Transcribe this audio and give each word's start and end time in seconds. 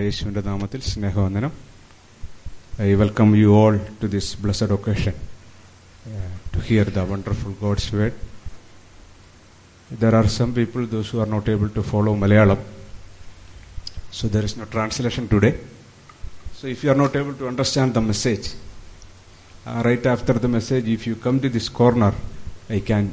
കർത്താവായ 0.00 0.04
യേശുവിന്റെ 0.08 0.42
നാമത്തിൽ 0.48 0.80
സ്നേഹവന്ദനം 0.90 1.52
I 2.84 2.88
welcome 3.02 3.28
you 3.40 3.48
all 3.60 3.74
to 4.00 4.06
this 4.14 4.30
blessed 4.44 4.74
occasion 4.76 5.14
to 6.54 6.60
hear 6.68 6.88
the 6.96 7.02
wonderful 7.10 7.52
God's 7.62 7.90
word 7.98 8.16
there 10.02 10.14
are 10.20 10.28
some 10.36 10.50
people 10.58 10.82
those 10.94 11.10
who 11.14 11.20
are 11.24 11.28
not 11.34 11.50
able 11.56 11.70
to 11.78 11.84
follow 11.92 12.14
Malayalam 12.24 12.62
so 14.18 14.26
there 14.34 14.46
is 14.48 14.52
no 14.58 14.66
translation 14.74 15.24
today 15.32 15.50
so 16.58 16.62
if 16.74 16.78
you 16.82 16.90
are 16.92 17.00
not 17.00 17.14
able 17.20 17.34
to 17.40 17.46
understand 17.50 17.88
the 17.96 18.02
message 18.02 18.46
uh, 19.66 19.80
right 19.88 20.04
after 20.12 20.34
the 20.44 20.50
message 20.54 20.86
if 20.94 21.02
you 21.08 21.14
come 21.24 21.38
to 21.44 21.50
this 21.56 21.66
corner 21.80 22.10
i 22.76 22.80
can 22.90 23.04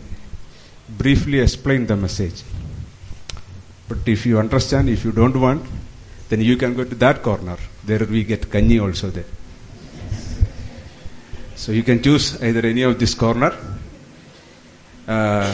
briefly 1.01 1.39
explain 1.45 1.81
the 1.91 1.97
message 2.05 2.37
but 3.89 4.07
if 4.07 4.21
you 4.29 4.37
understand 4.45 4.93
if 4.95 5.03
you 5.07 5.13
don't 5.19 5.39
want 5.45 5.63
then 6.28 6.40
you 6.48 6.56
can 6.62 6.72
go 6.78 6.84
to 6.84 6.96
that 7.04 7.22
corner. 7.26 7.58
There 7.88 8.04
we 8.14 8.22
get 8.32 8.42
kanyi 8.54 8.76
also 8.84 9.08
there. 9.16 9.30
So 11.62 11.72
you 11.72 11.82
can 11.88 11.98
choose 12.06 12.26
either 12.42 12.62
any 12.72 12.82
of 12.90 12.94
this 13.02 13.14
corner. 13.24 13.52
Uh, 15.16 15.50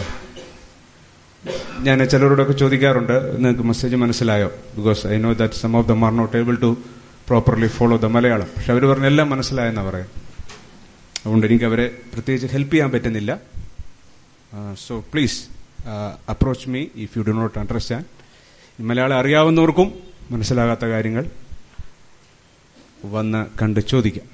ഞാൻ 1.87 1.99
ചിലരോടൊക്കെ 2.13 2.55
ചോദിക്കാറുണ്ട് 2.61 3.17
നിങ്ങൾക്ക് 3.37 3.65
message 3.71 3.97
മനസ്സിലായോ? 4.03 4.47
Because 4.77 5.03
I 5.15 5.17
know 5.25 5.33
that 5.41 5.55
some 5.55 5.73
of 5.79 5.87
them 5.89 6.05
are 6.07 6.13
not 6.21 6.37
able 6.37 6.55
to 6.63 6.71
properly 7.29 7.69
follow 7.77 7.97
the 8.05 8.09
Malayalam 8.17 8.49
പക്ഷെ 8.55 8.71
അവർ 8.73 8.85
പറഞ്ഞ 8.91 9.07
എല്ലാം 9.13 9.29
മനസ്സിലായെന്നാ 9.31 9.83
പറയാം. 9.89 10.09
അതുകൊണ്ട് 11.19 11.47
എനിക്ക് 11.47 11.67
അവരെ 11.71 11.87
പ്രത്യേകിച്ച് 12.15 12.49
ഹെൽപ്പ് 12.55 12.73
ചെയ്യാൻ 12.75 12.91
പറ്റുന്നില്ല. 12.95 13.33
So 14.87 14.95
please 15.13 15.39
approach 16.33 16.69
me 16.69 16.83
if 17.05 17.19
you 17.19 17.23
do 17.29 17.35
not 17.41 17.59
understand 17.59 18.83
Malayalam 18.91 19.17
അറിയാവുന്നവർക്കും 19.19 19.89
മനസ്സിലാകാത്ത 20.31 20.85
കാര്യങ്ങൾ 20.85 21.31
വന്ന് 23.05 23.47
കണ്ട് 23.63 23.81
ചോദിക്കാം. 23.81 24.27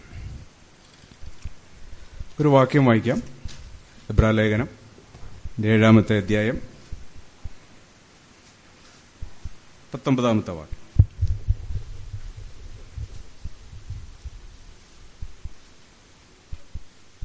ഒരു 2.41 2.49
വാക്യം 2.49 2.87
വായിക്കാം. 2.87 3.23
എബ്രാലേഖനം 4.11 4.69
ഏഴാമത്തെ 5.65 6.17
അധ്യായം 6.17 6.61
പത്തൊമ്പതാമത്തെ 9.95 10.51
വാക്യം. 10.51 10.81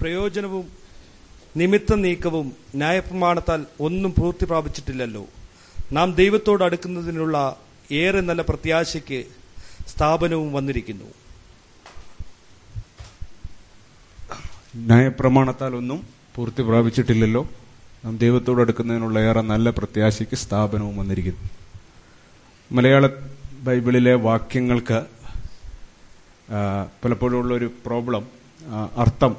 പ്രയോജനവും 0.02 0.72
നിമിത്ത 1.58 1.96
നീക്കവും 1.96 2.56
ന്യായപ്രമാണത്താൽ 2.76 3.66
ഒന്നും 3.80 4.14
പൂർത്തി 4.14 4.46
പ്രാപിച്ചിട്ടില്ലല്ലോ 4.46 5.28
നാം 5.92 6.16
ദൈവത്തോട് 6.16 6.64
അടുക്കുന്നതിനുള്ള 6.64 7.65
ഏറെ 7.92 8.22
നല്ല 8.22 8.42
പ്രത്യാശയ്ക്ക് 8.42 9.26
സ്ഥാപനവും 9.88 10.54
വന്നിരിക്കുന്നു. 10.54 11.06
ന്യായപ്രമാണത്താൽ 14.76 15.76
ഒന്നും 15.76 16.08
പൂർത്തി 16.36 16.62
പ്രാപിച്ചിട്ടില്ലല്ലോ. 16.62 17.50
നാം 18.06 18.18
ദൈവത്തോട് 18.18 18.62
അടുക്കുന്നതിനുള്ള 18.62 19.20
ഏറെ 19.20 19.42
നല്ല 19.42 19.70
പ്രത്യാശയ്ക്ക് 19.70 20.36
സ്ഥാപനവും 20.36 20.98
വന്നിരിക്കുന്നു. 20.98 21.50
മലയാള 22.72 23.08
ബൈബിളിലെ 23.60 24.14
വാക്യങ്ങൾക്ക് 24.14 25.06
പലപ്പോഴും 27.04 27.38
ഉള്ളൊരു 27.38 27.72
പ്രോബ്ലം 27.86 28.28
അർത്ഥം 28.98 29.36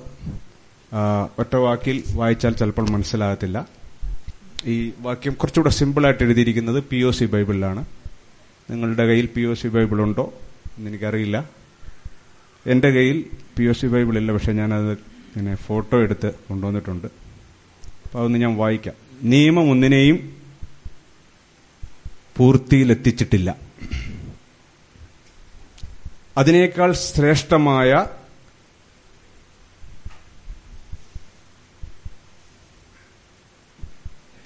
ഒറ്റ 1.39 1.57
വാക്കിൽ 1.57 2.03
വായിച്ചാൽ 2.15 2.53
ചിലപ്പോൾ 2.53 2.91
മനസ്സിലാകത്തില്ല. 2.91 3.67
ഈ 4.65 4.93
വാക്യം 4.99 5.33
കുറച്ചുകൂടെ 5.33 5.71
സിമ്പിളായിട്ട് 5.71 6.23
എഴുതിയിരിക്കുന്നത് 6.23 6.85
പി 6.85 7.03
ഒ 7.03 7.11
സി 7.11 7.25
ബൈബിളിലാണ്. 7.25 7.85
നിങ്ങളുടെ 8.71 9.07
കയ്യിൽ 9.07 9.27
പി 9.27 9.43
ഒ 9.43 9.55
സി 9.55 9.69
ബൈബിൾ 9.69 10.03
ഉണ്ടോ? 10.03 10.35
എന്ന് 10.79 10.91
എനിക്കറിയില്ല. 10.91 11.51
എന്റെ 12.67 12.91
കയ്യിൽ 12.91 13.25
പി 13.59 13.65
ഒ 13.65 13.73
സി 13.73 13.87
ബൈബിൾ 13.87 14.19
ഇല്ല. 14.19 14.33
പക്ഷെ 14.33 14.53
ഞാനത് 14.53 14.93
ഇങ്ങനെ 14.93 15.55
ഫോട്ടോ 15.55 16.01
എടുത്ത് 16.01 16.35
കൊണ്ടുവന്നിട്ടുണ്ട്. 16.49 17.07
അപ്പോൾ 18.05 18.19
അതൊന്ന് 18.19 18.39
ഞാൻ 18.39 18.57
വായിക്കാം. 18.57 18.95
നിയമം 19.23 19.71
ഒന്നിനെയും 19.71 20.37
പൂർത്തിയിലെത്തിച്ചിട്ടില്ല. 22.37 23.57
അതിനേക്കാൾ 26.39 26.93
ശ്രേഷ്ഠമായ 26.93 28.07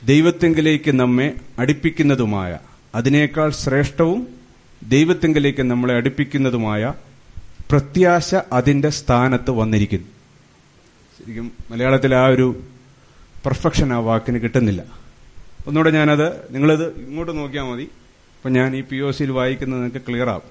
ദൈവത്തെങ്കിലേക്ക് 0.04 0.90
നമ്മെ 0.90 1.34
അടുപ്പിക്കുന്നതുമായ 1.58 2.58
അതിനേക്കാൾ 2.94 3.50
ശ്രേഷ്ഠവും 3.50 4.26
ദൈവത്തെങ്കിലേക്ക് 4.88 5.62
നമ്മളെ 5.62 5.94
അടുപ്പിക്കുന്നതുമായ 5.94 6.94
പ്രത്യാശ 7.70 8.34
അതിന്റെ 8.34 8.88
സ്ഥാനത്ത് 8.88 9.50
വന്നിരിക്കുന്നു. 9.50 10.06
ശരിക്കും 11.18 11.52
മലയാളത്തിൽ 11.70 12.14
ആ 12.14 12.26
ഒരു 12.26 12.62
പെർഫെക്ഷൻ 13.44 13.92
ആ 13.92 13.98
വാക്കിന് 13.98 14.38
കിട്ടുന്നില്ല. 14.38 14.84
ഒന്നുകൂടെ 15.66 15.90
ഞാനത് 15.90 16.54
നിങ്ങളത് 16.54 16.98
ഇങ്ങോട്ട് 17.00 17.38
നോക്കിയാൽ 17.38 17.64
മതി. 17.64 17.82
അപ്പം 17.82 18.52
ഞാൻ 18.52 18.76
ഈ 18.76 18.80
പി 18.80 18.96
ഒ 18.96 19.10
സിയിൽ 19.10 19.30
വായിക്കുന്നത് 19.30 19.82
നിങ്ങൾക്ക് 19.82 20.06
ക്ലിയർ 20.08 20.28
ആവും. 20.28 20.42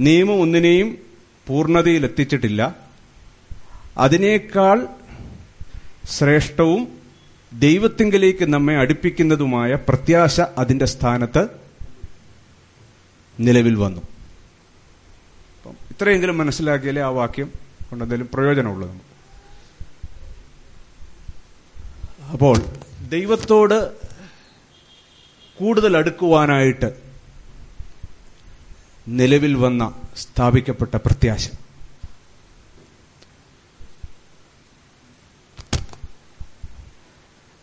നിയമം 0.00 0.40
ഒന്നിനെയും 0.40 0.98
പൂർണതയിലെത്തിച്ചിട്ടില്ല. 1.46 2.76
അതിനേക്കാൾ 3.98 4.86
ശ്രേഷ്ഠവും 6.08 7.03
ദൈവത്തിങ്കിലേക്ക് 7.54 8.44
നമ്മെ 8.44 8.76
അടുപ്പിക്കുന്നതുമായ 8.76 9.74
പ്രത്യാശ 9.74 10.40
അതിന്റെ 10.40 10.84
സ്ഥാനത്ത് 10.84 11.48
നിലവിൽ 13.40 13.74
വന്നു. 13.74 14.00
അപ്പം 15.56 15.76
ഇത്രയെങ്കിലും 15.90 16.38
മനസ്സിലാക്കിയാലേ 16.38 17.02
ആ 17.02 17.08
വാക്യം 17.08 17.52
കൊണ്ടെന്തെങ്കിലും 17.90 18.30
പ്രയോജനമുള്ളൂ 18.34 19.00
അപ്പോൾ 22.32 22.56
ദൈവത്തോട് 23.08 23.92
കൂടുതൽ 25.60 25.96
അടുക്കുവാനായിട്ട് 25.96 27.04
നിലവിൽ 29.08 29.54
വന്ന 29.54 30.02
സ്ഥാപിക്കപ്പെട്ട 30.16 30.94
പ്രത്യാശ. 30.94 31.50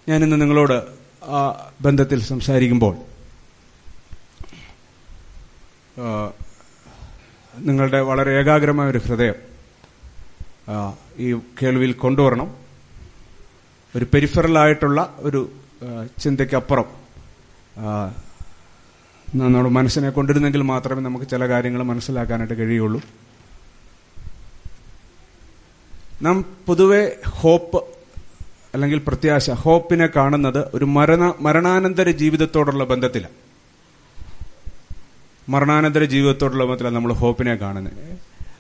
ഞാനിന്ന് 0.10 0.42
നിങ്ങളോട് 0.42 0.78
ആ 1.26 1.70
ബന്ധത്തിൽ 1.82 2.22
സംസാരിക്കുമ്പോൾ 2.24 2.96
നിങ്ങളുടെ 7.58 8.02
വളരെ 8.02 8.32
ഏകാഗ്രമായ 8.40 8.90
ഒരു 8.90 8.98
ഹൃദയം 8.98 9.36
ഈ 11.18 11.34
കേൾവിയിൽ 11.34 11.94
കൊണ്ടുവരണം. 11.94 12.56
ഒരു 13.96 14.06
പെരിഫറലായിട്ടുള്ള 14.14 15.16
ഒരു 15.20 15.52
ചിന്തയ്ക്കപ്പുറം 16.18 16.86
നമ്മുടെ 19.34 19.70
മനസ്സിനെ 19.70 20.10
കൊണ്ടിരുന്നെങ്കിൽ 20.10 20.62
മാത്രമേ 20.62 21.02
നമുക്ക് 21.02 21.26
ചില 21.26 21.48
കാര്യങ്ങൾ 21.48 21.84
മനസ്സിലാക്കാനായിട്ട് 21.84 22.54
കഴിയുള്ളൂ. 22.54 23.02
നാം 26.22 26.46
പൊതുവെ 26.66 27.18
ഹോപ്പ് 27.28 28.01
അല്ലെങ്കിൽ 28.74 29.00
പ്രത്യാശ 29.00 29.50
ഹോപ്പിനെ 29.50 30.08
കാണുന്നത് 30.08 30.68
ഒരു 30.74 30.86
മരണ 30.86 31.34
മരണാനന്തര 31.40 32.10
ജീവിതത്തോടുള്ള 32.10 32.84
ബന്ധത്തിലാണ് 32.84 33.34
മരണാനന്തര 35.50 36.04
ജീവിതത്തോടുള്ള 36.04 36.64
ബന്ധത്തിലാണ് 36.64 36.96
നമ്മൾ 36.96 37.14
ഹോപ്പിനെ 37.14 37.56
കാണുന്നത്. 37.56 38.20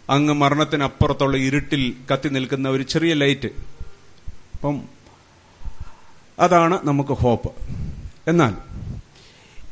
അങ്ങ് 0.10 0.34
മരണത്തിനപ്പുറത്തുള്ള 0.34 1.38
ഇരുട്ടിൽ 1.38 1.94
കത്തി 2.14 2.30
നിൽക്കുന്ന 2.30 2.70
ഒരു 2.70 2.84
ചെറിയ 2.84 3.14
ലൈറ്റ്. 3.14 3.48
അപ്പം 4.54 4.82
അതാണ് 6.40 6.80
നമുക്ക് 6.84 7.10
ഹോപ്പ്. 7.10 7.52
എന്നാൽ 8.28 8.54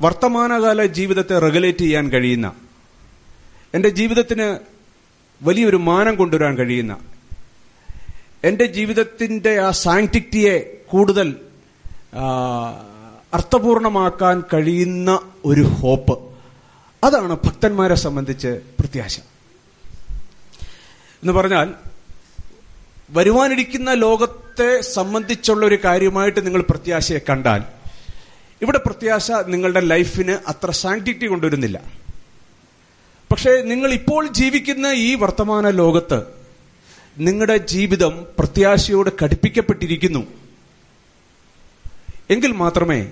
വർത്തമാനകാല 0.02 0.86
ജീവിതത്തെ 0.86 1.40
റെഗുലേറ്റ് 1.40 1.80
ചെയ്യാൻ 1.80 2.10
കഴിയുന്ന 2.10 2.52
എന്റെ 3.74 3.90
ജീവിതത്തിന് 3.90 4.60
വലിയൊരു 5.42 5.78
മാനം 5.78 6.16
കൊണ്ടുവരാൻ 6.16 6.56
കഴിയുന്ന 6.56 6.98
എന്റെ 8.44 8.66
ജീവിതത്തിന്റെ 8.66 9.60
ആ 9.60 9.72
സാങ്ക്ടിറ്റിയെ 9.72 10.82
കൂടുതൽ 10.88 11.36
അർത്ഥപൂർണമാക്കാൻ 13.34 14.44
കഴിയുന്ന 14.54 15.20
ഒരു 15.46 15.62
ഹോപ്പ്. 15.62 16.20
അതാണ് 17.04 17.38
ഭക്തന്മാരെ 17.44 17.96
സംബന്ധിച്ച് 17.96 18.48
പ്രത്യാശ. 18.48 19.20
എന്ന് 21.22 21.34
പറഞ്ഞാൽ 21.34 21.74
വരുവാനിരിക്കുന്ന 23.10 23.94
ലോകത്തെ 23.94 24.82
സംബന്ധിച്ചുള്ള 24.82 25.66
ഒരു 25.66 25.80
കാര്യമായിട്ട് 25.86 26.46
നിങ്ങൾ 26.46 26.62
പ്രത്യാശയെ 26.62 27.20
കണ്ടാൽ 27.30 27.64
ഇവിടെ 28.62 28.78
പ്രത്യാശ 28.78 29.32
നിങ്ങളുടെ 29.32 29.80
ലൈഫിന് 29.80 30.32
അത്ര 30.32 30.72
സാങ്ക്ടിറ്റി 30.72 31.26
കൊണ്ടുവരുന്നില്ല. 31.26 31.82
പക്ഷേ 33.32 33.62
നിങ്ങൾ 33.62 33.94
ഇപ്പോൾ 33.94 34.28
ജീവിക്കുന്ന 34.28 34.88
ഈ 34.88 35.16
വർത്തമാന 35.16 35.70
ലോകത്ത് 35.70 36.39
നിങ്ങളുടെ 37.18 37.58
ജീവിതം 37.58 38.26
പ്രത്യാശയോട് 38.40 39.10
ഘടിപ്പിക്കപ്പെട്ടിരിക്കുന്നു. 39.24 40.20
എങ്കിൽ 42.30 42.52
മാത്രമേ 42.52 43.12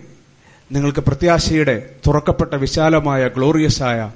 നിങ്ങൾക്ക് 0.71 0.99
പ്രത്യാശയുടെ 0.99 1.95
തുറക്കപ്പെട്ട 2.07 2.53
വിശാലമായ 2.53 3.27
ഗ്ലോറിയസ് 3.27 3.83
ആയ 3.83 4.11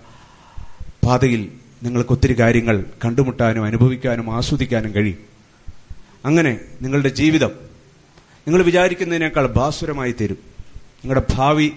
പാതയിൽ 1.06 1.52
നിങ്ങൾക്ക് 1.84 2.10
ഒത്തിരി 2.10 2.40
കാര്യങ്ങൾ 2.40 2.86
കണ്ടുമുട്ടാനും 3.06 3.66
അനുഭവിക്കാനും 3.66 4.36
ആസ്വദിക്കാനും 4.36 4.96
കഴിയും. 4.96 5.18
അങ്ങനെ 6.26 6.60
നിങ്ങളുടെ 6.82 7.10
ജീവിതം 7.10 7.52
നിങ്ങൾ 8.48 8.64
വിചാരിക്കുന്നതിനേക്കാൾ 8.64 9.48
ഭാസുരമായി 9.48 10.12
തരും. 10.12 10.38
നിങ്ങളുടെ 11.04 11.26
ഭാവി 11.36 11.72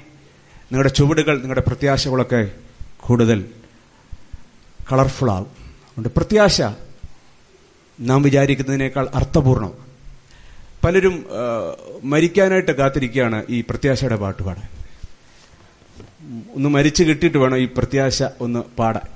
നിങ്ങളുടെ 0.57 0.89
ചുവടുകൾ 0.89 1.39
നിങ്ങളുടെ 1.39 1.61
പ്രത്യാശകളൊക്കെ 1.61 2.51
കൂടുതൽ 2.97 3.45
കളർഫുൾ 4.93 5.31
ആകും 5.31 5.47
അതുകൊണ്ട് 5.47 6.09
പ്രത്യാശ 6.09 6.63
നാം 8.01 8.23
വിചാരിക്കുന്നതിനേക്കാൾ 8.23 9.09
അർത്ഥപൂർണം. 9.15 9.73
പലരും 10.85 11.27
മരിക്കാനായിട്ട് 12.05 12.73
കാത്തിരിക്കുകയാണ് 12.73 13.45
ഈ 13.49 13.65
പ്രത്യാശയുടെ 13.71 14.17
പാട്ട് 14.17 14.43
പാടാൻ. 14.43 14.69
ഒന്ന് 16.55 16.69
മരിച്ചു 16.69 17.03
കിട്ടിയിട്ട് 17.05 17.39
വേണം 17.39 17.57
ഈ 17.57 17.65
പ്രത്യാശ 17.65 18.23
ഒന്ന് 18.41 18.63
പാടാൻ. 18.79 19.07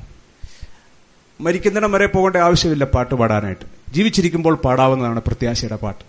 മരിക്കുന്നിടം 1.40 1.92
വരെ 1.92 2.06
പോകേണ്ട 2.06 2.36
ആവശ്യമില്ല 2.36 2.84
പാട്ട് 2.84 3.14
പാടാനായിട്ട്. 3.14 3.64
ജീവിച്ചിരിക്കുമ്പോൾ 3.94 4.54
പാടാവുന്നതാണ് 4.54 5.20
പ്രത്യാശയുടെ 5.20 5.76
പാട്ട്. 5.76 6.04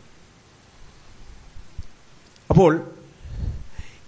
അപ്പോൾ 2.50 2.92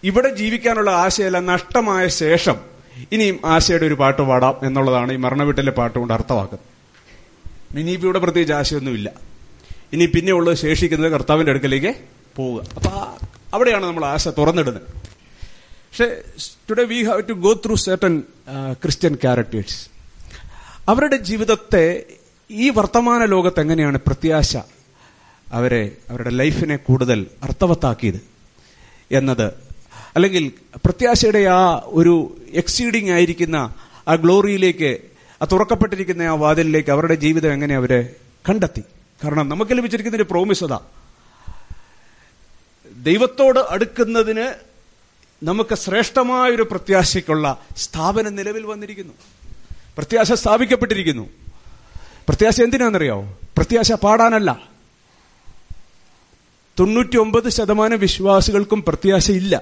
ഇവിടെ 0.03 0.35
ജീവിക്കാനുള്ള 0.35 0.91
ആശയല്ല 0.91 1.39
നഷ്ടമായ 1.39 2.07
ശേഷം 2.07 2.55
ഇനിയും 3.11 3.39
ആശയുടെ 3.45 3.85
ഒരു 3.85 3.93
പാട്ട് 3.93 4.21
പാടാം 4.21 4.55
എന്നുള്ളതാണ് 4.67 5.11
ഈ 5.13 5.15
മരണവീട്ടിലെ 5.15 5.71
പാട്ടുകൊണ്ട് 5.71 6.13
അർത്ഥമാക്കുന്നത്. 6.13 6.70
ഇനിയിപ്പോൾ 7.79 8.07
ഇവിടെ 8.07 8.19
പ്രത്യേകിച്ച് 8.19 8.53
ആശയമൊന്നുമില്ല. 8.53 9.12
ഇനി 9.94 10.06
പിന്നെ 10.06 10.31
ഉള്ളത് 10.33 10.57
ശേഷിക്കുന്നത് 10.57 11.12
കർത്താവിന്റെ 11.12 11.51
അടുക്കലേക്ക് 11.51 11.91
പോവുക. 12.35 12.63
അപ്പൊ 12.75 12.91
അവിടെയാണ് 13.53 13.85
നമ്മൾ 13.85 14.06
ആശ 14.06 14.27
തുറന്നിടുന്നത്. 14.27 14.83
പക്ഷേ 15.88 16.07
today 16.69 16.83
we 16.83 17.03
have 17.03 17.23
to 17.29 17.33
go 17.33 17.53
through 17.53 17.75
certain 17.75 18.23
Christian 18.83 19.15
characters 19.15 19.89
അവരുടെ 20.89 21.15
ജീവിതത്തെ 21.15 22.03
ഈ 22.50 22.69
വർത്തമാന 22.69 23.25
ലോകത്ത് 23.25 23.59
എങ്ങനെയാണ് 23.59 23.97
പ്രത്യാശ 24.07 24.57
അവരെ 25.53 25.97
അവരുടെ 26.09 26.29
ലൈഫിനെ 26.29 26.75
കൂടുതൽ 26.75 27.27
അർത്ഥവത്താക്കിയത് 27.44 28.21
എന്നത്? 29.12 29.53
അല്ലെങ്കിൽ 30.15 30.51
പ്രത്യാശയുടെ 30.85 31.39
ആ 31.39 31.81
ഒരു 31.85 32.38
എക്സീഡിങ് 32.53 33.09
ആയിരിക്കുന്ന 33.09 33.75
ആ 34.07 34.15
ഗ്ലോറിയിലേക്ക് 34.15 35.10
ആ 35.41 35.45
തുറക്കപ്പെട്ടിരിക്കുന്ന 35.51 36.21
ആ 36.21 36.33
വാതിലിലേക്ക് 36.33 36.89
അവരുടെ 36.89 37.15
ജീവിതം 37.15 37.53
എങ്ങനെ 37.53 37.75
അവരെ 37.75 38.15
കണ്ടെത്തി? 38.49 38.83
കാരണം 39.23 39.49
നമുക്ക് 39.49 39.77
ലഭിച്ചിരിക്കുന്ന 39.77 40.15
ഒരു 40.15 40.23
പ്രോമിസ് 40.23 40.63
അതാ. 40.63 40.79
ദൈവത്തോട് 43.03 43.59
അടുക്കുന്നതിന് 43.59 44.53
നമുക്ക് 45.43 45.75
ശ്രേഷ്ഠമായൊരു 45.75 46.63
പ്രത്യാശയ്ക്കുള്ള 46.63 47.57
സ്ഥാപനം 47.77 48.35
നിലവിൽ 48.35 48.65
വന്നിരിക്കുന്നു. 48.65 49.13
പ്രത്യാശ 49.97 50.31
സ്ഥാപിക്കപ്പെട്ടിരിക്കുന്നു. 50.31 51.29
പ്രത്യാശ 52.29 52.61
എന്തിനാണെന്നറിയാവോ? 52.61 53.39
പ്രത്യാശ 53.57 53.91
പാടാനല്ല. 53.91 54.59
തൊണ്ണൂറ്റി 56.79 57.17
ഒമ്പത് 57.17 57.49
ശതമാനം 57.49 57.99
വിശ്വാസികൾക്കും 57.99 58.83
പ്രത്യാശയില്ല. 58.88 59.61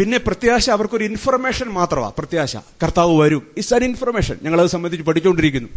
പിന്നെ 0.00 0.18
പ്രത്യാശ 0.18 0.70
അവർക്കൊരു 0.70 1.04
ഇൻഫർമേഷൻ 1.04 1.66
മാത്രമാണ് 1.66 2.12
പ്രത്യാശ. 2.18 2.56
കർത്താവ് 2.56 3.20
വരും. 3.20 3.46
ഇറ്റ്സ് 3.56 3.74
ആൻ 3.74 3.84
ഇൻഫർമേഷൻ 3.84 4.38
ഞങ്ങളത് 4.42 4.66
സംബന്ധിച്ച് 4.66 5.06
പഠിച്ചുകൊണ്ടിരിക്കുന്നു. 5.06 5.68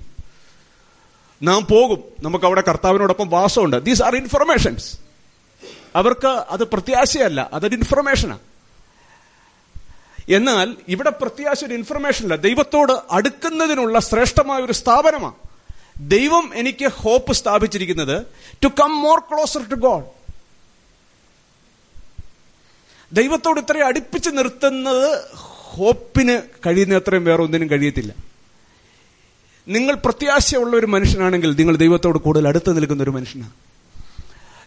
നാം 1.43 1.67
പോകും. 1.71 2.03
നമുക്ക് 2.23 2.45
അവിടെ 2.45 2.63
കർത്താവിനോടൊപ്പം 2.67 3.29
വാസമുണ്ട്. 3.29 3.83
ദീസ് 3.83 4.03
ആർ 4.03 4.15
ഇൻഫർമേഷൻസ് 4.15 4.97
അവർക്ക് 5.95 6.27
അത് 6.27 6.63
പ്രത്യാശയല്ല. 6.63 7.49
അതൊരു 7.53 7.75
ഇൻഫർമേഷനാണ് 7.75 8.39
എന്നാൽ 10.29 10.75
ഇവിടെ 10.87 11.09
പ്രത്യാശ 11.09 11.65
ഒരു 11.65 11.73
ഇൻഫർമേഷൻ 11.73 12.23
അല്ല. 12.23 12.35
ദൈവത്തോട് 12.35 12.93
അടുക്കുന്നതിനുള്ള 13.11 13.99
ശ്രേഷ്ഠമായ 13.99 14.59
ഒരു 14.59 14.71
സ്ഥാപനമാണ് 14.71 15.33
ദൈവം 16.09 16.51
എനിക്ക് 16.55 16.85
ഹോപ്പ് 16.85 17.33
സ്ഥാപിച്ചിരിക്കുന്നത് 17.33 18.25
to 18.63 18.67
come 18.67 19.01
more 19.01 19.19
closer 19.19 19.69
to 19.69 19.75
God 19.75 20.18
ദൈവത്തോട് 23.13 23.59
ഇത്രയും 23.59 23.87
അടുപ്പിച്ച് 23.87 24.29
നിർത്തുന്നത് 24.29 25.23
ഹോപ്പിന് 25.33 26.41
കഴിയുന്ന 26.65 26.95
അത്രയും 26.95 27.25
വേറെ 27.25 27.43
ഒന്നിനും 27.43 27.69
കഴിയത്തില്ല. 27.69 28.13
നിങ്ങൾ 29.67 29.93
പ്രത്യാശയുള്ള 29.93 30.77
ഒരു 30.77 30.85
മനുഷ്യനാണെങ്കിൽ 30.85 31.55
നിങ്ങൾ 31.55 31.75
ദൈവത്തോട് 31.75 32.17
കൂടുതൽ 32.17 32.47
അടുത്ത് 32.47 32.77
നിൽക്കുന്ന 32.77 33.03
ഒരു 33.03 33.09
മനുഷ്യനാണ്. 33.09 33.51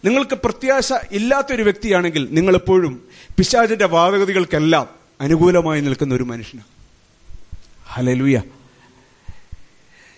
നിങ്ങൾക്ക് 0.05 0.35
പ്രത്യാശ 0.35 0.93
ഇല്ലാത്തൊരു 1.11 1.63
വ്യക്തിയാണെങ്കിൽ 1.63 2.27
നിങ്ങൾ 2.31 2.55
എപ്പോഴും 2.55 3.07
പിശാചിന്റെ 3.37 3.85
വാദഗതികൾക്കെല്ലാം 3.85 4.89
അനുകൂലമായി 5.21 5.81
നിൽക്കുന്ന 5.81 6.15
ഒരു 6.15 6.23
മനുഷ്യനാണ്. 6.23 6.67
ഹലലുയ 7.87 8.41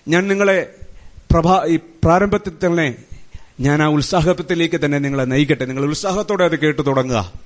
ഞാൻ 0.08 0.28
നിങ്ങളെ 0.28 0.76
പ്രഭാ 1.32 1.66
ഈ 1.68 1.76
പ്രാരംഭത്തിൽ 1.76 2.54
തന്നെ 2.66 2.96
ഞാൻ 3.60 3.84
ആ 3.84 3.88
ഉത്സാഹത്തിലേക്ക് 3.88 4.86
തന്നെ 4.86 4.98
നിങ്ങളെ 4.98 5.24
നയിക്കട്ടെ. 5.24 5.66
നിങ്ങൾ 5.66 5.86
ഉത്സാഹത്തോടെ 5.86 6.46
അത് 6.46 6.60
കേട്ടു 6.60 6.82
തുടങ്ങുക. 6.82 7.45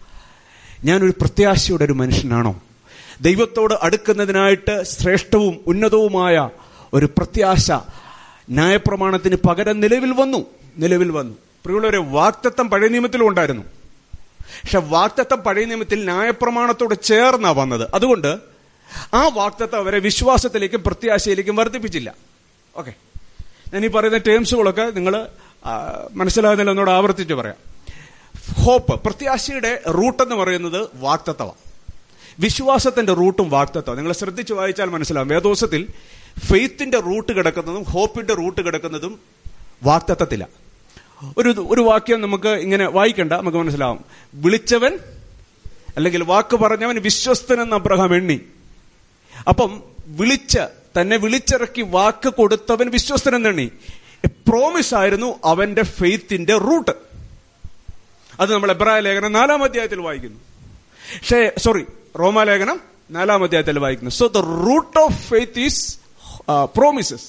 ഞാനൊരു 0.84 1.12
പ്രത്യാശയുടെ 1.12 1.86
ഒരു 1.86 1.94
മനുഷ്യനാണോ? 1.94 2.62
ദൈവത്തോട് 3.22 3.74
അടുക്കുന്നതിനായിട്ട് 3.82 4.84
ശ്രേഷ്ഠവും 4.84 5.60
ഉന്നതവുമായ 5.68 6.50
ഒരു 6.94 7.06
പ്രത്യാശ 7.06 7.72
ന്യായപ്രമാണത്തിന് 8.50 9.36
പകരം 9.36 9.80
നിലവിൽ 9.80 10.12
വന്നു. 10.12 10.46
നിലവിൽ 10.78 11.12
വന്നു. 11.12 11.34
പ്രിയുള്ളവരെ 11.66 11.98
വാക്തത്വം 11.98 12.70
പഴയ 12.70 12.88
നിയമത്തിലും 12.88 13.28
ഉണ്ടായിരുന്നു. 13.28 13.62
പക്ഷെ 14.42 14.80
വാക്തത്വം 14.80 15.40
പഴയ 15.40 15.66
നിയമത്തിൽ 15.66 16.04
ന്യായപ്രമാണത്തോട് 16.04 17.04
ചേർന്നാ 17.04 17.52
വന്നത്. 17.52 17.88
അതുകൊണ്ട് 17.94 18.38
ആ 19.14 19.28
വാക്തത്വം 19.28 19.80
അവരെ 19.80 20.00
വിശ്വാസത്തിലേക്കും 20.00 20.84
പ്രത്യാശയിലേക്കും 20.84 21.56
വർദ്ധിപ്പിച്ചില്ല. 21.56 22.16
ഓക്കെ. 22.76 22.94
ഞാൻ 23.74 23.86
ഈ 23.86 23.88
പറയുന്ന 23.88 24.18
ടേംസുകളൊക്കെ 24.18 24.82
നിങ്ങൾ 24.82 25.28
മനസ്സിലാകുന്നില്ല 26.12 26.72
എന്നോട് 26.72 26.92
ആവർത്തിച്ച് 26.92 27.34
പറയാം. 27.34 27.69
ഹോപ്പ്. 28.58 29.04
പ്രത്യാശയുടെ 29.04 29.82
റൂട്ട് 29.88 30.24
എന്ന് 30.24 30.36
പറയുന്നത് 30.36 30.88
വാക്തത്വമാണ് 30.96 31.70
വിശ്വാസത്തിന്റെ 32.40 33.14
റൂട്ടും 33.14 33.50
വാക്തത്വം. 33.50 33.98
നിങ്ങൾ 33.98 34.14
ശ്രദ്ധിച്ച് 34.14 34.54
വായിച്ചാൽ 34.54 34.86
മനസ്സിലാവും. 34.86 35.28
വേദോസത്തിൽ 35.28 35.88
ഫെയ്ത്തിന്റെ 36.40 37.00
റൂട്ട് 37.00 37.32
കിടക്കുന്നതും 37.32 37.84
ഹോപ്പിന്റെ 37.84 38.34
റൂട്ട് 38.34 38.62
കിടക്കുന്നതും 38.62 39.20
വാക്തത്വത്തില. 39.84 40.46
ഒരു 41.38 41.68
ഒരു 41.70 41.82
വാക്യം 41.82 42.22
നമുക്ക് 42.22 42.48
ഇങ്ങനെ 42.48 42.88
വായിക്കണ്ട 42.88 43.34
നമുക്ക് 43.34 43.58
മനസ്സിലാവും. 43.58 44.06
വിളിച്ചവൻ 44.34 45.00
അല്ലെങ്കിൽ 45.96 46.24
വാക്ക് 46.24 46.58
പറഞ്ഞവൻ 46.58 46.96
വിശ്വസ്തനെന്ന് 46.96 47.76
അബ്രഹാം 47.76 48.16
എണ്ണി. 48.16 48.40
അപ്പം 49.48 49.84
വിളിച്ച 50.08 50.60
തന്നെ 51.02 51.18
വിളിച്ചിറക്കി 51.18 51.82
വാക്ക് 51.82 52.30
കൊടുത്തവൻ 52.30 52.90
വിശ്വസ്തനെന്നെണ്ണി 52.90 53.72
പ്രോമിസ് 54.26 54.96
ആയിരുന്നു 54.96 55.40
അവന്റെ 55.46 55.84
ഫെയ്ത്തിന്റെ 55.84 56.58
റൂട്ട്. 56.58 57.09
അത് 58.40 58.54
നമ്മൾ 58.54 58.72
എബ്രായ 58.72 59.00
ലേഖനം 59.00 59.32
നാലാം 59.32 59.64
അധ്യായത്തിൽ 59.64 60.00
വായിക്കുന്നു. 60.00 60.40
പക്ഷേ 61.20 61.52
സോറി 61.58 61.84
റോമാലേഖനം 62.20 62.80
നാലാം 63.12 63.44
അധ്യായത്തിൽ 63.44 63.80
വായിക്കുന്നു. 63.80 64.12
So 64.12 64.28
the 64.28 64.38
root 64.38 65.00
of 65.00 65.18
faith 65.30 65.60
is 65.60 66.00
promises 66.78 67.28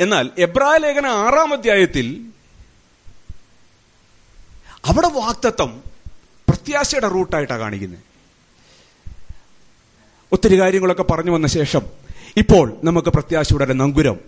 എന്നാൽ 0.00 0.30
എബ്രായ 0.38 0.76
ലേഖനം 0.78 1.10
ആറാം 1.10 1.52
അധ്യായത്തിൽ 1.52 2.06
അവിടെ 4.84 5.08
വാക്തത്വം 5.08 5.82
പ്രത്യാശയുടെ 6.48 7.08
റൂട്ടായിട്ടാണ് 7.08 7.60
കാണിക്കുന്നത്. 7.60 8.02
ഒത്തിരി 10.32 10.60
കാര്യങ്ങളൊക്കെ 10.60 11.02
പറഞ്ഞു 11.02 11.30
വന്ന 11.30 11.46
ശേഷം 11.46 11.82
ഇപ്പോൾ 12.36 12.66
നമുക്ക് 12.84 13.08
പ്രത്യാശയുടെ 13.08 13.64
ഒരു 13.64 13.72
നങ്കുരം 13.72 14.18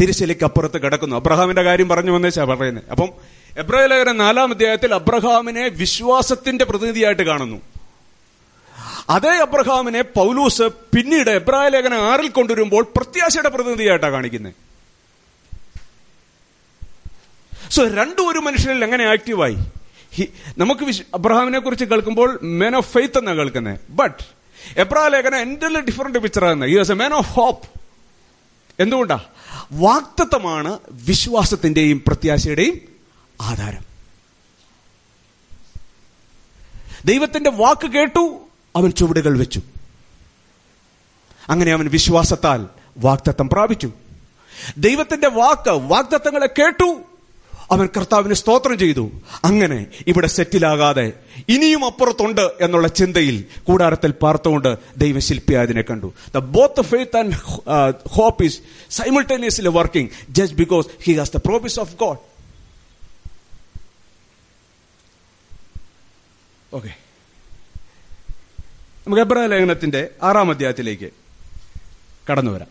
തിരിശലിക്കപ്പുറത്ത് 0.00 0.78
കിടക്കുന്നു. 0.82 1.16
അബ്രഹാമിന്റെ 1.16 1.62
കാര്യം 1.62 1.88
പറഞ്ഞു 1.88 2.10
വന്നേച്ചാ 2.10 2.44
പറയുന്നത്. 2.44 2.84
അപ്പം 2.90 3.10
എബ്രാഹിം 3.56 3.88
ലേഖനം 3.92 4.16
നാലാം 4.16 4.50
അധ്യായത്തിൽ 4.54 4.90
അബ്രഹാമിനെ 4.94 5.64
വിശ്വാസത്തിന്റെ 5.82 6.64
പ്രതിനിധിയായിട്ട് 6.70 7.22
കാണുന്നു. 7.22 7.58
അതേ 9.16 9.34
അബ്രഹാമിനെ 9.46 10.02
പൗലൂസ് 10.18 10.66
പിന്നീട് 10.94 11.30
എബ്രാഹിം 11.40 11.72
ലേഖനം 11.74 12.00
ആറിൽ 12.10 12.28
കൊണ്ടുവരുമ്പോൾ 12.38 12.82
പ്രത്യാശയുടെ 12.96 13.50
പ്രതിനിധിയായിട്ടാണ് 13.54 14.12
കാണിക്കുന്നത് 14.12 14.54
സോ 17.74 17.82
രണ്ടും 17.98 18.24
ഒരു 18.30 18.40
മനുഷ്യനിൽ 18.46 18.84
എങ്ങനെ 18.84 19.04
ആക്റ്റീവായി? 19.12 19.56
നമുക്ക് 20.58 20.84
അബ്രഹാമിനെ 21.18 21.58
കുറിച്ച് 21.58 21.84
കേൾക്കുമ്പോൾ 21.84 22.28
മെൻ 22.60 22.74
ഓഫ് 22.76 22.90
ഫെയ്ത്ത് 22.94 23.18
എന്നാണ് 23.18 23.38
കേൾക്കുന്നത് 23.38 23.80
ബട്ട് 24.00 24.22
എബ്രാഹിം 24.84 25.12
ലേഖനം 25.14 25.38
എന്റെ 25.38 25.80
ഡിഫറെന്റ് 25.88 26.18
പിക്ചറാണ് 26.24 26.66
ഈ 26.72 26.76
was 26.78 26.92
a 26.92 26.98
man 27.02 27.12
of 27.20 27.32
hope 27.38 27.64
എന്തുകൊണ്ടാ? 28.78 29.18
വാക്തത്വമാണ് 29.84 30.72
വിശ്വാസത്തിന്റെയും 31.08 31.98
പ്രത്യാശയുടെയും 32.06 32.76
ആധാരം. 33.40 33.84
ദൈവത്തിന്റെ 37.04 37.50
വാക്ക് 37.50 37.90
കേട്ടു 37.90 38.40
അവൻ 38.76 38.90
ചുവടുകൾ 38.90 39.38
വെച്ചു. 39.38 39.60
അങ്ങനെ 41.48 41.72
അവൻ 41.72 41.88
വിശ്വാസത്താൽ 41.88 42.68
വാക്തത്വം 42.98 43.48
പ്രാപിച്ചു. 43.48 43.92
ദൈവത്തിന്റെ 44.78 45.28
വാക്ക് 45.28 45.70
വാക്തത്വങ്ങളെ 45.70 46.46
കേട്ടു 46.46 47.00
അവൻ 47.70 47.88
കർത്താവിന് 47.96 48.34
സ്തോത്രം 48.34 48.78
ചെയ്തു. 48.78 49.10
അങ്ങനെ 49.44 49.86
ഇവിടെ 50.06 50.26
സെറ്റിലാകാതെ 50.26 51.12
ഇനിയും 51.48 51.84
അപ്പുറത്തുണ്ട് 51.84 52.40
എന്നുള്ള 52.60 52.88
ചിന്തയിൽ 52.88 53.44
കൂടാരത്തിൽ 53.62 54.10
പാർത്തുകൊണ്ട് 54.10 54.78
ദൈവം 54.96 55.20
ശില്പിയായതിനെ 55.20 55.82
കണ്ടു 55.82 56.12
the 56.34 56.38
both 56.38 56.82
faith 56.82 57.16
and 57.16 57.34
hope 58.08 58.44
is 58.44 58.60
simultaneously 58.90 59.68
working 59.68 60.10
just 60.30 60.56
because 60.56 60.86
he 61.02 61.12
has 61.12 61.32
the 61.32 61.36
promise 61.36 61.80
of 61.80 61.94
God 61.94 62.18
okay. 66.74 66.94
നമുക്ക് 69.06 69.22
എബ്രാ 69.22 69.46
ലേഖനത്തിന്റെ 69.46 70.10
ആറാം 70.22 70.50
അധ്യായത്തിലേക്ക് 70.50 71.10
കടന്നു 72.30 72.50
വരാം. 72.50 72.68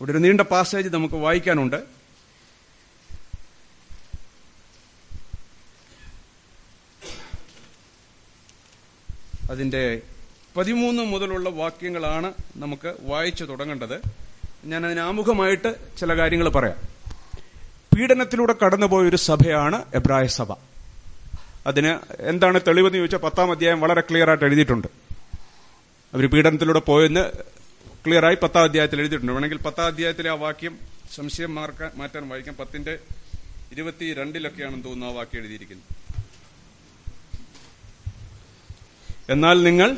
ഇവിടെ 0.00 0.10
ഒരു 0.10 0.18
നീണ്ട 0.18 0.40
പാസേജ് 0.40 0.88
നമുക്ക് 0.88 1.14
വായിക്കാനുണ്ട്. 1.14 1.76
അതിന്റെ 9.50 10.02
പതിമൂന്ന് 10.56 11.02
മുതലുള്ള 11.02 11.50
വാക്യങ്ങളാണ് 11.50 12.32
നമുക്ക് 12.56 12.94
വായിച്ചു 13.00 13.44
തുടങ്ങേണ്ടത്. 13.44 14.00
ഞാൻ 14.64 14.86
അതിന് 14.86 15.00
ആമുഖമായിട്ട് 15.00 15.74
ചില 15.98 16.18
കാര്യങ്ങൾ 16.18 16.48
പറയാം. 16.48 16.76
പീഡനത്തിലൂടെ 17.96 18.54
കടന്നുപോയ 18.64 19.08
ഒരു 19.08 19.16
സഭയാണ് 19.16 19.84
എബ്രായ 19.94 20.26
സഭ. 20.26 20.73
അതിന് 21.66 22.22
എന്താണ് 22.22 22.60
തെളിവെന്ന് 22.68 22.98
ചോദിച്ചാൽ 22.98 23.18
പത്താം 23.18 23.50
അധ്യായം 23.50 23.80
വളരെ 23.80 24.00
ക്ലിയർ 24.00 24.28
ആയിട്ട് 24.28 24.44
എഴുതിയിട്ടുണ്ട്. 24.44 24.88
അവർ 26.14 26.30
പീഡനത്തിലൂടെ 26.30 26.80
പോയെന്ന് 26.80 27.32
ക്ലിയറായി 28.06 28.36
പത്താം 28.42 28.64
അധ്യായത്തിൽ 28.64 29.00
എഴുതിയിട്ടുണ്ട്. 29.00 29.32
വേണമെങ്കിൽ 29.32 29.58
പത്താം 29.58 29.86
അധ്യായത്തിലെ 29.86 30.30
ആ 30.30 30.34
വാക്യം 30.34 30.78
സംശയം 31.14 31.54
മാർക്കാൻ 31.54 31.90
മാറ്റാൻ 31.94 32.28
വായിക്കാം. 32.28 32.56
പത്തിന്റെ 32.56 32.98
ഇരുപത്തി 33.72 34.14
രണ്ടിലൊക്കെയാണെന്ന് 34.14 34.84
തോന്നുന്നു 34.84 35.06
ആ 35.06 35.16
വാക്യം 35.16 35.40
എഴുതിയിരിക്കുന്നത്. 35.40 35.88
എന്നാൽ 39.32 39.62
നിങ്ങൾ 39.62 39.96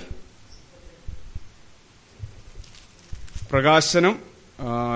പ്രകാശനം 3.53 4.23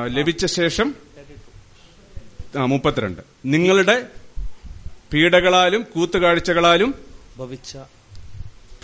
ലഭിച്ച 0.07 0.47
ശേഷം 0.47 0.95
മുപ്പത്തിരണ്ട്. 2.67 3.23
നിങ്ങളുടെ 3.45 4.07
പീഡകളാലും 5.13 5.87
കൂത്തുകാഴ്ചകളാലും 5.95 6.95
ഭവിച്ച 7.39 7.77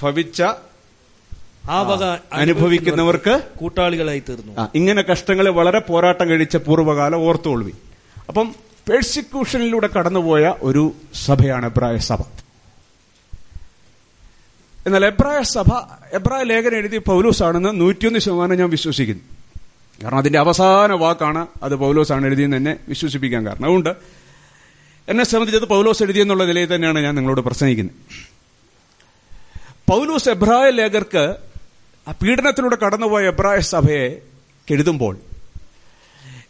ഭവിച്ച 0.02 0.42
ആ 1.70 1.82
വക 1.82 2.04
അനുഭവിക്കുന്നവർക്ക് 2.32 3.34
കൂട്ടാളികളായി 3.58 4.22
തീർന്നു. 4.28 4.68
ഇങ്ങനെ 4.74 5.02
കഷ്ടങ്ങളെ 5.02 5.50
വളരെ 5.50 5.78
പോരാട്ടം 5.78 6.28
കഴിച്ച 6.28 6.56
പൂർവകാല 6.56 7.14
ഓർത്തുകൊള്ളുവി 7.14 7.72
അപ്പം 8.28 8.54
പേഴ്സിക്യൂഷനിലൂടെ 8.88 9.86
കടന്നുപോയ 9.86 10.54
ഒരു 10.62 10.92
സഭയാണ് 11.24 11.66
എബ്രായ 11.66 11.96
സഭ. 11.98 12.20
എന്നാൽ 14.86 15.04
എബ്രായ 15.04 15.42
സഭ 15.42 15.70
എബ്രായ 16.12 16.42
ലേഖനം 16.42 16.76
എഴുതിയ 16.76 16.98
പൗലോസാണെന്ന് 16.98 17.80
നൂറ്റിയൊന്ന് 17.80 18.18
ശതമാനം 18.18 18.58
ഞാൻ 18.58 18.70
വിശ്വസിക്കുന്നു. 18.70 19.22
കാരണം 20.02 20.18
അതിന്റെ 20.18 20.38
അവസാന 20.38 20.92
വാക്കാണ് 20.92 21.46
അത് 21.62 21.76
പൗലോസാണ് 21.76 22.26
എഴുതിയെന്ന് 22.26 22.56
തന്നെ 22.56 22.76
വിശ്വസിപ്പിക്കാൻ 22.88 23.46
കാരണം. 23.46 23.64
അതുകൊണ്ട് 23.64 23.96
എന്നെ 25.08 25.24
സംബന്ധിച്ചത് 25.24 25.68
പൗലോസ് 25.68 26.02
എഴുതിയെന്നുള്ള 26.02 26.44
നിലയിൽ 26.44 26.74
തന്നെയാണ് 26.74 26.98
ഞാൻ 26.98 27.14
നിങ്ങളോട് 27.14 27.40
പ്രസംഗിക്കുന്നത്. 27.40 27.94
പൗലോസ് 29.88 30.28
എബ്രായ 30.28 30.70
ലേഖർക്ക് 30.70 31.36
പീഡനത്തിലൂടെ 32.12 32.76
കടന്നുപോയ 32.76 33.24
എബ്രായ 33.28 33.60
സഭയെ 33.60 34.20
എഴുതുമ്പോൾ 34.70 35.18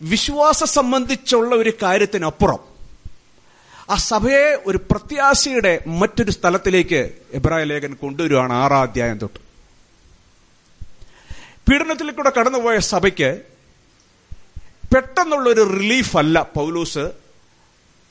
വിശ്വാസം 0.02 0.66
സംബന്ധിച്ചുള്ള 0.66 1.54
ഒരു 1.54 1.72
കാര്യത്തിനപ്പുറം 1.82 2.58
ആ 3.90 3.96
സഭയെ 3.96 4.62
ഒരു 4.66 4.78
പ്രത്യാശയുടെ 4.90 5.84
മറ്റൊരു 5.86 6.30
സ്ഥലത്തിലേക്ക് 6.30 7.14
എബ്രായ 7.32 7.64
ലേഖൻ 7.64 7.94
കൊണ്ടുവരുവാണ് 7.94 8.52
ആറാം 8.52 8.82
അധ്യായം 8.82 9.18
തൊട്ട്. 9.18 9.38
പീഡനത്തിലേക്കൂടെ 11.68 12.32
കടന്നുപോയ 12.38 12.78
സഭയ്ക്ക് 12.78 13.42
പെട്ടെന്നുള്ളൊരു 14.94 15.62
റിലീഫ് 15.78 16.16
അല്ല 16.16 16.42
പൗലൂസ് 16.42 17.04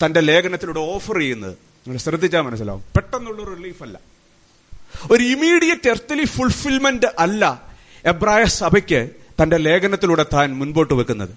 തന്റെ 0.04 0.20
ലേഖനത്തിലൂടെ 0.20 0.80
ഓഫർ 0.80 1.18
ചെയ്യുന്നത്. 1.20 1.52
നിങ്ങൾ 1.52 1.98
ശ്രദ്ധിച്ചാൽ 1.98 2.42
മനസ്സിലാവും. 2.42 2.84
പെട്ടെന്നുള്ള 2.96 3.56
റിലീഫ് 3.56 3.84
അല്ല. 3.84 4.00
ഒരു 5.12 5.24
ഇമീഡിയറ്റ് 5.24 5.90
എർത്തലി 5.90 6.26
ഫുൾഫിൽമെന്റ് 6.26 7.06
അല്ല 7.20 7.62
എബ്രായ 8.06 8.44
സഭയ്ക്ക് 8.44 9.10
തന്റെ 9.44 9.58
ലേഖനത്തിലൂടെ 9.58 10.26
താൻ 10.34 10.58
മുൻപോട്ട് 10.58 10.94
വെക്കുന്നത്. 10.94 11.30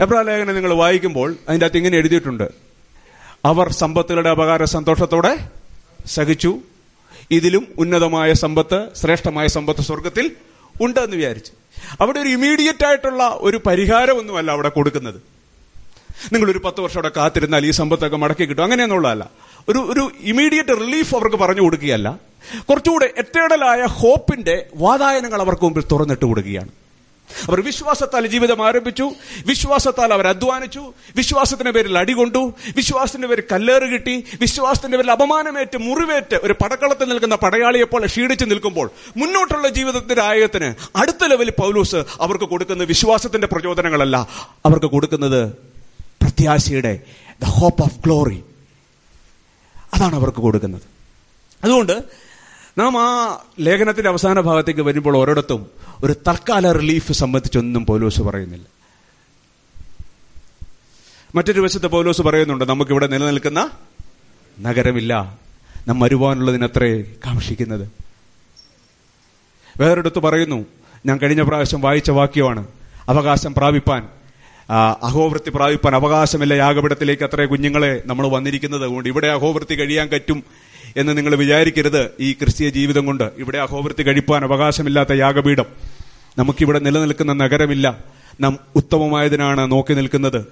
എബ്രായ 0.00 0.22
ലേഖനം 0.22 0.54
നിങ്ങൾ 0.54 0.74
വായിക്കുമ്പോൾ 0.74 1.36
അതിന്റെ 1.48 1.66
അകത്ത് 1.66 1.78
ഇങ്ങനെ 1.78 1.96
എഴുതിയിട്ടുണ്ട്. 1.96 2.50
അവർ 3.44 3.72
സമ്പത്തുകളുടെ 3.72 4.30
അപകാര 4.30 4.64
സന്തോഷത്തോടെ 4.64 5.48
സഹിച്ചു. 6.06 6.58
ഇതിലും 7.30 7.74
ഉന്നതമായ 7.78 8.32
സമ്പത്ത് 8.32 8.94
ശ്രേഷ്ഠമായ 8.94 9.46
സമ്പത്ത് 9.46 9.80
സ്വർഗത്തിൽ 9.80 10.36
ഉണ്ടെന്ന് 10.82 11.16
വിചാരിച്ചു. 11.16 11.52
അവിടെ 12.00 12.20
ഒരു 12.20 12.28
ഇമീഡിയറ്റ് 12.28 12.86
ആയിട്ടുള്ള 12.86 13.38
ഒരു 13.40 13.56
പരിഹാരമൊന്നുമല്ല 13.66 14.50
അവിടെ 14.50 14.68
കൊടുക്കുന്നത്. 14.68 15.29
നിങ്ങൾ 16.32 16.50
ഒരു 16.50 16.60
പത്ത് 16.64 16.80
വർഷം 16.80 16.94
അവിടെ 16.94 17.10
കാത്തിരുന്നാൽ 17.16 17.66
ഈ 17.66 17.70
സമ്പത്തൊക്കെ 17.70 18.16
മടക്കി 18.16 18.44
കിട്ടും. 18.44 18.62
അങ്ങനെയൊന്നുള്ളതല്ല. 18.62 19.30
ഒരു 19.68 19.78
ഒരു 19.78 20.10
ഇമീഡിയറ്റ് 20.20 20.68
റിലീഫ് 20.68 21.14
അവർക്ക് 21.14 21.36
പറഞ്ഞു 21.36 21.60
കൊടുക്കുകയല്ല. 21.60 22.18
കുറച്ചുകൂടെ 22.70 23.10
എറ്റേണലായ 23.18 23.84
ഹോപ്പിന്റെ 23.84 24.66
വാതായനങ്ങൾ 24.74 25.40
അവർക്ക് 25.40 25.62
മുമ്പിൽ 25.62 25.84
തുറന്നിട്ട് 25.92 26.24
കൊടുക്കുകയാണ്. 26.24 26.68
അവർ 27.48 27.60
വിശ്വാസത്താൽ 27.60 28.26
ജീവിതം 28.26 28.66
ആരംഭിച്ചു. 28.66 29.10
വിശ്വാസത്താൽ 29.46 30.12
അവർ 30.12 30.26
അധ്വാനിച്ചു. 30.26 30.92
വിശ്വാസത്തിന്റെ 31.16 31.70
പേരിൽ 31.70 31.98
അടികൊണ്ടു 31.98 32.52
വിശ്വാസത്തിന്റെ 32.76 33.28
പേരിൽ 33.28 33.42
കല്ലേറ് 33.52 33.82
കിട്ടി. 33.82 34.24
വിശ്വാസത്തിന്റെ 34.40 34.96
പേരിൽ 34.96 35.10
അപമാനമേറ്റ് 35.10 35.78
മുറിവേറ്റ് 35.78 36.36
ഒരു 36.42 36.52
പടക്കളത്തിൽ 36.52 37.08
നിൽക്കുന്ന 37.08 37.34
പടയാളിയെ 37.34 37.84
പോലെ 37.84 38.06
ക്ഷീണിച്ചു 38.06 38.44
നിൽക്കുമ്പോൾ 38.44 38.90
മുന്നോട്ടുള്ള 39.16 39.68
ജീവിതത്തിന്റെ 39.68 40.22
ആയത്തിന് 40.22 40.74
അടുത്ത 40.96 41.24
ലെവലിൽ 41.24 41.50
പൗലൂസ് 41.50 41.96
അവർക്ക് 41.96 42.44
കൊടുക്കുന്ന 42.44 42.84
വിശ്വാസത്തിന്റെ 42.84 43.46
പ്രചോദനങ്ങളല്ല. 43.46 44.16
അവർക്ക് 44.66 44.86
കൊടുക്കുന്നത് 44.86 45.69
പ്രത്യാശയുടെ 46.22 47.00
ദ 47.42 47.44
ഹോപ്പ് 47.44 47.82
ഓഫ് 47.82 47.98
ഗ്ലോറി 47.98 48.44
അതാണ് 49.94 50.14
അവർക്ക് 50.14 50.36
കൊടുക്കുന്നത്. 50.36 50.82
അതുകൊണ്ട് 51.64 52.02
നാം 52.78 52.98
ആ 53.02 53.38
ലേഖനത്തിന്റെ 53.60 54.10
അവസാന 54.10 54.40
ഭാഗത്തേക്ക് 54.40 54.80
വരുമ്പോൾ 54.80 55.16
ഒരിടത്തും 55.16 55.66
ഒരു 56.04 56.12
തൽക്കാല 56.12 56.72
റിലീഫ് 56.72 57.12
സംബന്ധിച്ചൊന്നും 57.12 57.86
പൗലോസ് 57.86 58.20
പറയുന്നില്ല. 58.20 58.66
മറ്റൊരു 61.34 61.60
വശത്ത് 61.60 61.86
പൗലോസ് 61.86 62.22
പറയുന്നുണ്ട് 62.22 62.64
നമുക്കിവിടെ 62.64 63.06
നിലനിൽക്കുന്ന 63.06 63.70
നഗരമില്ല. 64.60 65.38
നാം 65.88 66.00
വരുവാനുള്ളതിനത്രേ 66.00 67.02
കാക്ഷിക്കുന്നത്. 67.02 67.92
വേറൊരിടത്ത് 69.80 70.18
പറയുന്നു 70.18 70.66
ഞാൻ 71.06 71.18
കഴിഞ്ഞ 71.18 71.42
പ്രാവശ്യം 71.42 71.80
വായിച്ച 71.80 72.10
വാക്യമാണ് 72.10 72.66
അവകാശം 73.08 73.54
പ്രാപിപ്പാൻ. 73.54 74.08
അഹോവൃത്തി 75.02 75.50
പ്രാപിപ്പാൻ 75.50 75.94
അവകാശമില്ല 75.94 76.54
യാഗപീഠത്തിലേക്ക് 76.54 77.22
അത്രേ 77.22 77.44
കുഞ്ഞുങ്ങളെ 77.44 78.02
നമ്മൾ 78.06 78.26
വന്നിരിക്കുന്നത് 78.26 78.86
കൊണ്ട്. 78.86 79.08
ഇവിടെ 79.08 79.26
അഹോവൃത്തി 79.26 79.74
കഴിയാൻ 79.74 80.08
പറ്റും 80.08 80.44
എന്ന് 80.96 81.16
നിങ്ങൾ 81.16 81.34
വിചാരിക്കരുത് 81.34 82.10
ഈ 82.20 82.32
ക്രിസ്തീയ 82.32 82.68
ജീവിതം 82.68 83.06
കൊണ്ട്. 83.06 83.30
ഇവിടെ 83.38 83.58
അഹോവൃത്തി 83.58 84.02
കഴിപ്പാൻ 84.02 84.44
അവകാശമില്ലാത്ത 84.44 85.12
യാഗപീഠം 85.12 85.64
നമുക്കിവിടെ 86.38 86.78
നിലനിൽക്കുന്ന 86.78 87.32
നഗരമില്ല. 87.32 87.98
നാം 88.40 88.58
ഉത്തമമായതിനാണ് 88.76 89.72
നോക്കി 89.72 89.94
നിൽക്കുന്നത്. 89.94 90.44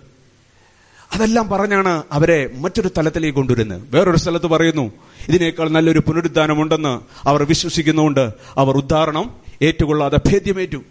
അതെല്ലാം 1.13 1.49
പറഞ്ഞാണ് 1.49 2.03
അവരെ 2.13 2.51
മറ്റൊരു 2.55 2.91
തലത്തിലേക്ക് 2.99 3.37
കൊണ്ടുവരുന്നത്. 3.37 3.83
വേറൊരു 3.97 4.17
സ്ഥലത്ത് 4.17 4.47
പറയുന്നു 4.47 4.93
ഇതിനേക്കാൾ 5.29 5.69
നല്ലൊരു 5.69 5.99
പുനരുദ്ധാനമുണ്ടെന്ന് 5.99 7.01
അവർ 7.29 7.43
വിശ്വസിക്കുന്നുണ്ട്. 7.43 8.31
അവർ 8.57 8.77
ഉദ്ധാരണം 8.77 9.31
ഏറ്റുകൊള്ളാതെ 9.63 10.17
ഭേദ്യമേറ്റു. 10.27 10.83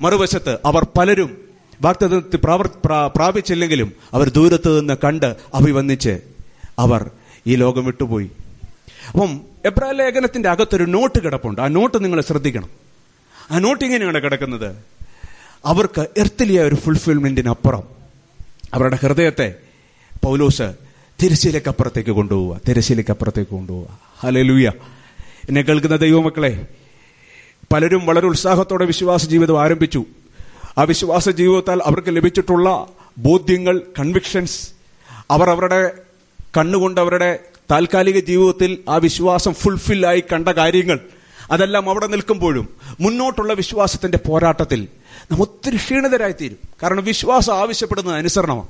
മറുവശത്ത് 0.00 0.58
അവർ 0.64 0.86
പലരും 0.98 1.36
വാക്തത്വത്തിൽ 1.82 2.36
പ്രാപിച്ചില്ലെങ്കിലും 3.16 3.92
അവർ 4.12 4.28
ദൂരത്ത് 4.28 4.80
നിന്ന് 4.80 4.94
കണ്ട് 5.04 5.36
അഭിവന്ദിച്ച് 5.54 6.18
അവർ 6.78 7.10
ഈ 7.46 7.54
ലോകം 7.54 7.84
വിട്ടുപോയി. 7.84 8.30
അപ്പം 9.08 9.40
എബ്രാ 9.66 9.90
ലേഖനത്തിന്റെ 9.90 10.48
അകത്തൊരു 10.48 10.84
നോട്ട് 10.84 11.22
കിടപ്പുണ്ട്. 11.22 11.60
ആ 11.60 11.68
നോട്ട് 11.68 12.04
നിങ്ങൾ 12.04 12.20
ശ്രദ്ധിക്കണം. 12.20 12.68
ആ 13.50 13.58
നോട്ട് 13.58 13.84
ഇങ്ങനെയാണ് 13.84 14.22
കിടക്കുന്നത്? 14.22 14.76
അവർക്ക് 15.64 16.06
എർത്തിലിയ 16.16 16.62
ഒരു 16.62 16.74
ഫുൾഫിൽമെന്റിനപ്പുറം 16.74 17.82
അവരുടെ 18.74 18.98
ഹൃദയത്തെ 19.02 19.54
പൗലോസ് 20.24 20.74
തിരശ്ശീലക്കപ്പുറത്തേക്ക് 21.22 22.10
കൊണ്ടുപോവുക. 22.10 22.60
തിരശ്ശീലക്കപ്പുറത്തേക്ക് 22.68 23.50
കൊണ്ടുപോവുക. 23.50 23.98
ഹലലൂയ 24.20 24.72
എന്നെ 25.48 25.62
കേൾക്കുന്ന 25.62 25.96
ദൈവമക്കളെ 25.96 26.66
പലരും 27.74 28.06
വളരെ 28.06 28.26
ഉത്സാഹത്തോടെ 28.26 28.84
വിശ്വാസ 28.84 29.26
ജീവിതം 29.26 29.62
ആരംഭിച്ചു. 29.62 30.04
ആ 30.78 30.82
വിശ്വാസ 30.82 31.28
ജീവിതത്താൽ 31.28 31.82
അവർക്ക് 31.84 32.16
ലഭിച്ചിട്ടുള്ള 32.16 32.86
ബോധ്യങ്ങൾ 33.18 33.82
കൺവിക്ഷൻസ് 33.98 34.70
അവർ 35.30 35.50
അവരുടെ 35.50 35.92
കണ്ണുകൊണ്ട് 36.56 37.00
അവരുടെ 37.00 37.38
താൽക്കാലിക 37.70 38.24
ജീവിതത്തിൽ 38.24 38.78
ആ 38.88 38.96
വിശ്വാസം 38.96 39.54
ഫുൾഫിൽ 39.54 40.06
ആയി 40.06 40.24
കണ്ട 40.32 40.48
കാര്യങ്ങൾ 40.48 41.00
അതെല്ലാം 41.50 41.90
അവിടെ 41.90 42.06
നിൽക്കുമ്പോഴും 42.06 42.68
മുന്നോട്ടുള്ള 43.00 43.52
വിശ്വാസത്തിന്റെ 43.52 44.18
പോരാട്ടത്തിൽ 44.18 44.88
നാം 45.32 45.42
ഒത്തിരി 45.42 45.76
ക്ഷീണിതരായിത്തീരും. 45.76 46.56
കാരണം 46.82 47.04
വിശ്വാസം 47.04 47.56
ആവശ്യപ്പെടുന്നത് 47.56 48.16
അനുസരണമാണ്. 48.16 48.68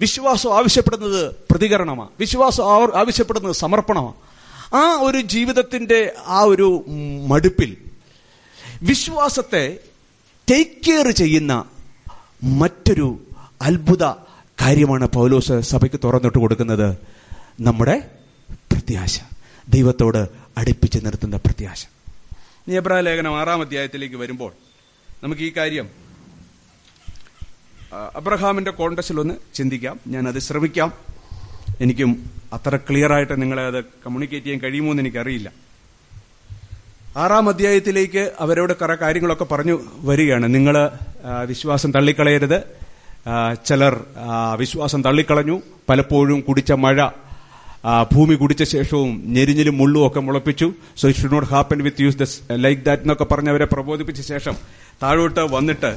വിശ്വാസം 0.00 0.56
ആവശ്യപ്പെടുന്നത് 0.56 1.34
പ്രതികരണമാണ്. 1.50 2.08
വിശ്വാസം 2.20 2.64
ആവശ്യപ്പെടുന്നത് 2.98 3.54
സമർപ്പണമാണ്. 3.54 4.14
ആ 4.74 5.00
ഒരു 5.00 5.20
ജീവിതത്തിന്റെ 5.20 6.12
ആ 6.26 6.40
ഒരു 6.40 6.84
മടുപ്പിൽ 7.26 7.76
വിശ്വാസത്തെ 8.82 9.78
ടേക്ക് 10.50 10.86
കെയർ 10.86 11.10
ചെയ്യുന്ന 11.10 11.64
മറ്റൊരു 12.42 13.20
അത്ഭുത 13.62 14.04
കാര്യമാണ് 14.60 15.06
പൗലോസ് 15.06 15.60
സഭയ്ക്ക് 15.60 16.00
തുറന്നിട്ട് 16.04 16.38
കൊടുക്കുന്നത്. 16.38 16.96
നമ്മുടെ 17.60 18.10
പ്രത്യാശ. 18.72 19.20
ദൈവത്തോട് 19.68 20.28
അടുപ്പിച്ച് 20.58 20.98
നിർത്തുന്ന 21.06 21.36
പ്രത്യാശ. 21.36 21.86
നിയബ്രാ 22.68 23.00
ലേഖനം 23.00 23.40
ആറാം 23.40 23.60
അധ്യായത്തിലേക്ക് 23.60 24.16
വരുമ്പോൾ 24.16 24.52
നമുക്ക് 25.22 25.42
ഈ 25.42 25.52
കാര്യം 25.56 25.88
അബ്രഹാമിന്റെ 28.16 28.70
കോണ്ടസ്റ്റിൽ 28.70 29.20
ഒന്ന് 29.20 29.34
ചിന്തിക്കാം. 29.54 30.00
ഞാൻ 30.06 30.28
അത് 30.28 30.38
ശ്രമിക്കാം. 30.38 30.92
എനിക്കും 31.80 32.30
അത്ര 32.52 32.76
ക്ലിയർ 32.76 33.12
ആയിട്ട് 33.12 33.42
നിങ്ങളെ 33.42 33.62
അത് 33.62 33.84
കമ്മ്യൂണിക്കേറ്റ് 33.84 34.46
ചെയ്യാൻ 34.46 34.60
കഴിയുമോ 34.60 34.90
എന്ന് 34.90 35.02
എനിക്കറിയില്ല. 35.02 35.52
ആറാം 37.16 37.48
അധ്യായത്തിലേക്ക് 37.48 38.32
അവരോട് 38.40 38.72
കുറെ 38.72 38.94
കാര്യങ്ങളൊക്കെ 38.94 39.44
പറഞ്ഞു 39.44 39.80
വരികയാണ്. 40.00 40.54
നിങ്ങൾ 40.54 40.76
വിശ്വാസം 41.46 41.92
തള്ളിക്കളയരുത്. 41.92 42.58
ചിലർ 43.66 43.94
വിശ്വാസം 44.56 45.04
തള്ളിക്കളഞ്ഞു. 45.04 45.60
പലപ്പോഴും 45.88 46.40
കുടിച്ച 46.40 46.72
മഴ 46.72 47.08
ഭൂമി 48.12 48.34
കുടിച്ച 48.34 48.62
ശേഷവും 48.62 49.22
ഞെരിഞ്ഞിലും 49.26 49.76
മുള്ളും 49.78 50.06
ഒക്കെ 50.06 50.20
മുളപ്പിച്ചു. 50.20 50.72
So 50.96 51.08
it 51.08 51.20
should 51.20 51.32
not 51.32 51.48
happen 51.48 51.82
with 51.82 52.02
us 52.02 52.16
thus 52.16 52.40
like 52.52 52.82
that 52.82 53.02
എന്നൊക്കെ 53.02 53.24
പറഞ്ഞ് 53.24 53.50
അവരെ 53.50 53.64
പ്രബോധിപ്പിച്ച 53.64 54.20
ശേഷം 54.28 54.56
താഴോട്ട് 55.02 55.40
വന്നിട്ട് 55.40 55.92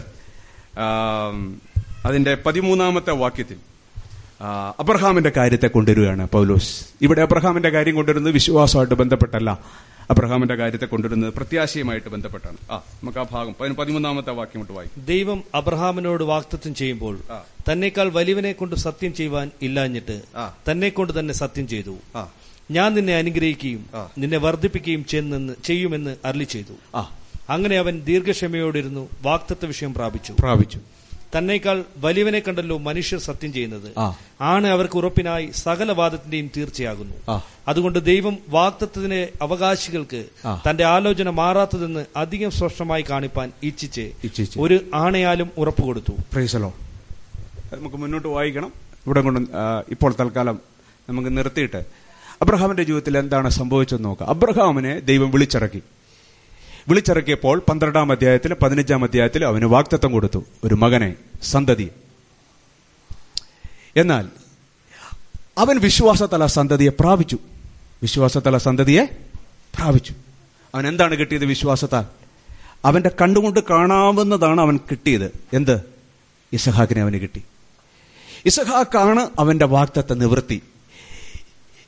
അതിന്റെ 2.06 2.38
പതിമൂന്നാമത്തെ 2.46 3.14
വാക്യത്തിൽ 3.24 3.58
അബ്രഹാമിന്റെ 4.80 5.32
കാര്യത്തെ 5.38 5.68
കൊണ്ടുവരികയാണ് 5.68 6.30
പൗലോസ്. 6.30 6.72
ഇവിടെ 7.02 7.22
അബ്രഹാമിന്റെ 7.22 7.70
കാര്യം 7.70 7.96
കൊണ്ടുവരുന്നത് 7.96 8.34
വിശ്വാസമായിട്ട് 8.34 8.94
ബന്ധപ്പെട്ടല്ല. 8.94 9.52
അബ്രഹാമിന്റെ 10.12 10.56
കാര്യത്തെ 10.56 10.86
കൊണ്ടുവരുന്നത് 10.86 11.34
പ്രത്യാശയുമായിട്ട് 11.34 12.10
ബന്ധപ്പെട്ടാണ്. 12.10 12.58
ആ 12.72 12.76
നമുക്ക് 12.76 13.18
ആ 13.18 13.26
ഭാഗം 13.32 13.76
പതിമൂന്നാമത്തെ 13.76 14.32
വാക്യം 14.32 14.60
കൊണ്ട് 14.60 14.74
വായിക്കും. 14.74 15.06
ദൈവം 15.06 15.44
അബ്രഹാമിനോട് 15.56 16.24
വാക്തത്വം 16.24 16.76
ചെയ്യുമ്പോൾ. 16.76 17.20
തന്നെക്കാൾ 17.72 18.10
വലിയവനെ 18.10 18.52
കൊണ്ട് 18.52 18.76
സത്യം 18.76 19.14
ചെയ്യുവാൻ 19.14 19.52
ഇല്ലാഞ്ഞിട്ട് 19.62 20.22
തന്നെ 20.72 20.90
കൊണ്ട് 20.90 21.20
തന്നെ 21.20 21.34
സത്യം 21.34 21.68
ചെയ്തു. 21.68 21.96
ഞാൻ 22.72 22.94
നിന്നെ 22.94 23.16
അനുഗ്രഹിക്കുകയും 23.16 23.86
നിന്നെ 24.18 24.38
വർദ്ധിപ്പിക്കുകയും 24.38 25.06
ചെയ്യുമെന്ന് 25.64 26.16
അരളി 26.26 26.44
ചെയ്തു. 26.44 26.74
അങ്ങനെ 27.50 27.78
അവൻ 27.78 28.02
ദീർഘക്ഷമയോടിരുന്നു 28.06 29.10
വാക്തത്വ 29.22 29.66
വിഷയം 29.66 29.94
പ്രാപിച്ചു. 29.94 30.34
പ്രാപിച്ചു. 30.40 30.80
തന്നേക്കാൾ 31.38 31.84
വലിയവനെ 31.98 32.40
കണ്ടല്ലോ 32.40 32.78
മനുഷ്യർ 32.78 33.20
സത്യം 33.20 33.54
ചെയ്യുന്നത്. 33.54 33.90
ആണ് 34.42 34.68
അവർക്ക് 34.68 34.98
ഉറപ്പിനായി 34.98 35.50
സകല 35.54 35.92
വാദത്തിന്റെയും 35.92 36.50
തീർച്ചയാകുന്നു 36.58 37.42
അതുകൊണ്ട് 37.68 38.00
ദൈവം 38.06 38.38
വാക്തത്വത്തിന്റെ 38.50 39.32
അവകാശികൾക്ക് 39.42 40.26
തന്റെ 40.70 40.84
ആലോചന 40.84 41.30
മാറാത്തതെന്ന് 41.30 42.06
അധികം 42.16 42.52
സ്പഷ്ടമായി 42.52 43.06
കാണിപ്പാൻ 43.10 43.52
ഇച്ഛിച്ച്. 43.64 44.12
ഒരു 44.60 44.80
ആണയാലും 44.96 45.50
ഉറപ്പ് 45.58 45.82
കൊടുത്തു. 45.82 46.12
പ്രൈസലോ 46.34 46.74
നമുക്ക് 47.74 47.96
മുന്നോട്ട് 47.96 48.28
വായിക്കണം. 48.28 48.72
ഇവിടെ 49.06 49.22
കൊണ്ട് 49.22 49.42
ഇപ്പോൾ 49.92 50.14
തൽക്കാലം 50.20 50.60
നമുക്ക് 51.10 51.38
നിർത്തിയിട്ട്. 51.38 51.82
അബ്രഹാമിന്റെ 52.42 52.84
ജീവിതത്തിൽ 52.84 53.18
എന്താണ് 53.18 53.50
സംഭവിച്ചതെന്ന് 53.50 54.10
നോക്കാം. 54.10 54.30
അബ്രഹാമിനെ 54.30 55.00
ദൈവം 55.00 55.32
വിളിച്ചിറക്കി. 55.32 55.82
വിളിച്ചിറക്കിയപ്പോൾ 56.88 57.60
പന്ത്രണ്ടാം 57.70 58.12
അധ്യായത്തിൽ 58.12 58.54
പതിനഞ്ചാം 58.54 59.04
അധ്യായത്തിൽ 59.04 59.46
അവന് 59.46 59.66
വാക്തത്വം 59.66 60.12
കൊടുത്തു. 60.12 60.46
ഒരു 60.64 60.76
മകനെ 60.76 61.16
സന്തതി 61.44 61.92
എന്നാൽ 63.98 64.30
അവൻ 65.58 65.78
വിശ്വാസത്തല 65.78 66.46
സന്തതിയെ 66.46 66.90
പ്രാപിച്ചു. 66.90 67.38
വിശ്വാസത്തല 68.02 68.58
സന്തതിയെ 68.58 69.06
പ്രാപിച്ചു. 69.76 70.14
അവൻ 70.76 70.88
എന്താണ് 70.88 71.16
കിട്ടിയത് 71.16 71.46
വിശ്വാസത്താൽ? 71.46 72.06
അവന്റെ 72.86 73.12
കണ്ടുകൊണ്ട് 73.22 73.60
കാണാവുന്നതാണ് 73.60 74.62
അവൻ 74.62 74.78
കിട്ടിയത്. 74.78 75.32
എന്ത്? 75.54 75.82
ഇസഹാക്കിനെ 76.54 77.02
അവന് 77.02 77.14
കിട്ടി. 77.14 77.44
ഇസഹാക്കാണ് 78.46 79.30
അവന്റെ 79.40 79.66
വാക്തത്വ 79.66 80.16
നിവൃത്തി. 80.16 80.62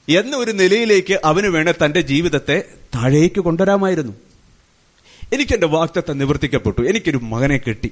എന്നൊരു 0.10 0.52
നിലയിലേക്ക് 0.52 1.22
അവന് 1.26 1.48
വേണേ 1.48 1.74
തന്റെ 1.86 2.02
ജീവിതത്തെ 2.02 2.64
താഴേക്ക് 2.96 3.40
കൊണ്ടുവരാമായിരുന്നു. 3.40 4.14
എനിക്കെന്റെ 5.34 5.68
വാക്തത്വം 5.68 6.18
നിവർത്തിക്കപ്പെട്ടു. 6.18 6.82
എനിക്കൊരു 6.82 7.18
മകനെ 7.18 7.58
കിട്ടി. 7.58 7.92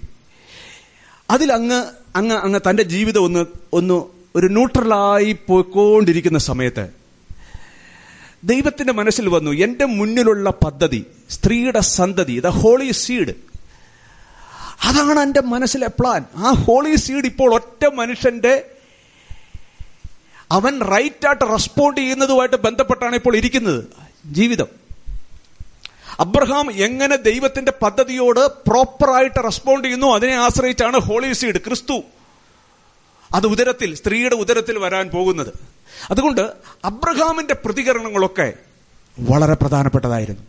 അതിൽ 1.29 1.53
അങ്ങ് 1.53 1.85
അങ്ങ് 2.15 2.35
അങ്ങ് 2.35 2.59
തന്റെ 2.69 2.83
ജീവിതം 2.83 3.23
ഒന്ന് 3.23 3.45
ഒന്ന് 3.73 4.03
ഒരു 4.35 4.47
ന്യൂട്രലായി 4.47 5.37
പോയിക്കൊണ്ടിരിക്കുന്ന 5.47 6.37
സമയത്ത് 6.37 6.89
ദൈവത്തിന്റെ 8.43 8.93
മനസ്സിൽ 8.93 9.29
വന്നു 9.29 9.51
എന്റെ 9.51 9.85
മുന്നിലുള്ള 9.85 10.49
പദ്ധതി 10.49 11.05
സ്ത്രീയുടെ 11.29 11.79
സന്തതി 11.79 12.39
ദ 12.39 12.47
ഹോളി 12.47 12.91
സീഡ് 12.91 13.33
അതാണ് 14.83 15.19
എന്റെ 15.19 15.41
മനസ്സിലെ 15.41 15.87
പ്ലാൻ 15.87 16.25
ആ 16.35 16.51
ഹോളി 16.51 16.95
സീഡ് 16.95 17.25
ഇപ്പോൾ 17.25 17.53
ഒറ്റ 17.53 17.85
മനുഷ്യന്റെ 17.93 18.65
അവൻ 20.51 20.81
റൈറ്റായിട്ട് 20.81 21.51
റെസ്പോണ്ട് 21.51 22.01
ചെയ്യുന്നതുമായിട്ട് 22.01 22.55
ബന്ധപ്പെട്ടാണ് 22.55 23.15
ഇപ്പോൾ 23.15 23.35
ഇരിക്കുന്നത് 23.35 23.83
ജീവിതം. 24.25 24.84
അബ്രഹാം 26.19 26.71
എങ്ങനെ 26.71 27.15
ദൈവത്തിന്റെ 27.15 27.71
പദ്ധതിയോട് 27.71 28.39
പ്രോപ്പറായിട്ട് 28.39 29.43
റെസ്പോണ്ട് 29.43 29.88
ചെയ്യുന്നു 29.88 30.08
അതിനെ 30.08 30.36
ആശ്രയിച്ചാണ് 30.36 30.97
ഹോളി 30.97 31.34
സീഡ് 31.34 31.58
ക്രിസ്തു. 31.58 32.04
അത് 33.34 33.47
ഉദരത്തിൽ 33.47 33.95
സ്ത്രീയുടെ 33.95 34.36
ഉദരത്തിൽ 34.36 34.78
വരാൻ 34.78 35.10
പോകുന്നത്. 35.10 35.54
അതുകൊണ്ട് 36.12 36.51
അബ്രഹാമിന്റെ 36.86 37.54
പ്രതികരണങ്ങളൊക്കെ 37.54 38.54
വളരെ 39.19 39.54
പ്രധാനപ്പെട്ടതായിരുന്നു. 39.54 40.41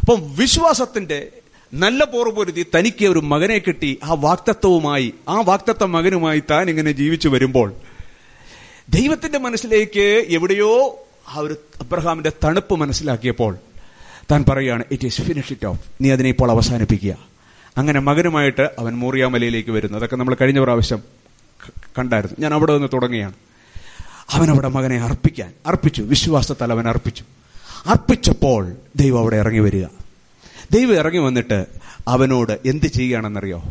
അപ്പം 0.00 0.34
വിശ്വാസത്തിന്റെ 0.36 1.32
നല്ല 1.74 2.04
പോർപൊരുതി 2.04 2.66
തനിക്ക് 2.76 3.04
ഒരു 3.04 3.18
മകനെ 3.18 3.58
കിട്ടി 3.58 3.98
ആ 4.04 4.12
വാക്തത്വവുമായി 4.12 5.14
ആ 5.28 5.40
വാക്തത്വ 5.40 5.86
മകനുമായി 5.86 6.42
താൻ 6.50 6.70
ഇങ്ങനെ 6.70 6.92
ജീവിച്ചു 6.92 7.28
വരുമ്പോൾ 7.28 7.74
ദൈവത്തിന്റെ 8.88 9.38
മനസ്സിലേക്ക് 9.38 10.26
എവിടെയോ 10.28 10.98
ആ 11.28 11.38
ഒരു 11.38 11.56
അബ്രഹാമിന്റെ 11.80 12.32
തണുപ്പ് 12.44 12.74
മനസ്സിലാക്കിയപ്പോൾ 12.74 13.69
താൻ 14.30 14.44
പറയുകയാണ് 14.48 14.84
it 14.90 15.06
is 15.06 15.22
finish 15.22 15.52
it 15.52 15.66
off 15.66 15.80
നീ 16.00 16.10
അതിനെ 16.10 16.28
ഇപ്പോൾ 16.28 16.50
അവസാനിപ്പിക്കുക. 16.50 17.16
അങ്ങനെ 17.76 18.00
മകനുമായിട്ട് 18.00 18.70
അവൻ 18.78 18.92
മൂറിയാമലയിലേക്ക് 18.92 19.70
വരുന്നു. 19.70 19.98
അതൊക്കെ 19.98 20.16
നമ്മൾ 20.16 20.36
കഴിഞ്ഞ 20.40 20.62
പ്രാവശ്യം 20.62 21.02
കണ്ടായിരുന്നു. 21.98 22.36
ഞാൻ 22.40 22.54
അവിടെ 22.54 22.72
നിന്ന് 22.72 22.88
തുടങ്ങിയാണ് 22.92 23.32
അവനവിടെ 24.30 24.68
മകനെ 24.68 25.00
അർപ്പിക്കാൻ 25.00 25.52
അർപ്പിച്ചു. 25.66 26.02
വിശ്വാസത്താൽ 26.02 26.72
അവൻ 26.72 26.88
അർപ്പിച്ചു. 26.88 27.24
അർപ്പിച്ചപ്പോൾ 27.86 28.76
ദൈവം 28.96 29.18
അവിടെ 29.18 29.36
ഇറങ്ങി 29.36 29.58
വരിക. 29.58 29.86
ദൈവം 30.70 30.94
ഇറങ്ങി 30.94 31.18
വന്നിട്ട് 31.18 31.66
അവനോട് 32.08 32.68
എന്ത് 32.68 32.86
ചെയ്യുകയാണെന്നറിയോ? 32.86 33.62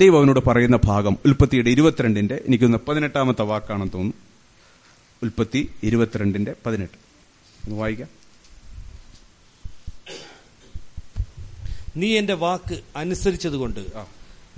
ദൈവം 0.00 0.18
അവനോട് 0.18 0.40
പറയുന്ന 0.46 0.78
ഭാഗം 0.84 1.16
ഉൽപ്പത്തിയുടെ 1.26 1.70
ഇരുപത്തിരണ്ടിന്റെ 1.70 2.42
എനിക്കൊന്ന് 2.46 2.78
പതിനെട്ടാമത്തെ 2.88 3.42
വാക്കാണെന്ന് 3.42 3.92
തോന്നുന്നു. 3.92 4.14
ഉൽപ്പത്തി 5.22 5.70
ഇരുപത്തിരണ്ടിന്റെ 5.82 6.54
പതിനെട്ട്. 6.66 6.98
ഒന്ന് 7.68 7.80
വായിക്കാം. 7.80 8.17
നീ 12.00 12.08
എന്റെ 12.18 12.34
വാക്ക് 12.34 12.76
അനുസരിച്ചതുകൊണ്ട്. 12.96 13.80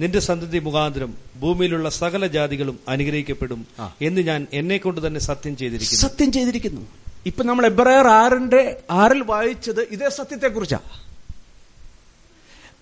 നിന്റെ 0.01 0.21
സന്തതി 0.21 0.59
മുഖാന്തരം 0.59 1.15
ഭൂമിയിലുള്ള 1.41 1.89
സകല 1.91 2.27
ജാതികളും 2.27 2.77
അനുഗ്രഹിക്കപ്പെടും 2.89 3.61
എന്ന് 4.03 4.21
ഞാൻ 4.21 4.47
എന്നെ 4.53 4.77
കൊണ്ട് 4.77 5.01
തന്നെ 5.07 5.21
സത്യം 5.21 5.57
ചെയ്തിരിക്കുന്നു. 5.57 6.03
സത്യം 6.03 6.33
ചെയ്തിരിക്കുന്നു. 6.33 6.83
ഇപ്പൊ 7.27 7.43
നമ്മൾ 7.45 7.67
എബ്രായർ 7.67 8.07
ആറിന്റെ 8.09 8.61
ആറിൽ 8.91 9.23
വായിച്ചത് 9.23 9.81
ഇതേ 9.89 10.09
സത്യത്തെക്കുറിച്ചാ. 10.09 10.79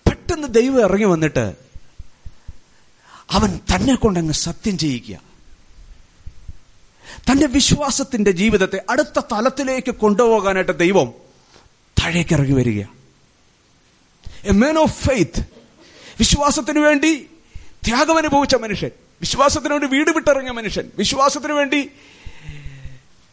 പെട്ടെന്ന് 0.05 0.47
ദൈവം 0.47 0.79
ഇറങ്ങി 0.83 1.05
വന്നിട്ട് 1.05 1.45
അവൻ 3.31 3.49
തന്നെ 3.71 3.95
കൊണ്ടങ്ങ് 3.95 4.33
സത്യം 4.33 4.77
ചെയ്യിക്കുക 4.77 5.17
തന്റെ 7.29 7.47
വിശ്വാസത്തിന്റെ 7.47 8.31
ജീവിതത്തെ 8.31 8.79
അടുത്ത 8.89 9.19
തലത്തിലേക്ക് 9.31 9.91
കൊണ്ടുപോകാനായിട്ട് 9.95 10.75
ദൈവം 10.79 11.09
താഴേക്ക് 11.97 12.33
ഇറങ്ങി 12.33 12.55
വരിക. 12.59 12.83
എ 14.43 14.51
മാൻ 14.51 14.77
ഓഫ് 14.77 15.07
ഫെയ്ത്ത് 15.07 15.39
വിശ്വാസത്തിന് 16.19 16.79
വേണ്ടി 16.79 17.29
ത്യാഗം 17.85 18.17
അനുഭവിച്ച 18.17 18.55
മനുഷ്യൻ. 18.55 18.91
വിശ്വാസത്തിന് 19.21 19.71
വേണ്ടി 19.71 19.87
വീട് 19.87 20.11
വിട്ടിറങ്ങിയ 20.11 20.51
മനുഷ്യൻ. 20.51 20.91
വിശ്വാസത്തിന് 20.97 21.53
വേണ്ടി 21.53 21.91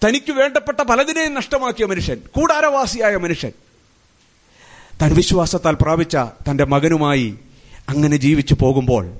തനിക്ക് 0.04 0.32
വേണ്ടപ്പെട്ട 0.32 0.80
പലതിനെയും 0.80 1.34
നഷ്ടമാക്കിയ 1.34 1.86
മനുഷ്യൻ. 1.86 2.20
കൂടാരവാസിയായ 2.36 3.16
മനുഷ്യൻ. 3.16 3.52
താൻ 5.02 5.14
വിശ്വാസത്താൽ 5.14 5.74
പ്രാപിച്ച 5.74 6.16
തന്റെ 6.16 6.64
മകനുമായി 6.64 7.38
അങ്ങനെ 7.88 8.16
ജീവിച്ചു 8.16 8.54
പോകുമ്പോൾ 8.54 9.12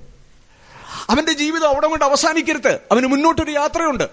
അവന്റെ 1.09 1.33
ജീവിതം 1.33 1.69
അവിടെ 1.69 1.87
കൊണ്ട് 1.87 2.05
അവസാനിക്കരുത്. 2.05 2.81
അവന് 2.93 3.07
മുന്നോട്ടൊരു 3.07 3.51
യാത്രയുണ്ട്. 3.51 4.05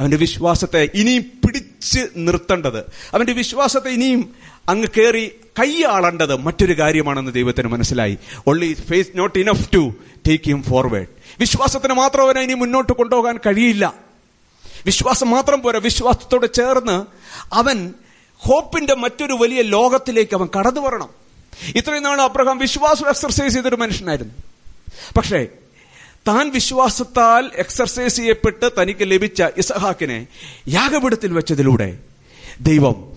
അവന്റെ 0.00 0.16
വിശ്വാസത്തെ 0.16 0.88
ഇനിയും 0.94 1.22
പിടിച്ച് 1.22 2.06
നിർത്തേണ്ടത്. 2.16 2.78
അവന്റെ 3.14 3.32
വിശ്വാസത്തെ 3.32 3.88
ഇനിയും 3.88 4.34
അങ്ങ് 4.68 4.88
കയറി 4.98 5.26
കൈയാളേണ്ടത് 5.58 6.36
മറ്റൊരു 6.36 6.78
കാര്യമാണെന്ന് 6.78 7.32
ദൈവത്തിന് 7.32 7.68
മനസ്സിലായി. 7.68 8.18
Only 8.48 8.74
faith 8.74 9.08
not 9.14 9.38
enough 9.38 9.72
to 9.74 9.94
take 10.28 10.44
him 10.44 10.62
forward 10.62 11.06
വിശ്വാസത്തിന് 11.40 11.92
മാത്രം 11.92 12.24
അവനെ 12.24 12.40
ഇനി 12.40 12.54
മുന്നോട്ട് 12.54 12.92
കൊണ്ടുപോകാൻ 12.92 13.38
കഴിയില്ല. 13.46 13.94
വിശ്വാസം 14.86 15.30
മാത്രം 15.30 15.62
പോരാ. 15.62 15.78
വിശ്വാസത്തോട് 15.78 16.52
ചേർന്ന് 16.54 17.06
അവൻ 17.54 17.94
ഹോപ്പിന്റെ 18.36 18.94
മറ്റൊരു 18.94 19.32
വലിയ 19.32 19.62
ലോകത്തിലേക്ക് 19.62 20.36
അവൻ 20.36 20.48
കടന്നു 20.58 20.80
വരണം. 20.80 21.08
ഇത്രയും 21.76 22.02
നാൾ 22.02 22.20
അബ്രഹാം 22.20 22.58
വിശ്വാസം 22.58 23.08
എക്സർസൈസ് 23.08 23.54
ചെയ്തൊരു 23.54 23.76
മനുഷ്യനായിരുന്നു. 23.76 24.34
പക്ഷേ 25.16 25.48
താൻ 26.28 26.50
വിശ്വാസത്താൽ 26.50 27.50
എക്സർസൈസ് 27.54 28.16
ചെയ്യപ്പെട്ട് 28.16 28.70
തനിക്ക് 28.80 29.00
ലഭിച്ച 29.02 29.42
ഇസഹാക്കിനെ 29.56 30.26
യാഗപീഠത്തിൽ 30.68 31.32
വെച്ചതിലൂടെ 31.32 31.98
ദൈവം 32.60 33.07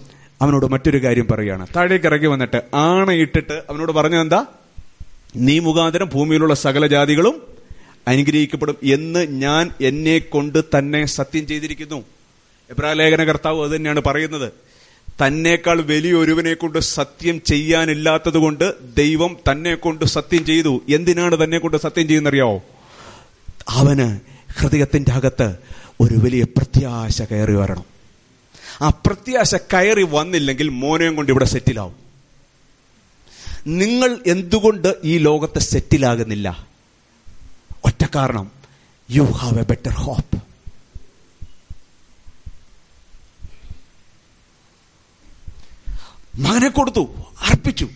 അവനോട് 0.42 0.66
മറ്റൊരു 0.66 1.04
കാര്യം 1.04 1.28
പറയുകയാണ് 1.32 1.68
താഴേക്ക് 1.76 2.06
ഇറങ്ങി 2.06 2.28
വന്നിട്ട് 2.28 2.76
ആണയിട്ടിട്ട് 2.76 3.62
അവനോട് 3.70 3.92
പറഞ്ഞതെന്താ? 3.92 4.46
നീ 5.36 5.60
മുഖാന്തരം 5.60 6.10
ഭൂമിയിലുള്ള 6.14 6.54
സകല 6.54 6.88
ജാതികളും 6.88 7.42
അനുഗ്രഹിക്കപ്പെടും 8.08 8.76
എന്ന് 8.84 9.20
ഞാൻ 9.20 9.70
എന്നെ 9.82 10.20
കൊണ്ട് 10.20 10.64
തന്നെ 10.78 11.06
സത്യം 11.06 11.48
ചെയ്തിരിക്കുന്നു. 11.48 12.04
എബ്രാലേഖന 12.70 13.24
കർത്താവ് 13.24 13.64
അത് 13.64 13.72
തന്നെയാണ് 13.76 14.02
പറയുന്നത്. 14.02 14.52
തന്നേക്കാൾ 15.28 15.82
വലിയൊരുവനെ 15.82 16.54
കൊണ്ട് 16.54 16.80
സത്യം 16.80 17.42
ചെയ്യാനില്ലാത്തത് 17.46 18.38
കൊണ്ട് 18.38 18.74
ദൈവം 18.96 19.38
തന്നെ 19.52 19.76
കൊണ്ട് 19.76 20.06
സത്യം 20.06 20.46
ചെയ്തു. 20.46 20.82
എന്തിനാണ് 20.90 21.44
തന്നെ 21.44 21.60
കൊണ്ട് 21.60 21.78
സത്യം 21.78 22.08
ചെയ്യുന്നറിയാവോ? 22.08 22.64
അവന് 23.70 24.20
ഹൃദയത്തിന്റെ 24.60 25.12
അകത്ത് 25.12 25.56
ഒരു 26.02 26.14
വലിയ 26.14 26.44
പ്രത്യാശ 26.44 27.22
കയറി 27.22 27.54
വരണം. 27.54 27.91
ആ 28.82 28.90
പ്രത്യാശ 28.90 29.56
കയറി 29.56 30.04
വന്നില്ലെങ്കിൽ 30.04 30.70
മോനെയും 30.70 31.16
കൊണ്ട് 31.16 31.32
ഇവിടെ 31.32 31.46
സെറ്റിലാവും. 31.46 31.96
നിങ്ങൾ 33.68 34.20
എന്തുകൊണ്ട് 34.28 34.96
ഈ 35.04 35.18
ലോകത്തെ 35.18 35.60
സെറ്റിലാകുന്നില്ല? 35.60 36.68
ഒറ്റ 37.86 38.06
കാരണം 38.16 38.52
you 39.12 39.24
have 39.24 39.60
a 39.60 39.64
better 39.64 39.92
hope 39.92 40.42
മകനെ 46.38 46.70
കൊടുത്തു 46.70 47.10
അർപ്പിച്ചു. 47.42 47.90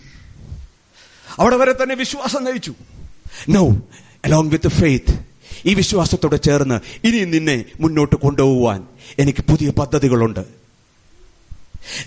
അവിടെ 1.40 1.56
വരെ 1.56 1.72
തന്നെ 1.72 1.96
വിശ്വാസം 1.96 2.44
നയിച്ചു. 2.44 2.74
നോ 3.50 3.82
അലോങ് 4.26 4.50
വിത്ത് 4.50 4.68
ഫെയ്ത്ത് 4.68 5.26
ഈ 5.66 5.74
വിശ്വാസത്തോടെ 5.74 6.38
ചേർന്ന് 6.38 7.08
ഇനി 7.08 7.26
നിന്നെ 7.26 7.66
മുന്നോട്ട് 7.80 8.16
കൊണ്ടുപോകുവാൻ 8.16 8.88
എനിക്ക് 9.20 9.46
പുതിയ 9.50 9.70
പദ്ധതികളുണ്ട്. 9.70 10.65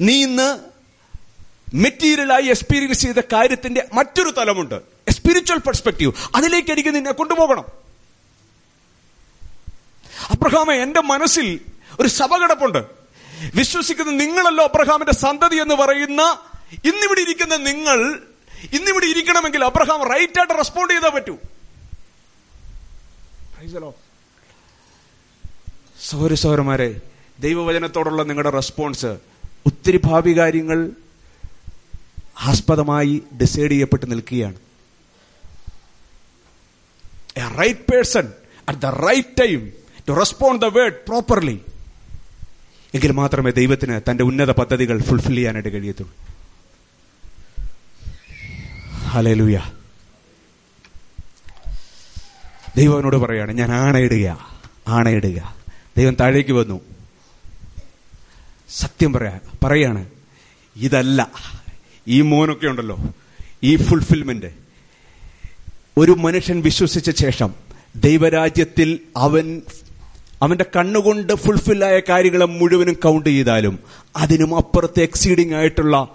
നീ 0.01 0.23
ഇന്ന് 0.23 0.59
മെറ്റീരിയലായി 1.75 2.47
എക്സ്പീരിയൻസ് 2.47 3.03
ചെയ്ത 3.03 3.19
കാര്യത്തിന്റെ 3.33 3.88
മറ്റൊരു 3.93 4.31
തലമുണ്ട്. 4.31 4.83
സ്പിരിച്വൽ 5.11 5.59
പെർസ്പെക്റ്റീവ് 5.59 6.12
അതിലേക്ക് 6.35 6.71
എനിക്ക് 6.71 6.95
നിന്നെ 6.95 7.12
കൊണ്ടുപോകണം. 7.12 7.64
അബ്രഹാമ 10.31 10.73
എന്റെ 10.73 11.01
മനസ്സിൽ 11.01 11.61
ഒരു 12.01 12.09
സഭ 12.09 12.35
വിശ്വസിക്കുന്ന 13.55 14.12
നിങ്ങളല്ലോ 14.12 14.64
അബ്രഹാമിന്റെ 14.64 15.12
സന്തതി 15.12 15.57
എന്ന് 15.57 15.75
പറയുന്ന 15.75 16.23
ഇന്നിവിടെ 16.85 17.21
ഇരിക്കുന്ന 17.21 17.57
നിങ്ങൾ 17.57 17.99
ഇന്നിവിടെ 18.73 19.07
ഇരിക്കണമെങ്കിൽ 19.07 19.64
അബ്രഹാം 19.64 20.01
റൈറ്റ് 20.12 20.38
ആയിട്ട് 20.38 20.55
റെസ്പോണ്ട് 20.59 20.93
ചെയ്താൽ 20.95 21.09
പറ്റൂ. 21.09 21.37
സൗര 26.11 26.35
സൗരന്മാരെ 26.35 27.01
ദൈവവചനത്തോടുള്ള 27.38 28.23
നിങ്ങളുടെ 28.23 28.51
റെസ്പോൺസ് 28.51 29.19
ഒത്തിരി 29.66 30.01
ഭാവി 30.05 30.38
കാര്യങ്ങൾ 30.38 30.90
ആസ്പദമായി 32.40 33.23
ഡിസൈഡ് 33.40 33.71
ചെയ്യപ്പെട്ട് 33.71 34.11
നിൽക്കുകയാണ്. 34.11 34.55
A 37.37 37.57
right 37.59 37.92
person 37.92 38.33
at 38.68 38.79
the 38.79 38.87
right 38.87 39.40
time 39.40 39.73
to 40.09 40.12
respond 40.12 40.66
the 40.66 40.68
word 40.68 40.94
properly 41.09 41.61
എങ്കിൽ 42.94 43.12
മാത്രമേ 43.12 43.51
ദൈവത്തിന് 43.51 44.01
തന്റെ 44.11 44.25
ഉന്നത 44.25 44.51
പദ്ധതികൾ 44.51 45.03
ഫുൾഫിൽ 45.03 45.35
ചെയ്യാനായിട്ട് 45.35 45.68
കഴിയത്തുള്ളൂ. 45.68 46.14
ഹലലൂയ 49.09 49.61
ദൈവനോട് 52.77 53.16
പറയാണ് 53.16 53.53
ഞാൻ 53.53 53.73
ആണയിടുക 53.73 54.49
ആണയിടുക. 54.88 55.55
ദൈവം 55.97 56.14
താഴേക്ക് 56.14 56.53
വന്നു. 56.53 56.97
സത്യം 58.70 59.12
പറയാ 59.12 59.40
പറയാണ്. 59.64 60.07
ഇതല്ല. 60.76 61.31
ഈ 62.09 62.20
മോനൊക്കെ 62.20 62.66
ഉണ്ടല്ലോ. 62.66 62.98
ഈ 63.62 63.76
ഫുൾഫിൽമെന്റ് 63.76 64.46
ഒരു 65.96 66.12
മനുഷ്യൻ 66.12 66.61
വിശ്വസിച്ച 66.61 67.11
ശേഷം 67.11 67.54
ദൈവരാജ്യത്തിൽ 67.96 68.98
അവൻ 69.16 69.62
അവന്റെ 70.42 70.64
കണ്ണുകൊണ്ട് 70.76 71.33
ഫുൾഫില്ലായ 71.33 72.02
കാര്യങ്ങളെ 72.09 72.44
മുഴുവനും 72.44 72.94
കൗണ്ട് 72.94 73.28
ചെയ്താലും 73.28 73.78
അതിനും 74.16 74.57
അപ്പുറത്തെ 74.57 75.02
എക്സീഡിംഗ് 75.02 75.54
ആയിട്ടുള്ള 75.54 76.09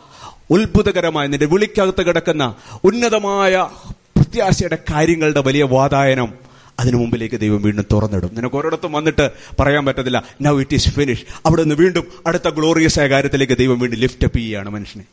ഉത്ഭുതകരമായ 0.50 1.28
നിന്റെ 1.28 1.46
വിളിക്കകത്ത് 1.46 2.06
കിടക്കുന്ന 2.06 2.56
ഉന്നതമായ 2.84 3.70
പ്രത്യാശയുടെ 4.16 4.78
കാര്യങ്ങളുടെ 4.92 5.42
വലിയ 5.42 5.64
വാതായനം 5.64 6.34
അതിനു 6.80 6.98
മുമ്പിലേക്ക് 6.98 7.40
ദൈവം 7.40 7.62
വീണ്ടും 7.62 7.86
തുറന്നിടും. 7.92 8.32
നിനക്ക് 8.34 8.56
ഒരിടത്തും 8.56 8.92
വന്നിട്ട് 8.92 9.32
പറയാൻ 9.60 9.86
പറ്റത്തില്ല. 9.86 10.24
നൗ 10.42 10.60
ഇറ്റ് 10.62 10.74
ഈസ് 10.74 10.90
ഫിനിഷ് 10.90 11.24
അവിടെ 11.46 11.62
നിന്ന് 11.64 11.76
വീണ്ടും 11.76 12.08
അടുത്ത 12.28 12.50
ഗ്ലോറിയസ് 12.50 13.00
ആയ 13.00 13.08
കാര്യത്തിലേക്ക് 13.08 13.58
ദൈവം 13.58 13.80
വീണ്ടും 13.80 14.00
ലിഫ്റ്റ് 14.00 14.26
അപ്പ് 14.26 14.38
ചെയ്യുകയാണ് 14.38 14.70
മനുഷ്യനെ. 14.70 15.06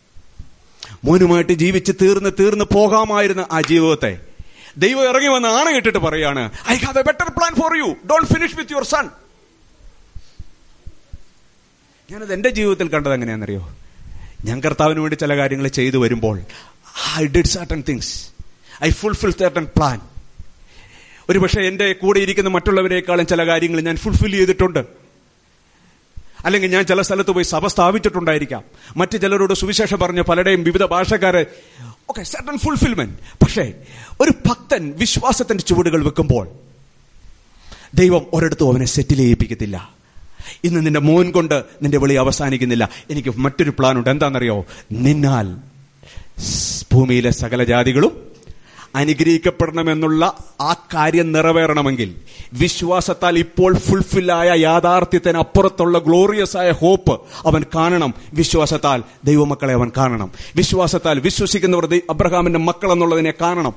മോനുമായിട്ട് 1.05 1.53
ജീവിച്ച് 1.53 1.92
തീർന്ന് 2.03 2.31
തീർന്ന് 2.40 2.64
പോകാമായിരുന്ന 2.64 3.46
ആ 3.53 3.61
ജീവിതത്തെ 3.61 4.20
ദൈവം 4.79 5.09
ഇറങ്ങി 5.09 5.29
വന്ന് 5.29 5.49
ആണയിട്ടിട്ട് 5.49 5.99
പറയാണ് 5.99 6.51
I 6.70 6.77
have 6.77 6.99
a 6.99 7.03
better 7.03 7.29
plan 7.29 7.55
for 7.55 7.77
you 7.77 7.96
don't 8.11 8.35
finish 8.35 8.57
with 8.57 8.73
your 8.73 8.85
son 8.85 9.09
ഞാനത് 12.11 12.33
എന്റെ 12.33 12.49
ജീവിതത്തിൽ 12.49 12.88
കണ്ടത് 12.88 13.14
എങ്ങനെയാണെന്നറിയോ? 13.14 13.77
ഞാൻ 14.44 14.61
കർത്താവിന് 14.61 15.01
വേണ്ടി 15.01 15.16
ചില 15.16 15.37
കാര്യങ്ങൾ 15.37 15.68
ചെയ്തു 15.68 15.96
വരുമ്പോൾ 15.96 16.40
I 17.18 17.27
did 17.27 17.44
certain 17.44 17.83
things 17.88 18.31
I 18.85 18.90
fulfil 18.90 19.31
certain 19.31 19.66
plan 19.77 20.01
ഒരുപക്ഷെ 21.31 21.61
എന്റെ 21.61 21.93
കൂടെ 21.93 22.21
ഇരിക്കുന്ന 22.21 22.49
മറ്റുള്ളവരെക്കാളും 22.49 23.27
ചില 23.27 23.47
കാര്യങ്ങൾ 23.47 23.81
ഞാൻ 23.81 23.97
ഫുൾഫിൽ 23.97 24.31
ചെയ്തിട്ടുണ്ട്. 24.31 24.85
അല്ലെങ്കിൽ 26.45 26.71
ഞാൻ 26.71 26.85
ചില 26.85 27.03
സ്ഥലത്ത് 27.03 27.31
പോയി 27.31 27.45
സഭ 27.45 27.66
സ്ഥാപിച്ചിട്ടുണ്ടായിരിക്കാം. 27.66 28.62
മറ്റ് 28.97 29.21
ചിലരോട് 29.21 29.55
സുവിശേഷം 29.55 29.99
പറഞ്ഞ 29.99 30.21
പലരുടെയും 30.21 30.64
വിവിധ 30.64 30.85
ഭാഷക്കാരെ 30.85 31.47
ഓക്കെ 32.11 32.23
സർട്ടൺ 32.23 32.59
ഫുൾഫിൽമെന്റ് 32.59 33.14
പക്ഷേ 33.43 33.73
ഒരു 34.21 34.33
ഭക്തൻ 34.49 34.93
വിശ്വാസത്തിന്റെ 34.97 35.64
ചുവടുകൾ 35.64 36.05
വെക്കുമ്പോൾ 36.05 36.49
ദൈവം 37.95 38.27
ഒരിടത്തും 38.33 38.73
അവനെ 38.73 38.87
സെറ്റിൽ 38.87 39.16
ചെയ്യിപ്പിക്കത്തില്ല. 39.16 39.90
ഇന്ന് 40.64 40.87
നിന്റെ 40.87 41.01
മോൻ 41.01 41.31
കൊണ്ട് 41.31 41.64
നിന്റെ 41.83 41.99
വിളി 41.99 42.14
അവസാനിക്കുന്നില്ല. 42.14 42.88
എനിക്ക് 43.11 43.38
മറ്റൊരു 43.38 43.71
പ്ലാൻ 43.71 43.99
ഉണ്ട്. 43.99 44.11
എന്താണെന്നറിയോ? 44.11 44.66
നിന്നാൽ 44.93 45.57
ഭൂമിയിലെ 46.93 47.31
സകല 47.31 47.64
ജാതികളും 47.64 48.30
അനുഗ്രഹിക്കപ്പെടണമെന്നുള്ള 48.94 50.37
ആ 50.61 50.72
കാര്യം 50.94 51.33
നിറവേറണമെങ്കിൽ 51.33 52.14
വിശ്വാസത്താൽ 52.53 53.38
ഇപ്പോൾ 53.38 53.76
ഫുൾഫില്ലായ 53.76 54.55
യാഥാർത്ഥ്യത്തിന് 54.57 55.38
അപ്പുറത്തുള്ള 55.38 55.98
ഗ്ലോറിയസ് 55.98 56.57
ആയ 56.57 56.70
ഹോപ്പ് 56.70 57.20
അവൻ 57.46 57.64
കാണണം. 57.74 58.14
വിശ്വാസത്താൽ 58.33 59.03
ദൈവമക്കളെ 59.24 59.74
അവൻ 59.74 59.92
കാണണം. 59.96 60.33
വിശ്വാസത്താൽ 60.57 61.20
വിശ്വസിക്കുന്നവർ 61.20 62.00
അബ്രഹാമിന്റെ 62.11 62.59
മക്കൾ 62.59 62.92
എന്നുള്ളതിനെ 62.92 63.35
കാണണം. 63.40 63.74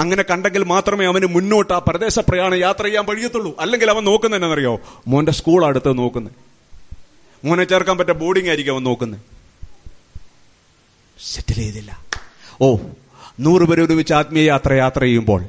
അങ്ങനെ 0.00 0.24
കണ്ടെങ്കിൽ 0.30 0.64
മാത്രമേ 0.64 1.06
അവന് 1.06 1.26
മുന്നോട്ട് 1.26 1.72
ആ 1.72 1.78
പ്രദേശ 1.78 2.18
പ്രയാണം 2.18 2.58
യാത്ര 2.58 2.84
ചെയ്യാൻ 2.84 3.04
കഴിയത്തുള്ളൂ 3.04 3.56
അല്ലെങ്കിൽ 3.60 3.90
അവൻ 3.90 4.04
നോക്കുന്നതെന്നറിയോ 4.04 4.80
മോന്റെ 5.06 5.32
സ്കൂൾ 5.32 5.64
അടുത്ത് 5.64 5.98
നോക്കുന്നത്. 5.98 6.32
മോനെ 7.46 7.64
ചേർക്കാൻ 7.64 7.98
പറ്റ 7.98 8.10
ബോർഡിംഗ് 8.10 8.48
ആയിരിക്കും 8.48 8.72
അവൻ 8.72 8.82
നോക്കുന്നത്. 8.82 9.20
സെറ്റിൽ 11.34 11.54
ചെയ്തില്ല. 11.54 11.98
ഓ 12.60 12.76
നൂറ് 13.40 13.62
പേര് 13.62 13.82
ഒരുമിച്ച് 13.82 14.14
ആത്മീയ 14.14 14.44
യാത്ര 14.44 14.72
യാത്ര 14.72 15.00
ചെയ്യുമ്പോൾ 15.00 15.44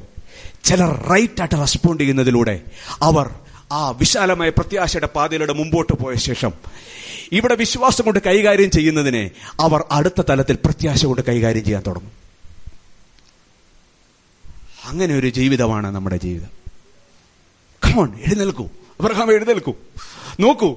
ചിലർ 0.63 1.08
റൈറ്റ് 1.08 1.41
ആയിട്ട് 1.41 1.56
റെസ്പോണ്ട് 1.56 2.04
ചെയ്യുന്നതിലൂടെ 2.04 2.62
അവർ 3.02 3.36
ആ 3.71 3.89
വിശാലമായ 3.89 4.50
പ്രത്യാശയുടെ 4.50 5.08
പാതയിലൂടെ 5.08 5.54
മുമ്പോട്ട് 5.54 5.93
പോയ 5.93 6.15
ശേഷം 6.15 6.52
ഇവിടെ 7.32 7.56
വിശ്വാസം 7.56 8.06
കൊണ്ട് 8.06 8.19
കൈകാര്യം 8.19 8.71
ചെയ്യുന്നതിനെ 8.71 9.32
അവർ 9.60 9.84
അടുത്ത 9.91 10.21
തലത്തിൽ 10.30 10.58
പ്രത്യാശ 10.65 11.06
കൊണ്ട് 11.06 11.21
കൈകാര്യം 11.21 11.63
ചെയ്യാൻ 11.63 11.84
തുടങ്ങും. 11.88 12.12
അങ്ങനെ 14.84 15.15
ഒരു 15.15 15.30
ജീവിതമാണ് 15.30 15.95
നമ്മുടെ 15.95 16.17
ജീവിതം. 16.17 16.47
കമോൺ 17.86 18.15
എഴുന്നേൽക്കൂ. 18.15 18.69
അബ്രഹാം 19.02 19.34
എഴുന്നേൽക്കൂ. 19.34 19.76
നോക്കൂ. 20.39 20.76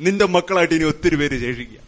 നിന്റെ 0.00 0.26
മക്കളായിട്ട് 0.26 0.74
ഇനി 0.74 0.84
ഒത്തിരി 0.84 1.16
പേര് 1.16 1.40
ശേഷിക്കുക. 1.40 1.85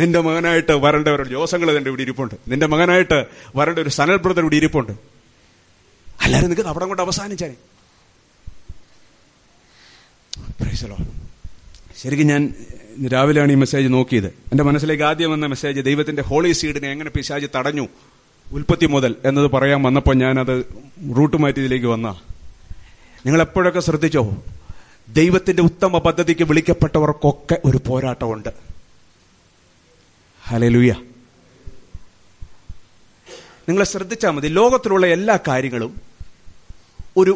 നിന്റെ 0.00 0.20
മകനായിട്ട് 0.20 0.72
വരേണ്ട 0.72 1.08
ഒരു 1.08 1.24
ജോസങ്ങൾ 1.28 1.78
തന്റെ 1.78 1.90
ഇവിടെ 1.90 2.02
ഇരിപ്പുണ്ട്. 2.02 2.34
നിന്റെ 2.48 2.66
മകനായിട്ട് 2.66 3.26
വരേണ്ട 3.56 3.78
ഒരു 3.78 3.88
സനൽ 3.88 4.16
ബ്രദർ 4.16 4.40
ഇവിടെ 4.40 4.56
ഇരിപ്പുണ്ട്. 4.56 4.92
അല്ലാതെ 6.20 6.46
നിങ്ങൾക്ക് 6.46 6.68
അവിടെ 6.68 6.84
കൊണ്ട് 6.84 7.02
അവസാനിച്ചാൽ 7.02 7.54
ശരിക്കും 12.02 12.26
ഞാൻ 12.26 12.54
രാവിലെയാണ് 13.12 13.52
ഈ 13.52 13.54
മെസ്സേജ് 13.54 13.92
നോക്കിയത്. 13.92 14.26
എന്റെ 14.26 14.64
മനസ്സിലേക്ക് 14.64 15.02
ആദ്യം 15.02 15.32
വന്ന 15.32 15.46
മെസ്സേജ് 15.46 15.80
ദൈവത്തിന്റെ 15.80 16.22
ഹോളി 16.22 16.52
സീഡിനെ 16.52 16.90
എങ്ങനെ 16.90 17.10
പിശാജ് 17.10 17.46
തടഞ്ഞു 17.56 17.88
ഉൽപ്പത്തി 18.52 18.86
മുതൽ 18.86 19.16
എന്നത് 19.24 19.50
പറയാൻ 19.50 19.82
വന്നപ്പോൾ 19.82 20.14
ഞാനത് 20.14 20.64
റൂട്ട് 21.16 21.36
മാറ്റിയതിലേക്ക് 21.36 21.86
വന്ന. 21.86 22.08
നിങ്ങൾ 23.26 23.40
എപ്പോഴൊക്കെ 23.40 23.80
ശ്രദ്ധിച്ചോ? 23.80 24.42
ദൈവത്തിന്റെ 25.08 25.62
ഉത്തമ 25.62 25.98
പദ്ധതിക്ക് 25.98 26.44
വിളിക്കപ്പെട്ടവർക്കൊക്കെ 26.44 27.58
ഒരു 27.64 27.80
പോരാട്ടമുണ്ട്. 27.86 28.69
ഹലലുയ 30.44 30.92
നിങ്ങൾ 33.68 33.84
ശ്രദ്ധിച്ചാൽ 33.90 34.32
മതി 34.36 34.48
ലോകത്തിലുള്ള 34.58 35.06
എല്ലാ 35.16 35.34
കാര്യങ്ങളും 35.48 35.92
ഒരു 37.16 37.32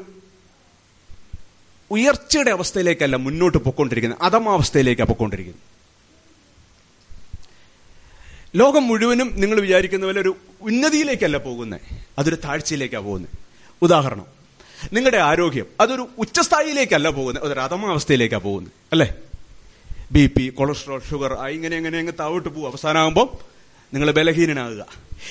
ഉയർച്ചയുടെ 1.91 2.51
അവസ്ഥയിലേക്കല്ല 2.51 3.17
മുന്നോട്ട് 3.25 3.59
പൊക്കൊണ്ടിരിക്കുന്നത് 3.59 4.23
അധമാവസ്ഥയിലേക്കാണ് 4.23 5.11
പൊക്കൊണ്ടിരിക്കുന്നത്. 5.11 5.63
ലോകം 8.55 8.85
മുഴുവനും 8.89 9.29
നിങ്ങൾ 9.43 9.59
വിചാരിക്കുന്ന 9.61 10.05
പോലെ 10.07 10.21
ഒരു 10.21 10.33
ഉന്നതിയിലേക്കല്ല 10.63 11.39
പോകുന്നത് 11.47 11.87
അതൊരു 12.19 12.39
താഴ്ചയിലേക്കാണ് 12.45 13.05
പോകുന്നത് 13.05 13.33
ഉദാഹരണം 13.83 14.27
നിങ്ങളുടെ 14.93 15.21
ആരോഗ്യം 15.29 15.69
അതൊരു 15.81 16.05
ഉച്ചസ്ഥായിയിലേക്കല്ല 16.19 17.09
പോകുന്നത് 17.19 17.45
അതൊരു 17.45 17.61
അധമാവസ്ഥയിലേക്കാണ് 17.61 18.43
പോകുന്നത് 18.43 18.73
അല്ലേ? 18.93 19.09
ബി 20.15 20.27
പി 20.27 20.49
കൊളസ്ട്രോൾ 20.49 21.03
ഷുഗർ 21.11 21.33
ഇങ്ങനെ 21.33 21.77
എങ്ങനെ 21.77 21.99
അങ്ങ് 21.99 22.13
താവിട്ട് 22.21 22.49
പോകും 22.49 22.69
അവസാനമാകുമ്പോൾ 22.71 23.37
നിങ്ങൾ 23.95 24.11
ബലഹീനനാകുക. 24.11 24.87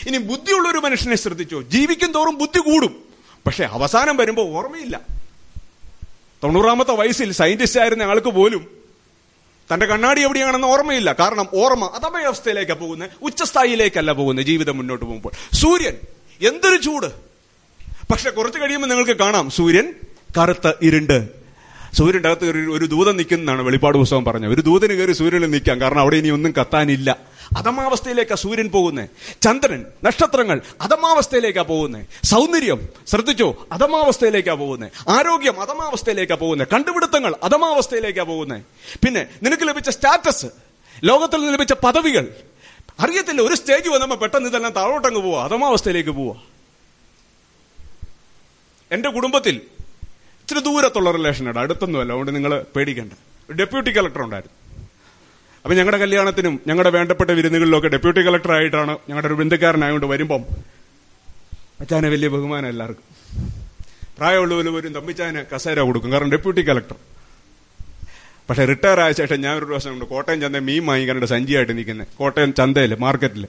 ഇനി 0.07 0.17
ബുദ്ധിയുള്ള 0.17 0.69
ഒരു 0.69 0.77
മനുഷ്യനെ 0.77 1.15
ശ്രദ്ധിച്ചോ? 1.15 1.61
ജീവിക്കും 1.61 2.11
തോറും 2.11 2.37
ബുദ്ധി 2.37 2.59
കൂടും. 2.59 3.03
പക്ഷെ 3.45 3.63
അവസാനം 3.63 4.17
വരുമ്പോൾ 4.17 4.41
ഓർമ്മയില്ല. 4.41 5.01
തൊണ്ണൂറാമത്തെ 6.43 6.91
വയസ്സിൽ 6.91 7.31
സയന്റിസ്റ്റ് 7.31 7.79
ആയിരുന്ന 7.79 8.03
ആൾക്ക് 8.03 8.27
പോലും 8.27 8.67
തന്റെ 9.73 9.85
കണ്ണാടി 9.85 10.21
എവിടെയാണെന്ന് 10.21 10.67
ഓർമ്മയില്ല. 10.67 11.11
കാരണം 11.11 11.47
ഓർമ്മ 11.53 11.85
അതമയവസ്ഥയിലേക്കാണ് 11.85 12.79
പോകുന്നത് 12.79 13.09
ഉച്ചസ്ഥായിലേക്കല്ല 13.21 14.11
പോകുന്നത് 14.11 14.45
ജീവിതം 14.45 14.77
മുന്നോട്ട് 14.77 15.05
പോകുമ്പോൾ. 15.05 15.55
സൂര്യൻ 15.55 15.97
എന്തൊരു 16.47 16.81
ചൂട്. 16.81 17.11
പക്ഷെ 18.11 18.29
കുറച്ച് 18.29 18.59
കഴിയുമ്പോൾ 18.59 18.87
നിങ്ങൾക്ക് 18.87 19.11
കാണാം. 19.11 19.49
സൂര്യൻ 19.49 19.93
കറുത്ത 20.37 20.71
ഇരുണ്ട്. 20.81 21.42
സൂര്യന്റെ 21.93 22.29
അകത്ത് 22.29 22.51
ഒരു 22.51 22.77
ഒരു 22.77 22.85
ദൂതൻ 22.85 23.17
നിൽക്കുന്നതാണ് 23.17 23.61
വെളിപ്പാട് 23.61 23.97
പുസ്തകം 23.97 24.25
പറഞ്ഞത്. 24.25 24.53
ഒരു 24.53 24.61
ദൂതന് 24.61 24.93
കയറി 24.93 25.11
സൂര്യനിൽ 25.11 25.49
നിൽക്കാം. 25.49 25.81
കാരണം 25.81 25.99
അവിടെ 25.99 26.15
ഇനി 26.15 26.29
ഒന്നും 26.29 26.51
കത്താനില്ല. 26.51 27.17
അധമാവസ്ഥയിലേക്കാ 27.57 28.35
സൂര്യൻ 28.35 28.69
പോകുന്നത് 28.69 29.09
ചന്ദ്രൻ 29.41 29.85
നക്ഷത്രങ്ങൾ 30.03 30.61
അധമാവസ്ഥയിലേക്കാ 30.81 31.61
പോകുന്നത് 31.61 32.05
സൗന്ദര്യം 32.25 32.89
ശ്രദ്ധിച്ചോ? 33.07 33.67
അധമാവസ്ഥയിലേക്കാ 33.71 34.53
പോകുന്നത് 34.53 34.91
ആരോഗ്യം 35.09 35.61
അധമാവസ്ഥയിലേക്കാ 35.61 36.35
പോകുന്നത് 36.35 36.67
കണ്ടുപിടുത്തങ്ങൾ 36.73 37.35
അധമാവസ്ഥയിലേക്കാ 37.43 38.23
പോകുന്നത് 38.23 38.61
പിന്നെ 39.05 39.25
നിനക്ക് 39.43 39.63
ലഭിച്ച 39.63 39.89
സ്റ്റാറ്റസ് 39.89 40.45
ലോകത്തിൽ 41.03 41.37
നിന്ന് 41.37 41.53
ലഭിച്ച 41.53 41.73
പദവികൾ. 41.73 42.27
അറിയത്തില്ല 42.99 43.41
ഒരു 43.41 43.55
സ്റ്റേജ് 43.55 43.89
വന്നപ്പോൾ 43.89 44.15
പെട്ടെന്ന് 44.15 44.49
ഇതെല്ലാം 44.49 44.73
താഴോട്ടങ്ങ് 44.73 45.21
പോവാ. 45.21 45.43
അധമാവസ്ഥയിലേക്ക് 45.43 46.09
പോവാ. 46.09 46.41
എന്റെ 48.91 49.09
കുടുംബത്തിൽ 49.09 49.61
ഇച്ചിരി 50.43 50.59
ദൂരത്തുള്ള 50.59 51.11
റിലേഷൻ 51.11 51.47
ഉണ്ട് 51.47 51.59
അടുത്തൊന്നുമല്ല. 51.59 52.11
അതുകൊണ്ട് 52.11 52.35
നിങ്ങൾ 52.35 52.65
പേടിക്കണ്ട. 52.75 53.13
ഡെപ്യൂട്ടി 53.53 53.97
കളക്ടർ 53.97 54.21
ഉണ്ടായിരുന്നു. 54.21 54.57
അപ്പൊ 55.63 55.73
ഞങ്ങളുടെ 55.75 55.97
കല്യാണത്തിനും 55.97 56.59
ഞങ്ങളുടെ 56.67 56.89
വേണ്ടപ്പെട്ട 56.89 57.31
വിരുന്നുകളിലൊക്കെ 57.31 57.87
ഡെപ്യൂട്ടി 57.87 58.21
കളക്ടർ 58.27 58.51
ആയിട്ടാണ് 58.53 58.91
ഞങ്ങളുടെ 58.91 59.27
ഒരു 59.27 59.33
ബന്ധുക്കാരനായതുകൊണ്ട് 59.33 60.05
വരുമ്പം 60.05 60.43
അച്ചാനെ 61.79 62.09
വലിയ 62.09 62.27
ബഹുമാനം 62.27 62.69
എല്ലാവർക്കും. 62.69 63.05
പ്രായമുള്ളവർ 64.17 64.67
വരും 64.75 64.93
തമ്പിച്ചാന് 64.93 65.45
കസേര 65.53 65.79
കൊടുക്കും. 65.79 66.11
കാരണം 66.11 66.31
ഡെപ്യൂട്ടി 66.31 66.69
കളക്ടർ 66.69 66.95
പക്ഷെ 68.49 68.65
റിട്ടയർ 68.65 68.99
ആയ 68.99 69.11
ശേഷം 69.11 69.41
ഞാൻ 69.41 69.57
ഒരു 69.57 69.65
ദിവസം 69.65 69.91
ഉണ്ട്. 69.93 70.05
കോട്ടയം 70.05 70.41
ചന്ത 70.41 70.55
മീൻ 70.55 70.85
വാങ്ങിക്കാനുണ്ട് 70.85 71.25
സഞ്ചിയായിട്ട് 71.25 71.77
നിൽക്കുന്നത് 71.77 72.07
കോട്ടയം 72.17 72.53
ചന്തയിൽ 72.53 72.95
മാർക്കറ്റിൽ 72.95 73.47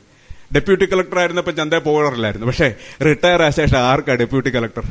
ഡെപ്യൂട്ടി 0.55 0.93
കളക്ടർ 0.93 1.19
ആയിരുന്നപ്പോൾ 1.19 1.51
ചന്തയിൽ 1.51 1.81
പോകാറില്ലായിരുന്നു. 1.81 2.47
പക്ഷേ 2.47 2.75
റിട്ടയർ 3.05 3.43
ആയ 3.43 3.51
ശേഷം 3.51 3.79
ആർക്കാ 3.79 4.15
ഡെപ്യൂട്ടി 4.15 4.55
കളക്ടർ 4.55 4.87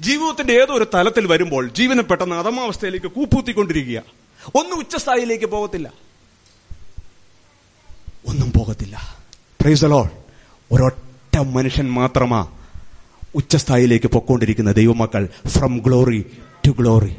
ജീവിതത്തിന്റെ 0.00 0.52
ഏതോ 0.52 0.74
ഒരു 0.74 0.86
തലത്തിൽ 0.94 1.26
വരുമ്പോൾ 1.26 1.68
ജീവനം 1.68 2.04
പെട്ടെന്ന് 2.04 2.36
അധമാവസ്ഥയിലേക്ക് 2.36 3.06
കൂപ്പൂത്തിക്കൊണ്ടിരിക്കുക. 3.06 4.02
ഒന്നും 4.54 4.78
ഉച്ചസ്ഥായിലേക്ക് 4.78 5.46
പോകത്തില്ല. 5.46 5.92
ഒന്നും 8.28 8.52
പോകത്തില്ല. 8.56 9.18
പ്രൈസലോൾ 9.60 10.08
ഒരൊറ്റ 10.72 11.38
മനുഷ്യൻ 11.38 11.90
മാത്രമാ 11.90 12.46
ഉച്ചസ്ഥായിലേക്ക് 13.34 14.06
പൊക്കോണ്ടിരിക്കുന്ന 14.06 14.72
ദൈവമക്കൾ. 14.72 15.28
ഫ്രം 15.48 15.78
ഗ്ലോറി 15.78 16.24
ടു 16.66 16.70
ഗ്ലോറി 16.70 17.16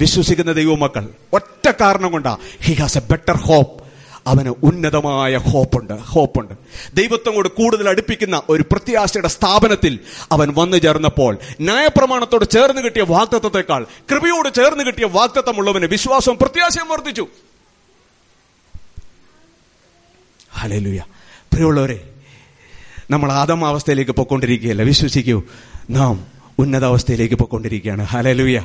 വിശ്വസിക്കുന്ന 0.00 0.52
ദൈവമക്കൾ. 0.52 1.08
ഒറ്റ 1.32 1.70
കാരണം 1.80 2.12
കൊണ്ടാ. 2.12 2.36
He 2.60 2.74
has 2.74 2.98
a 2.98 3.00
better 3.00 3.36
hope 3.36 3.87
അവന് 4.28 4.48
ഉന്നതമായ 4.62 5.36
ഹോപ്പുണ്ട് 5.36 5.92
ഹോപ്പുണ്ട്. 5.92 6.54
ദൈവത്തോട് 6.94 7.48
കൂടുതൽ 7.48 7.88
അടുപ്പിക്കുന്ന 7.88 8.42
ഒരു 8.48 8.62
പ്രത്യാശയുടെ 8.62 9.28
സ്ഥാപനത്തിൽ 9.28 9.98
അവൻ 10.32 10.54
വന്നു 10.56 10.76
ചേർന്നപ്പോൾ 10.76 11.38
ന്യായപ്രമാണത്തോട് 11.60 12.44
ചേർന്ന് 12.50 12.82
കിട്ടിയ 12.82 13.02
വാക്തത്വത്തെക്കാൾ 13.02 13.86
കൃപയോട് 14.10 14.54
ചേർന്ന് 14.54 14.84
കിട്ടിയ 14.84 15.04
വാക്തത്വമുള്ളവന് 15.04 15.86
വിശ്വാസവും 15.86 16.38
പ്രത്യാശയും 16.38 16.88
വർദ്ധിച്ചു. 16.88 17.26
ഹലലുയ 20.52 21.00
പ്രിയമുള്ളവരെ 21.52 22.10
നമ്മൾ 23.10 23.32
ആദമ 23.32 23.64
അവസ്ഥയിലേക്ക് 23.66 24.10
പോയിക്കൊണ്ടിരിക്കുകയല്ല? 24.10 24.82
വിശ്വസിക്കൂ. 24.82 25.42
നാം 25.90 26.26
ഉന്നതാവസ്ഥയിലേക്ക് 26.58 27.34
പോയിക്കൊണ്ടിരിക്കുകയാണ്. 27.34 28.02
ഹലലുയ 28.02 28.60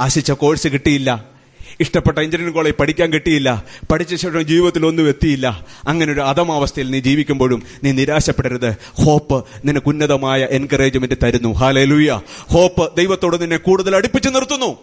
ആശിച്ച 0.00 0.30
കോഴ്സ് 0.32 0.68
കിട്ടിയില്ല. 0.68 1.33
ഇഷ്ടപ്പെട്ട 1.80 2.18
എഞ്ചിനീയറിംഗ് 2.18 2.54
കോളേജ് 2.54 2.76
പഠിക്കാൻ 2.76 3.12
കിട്ടിയില്ല. 3.12 3.64
പഠിച്ച 3.90 4.14
ശേഷം 4.14 4.42
ജീവിതത്തിൽ 4.42 4.86
ഒന്നും 4.86 5.08
എത്തിയില്ല. 5.08 5.66
അങ്ങനെ 5.88 6.12
ഒരു 6.12 6.20
അധമാവസ്ഥയിൽ 6.20 6.90
നീ 6.90 7.00
ജീവിക്കുമ്പോഴും 7.00 7.62
നീ 7.84 7.92
നിരാശപ്പെടരുത്. 7.92 8.76
ഹോപ്പ് 9.04 9.44
നിനക്ക് 9.64 9.88
ഉന്നതമായ 9.88 10.48
എൻകറേജ്മെന്റ് 10.50 11.14
തരുന്നു. 11.22 11.52
ഹാലലുയ 11.52 12.20
ഹോപ്പ് 12.26 12.96
ദൈവത്തോട് 12.96 13.42
നിന്നെ 13.42 13.56
കൂടുതൽ 13.56 13.96
അടുപ്പിച്ചു 13.96 14.28
നിർത്തുന്നു. 14.28 14.78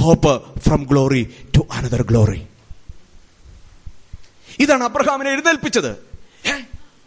Hope 0.00 0.60
from 0.60 0.86
glory 0.90 1.30
to 1.56 1.66
another 1.72 2.02
glory 2.02 2.42
ഇതാണ് 4.58 4.84
അബ്രഹാമിനെ 4.84 5.30
എഴുന്നേൽപ്പിച്ചത്. 5.30 5.96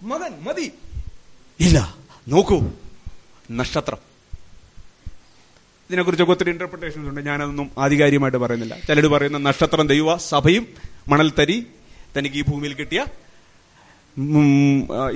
മകൻ 0.03 0.31
മതി. 0.43 0.71
ഇല്ല 1.59 1.95
നോക്കൂ. 2.27 2.63
നക്ഷത്രം. 3.51 4.06
ഇതിനെക്കുറിച്ചൊക്കെ 5.89 6.33
ഒത്തിരി 6.33 6.49
ഇന്റർപ്രിട്ടേഷൻസ് 6.49 7.09
ഉണ്ട്. 7.09 7.21
ഞാനതൊന്നും 7.25 7.67
ആധികാരികമായിട്ട് 7.77 8.37
പറയുന്നില്ല. 8.37 8.75
ചിലർ 8.87 9.05
പറയുന്ന 9.07 9.37
നക്ഷത്രം 9.37 9.87
ദൈവ 9.87 10.15
സഭയും 10.31 10.67
മണൽത്തരി 11.07 11.57
തനിക്ക് 12.17 12.35
ഈ 12.35 12.43
ഭൂമിയിൽ 12.49 12.73
കിട്ടിയ 12.73 13.05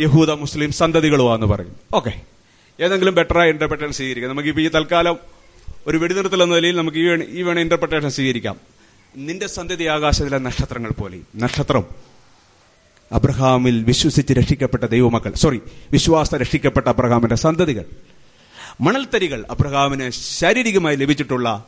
യഹൂദ 0.02 0.32
മുസ്ലിം 0.32 0.72
സന്തതികളുമാന്ന് 0.72 1.48
പറയും. 1.48 1.76
ഓക്കെ 1.94 2.14
ഏതെങ്കിലും 2.80 3.16
ബെറ്ററായ 3.16 3.50
ഇന്റർപ്രിട്ടേഷൻ 3.50 3.94
സ്വീകരിക്കാം. 3.94 4.30
നമുക്ക് 4.32 4.50
ഇപ്പോൾ 4.50 4.62
ഈ 4.62 4.68
തൽക്കാലം 4.68 5.18
ഒരു 5.88 5.98
വെടിനിർത്തൽ 5.98 6.44
എന്ന 6.44 6.56
നിലയിൽ 6.56 6.76
നമുക്ക് 6.78 6.98
ഈ 6.98 7.06
വേണ 7.08 7.24
ഈ 7.24 7.42
വേണ 7.42 7.60
ഇന്റർപ്രിട്ടേഷൻ 7.60 8.10
സ്വീകരിക്കാം. 8.10 8.56
നിന്റെ 9.16 9.48
സന്തതി 9.48 9.86
ആകാശത്തിലെ 9.96 10.38
നക്ഷത്രങ്ങൾ 10.38 10.92
പോലെ 11.00 11.20
നക്ഷത്രം. 11.36 11.86
അബ്രഹാമിൽ 13.12 13.84
വിശ്വസിച്ച് 13.84 14.34
രക്ഷിക്കപ്പെട്ട 14.34 14.84
ദൈവമക്കൾ. 14.84 15.32
സോറി 15.44 15.60
വിശ്വാസ 15.92 16.36
രക്ഷിക്കപ്പെട്ട 16.36 16.88
അബ്രഹാമിന്റെ 16.88 17.36
സന്തതികൾ. 17.36 17.86
മണൽത്തരികൾ 18.82 19.46
അബ്രഹാമിന് 19.50 20.10
ശാരീരികമായി 20.10 20.96
ലഭിച്ചിട്ടുള്ള 20.96 21.66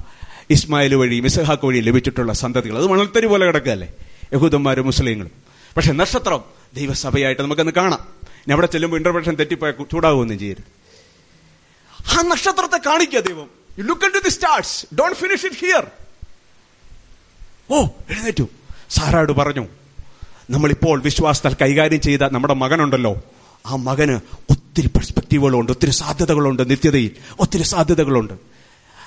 ഇസ്മായിൽ 0.49 0.95
വഴി 0.95 1.19
മിസഹാക്ക് 1.19 1.65
വഴി 1.65 1.79
ലഭിച്ചിട്ടുള്ള 1.79 2.33
സന്തതികൾ. 2.33 2.77
അത് 2.77 2.87
മണൽത്തരി 2.87 3.27
പോലെ 3.27 3.45
കിടക്കുകയല്ലേ? 3.45 3.93
യഹൂദന്മാരും 4.33 4.85
മുസ്ലിങ്ങളും. 4.85 5.31
പക്ഷെ 5.77 5.91
നക്ഷത്രം 5.91 6.43
ദൈവസഭയായിട്ട് 6.75 7.41
നമുക്കൊന്ന് 7.41 7.71
കാണാം. 7.71 7.99
ഇനി 8.23 8.51
അവിടെ 8.51 8.67
ചെല്ലുമ്പോൾ 8.67 8.97
ഇന്റർപ്രഷൻ 8.97 9.35
തെറ്റിപ്പോയ 9.35 9.71
ചൂടാകുമെന്നും 9.71 10.39
ചെയ്യരുത്. 10.39 10.63
ആ 12.09 12.21
നക്ഷത്രത്തെ 12.21 12.77
കാണിക്കുക 12.77 13.19
ദൈവം. 13.19 13.47
You 13.77 13.83
look 13.83 14.01
to 14.01 14.19
the 14.19 14.29
stars 14.29 14.85
don't 14.95 15.15
finish 15.15 15.45
it 15.45 15.55
here 15.55 15.87
ഓ 17.71 17.85
എഴുന്നേറ്റു. 18.09 18.49
സാറാട് 18.89 19.31
പറഞ്ഞു 19.31 19.67
നമ്മളിപ്പോൾ 20.49 21.01
വിശ്വാസത്താൽ 21.01 21.55
കൈകാര്യം 21.61 22.01
ചെയ്ത 22.01 22.19
നമ്മുടെ 22.19 22.53
മകനുണ്ടല്ലോ. 22.53 23.21
ആ 23.65 23.75
മകന് 23.75 24.19
ഒത്തിരി 24.73 24.87
പെർസ്പെക്റ്റീവുകളുണ്ട് 24.87 25.71
ഒത്തിരി 25.71 25.91
സാധ്യതകളുണ്ട് 25.91 26.69
നിത്യതയിൽ. 26.69 27.11
ഒത്തിരി 27.39 27.63
സാധ്യതകളുണ്ട്. 27.63 28.33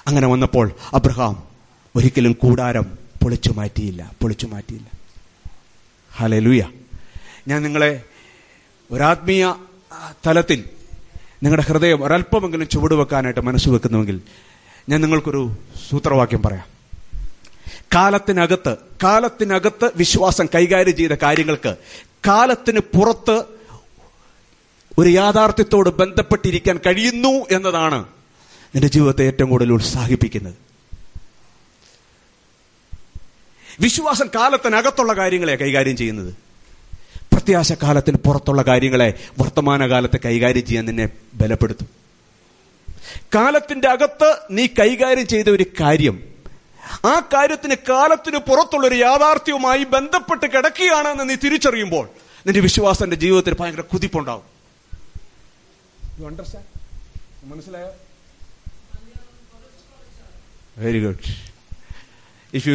അങ്ങനെ 0.07 0.27
വന്നപ്പോൾ 0.27 0.71
അബ്രഹാം 0.95 1.43
ഒരിക്കലും 1.97 2.33
കൂടാരം 2.33 2.83
പൊളിച്ചു 3.23 3.51
മാറ്റിയില്ല 3.51 4.13
പൊളിച്ചു 4.23 4.47
മാറ്റിയില്ല. 4.47 4.87
ഹലലുയ 6.17 6.65
ഞാൻ 7.49 7.63
നിങ്ങളെ 7.63 8.03
ഒരാത്മീയ 8.91 9.55
തലത്തിൽ 10.27 10.65
നിങ്ങളുടെ 11.43 11.67
ഹൃദയം 11.67 12.05
ഒരല്പമെങ്കിലും 12.05 12.69
ചുവട് 12.69 12.95
വെക്കാനായിട്ട് 12.95 13.41
മനസ്സ് 13.41 13.69
വെക്കുന്നുവെങ്കിൽ 13.69 14.21
ഞാൻ 14.89 15.01
നിങ്ങൾക്കൊരു 15.01 15.51
സൂത്രവാക്യം 15.91 16.43
പറയാം. 16.43 16.65
കാലത്തിനകത്ത് 17.95 18.77
കാലത്തിനകത്ത് 19.03 19.91
വിശ്വാസം 19.97 20.47
കൈകാര്യം 20.55 20.97
ചെയ്ത 20.97 21.13
കാര്യങ്ങൾക്ക് 21.13 21.77
കാലത്തിന് 22.27 22.81
പുറത്ത് 22.81 23.56
ഒരു 24.99 25.09
യാഥാർത്ഥ്യത്തോട് 25.09 25.91
ബന്ധപ്പെട്ടിരിക്കാൻ 25.91 26.81
കഴിയുന്നു 26.87 27.29
എന്നതാണ് 27.29 28.05
നിന്റെ 28.75 28.89
ജീവിതത്തെ 28.89 29.25
ഏറ്റവും 29.25 29.51
കൂടുതൽ 29.51 29.73
ഉത്സാഹിപ്പിക്കുന്നത്. 29.73 30.55
വിശ്വാസം 33.81 34.29
കാലത്തിനകത്തുള്ള 34.35 35.13
കാര്യങ്ങളെ 35.13 35.57
കൈകാര്യം 35.57 35.97
ചെയ്യുന്നത്. 35.97 36.35
പ്രത്യാശ 37.33 37.73
കാലത്തിന് 37.73 38.17
പുറത്തുള്ള 38.17 38.63
കാര്യങ്ങളെ 38.63 39.15
വർത്തമാനകാലത്തെ 39.39 40.19
കൈകാര്യം 40.25 40.67
ചെയ്യാൻ 40.67 40.85
നിന്നെ 40.85 41.09
ബലപ്പെടുത്തും. 41.35 41.89
കാലത്തിന്റെ 43.35 43.89
അകത്ത് 43.89 44.39
നീ 44.51 44.67
കൈകാര്യം 44.67 45.27
ചെയ്ത 45.27 45.49
ഒരു 45.49 45.67
കാര്യം 45.81 46.23
ആ 47.05 47.21
കാര്യത്തിന് 47.35 47.75
കാലത്തിന് 47.89 48.39
പുറത്തുള്ള 48.39 48.87
ഒരു 48.87 48.95
യാഥാർത്ഥ്യവുമായി 48.95 49.85
ബന്ധപ്പെട്ട് 49.85 50.47
കിടക്കുകയാണെന്ന് 50.47 51.31
നീ 51.31 51.35
തിരിച്ചറിയുമ്പോൾ 51.35 52.09
നിന്റെ 52.47 52.61
വിശ്വാസന്റെ 52.61 53.17
ജീവിതത്തിൽ 53.17 53.57
ഭയങ്കര 53.61 53.81
കുതിപ്പുണ്ടാവും. 53.81 54.56
മനസ്സിലായോ? 57.51 57.91
Very 60.79 61.01
good 61.05 61.31
if 62.53 62.69
you 62.69 62.75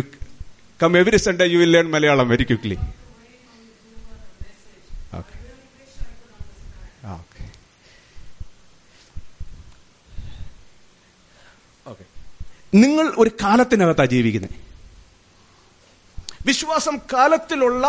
come 0.80 0.98
every 0.98 1.18
Sunday 1.18 1.46
you 1.46 1.60
will 1.60 1.72
learn 1.76 1.88
Malayalam 1.90 2.28
very 2.30 2.44
quickly 2.44 2.78
okay 5.20 5.36
okay 7.16 7.44
okay 11.86 12.06
നിങ്ങൾ 12.74 13.14
ഒരു 13.18 13.30
കാലത്തിനകത്താണ് 13.44 14.10
ജീവിക്കുന്നത് 14.10 14.58
വിശ്വാസം 16.46 16.98
കാലത്തിലുള്ള 17.14 17.86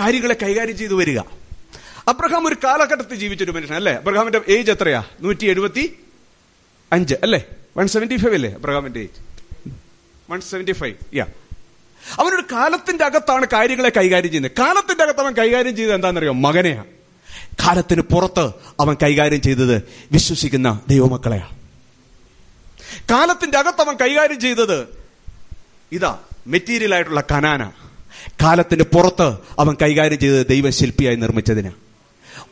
കാര്യങ്ങളെ 0.00 0.34
കൈകാര്യം 0.42 0.76
ചെയ്തു 0.76 0.94
വരിക. 0.94 1.20
അബ്രഹാം 2.08 2.46
ഒരു 2.46 2.56
കാലഘട്ടത്തിൽ 2.64 3.14
ജീവിച്ചൊരു 3.14 3.50
മനുഷ്യൻ 3.50 3.76
അല്ലേ? 3.76 3.92
അബ്രഹാമിന്റെ 3.92 4.40
ഏജ് 4.48 4.70
എത്രയാ? 4.70 5.04
നൂറ്റി 5.20 5.46
എഴുപത്തി 5.46 5.98
അഞ്ച് 6.92 7.14
അല്ലേ? 7.22 7.44
വൺ 7.78 7.86
സെവന്റി 7.88 8.16
ഫൈവ് 8.16 8.34
അല്ലേ 8.34 8.52
അബ്രഹാമിന്റെ 8.52 9.00
age 9.00 9.20
one 10.30 10.40
seventy 10.40 10.72
five 10.72 10.94
yeah 11.14 11.26
അവനൊരു 12.18 12.42
കാലത്തിന്റെ 12.52 13.04
അകത്താണ് 13.04 13.46
കാര്യങ്ങളെ 13.52 13.88
കൈകാര്യം 13.96 14.30
ചെയ്യുന്നത്. 14.30 14.52
കാലത്തിന്റെ 14.58 15.04
അകത്ത് 15.04 15.20
അവൻ 15.20 15.32
കൈകാര്യം 15.32 15.76
ചെയ്തത് 15.76 15.94
എന്താണെന്നറിയോ? 15.94 16.32
മകനെയാണ് 16.32 16.84
കാലത്തിന് 17.52 18.02
പുറത്ത് 18.02 18.46
അവൻ 18.80 18.96
കൈകാര്യം 19.02 19.40
ചെയ്തത് 19.40 19.82
വിശ്വസിക്കുന്ന 20.12 20.80
ദൈവമക്കളെയാണ്. 20.88 21.50
കാലത്തിന്റെ 23.10 23.58
അകത്ത് 23.58 23.80
അവൻ 23.80 23.96
കൈകാര്യം 23.96 24.40
ചെയ്തത് 24.40 24.86
ഇതാ 25.92 26.18
മെറ്റീരിയൽ 26.46 26.94
ആയിട്ടുള്ള 26.94 27.22
കനാന. 27.32 27.70
കാലത്തിന് 28.42 28.82
പുറത്ത് 28.82 29.36
അവൻ 29.58 29.76
കൈകാര്യം 29.82 30.18
ചെയ്തത് 30.18 30.46
ദൈവശില്പിയായി 30.46 31.16
നിർമ്മിച്ചതിന്. 31.16 31.91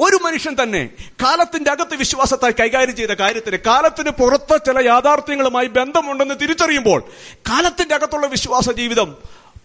ഒരു 0.00 0.18
മനുഷ്യൻ 0.22 0.56
തന്നെ 0.62 0.90
കാലത്തിന്റെ 1.22 1.70
അകത്ത് 1.70 1.94
വിശ്വാസത്താൽ 1.94 2.50
കൈകാര്യം 2.50 2.96
ചെയ്ത 2.96 3.10
കാര്യത്തിന് 3.10 3.56
കാലത്തിന് 3.56 4.10
പുറത്ത് 4.10 4.60
ചില 4.66 4.86
യാഥാർത്ഥ്യങ്ങളുമായി 4.86 5.66
ബന്ധമുണ്ടെന്ന് 5.66 6.34
തിരിച്ചറിയുമ്പോൾ 6.42 7.04
കാലത്തിന്റെ 7.36 7.94
അകത്തുള്ള 7.94 8.26
വിശ്വാസ 8.26 8.70
ജീവിതം 8.70 9.16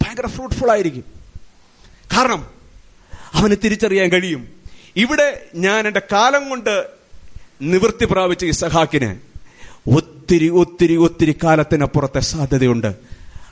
ഭയങ്കര 0.02 0.26
ഫ്രൂട്ട്ഫുൾ 0.26 0.70
ആയിരിക്കും. 0.70 1.04
കാരണം 2.16 2.46
അവന് 3.34 3.56
തിരിച്ചറിയാൻ 3.64 4.08
കഴിയും. 4.08 4.48
ഇവിടെ 4.96 5.46
ഞാൻ 5.54 5.86
എന്റെ 5.86 6.02
കാലം 6.12 6.48
കൊണ്ട് 6.48 6.86
നിവൃത്തി 7.62 8.04
പ്രാപിച്ച 8.04 8.44
ഈ 8.44 8.50
സഹാക്കിന് 8.50 9.16
ഒത്തിരി 9.94 10.48
ഒത്തിരി 10.48 10.96
ഒത്തിരി 10.96 11.38
കാലത്തിനപ്പുറത്തെ 11.44 12.20
സാധ്യതയുണ്ട്. 12.20 12.94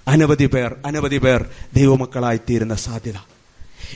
അനവധി 0.08 0.46
പേർ 0.46 0.74
അനവധി 0.86 1.18
പേർ 1.18 1.44
ദൈവമക്കളായി 1.74 2.36
തീരുന്ന 2.36 2.74
സാധ്യത. 2.74 3.33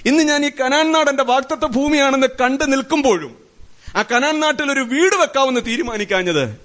ഇന്ന് 0.06 0.22
ഞാൻ 0.22 0.46
ഈ 0.46 0.48
കനാൻ 0.48 0.92
നാട് 0.92 1.10
എന്റെ 1.10 1.22
വാക്തത്വ 1.22 1.66
ഭൂമിയാണെന്ന് 1.66 2.26
കണ്ടു 2.26 2.64
നിൽക്കുമ്പോഴും 2.64 3.36
ആ 3.96 4.02
കനാൻ 4.02 4.40
നാട്ടിൽ 4.40 4.72
ഒരു 4.72 4.80
വീട് 4.80 5.16
വെക്കാമെന്ന് 5.16 5.60
തീരുമാനിക്കാഞ്ഞത് 5.66 6.56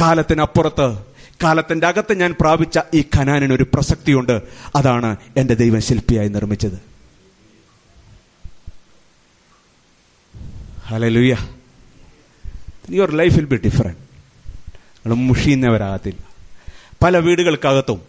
കാലത്തിനപ്പുറത്ത് 0.00 0.98
കാലത്തിന്റെ 1.42 1.86
അകത്ത് 1.86 2.20
ഞാൻ 2.20 2.34
പ്രാപിച്ച 2.40 2.78
ഈ 2.94 3.02
കനാനിന് 3.02 3.52
ഒരു 3.52 3.66
പ്രസക്തിയുണ്ട്. 3.74 4.42
അതാണ് 4.76 5.16
എന്റെ 5.36 5.54
ദൈവം 5.54 5.80
ശില്പിയായി 5.80 6.28
നിർമ്മിച്ചത്. 6.28 6.98
Your 12.90 13.10
life 13.10 13.34
will 13.34 13.44
be 13.44 13.56
different 13.56 13.98
നിങ്ങൾ 15.06 15.14
മുഷിയുന്നവരാകത്തില്ല 15.14 16.24
പല 17.02 17.18
വീടുകൾക്കകത്തും 17.18 18.02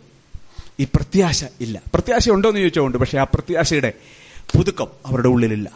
ഈ 0.80 0.84
പ്രത്യാശ 0.84 1.44
ഇല്ല. 1.62 1.82
പ്രത്യാശ 1.94 2.30
ഉണ്ടോ. 2.30 2.50
എന്ന് 2.50 2.60
ചോദിച്ചുകൊണ്ട് 2.60 2.98
പക്ഷെ 2.98 3.18
ആ 3.18 3.24
പ്രത്യാശയുടെ 3.24 3.94
പുതുക്കം 4.58 4.88
അവരുടെ 5.06 5.28
ഉള്ളിലില്ല. 5.28 5.72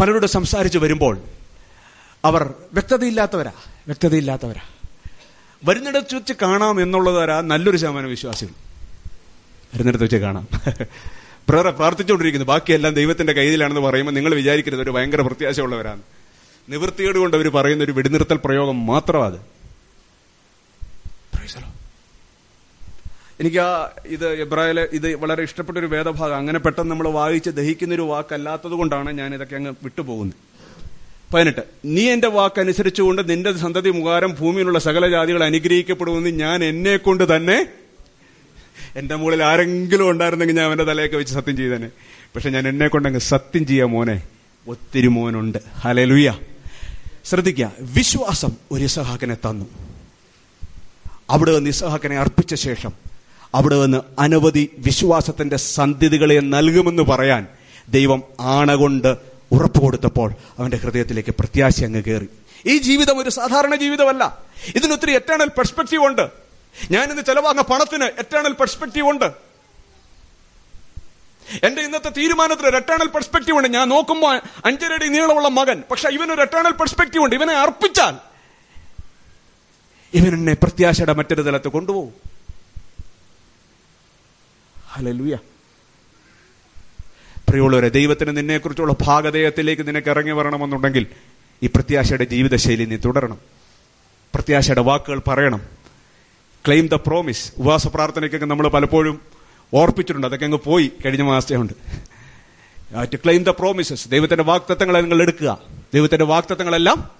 പലരോട് 0.00 0.26
സംസാരിച്ചു 0.26 0.78
വരുമ്പോൾ 0.78 1.18
അവർ 2.24 2.54
വ്യക്തതയില്ലാത്തവരാ 2.72 3.52
വ്യക്തതയില്ലാത്തവരാ. 3.86 4.60
വരുന്നിടത്ത് 5.64 6.16
വെച്ച് 6.16 6.32
കാണാം 6.42 6.82
എന്നുള്ളതരാ 6.82 7.40
നല്ലൊരു 7.40 7.76
ശതമാനം 7.76 8.08
വിശ്വാസികൾ. 8.08 8.50
വരുന്നിടത്ത് 9.74 10.04
വെച്ച് 10.04 10.16
കാണാം. 10.16 10.48
പ്രേറെ 11.48 11.70
പ്രാർത്ഥിച്ചുകൊണ്ടിരിക്കുന്നു. 11.70 12.46
ബാക്കിയെല്ലാം 12.46 12.94
ദൈവത്തിന്റെ 12.94 13.32
കയ്യിലാണെന്ന് 13.32 13.80
പറയുമ്പോൾ 13.80 14.12
നിങ്ങൾ 14.12 14.34
വിചാരിക്കരുത് 14.34 14.82
ഒരു 14.82 14.90
ഭയങ്കര 14.90 15.20
പ്രത്യാശയുള്ളവരാണ്. 15.20 16.02
നിവൃത്തിയോട് 16.68 17.18
കൊണ്ട് 17.18 17.36
അവർ 17.36 17.48
പറയുന്ന 17.48 17.84
ഒരു 17.84 17.92
വെടിനിർത്തൽ 17.92 18.40
പ്രയോഗം 18.44 18.86
മാത്രമാണ് 18.86 19.34
അത്. 19.34 19.40
എനിക്ക് 23.40 23.58
ആ 23.58 23.90
ഇത് 24.06 24.32
എബ്രാഹിലെ 24.32 24.88
ഇത് 24.92 25.14
വളരെ 25.14 25.42
ഇഷ്ടപ്പെട്ട 25.42 25.78
ഒരു 25.78 25.86
വേദഭാഗം. 25.86 26.36
അങ്ങനെ 26.36 26.58
പെട്ടെന്ന് 26.58 26.90
നമ്മൾ 26.90 27.08
വായിച്ച് 27.08 27.50
ദഹിക്കുന്ന 27.50 27.94
ഒരു 27.94 28.02
വാക്കല്ലാത്തത് 28.02 28.72
കൊണ്ടാണ് 28.72 29.12
ഞാൻ 29.12 29.34
ഇതൊക്കെ 29.34 29.56
അങ്ങ് 29.56 29.74
വിട്ടുപോകുന്നത്. 29.82 30.36
പതിനെട്ട്. 31.34 31.60
നീ 31.84 32.10
എന്റെ 32.10 32.28
വാക്കനുസരിച്ചുകൊണ്ട് 32.28 33.30
നിന്റെ 33.30 33.52
സന്തതി 33.52 33.90
മുഖാരം 33.90 34.34
ഭൂമിയിലുള്ള 34.40 34.78
സകല 34.78 35.08
ജാതികൾ 35.08 35.44
അനുഗ്രഹിക്കപ്പെടുമെന്ന് 35.44 36.30
ഞാൻ 36.30 36.64
എന്നെ 36.64 36.96
കൊണ്ട് 36.96 37.36
തന്നെ 37.36 37.66
എന്റെ 38.96 39.14
മുകളിൽ 39.14 39.42
ആരെങ്കിലും 39.42 40.10
ഉണ്ടായിരുന്നെങ്കിൽ 40.10 40.56
ഞാൻ 40.56 40.66
അവന്റെ 40.66 40.84
തലയൊക്കെ 40.84 41.16
വെച്ച് 41.16 41.34
സത്യം 41.34 41.56
ചെയ്തേനെ. 41.56 41.90
പക്ഷെ 42.34 42.50
ഞാൻ 42.50 42.68
എന്നെ 42.68 42.88
കൊണ്ടങ്ങ് 42.88 43.20
സത്യം 43.20 43.66
ചെയ്യാം 43.66 43.90
മോനെ. 43.90 44.22
ഒത്തിരി 44.68 45.06
മോനുണ്ട്. 45.06 45.58
ഹലലുയ 45.74 46.32
ശ്രദ്ധിക്ക. 47.24 47.68
വിശ്വാസം 47.80 48.50
ഒരു 48.70 48.86
സഹാക്കനെ 48.86 49.34
തന്നു. 49.34 49.66
അവിടെ 51.30 51.54
നിന്ന് 51.54 51.70
ഇസഹാക്കിനെ 51.70 52.16
അർപ്പിച്ച 52.16 52.54
ശേഷം 52.54 53.05
അവിടെ 53.56 53.76
നിന്ന് 53.82 54.00
അനവധി 54.18 54.70
വിശ്വാസത്തിന്റെ 54.78 55.56
സന്ധിതികളെ 55.56 56.40
നൽകുമെന്ന് 56.40 57.02
പറയാൻ 57.02 57.46
ദൈവം 57.88 58.22
ആണ 58.40 58.74
കൊണ്ട് 58.74 59.16
ഉറപ്പ് 59.52 59.80
കൊടുത്തപ്പോൾ 59.80 60.32
അവന്റെ 60.58 60.76
ഹൃദയത്തിലേക്ക് 60.76 61.34
പ്രത്യാശ 61.38 61.84
അങ്ങ് 61.84 62.02
കയറി 62.04 62.28
ഈ 62.66 62.78
ജീവിതം 62.78 63.18
ഒരു 63.18 63.30
സാധാരണ 63.30 63.74
ജീവിതമല്ല. 63.76 64.38
ഇതിനൊത്തിരി 64.76 65.14
എറ്റേണൽ 65.14 65.48
പെർസ്പെക്റ്റീവ് 65.48 66.06
ഉണ്ട്. 66.06 66.30
ഞാൻ 66.90 67.02
ഞാനിന്ന് 67.02 67.22
ചിലവാങ്ങ 67.22 67.62
പണത്തിന് 67.62 68.04
എറ്റേണൽ 68.04 68.52
പെർസ്പെക്റ്റീവ് 68.52 69.08
ഉണ്ട്. 69.10 69.32
എന്റെ 71.62 71.82
ഇന്നത്തെ 71.82 72.08
തീരുമാനത്തിന് 72.08 72.68
ഒരു 72.68 72.76
എറ്റേണൽ 72.76 73.08
പെർസ്പെക്റ്റീവ് 73.08 73.56
ഉണ്ട്. 73.56 73.68
ഞാൻ 73.68 73.88
നോക്കുമ്പോൾ 73.88 74.40
അഞ്ചരടി 74.64 75.08
നീളമുള്ള 75.08 75.48
മകൻ 75.48 75.82
പക്ഷെ 75.90 76.08
ഇവനൊരു 76.08 76.40
എറ്റേണൽ 76.40 76.70
പെർസ്പെക്റ്റീവ് 76.70 77.24
ഉണ്ട്. 77.24 77.36
ഇവനെ 77.36 77.54
അർപ്പിച്ചാൽ 77.54 78.14
ഇവൻ 80.14 80.34
എന്നെ 80.34 80.54
പ്രത്യാശയുടെ 80.54 81.12
മറ്റൊരു 81.12 81.42
തലത്ത് 81.42 81.68
കൊണ്ടുപോകും. 81.68 82.35
ഹലലുയ 84.96 85.38
പ്രിയമുള്ളവരെ 87.48 87.88
ദൈവത്തിന് 87.88 88.36
നിന്നെക്കുറിച്ചുള്ള 88.36 88.94
ഭാഗതയത്തിലേക്ക് 89.02 89.88
നിനക്ക് 89.88 90.08
ഇറങ്ങി 90.08 90.32
വരണമെന്നുണ്ടെങ്കിൽ 90.32 91.06
ഈ 91.62 91.66
പ്രത്യാശയുടെ 91.66 92.24
ജീവിതശൈലി 92.24 92.84
നീ 92.84 92.96
തുടരണം. 92.96 93.38
പ്രത്യാശയുടെ 94.34 94.80
വാക്കുകൾ 94.80 95.22
പറയണം. 95.26 95.60
ക്ലെയിം 96.66 96.86
ദ 96.86 96.94
പ്രോമിസ് 96.94 97.52
ഉപവാസ 97.58 97.86
പ്രാർത്ഥനയ്ക്കൊക്കെ 97.86 98.46
നമ്മൾ 98.46 98.68
പലപ്പോഴും 98.68 99.20
ഓർപ്പിച്ചിട്ടുണ്ട്. 99.74 100.26
അതൊക്കെ 100.26 100.44
അങ്ങ് 100.44 100.58
പോയി. 100.64 100.92
കഴിഞ്ഞ 101.04 101.22
മാസത്തെയുണ്ട് 101.22 101.72
ടു 103.12 103.16
ക്ലെയിം 103.16 103.44
ദ 103.44 103.48
പ്രോമിസസ് 103.48 104.08
ദൈവത്തിന്റെ 104.08 104.44
വാക്തത്വങ്ങളെ 104.44 105.00
നിങ്ങൾ 105.00 105.22
എടുക്കുക. 105.22 105.58
ദൈവത്തിന്റെ 105.94 106.24
വാക്തത്വങ്ങളെല്ലാം 106.24 107.10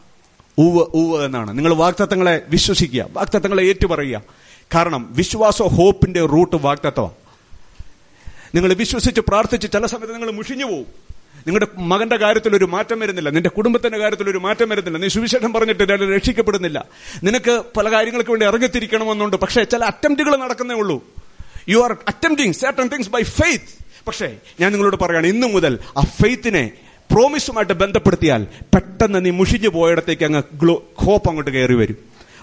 ഊവ് 0.59 0.87
ഊവ് 0.95 1.25
എന്നാണ്. 1.25 1.59
നിങ്ങൾ 1.59 1.75
വാക്തത്വങ്ങളെ 1.75 2.43
വിശ്വസിക്കുക. 2.49 3.07
വാക്തത്വങ്ങളെ 3.11 3.63
ഏറ്റുപറയുക. 3.63 4.23
കാരണം 4.75 5.09
വിശ്വാസ 5.11 5.63
ഹോപ്പിന്റെ 5.63 6.21
റൂട്ട് 6.21 6.57
വാക്തത്വമാണ് 6.57 7.26
നിങ്ങൾ 8.55 8.75
വിശ്വസിച്ച് 8.75 9.21
പ്രാർത്ഥിച്ച് 9.21 9.73
ചില 9.73 9.87
സമയത്ത് 9.87 10.15
നിങ്ങൾ 10.15 10.31
മുഷിഞ്ഞു 10.31 10.65
പോകും 10.65 10.87
നിങ്ങളുടെ 11.47 11.67
മകന്റെ 11.79 12.17
കാര്യത്തിൽ 12.17 12.57
ഒരു 12.57 12.65
മാറ്റം 12.65 13.01
വരുന്നില്ല. 13.01 13.31
നിന്റെ 13.31 13.51
കുടുംബത്തിന്റെ 13.51 13.99
കാര്യത്തിൽ 13.99 14.31
ഒരു 14.31 14.39
മാറ്റം 14.39 14.69
വരുന്നില്ല. 14.69 14.99
നീ 14.99 15.09
സുവിശേഷം 15.09 15.53
പറഞ്ഞിട്ട് 15.53 15.83
ഒരാൾ 15.83 16.15
രക്ഷിക്കപ്പെടുന്നില്ല. 16.15 16.85
നിനക്ക് 17.25 17.63
പല 17.77 17.93
കാര്യങ്ങൾക്ക് 17.93 18.31
വേണ്ടി 18.31 18.47
ഇറങ്ങിത്തിരിക്കണമെന്നുണ്ട്. 18.47 19.37
പക്ഷേ 19.37 19.65
ചില 19.65 19.85
അറ്റംപ്റ്റുകൾ 19.85 20.37
നടക്കുന്നേ 20.37 20.75
ഉള്ളൂ. 20.75 21.05
You 21.69 21.79
are 21.79 21.93
attempting 21.93 22.55
certain 22.55 22.89
things 22.89 23.11
by 23.11 23.23
faith 23.23 23.87
പക്ഷേ 24.07 24.37
ഞാൻ 24.61 24.73
നിങ്ങളോട് 24.73 24.97
പറയുകയാണ് 24.97 25.27
ഇന്നു 25.27 25.47
മുതൽ 25.47 25.79
ആ 25.97 26.01
ഫെയ്ത്തിനെ 26.01 26.71
പ്രോമിസുമായിട്ട് 27.13 27.73
ബന്ധപ്പെടുത്തിയാൽ 27.73 28.47
പെട്ടെന്ന് 28.75 29.25
നീ 29.25 29.31
മുഷിഞ്ഞു 29.31 29.69
പോയിടത്തേക്ക് 29.69 30.25
അങ്ങ് 30.25 30.43
ഗ്ലോ 30.55 30.83
ഹോപ്പ് 30.95 31.29
അങ്ങോട്ട് 31.29 31.51
കയറി 31.51 31.75
വരും. 31.75 31.97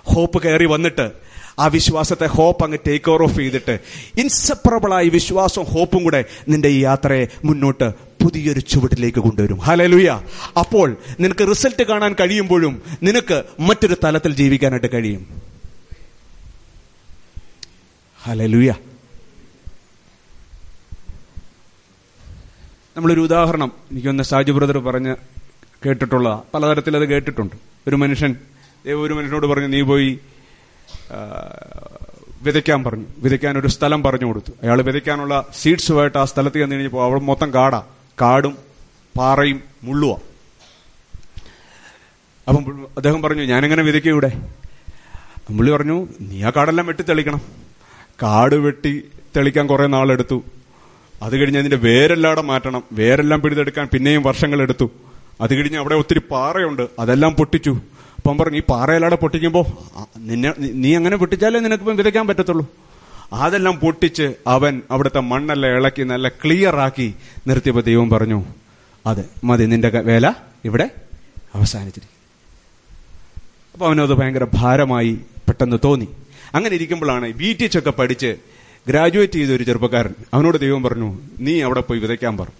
ഹോപ്പ് 0.03 0.43
കയറി 0.43 0.65
വന്നിട്ട് 0.65 1.11
ആ 1.59 1.67
വിശ്വാസത്തെ 1.67 2.25
ഹോപ്പ് 2.25 2.63
അങ്ങ് 2.63 2.77
ടേക്ക് 2.87 3.11
ഓവർ 3.11 3.23
ഓഫ് 3.23 3.35
ചെയ്തിട്ട് 3.35 3.79
ഇൻസെപ്പറബിളായി 4.17 5.09
വിശ്വാസവും 5.09 5.67
ഹോപ്പും 5.67 6.03
കൂടെ 6.03 6.25
നിന്റെ 6.49 6.69
ഈ 6.69 6.79
യാത്രയെ 6.79 7.27
മുന്നോട്ട് 7.45 7.93
പുതിയൊരു 8.23 8.59
ചുവട്ടിലേക്ക് 8.59 9.19
കൊണ്ടുവരും. 9.19 9.57
ഹലലുയ 9.57 10.09
അപ്പോൾ 10.59 10.97
നിനക്ക് 11.19 11.49
റിസൾട്ട് 11.49 11.83
കാണാൻ 11.83 12.15
കഴിയുമ്പോഴും 12.19 12.81
നിനക്ക് 13.03 13.43
മറ്റൊരു 13.59 13.95
തലത്തിൽ 14.03 14.35
ജീവിക്കാനായിട്ട് 14.35 14.89
കഴിയും. 14.93 15.41
ഹലലുയ 18.25 18.73
നമ്മളൊരു 22.97 23.21
ഉദാഹരണം 23.21 23.71
എനിക്കൊന്ന് 23.91 24.23
സാജു 24.23 24.51
ബ്രദർ 24.51 24.77
പറഞ്ഞ് 24.77 25.15
കേട്ടിട്ടുള്ള 25.85 26.43
പലതരത്തിൽ 26.53 26.97
അത് 26.97 27.05
കേട്ടിട്ടുണ്ട്. 27.05 27.55
ഒരു 27.87 27.95
മനുഷ്യൻ 27.95 28.35
ഒരു 28.87 29.13
മനുഷ്യനോട് 29.13 29.45
പറഞ്ഞു 29.45 29.67
നീ 29.67 29.81
പോയി 29.81 30.19
വിതയ്ക്കാൻ 32.41 32.83
പറഞ്ഞു. 32.83 33.05
വിതയ്ക്കാൻ 33.17 33.57
ഒരു 33.57 33.67
സ്ഥലം 33.67 34.03
പറഞ്ഞു 34.03 34.25
കൊടുത്തു. 34.25 34.51
അയാൾ 34.63 34.81
വിതയ്ക്കാനുള്ള 34.81 35.45
സീഡ്സുമായിട്ട് 35.61 36.17
ആ 36.17 36.25
സ്ഥലത്ത് 36.25 36.57
ചെന്ന് 36.57 36.75
കഴിഞ്ഞപ്പോൾ 36.75 37.03
അവിടെ 37.03 37.21
മൊത്തം 37.21 37.53
കാടാ. 37.53 37.83
കാടും 38.21 38.57
പാറയും 39.17 39.63
മുള്ളുവാ. 39.83 40.15
അപ്പം 42.47 42.87
അദ്ദേഹം 42.97 43.21
പറഞ്ഞു 43.21 43.43
ഞാനെങ്ങനെ 43.43 43.83
വിതയ്ക്കും 43.83 44.11
ഇവിടെ? 44.11 44.31
പുള്ളി 45.49 45.71
പറഞ്ഞു 45.71 46.07
നീ 46.21 46.43
ആ 46.43 46.49
കാടെല്ലാം 46.49 46.87
വെട്ടി 46.87 47.03
തെളിക്കണം. 47.03 47.41
കാട് 48.23 48.55
വെട്ടി 48.55 49.03
തെളിക്കാൻ 49.37 49.67
കുറെ 49.67 49.87
നാളെടുത്തു. 49.87 50.43
അത് 51.21 51.37
കഴിഞ്ഞ് 51.37 51.59
അതിന്റെ 51.59 51.77
വേരെല്ലാം 51.77 52.47
മാറ്റണം. 52.47 52.83
വേരെല്ലാം 52.91 53.41
പിടിതെടുക്കാൻ 53.41 53.89
പിന്നെയും 53.93 54.23
വർഷങ്ങൾ 54.23 54.61
എടുത്തു 54.61 54.91
അത് 55.41 55.55
കഴിഞ്ഞ് 55.55 55.77
അവിടെ 55.77 55.95
ഒത്തിരി 55.95 56.21
പാറയുണ്ട്. 56.31 56.87
അതെല്ലാം 56.99 57.33
പൊട്ടിച്ചു. 57.33 57.77
അപ്പം 58.25 58.37
പറഞ്ഞു 58.37 58.57
ഈ 58.57 58.61
പാറയിലാടെ 58.69 59.15
പൊട്ടിക്കുമ്പോൾ 59.15 59.65
നിന്നെ 60.17 60.53
നീ- 60.57 60.95
അങ്ങനെ 60.95 61.17
പൊട്ടിച്ചാലേ 61.17 61.59
നിനക്കിപ്പം 61.59 61.95
വിതയ്ക്കാൻ 61.95 62.27
പറ്റത്തുള്ളൂ. 62.27 62.65
അതെല്ലാം 63.33 63.79
പൊട്ടിച്ച് 63.79 64.33
അവൻ 64.47 64.81
അവിടുത്തെ 64.91 65.19
മണ്ണെല്ലാം 65.19 65.77
ഇളക്കി 65.77 66.03
നല്ല 66.03 66.27
ക്ലിയർ 66.27 66.75
ആക്കി 66.75 67.13
നിർത്തിയപ്പോൾ 67.47 67.81
ദൈവം 67.81 68.09
പറഞ്ഞു 68.09 68.39
അതെ 69.05 69.23
മതി 69.43 69.65
നിന്റെ 69.65 69.89
വേല 69.89 70.27
ഇവിടെ 70.65 70.89
അവസാനിച്ചിരിക്കും 71.53 72.19
അപ്പൊ 73.73 73.87
അവനത് 73.87 74.13
ഭയങ്കര 74.13 74.47
ഭാരമായി 74.53 75.13
പെട്ടെന്ന് 75.47 75.77
തോന്നി. 75.85 76.07
അങ്ങനെ 76.55 76.75
ഇരിക്കുമ്പോഴാണ് 76.75 77.31
ബി 77.31 77.53
ടി 77.53 77.63
എച്ച് 77.63 77.79
ഒക്കെ 77.79 77.89
പഠിച്ച് 77.89 78.31
ഗ്രാജുവേറ്റ് 78.87 79.33
ചെയ്ത 79.33 79.51
ഒരു 79.51 79.63
ചെറുപ്പക്കാരൻ. 79.63 80.13
അവനോട് 80.33 80.57
ദൈവം 80.57 80.83
പറഞ്ഞു 80.83 81.09
നീ 81.39 81.61
അവിടെ 81.61 81.81
പോയി 81.81 81.99
വിതയ്ക്കാൻ 81.99 82.37
പറഞ്ഞു 82.37 82.59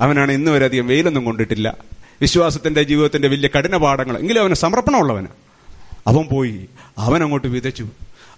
അവനാണ് 0.00 0.32
ഇന്നുവരെ 0.32 0.64
അധികം 0.64 0.86
വെയിലൊന്നും 0.86 1.24
കൊണ്ടിട്ടില്ല. 1.24 1.68
വിശ്വാസത്തിന്റെ 2.20 2.82
ജീവിതത്തിന്റെ 2.82 3.28
വലിയ 3.28 3.48
കഠിന 3.58 3.76
പാഠങ്ങൾ 3.76 4.18
എങ്കിലും 4.18 4.40
അവന് 4.40 4.54
സമർപ്പണമുള്ളവന്. 4.54 5.26
അവൻ 6.06 6.24
പോയി. 6.32 6.68
അവൻ 6.98 7.22
അങ്ങോട്ട് 7.22 7.46
വിതച്ചു. 7.46 7.86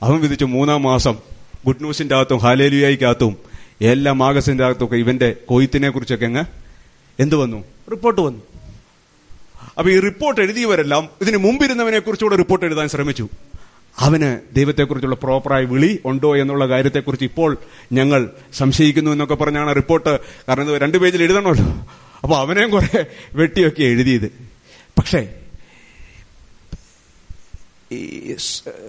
അവൻ 0.02 0.20
വിതച്ചു 0.20 0.44
മൂന്നാം 0.44 0.82
മാസം 0.82 1.16
ഗുഡ് 1.66 1.76
ന്യൂസിന്റെ 1.80 2.14
അകത്തും 2.14 2.38
ഹാലേലിയായിക്കകത്തും 2.38 3.36
എല്ലാ 3.80 4.12
മാഗസിന്റെ 4.12 4.64
അകത്തും 4.64 4.84
ഒക്കെ 4.84 4.96
ഇവന്റെ 4.96 5.36
കൊയ്ത്തിനെ 5.46 5.90
കുറിച്ചൊക്കെ 5.90 6.26
അങ്ങ് 6.26 6.44
എന്ത് 7.20 7.34
വന്നു? 7.34 7.64
റിപ്പോർട്ട് 7.90 8.20
വന്നു. 8.20 8.42
അപ്പൊ 9.78 9.90
ഈ 9.90 10.00
റിപ്പോർട്ട് 10.00 10.40
എഴുതിയവരെല്ലാം 10.40 11.08
ഇതിന് 11.20 11.36
മുമ്പിരുന്നവനെ 11.36 11.98
കുറിച്ചുകൂടെ 11.98 12.36
റിപ്പോർട്ട് 12.36 12.66
എഴുതാൻ 12.66 12.88
ശ്രമിച്ചു. 12.88 13.28
അവന് 13.98 14.54
ദൈവത്തെക്കുറിച്ചുള്ള 14.54 15.14
പ്രോപ്പറായ 15.14 15.64
വിളി 15.64 16.00
ഉണ്ടോ 16.04 16.36
എന്നുള്ള 16.36 16.68
കാര്യത്തെക്കുറിച്ച് 16.68 17.24
ഇപ്പോൾ 17.24 17.56
ഞങ്ങൾ 17.92 18.30
സംശയിക്കുന്നു 18.54 19.10
എന്നൊക്കെ 19.10 19.34
പറഞ്ഞാണ് 19.34 19.76
റിപ്പോർട്ട്. 19.76 20.18
കാരണം 20.48 20.74
ഇത് 20.74 20.82
രണ്ട് 20.82 20.98
പേജിൽ 20.98 21.22
എഴുതണമല്ലോ. 21.22 21.86
അപ്പൊ 22.22 22.36
അവനെയും 22.36 22.70
കുറെ 22.70 23.06
വെട്ടിയൊക്കെ 23.32 23.82
എഴുതിയത്. 23.82 24.28
പക്ഷേ 24.98 25.34
ഈ 27.92 28.36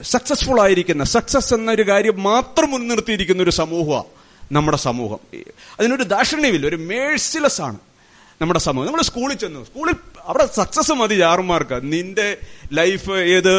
സക്സസ്ഫുൾ 0.01 0.61
ആയിരിക്കുന്ന 0.61 1.03
സക്സസ് 1.03 1.53
എന്നൊരു 1.53 1.87
കാര്യം 1.87 2.23
മാത്രം 2.23 2.71
മുൻനിർത്തിയിരിക്കുന്ന 2.71 3.43
ഒരു 3.43 3.49
സമൂഹമാണ് 3.49 4.03
നമ്മുടെ 4.53 4.77
സമൂഹം. 4.77 5.19
അതിനൊരു 5.79 6.03
ദാക്ഷിണ്യമില്ല 6.03 6.67
ഒരു 6.67 6.75
മേഴ്സിലെസ് 6.75 7.61
ആണ് 7.61 7.79
നമ്മുടെ 8.41 8.59
സമൂഹം. 8.59 8.87
നമ്മൾ 8.87 9.01
സ്കൂളിൽ 9.01 9.35
ചെന്നു 9.35 9.65
സ്കൂളിൽ 9.65 9.93
അവിടെ 10.27 10.45
സക്സസ് 10.55 10.93
മതി 10.99 11.15
ചാറുമാർക്ക് 11.19 11.77
നിന്റെ 11.91 12.27
ലൈഫ് 12.73 13.15
ഏത് 13.31 13.51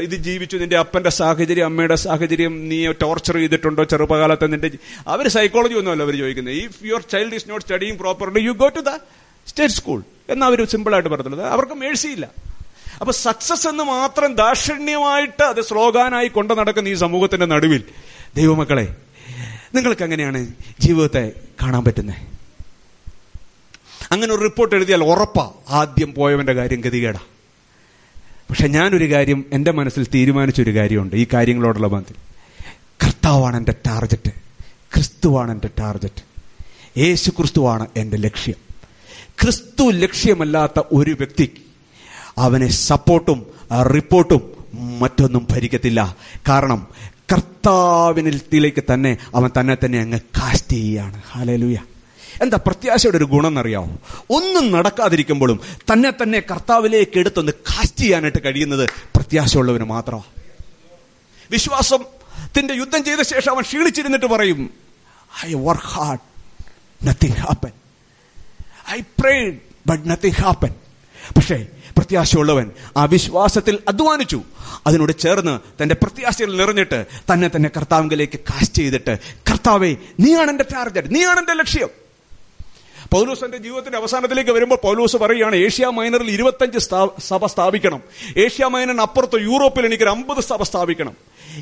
ഇത് 0.00 0.16
ജീവിച്ചു 0.26 0.56
നിന്റെ 0.56 0.78
അപ്പന്റെ 0.82 1.12
സാഹചര്യം 1.18 1.66
അമ്മയുടെ 1.66 1.96
സാഹചര്യം 2.02 2.54
നീ 2.68 2.78
ടോർച്ചർ 3.02 3.36
ചെയ്തിട്ടുണ്ടോ 3.38 3.84
ചെറുപ്പകാലത്ത് 3.92 4.48
നിന്റെ 4.52 4.70
അവർ 5.08 5.26
സൈക്കോളജി 5.36 5.76
ഒന്നുമല്ല 5.80 6.04
അവർ 6.06 6.16
ചോദിക്കുന്നത്. 6.20 6.56
If 6.64 6.84
your 6.88 7.04
child 7.12 7.36
is 7.38 7.48
not 7.50 7.64
studying 7.66 7.98
properly 8.02 8.42
you 8.46 8.54
go 8.62 8.68
to 8.70 8.82
the 8.82 8.94
state 9.46 9.74
school 9.74 9.98
എന്ന് 10.28 10.44
അവർ 10.46 10.60
സിമ്പിൾ 10.72 10.94
ആയിട്ട് 10.96 11.10
പറഞ്ഞിട്ടുള്ളത് 11.10 11.46
അവർക്ക് 11.54 11.76
മേഴ്സിയില്ല 11.82 12.26
അപ്പൊ 13.00 13.12
സക്സസ് 13.20 13.66
എന്ന് 13.70 13.84
മാത്രം 13.92 14.30
ദാക്ഷിണ്യമായിട്ട് 14.38 15.44
അത് 15.46 15.60
സ്ലോഗാനായി 15.68 16.28
കൊണ്ടു 16.36 16.54
നടക്കുന്ന 16.54 16.88
ഈ 16.88 16.98
സമൂഹത്തിന്റെ 17.02 17.48
നടുവിൽ 17.52 17.82
ദൈവമക്കളെ 18.36 18.86
നിങ്ങൾക്ക് 19.76 20.04
എങ്ങനെയാണ് 20.04 20.40
ജീവിതത്തെ 20.80 21.24
കാണാൻ 21.62 21.82
പറ്റുന്നത് 21.86 22.22
അങ്ങനെ 24.12 24.34
ഒരു 24.34 24.42
റിപ്പോർട്ട് 24.42 24.74
എഴുതിയാൽ 24.74 25.04
ഉറപ്പാ 25.04 25.50
ആദ്യം 25.70 26.14
പോയവന്റെ 26.14 26.52
കാര്യം 26.52 26.80
ഗതികേടാ. 26.80 27.18
പക്ഷെ 28.50 28.68
ഞാനൊരു 28.68 29.12
കാര്യം 29.12 29.44
എന്റെ 29.52 29.70
മനസ്സിൽ 29.72 30.06
തീരുമാനിച്ചൊരു 30.14 30.74
കാര്യമുണ്ട് 30.74 31.16
ഈ 31.16 31.26
കാര്യങ്ങളോടുള്ള 31.34 31.88
ബന്ധത്തിൽ 31.88 32.16
കർത്താവാണ് 33.04 33.56
എന്റെ 33.56 33.74
ടാർഗറ്റ് 33.86 34.30
ക്രിസ്തുവാണ് 34.94 35.52
എന്റെ 35.52 35.68
ടാർഗറ്റ് 35.78 36.22
യേശു 36.98 37.30
ക്രിസ്തുവാണ് 37.30 37.86
എന്റെ 37.96 38.16
ലക്ഷ്യം. 38.16 38.54
ക്രിസ്തു 39.42 39.90
ലക്ഷ്യമല്ലാത്ത 39.90 40.82
ഒരു 40.92 41.10
വ്യക്തി 41.10 41.64
അവനെ 42.38 42.68
സപ്പോർട്ടും 42.68 43.46
റിപ്പോർട്ടും 43.94 44.42
മറ്റൊന്നും 45.00 45.46
ഭരിക്കത്തില്ല. 45.50 46.16
കാരണം 46.48 46.86
കർത്താവിനിലേക്ക് 47.32 48.84
തന്നെ 48.94 49.16
അവൻ 49.34 49.50
തന്നെ 49.60 49.76
തന്നെ 49.84 49.98
അങ്ങ് 50.00 50.18
കാസ്റ്റ് 50.18 50.72
ചെയ്യുകയാണ്. 50.72 51.22
ഹാലലുയ 51.30 51.76
എന്താ 52.42 52.56
പ്രത്യാശയുടെ 52.66 53.16
ഒരു 53.16 53.24
ഗുണം 53.24 53.48
എന്നറിയാമോ 53.48 53.98
ഒന്നും 54.30 54.70
നടക്കാതിരിക്കുമ്പോഴും 54.70 55.60
തന്നെ 55.92 56.12
തന്നെ 56.22 56.40
കർത്താവിലേക്ക് 56.40 57.18
എടുത്തൊന്ന് 57.18 57.52
കാസ്റ്റ് 57.52 58.00
ചെയ്യാനായിട്ട് 58.00 58.38
കഴിയുന്നത് 58.44 58.84
പ്രത്യാശയുള്ളവന് 59.16 59.84
മാത്രമാണ്. 59.84 60.28
വിശ്വാസം 61.50 62.00
വിശ്വാസത്തിന്റെ 62.00 62.74
യുദ്ധം 62.74 63.04
ചെയ്ത 63.04 63.20
ശേഷം 63.20 63.52
അവൻ 63.52 63.62
ക്ഷീണിച്ചിരുന്നിട്ട് 63.62 64.26
പറയും 64.26 64.70
I 65.46 65.54
work 65.54 65.82
hard 65.82 66.24
nothing 67.06 67.34
happen 67.34 67.72
I 68.90 69.00
prayed 69.20 69.58
but 69.86 70.10
nothing 70.10 70.40
happen 70.42 70.72
പക്ഷേ 71.36 71.66
പ്രത്യാശയുള്ളവൻ 71.96 72.70
ആ 72.96 73.04
വിശ്വാസത്തിൽ 73.04 73.78
അധ്വാനിച്ചു. 73.88 74.42
അതിനോട് 74.86 75.12
ചേർന്ന് 75.18 75.82
തന്റെ 75.82 75.94
പ്രത്യാശയിൽ 75.94 76.56
നിറഞ്ഞിട്ട് 76.56 77.06
തന്നെ 77.32 77.50
തന്നെ 77.56 77.68
കർത്താവിലേക്ക് 77.76 78.38
കാസ്റ്റ് 78.40 78.74
ചെയ്തിട്ട് 78.74 79.18
കർത്താവെ 79.50 79.96
നീയാണ് 80.20 80.50
എന്റെ 80.50 80.64
ടാർഗറ്റ് 80.74 81.14
നീയാണ് 81.14 81.38
എന്റെ 81.38 81.54
ലക്ഷ്യം. 81.54 81.88
പൗലൂസിന്റെ 83.12 83.56
ജീവിതത്തിന്റെ 83.56 83.98
അവസാനത്തിലേക്ക് 83.98 84.50
വരുമ്പോൾ 84.50 84.78
പൗലൂസ് 84.84 85.16
പറയുകയാണ് 85.16 85.56
ഏഷ്യ 85.56 85.86
മൈനറിൽ 85.86 86.30
ഇരുപത്തഞ്ച് 86.30 86.78
സഭ 87.20 87.46
സ്ഥാപിക്കണം. 87.46 88.00
ഏഷ്യ 88.38 88.66
മൈനറിന് 88.66 89.00
അപ്പുറത്ത് 89.00 89.40
യൂറോപ്പിൽ 89.40 89.86
എനിക്കൊരു 89.86 90.10
അമ്പത് 90.10 90.40
സഭ 90.40 90.62
സ്ഥാപിക്കണം. 90.62 91.12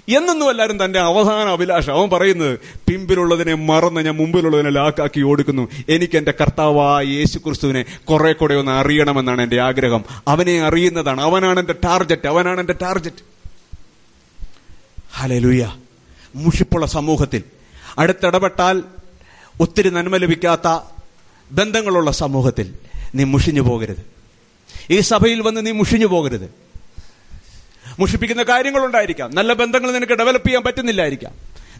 എന്നൊന്നും 0.08 0.50
എല്ലാവരും 0.50 0.84
തന്റെ 0.84 0.98
അവസാന 0.98 1.48
അഭിലാഷം 1.48 1.92
അവൻ 1.92 2.10
പറയുന്നത് 2.10 2.58
പിമ്പിലുള്ളതിനെ 2.58 3.54
മറന്ന് 3.54 4.00
ഞാൻ 4.00 4.16
മുമ്പിലുള്ളതിനെ 4.16 4.70
ലാക്കാക്കി 4.70 5.20
ഓടുക്കുന്നു. 5.20 5.68
എനിക്ക് 5.88 6.18
എന്റെ 6.18 6.34
കർത്താവായ 6.40 7.04
യേശു 7.04 7.38
ക്രിസ്തുവിനെ 7.38 7.84
കുറെ 8.04 8.32
കൂടെ 8.32 8.54
ഒന്ന് 8.54 8.72
അറിയണമെന്നാണ് 8.72 9.42
എന്റെ 9.42 9.60
ആഗ്രഹം. 9.60 10.04
അവനെ 10.28 10.62
അറിയുന്നതാണ്. 10.62 11.20
അവനാണ് 11.20 11.60
എന്റെ 11.60 11.72
ടാർജറ്റ്. 11.72 12.28
അവനാണ് 12.28 12.60
എന്റെ 12.60 12.72
ടാർഗറ്റ് 12.72 13.34
ഹലലുയ 15.14 15.72
മുഷിപ്പുള്ള 16.34 16.86
സമൂഹത്തിൽ 16.86 17.42
അടുത്തിടപെട്ടാൽ 17.98 18.82
ഒത്തിരി 19.60 19.90
നന്മ 19.90 20.16
ലഭിക്കാത്ത 20.16 20.93
ബന്ധങ്ങളുള്ള 21.54 22.10
സമൂഹത്തിൽ 22.10 22.74
നീ 23.14 23.24
മുഷിഞ്ഞു 23.24 23.60
പോകരുത്. 23.60 24.06
ഈ 24.90 25.00
സഭയിൽ 25.00 25.40
വന്ന് 25.40 25.66
നീ 25.66 25.70
മുഷിഞ്ഞു 25.70 26.06
പോകരുത്. 26.06 26.54
മുഷിപ്പിക്കുന്ന 27.98 28.42
കാര്യങ്ങളുണ്ടായിരിക്കാം. 28.42 29.34
നല്ല 29.34 29.52
ബന്ധങ്ങൾ 29.52 29.92
നിനക്ക് 29.92 30.12
ഡെവലപ്പ് 30.12 30.48
ചെയ്യാൻ 30.48 30.62
പറ്റുന്നില്ലായിരിക്കാം. 30.62 31.32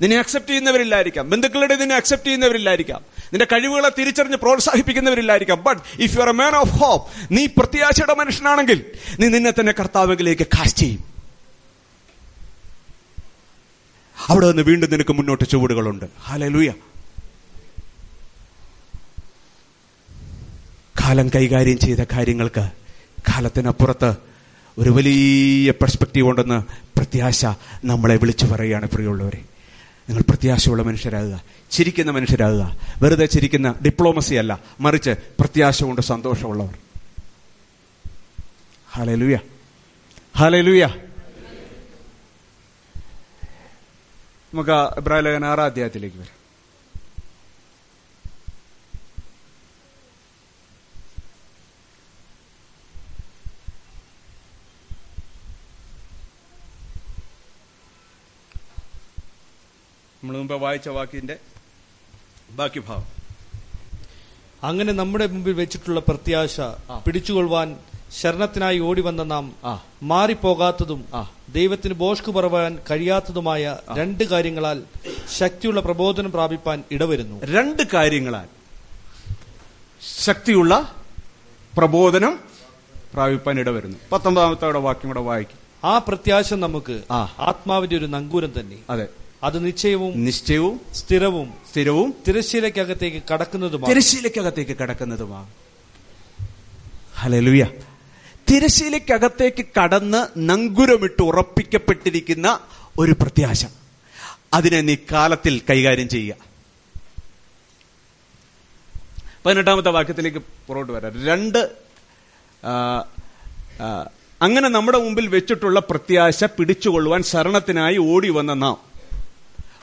നിന്നെ 0.03 0.18
അക്സെപ്റ്റ് 0.18 0.51
ചെയ്യുന്നവരില്ലായിരിക്കാം. 0.51 1.31
ബന്ധുക്കളുടെ 1.31 1.75
നിന്നെ 1.75 1.95
അക്സെപ്റ്റ് 1.95 2.27
ചെയ്യുന്നവരില്ലായിരിക്കാം. 2.27 3.01
നിന്റെ 3.18 3.45
കഴിവുകളെ 3.45 3.91
തിരിച്ചറിഞ്ഞ് 3.99 4.37
പ്രോത്സാഹിപ്പിക്കുന്നവരില്ലായിരിക്കാം. 4.37 5.64
But 5.64 5.81
if 6.01 6.16
you 6.16 6.20
are 6.20 6.29
a 6.29 6.33
man 6.33 6.55
of 6.55 6.70
hope 6.70 7.35
നീ 7.35 7.47
പ്രത്യാശയുടെ 7.47 8.14
മനുഷ്യനാണെങ്കിൽ 8.14 8.85
നീ 9.20 9.29
നിന്നെ 9.29 9.51
തന്നെ 9.51 9.72
കർത്താവിലേക്ക് 9.72 10.47
കാസ്റ്റ് 10.47 10.81
ചെയ്യും. 10.81 11.05
അവിടെ 14.29 14.47
നിന്ന് 14.47 14.62
വീണ്ടും 14.62 14.91
നിനക്ക് 14.91 15.12
മുന്നോട്ട് 15.12 15.49
ചുവടുകളുണ്ട്. 15.49 16.07
ഹലലൂയ 16.20 16.72
കാലം 21.05 21.28
കൈകാര്യം 21.28 21.78
ചെയ്ത 21.78 21.98
കാര്യങ്ങൾക്ക് 22.12 22.70
കാലത്തിനപ്പുറത്ത് 23.28 24.16
ഒരു 24.78 24.90
വലിയ 24.90 25.70
പെർസ്പെക്റ്റീവ് 25.70 26.28
ഉണ്ടെന്ന് 26.28 26.64
പ്രത്യാശ 26.98 27.46
നമ്മളെ 27.84 28.16
വിളിച്ചു 28.16 28.46
പറയുകയാണ് 28.46 28.88
പ്രിയമുള്ളവരെ. 28.88 29.44
നിങ്ങൾ 30.09 30.22
പ്രത്യാശയുള്ള 30.22 30.82
മനുഷ്യരാകുക 30.82 31.42
ചിരിക്കുന്ന 31.70 32.11
മനുഷ്യരാകുക 32.11 32.78
വെറുതെ 33.02 33.26
ചിരിക്കുന്ന 33.26 33.74
ഡിപ്ലോമസി 33.84 34.34
അല്ല 34.34 34.61
മറിച്ച് 34.80 35.11
പ്രത്യാശ 35.11 35.84
കൊണ്ട് 35.84 36.00
സന്തോഷമുള്ളവർ. 36.00 36.74
ഹാലലുയ 38.96 39.38
ഹാലലുയ 40.38 40.84
നമുക്ക് 44.55 44.70
ഇബ്രാഹിം 44.70 45.24
ലേഖന 45.24 45.44
ആറാം 45.44 45.64
അധ്യായത്തിലേക്ക് 45.64 46.16
വരാം. 46.16 46.43
നമ്മൾ 60.25 60.37
മുമ്പ് 60.39 60.55
വായിച്ച 60.62 60.89
വാക്കിന്റെ 60.89 61.35
ബാക്കി 62.51 62.81
ഭാഗം 62.81 63.09
അങ്ങനെ 64.62 64.93
നമ്മുടെ 64.93 65.27
മുമ്പിൽ 65.27 65.53
വെച്ചിട്ടുള്ള 65.53 66.01
പ്രത്യാശ. 66.01 66.55
പിടിച്ചുകൊള്ളുവാൻ 67.07 67.68
ശരണത്തിനായി 68.12 68.79
ഓടി 68.81 69.03
വന്ന 69.03 69.22
നാം. 69.25 69.45
മാറിപ്പോകാത്തതും. 70.03 71.01
ദൈവത്തിന് 71.49 71.95
ബോഷ്കു 71.95 72.31
പറവാൻ 72.33 72.79
കഴിയാത്തതുമായ 72.91 73.64
രണ്ട് 73.99 74.25
കാര്യങ്ങളാൽ 74.25 74.79
ശക്തിയുള്ള 75.39 75.81
പ്രബോധനം 75.81 76.33
പ്രാപിപ്പാൻ 76.33 76.79
ഇടവരുന്നു 76.91 77.39
രണ്ട് 77.53 77.83
കാര്യങ്ങളാൽ 77.95 78.49
ശക്തിയുള്ള 80.20 80.72
പ്രബോധനം 81.75 82.37
പ്രാപിപ്പാൻ 83.14 83.59
ഇടവരുന്നു 83.61 83.99
പത്തൊമ്പതാമത്തെ 84.12 84.72
വാക്യം 84.83 85.11
കൂടെ 85.11 85.20
വായിക്കും 85.22 85.61
ആ 85.83 85.99
പ്രത്യാശ 86.09 86.55
നമുക്ക് 86.61 86.97
ആ. 87.11 87.20
ആത്മാവിന്റെ 87.41 87.97
ഒരു 87.97 88.09
നങ്കൂരം 88.09 88.53
തന്നെ 88.59 88.79
അതെ 88.91 89.07
അത് 89.45 89.66
നിശ്ചയവും 89.66 90.24
നിശ്ചയവും 90.24 90.80
സ്ഥിരവും 90.95 91.49
സ്ഥിരവും 91.70 92.14
തിരശ്ശീലക്കകത്തേക്ക് 92.28 93.22
കടക്കുന്നതുമാണ്. 93.32 93.90
തിരശ്ശീലക്കകത്തേക്ക് 93.90 94.76
കടക്കുന്നതുമാണ്. 94.76 95.49
ഹലലുയ 97.14 97.64
തിരശ്ശീലക്കകത്തേക്ക് 98.51 99.64
കടന്ന് 99.78 100.26
നങ്കുരമിട്ട് 100.36 101.22
ഉറപ്പിക്കപ്പെട്ടിരിക്കുന്ന 101.22 102.59
ഒരു 102.99 103.12
പ്രത്യാശ. 103.12 103.66
അതിനെ 104.53 104.80
നീ 104.80 104.97
കാലത്തിൽ 105.12 105.61
കൈകാര്യം 105.70 106.09
ചെയ്യുക. 106.09 106.36
പതിനെട്ടാമത്തെ 109.47 109.90
വാക്യത്തിലേക്ക് 109.90 110.38
പുറകോട്ട് 110.38 110.92
വരാം. 110.92 111.24
രണ്ട് 111.24 111.70
അങ്ങനെ 114.42 114.68
നമ്മുടെ 114.68 114.99
മുമ്പിൽ 114.99 115.26
വെച്ചിട്ടുള്ള 115.28 115.80
പ്രത്യാശ 115.80 116.45
പിടിച്ചുകൊള്ളുവാൻ 116.45 117.22
ശരണത്തിനായി 117.22 117.97
ഓടി 117.97 118.28
വന്ന 118.28 118.55
നാം. 118.55 118.93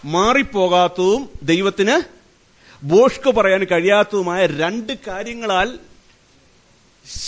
മാറിപ്പോകാത്തതും 0.06 1.30
ദൈവത്തിന് 1.44 2.02
ബോഷ്ക്ക് 2.86 3.30
പറയാൻ 3.30 3.64
കഴിയാത്തതുമായ 3.64 4.46
രണ്ട് 4.46 4.94
കാര്യങ്ങളാൽ 5.08 5.80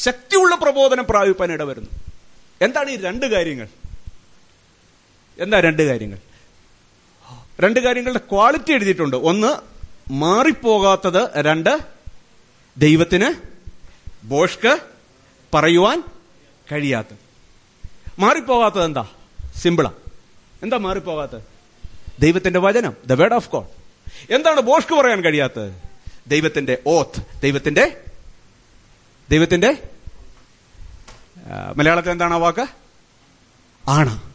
ശക്തിയുള്ള 0.04 0.56
പ്രബോധനം 0.56 1.06
പ്രാപിപ്പാൻ 1.10 1.52
ഇടവരുന്നു. 1.52 1.90
എന്താണ് 2.62 2.90
ഈ 2.90 2.96
രണ്ട് 2.96 3.26
കാര്യങ്ങൾ? 3.26 3.68
എന്താ 5.40 5.60
രണ്ട് 5.60 5.82
കാര്യങ്ങൾ? 5.84 6.18
രണ്ട് 7.60 7.80
കാര്യങ്ങളുടെ 7.80 8.20
ക്വാളിറ്റി 8.20 8.72
എഴുതിയിട്ടുണ്ട്. 8.72 9.16
ഒന്ന് 9.16 9.56
മാറിപ്പോകാത്തത് 10.12 11.46
രണ്ട് 11.46 11.80
ദൈവത്തിന് 12.78 13.34
ബോഷ്ക്ക് 14.24 14.80
പറയുവാൻ 15.54 16.04
കഴിയാത്തത്. 16.72 17.18
മാറിപ്പോകാത്തത് 18.20 18.86
എന്താ? 18.86 19.08
സിമ്പിളാ. 19.56 19.92
എന്താ 20.64 20.78
മാറിപ്പോകാത്തത്? 20.78 21.53
ദൈവത്തിന്റെ 22.20 22.60
വചനം 22.60 22.94
ദ 23.06 23.14
വേർഡ് 23.14 23.34
ഓഫ് 23.34 23.50
ഗോഡ് 23.50 23.68
എന്താണ് 24.34 24.62
ബോഷ്ക്ക് 24.62 24.94
പറയാൻ 24.94 25.24
കഴിയാത്തത്? 25.24 25.74
ദൈവത്തിന്റെ 26.28 26.78
ഓത്ത് 26.88 27.42
ദൈവത്തിന്റെ 27.42 27.98
ദൈവത്തിന്റെ 29.30 29.78
മലയാളത്തിൽ 31.76 32.12
എന്താണ് 32.12 32.34
ആ 32.34 32.38
വാക്ക്? 32.38 32.68
ആണ്. 33.88 34.34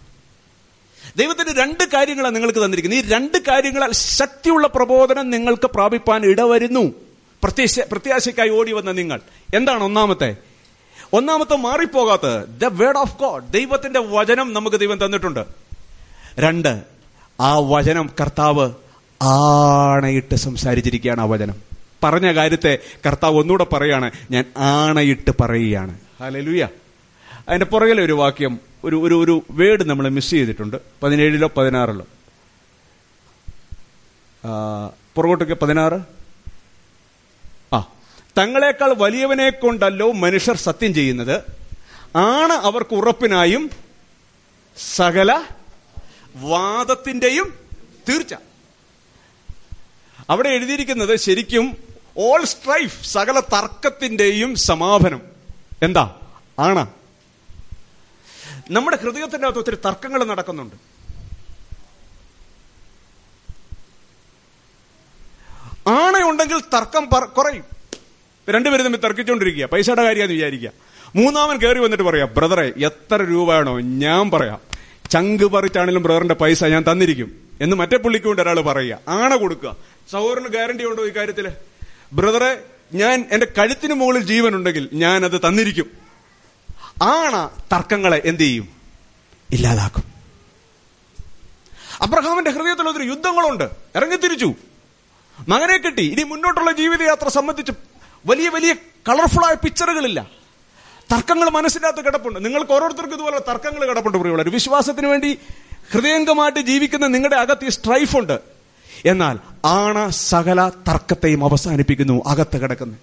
ദൈവത്തിന്റെ 1.16 1.62
രണ്ട് 1.62 1.84
കാര്യങ്ങളാണ് 1.84 2.34
നിങ്ങൾക്ക് 2.34 2.64
തന്നിരിക്കുന്നത്. 2.64 3.00
ഈ 3.00 3.08
രണ്ട് 3.08 3.38
കാര്യങ്ങളാൽ 3.38 3.92
ശക്തിയുള്ള 3.92 4.66
പ്രബോധനം 4.66 5.30
നിങ്ങൾക്ക് 5.30 5.66
പ്രാപിപ്പാൻ 5.66 6.24
ഇടവരുന്നു. 6.24 6.92
പ്രത്യാശ 7.42 7.80
പ്രത്യാശയ്ക്കായി 7.80 8.48
ഓടി 8.48 8.72
വന്ന 8.72 8.92
നിങ്ങൾ. 8.92 9.20
എന്താണ് 9.54 9.84
ഒന്നാമത്തെ? 9.84 10.36
ഒന്നാമത്തെ 11.12 11.56
മാറിപ്പോകാത്തത് 11.56 12.60
ദ 12.60 12.64
വേർഡ് 12.64 12.96
ഓഫ് 12.96 13.18
ഗോഡ് 13.18 13.52
ദൈവത്തിന്റെ 13.52 14.00
വചനം 14.00 14.52
നമുക്ക് 14.52 14.76
ദൈവം 14.76 15.04
തന്നിട്ടുണ്ട്. 15.04 15.46
രണ്ട് 16.38 16.97
ആ 17.40 17.58
വചനം 17.58 18.10
കർത്താവ് 18.20 18.70
ആണയിട്ട് 19.22 20.34
സംസാരിച്ചിരിക്കുകയാണ് 20.34 21.20
ആ 21.20 21.24
വചനം. 21.24 21.54
പറഞ്ഞ 22.04 22.34
കാര്യത്തെ 22.34 22.78
കർത്താവ് 23.06 23.36
ഒന്നുകൂടെ 23.36 23.64
പറയാണ് 23.64 24.10
ഞാൻ 24.30 24.44
ആണയിട്ട് 24.56 25.30
പറയുകയാണ്. 25.40 25.98
ഹലലുയ 26.20 26.68
അതിന്റെ 27.48 27.66
പുറകിലെ 27.66 28.04
ഒരു 28.04 28.12
വാക്യം 28.12 28.58
ഒരു 28.84 28.96
ഒരു 28.96 29.24
ഒരു 29.24 29.42
വേർഡ് 29.50 29.84
നമ്മൾ 29.84 30.08
മിസ് 30.08 30.30
ചെയ്തിട്ടുണ്ട്. 30.30 30.76
പതിനേഴിലോ 31.02 31.50
പതിനാറിലോ. 31.56 32.06
പുറകോട്ടൊക്കെ 35.14 35.54
പതിനാറ്. 35.54 36.00
ആ 37.74 37.88
തങ്ങളെക്കാൾ 38.38 38.94
വലിയവനെ 38.94 39.50
കൊണ്ടല്ലോ 39.50 40.12
മനുഷ്യർ 40.12 40.56
സത്യം 40.56 40.94
ചെയ്യുന്നത്. 40.94 41.36
ആണ് 42.16 42.52
അവർക്ക് 42.52 42.94
ഉറപ്പിനായും 42.94 43.70
സകല 44.96 45.44
വാദത്തിന്റെയും 46.40 47.54
തീർച്ച. 48.08 48.34
അവിടെ 50.30 50.48
എഴുതിയിരിക്കുന്നത് 50.48 51.16
ശരിക്കും 51.16 51.76
ഓൾ 52.18 52.44
സ്ട്രൈഫ് 52.44 53.04
സകല 53.04 53.40
തർക്കത്തിന്റെയും 53.40 54.54
സമാപനം. 54.54 55.22
എന്താ? 55.82 56.14
ആണ. 56.58 56.86
നമ്മുടെ 58.70 58.96
ഹൃദയത്തിന്റെ 58.96 59.46
അകത്ത് 59.46 59.58
ഒത്തിരി 59.58 59.76
തർക്കങ്ങൾ 59.76 60.24
നടക്കുന്നുണ്ട്. 60.24 60.74
ആണയുണ്ടെങ്കിൽ 65.88 66.60
തർക്കം 66.60 67.04
കുറയും. 67.04 67.64
രണ്ടുപേരും 68.50 68.84
തമ്മിൽ 68.84 69.00
തർക്കിച്ചുകൊണ്ടിരിക്കുക. 69.00 69.64
പൈസയുടെ 69.64 70.02
കാര്യമെന്ന് 70.02 70.34
വിചാരിക്കുക. 70.34 70.70
മൂന്നാമൻ 71.16 71.56
കയറി 71.58 71.78
വന്നിട്ട് 71.78 72.04
പറയാം 72.04 72.34
ബ്രദറെ 72.34 72.72
എത്ര 72.86 73.16
രൂപയാണോ? 73.16 73.80
ഞാൻ 73.80 74.30
പറയാം 74.30 74.67
ചങ്ക് 75.10 75.44
പറിച്ചാണെങ്കിലും 75.44 76.02
ബ്രദറിന്റെ 76.02 76.34
പൈസ 76.34 76.64
ഞാൻ 76.64 76.84
തന്നിരിക്കും 76.92 77.48
എന്ന് 77.60 77.76
മറ്റേ 77.76 77.96
പുള്ളിക്ക് 77.96 78.26
കൊണ്ട് 78.26 78.42
ഒരാൾ 78.42 78.60
പറയുക. 78.60 78.98
ആണ 79.08 79.36
കൊടുക്കുക. 79.36 79.76
സഹോദരന് 80.12 80.48
ഗ്യാരണ്ടി 80.48 80.84
ഉണ്ടോ 80.84 81.06
ഈ 81.06 81.08
കാര്യത്തിൽ 81.08 81.52
ബ്രദറെ 82.12 82.62
ഞാൻ 82.94 83.28
എന്റെ 83.32 83.46
കഴുത്തിന് 83.58 83.94
മുകളിൽ 83.94 84.22
ജീവൻ 84.22 84.54
ഉണ്ടെങ്കിൽ 84.54 84.88
ഞാൻ 84.92 85.24
അത് 85.24 85.40
തന്നിരിക്കും. 85.40 85.90
ആണ 87.02 87.50
തർക്കങ്ങളെ 87.72 88.22
എന്ത് 88.24 88.40
ചെയ്യും? 88.40 88.68
ഇല്ലാതാക്കും. 89.50 90.04
അബ്രഹാമിന്റെ 92.00 92.50
ഹൃദയത്തിൽ 92.50 92.88
ഒത്തിരി 92.88 93.06
യുദ്ധങ്ങളുണ്ട്. 93.06 93.64
ഇറങ്ങിത്തിരിച്ചു 93.96 94.54
മകനെ 95.48 95.76
കിട്ടി. 95.76 96.02
ഇനി 96.02 96.22
മുന്നോട്ടുള്ള 96.22 96.72
ജീവിതയാത്ര 96.72 97.28
സംബന്ധിച്ച് 97.28 97.72
വലിയ 98.26 98.48
വലിയ 98.48 98.72
കളർഫുൾ 98.72 99.08
കളർഫുള്ളായ 99.08 99.54
പിക്ചറുകളില്ല 99.54 100.37
തർക്കങ്ങൾ 101.12 101.48
മനസ്സിനകത്ത് 101.48 102.04
കിടപ്പുണ്ട്. 102.04 102.44
നിങ്ങൾക്ക് 102.44 102.72
ഓരോരുത്തർക്കും 102.72 103.14
ഇതുപോലെ 103.14 103.38
തർക്കങ്ങൾ 103.48 103.88
കിടപ്പുണ്ട് 103.88 104.18
പ്രിയമുള്ളവർ 104.18 104.50
വിശ്വാസത്തിന് 104.52 105.06
വേണ്ടി 105.06 105.38
ഹൃദയംഗമായിട്ട് 105.92 106.60
ജീവിക്കുന്ന 106.60 107.06
നിങ്ങളുടെ 107.06 107.36
അകത്ത് 107.36 107.64
ഈ 107.64 107.68
സ്ട്രൈഫ് 107.68 108.16
ഉണ്ട്. 108.16 108.40
എന്നാൽ 109.04 109.36
ആണ 109.64 110.08
സകല 110.08 110.68
തർക്കത്തെയും 110.68 111.44
അവസാനിപ്പിക്കുന്നു 111.44 112.22
അകത്ത് 112.26 112.56
കിടക്കുന്നത് 112.62 112.98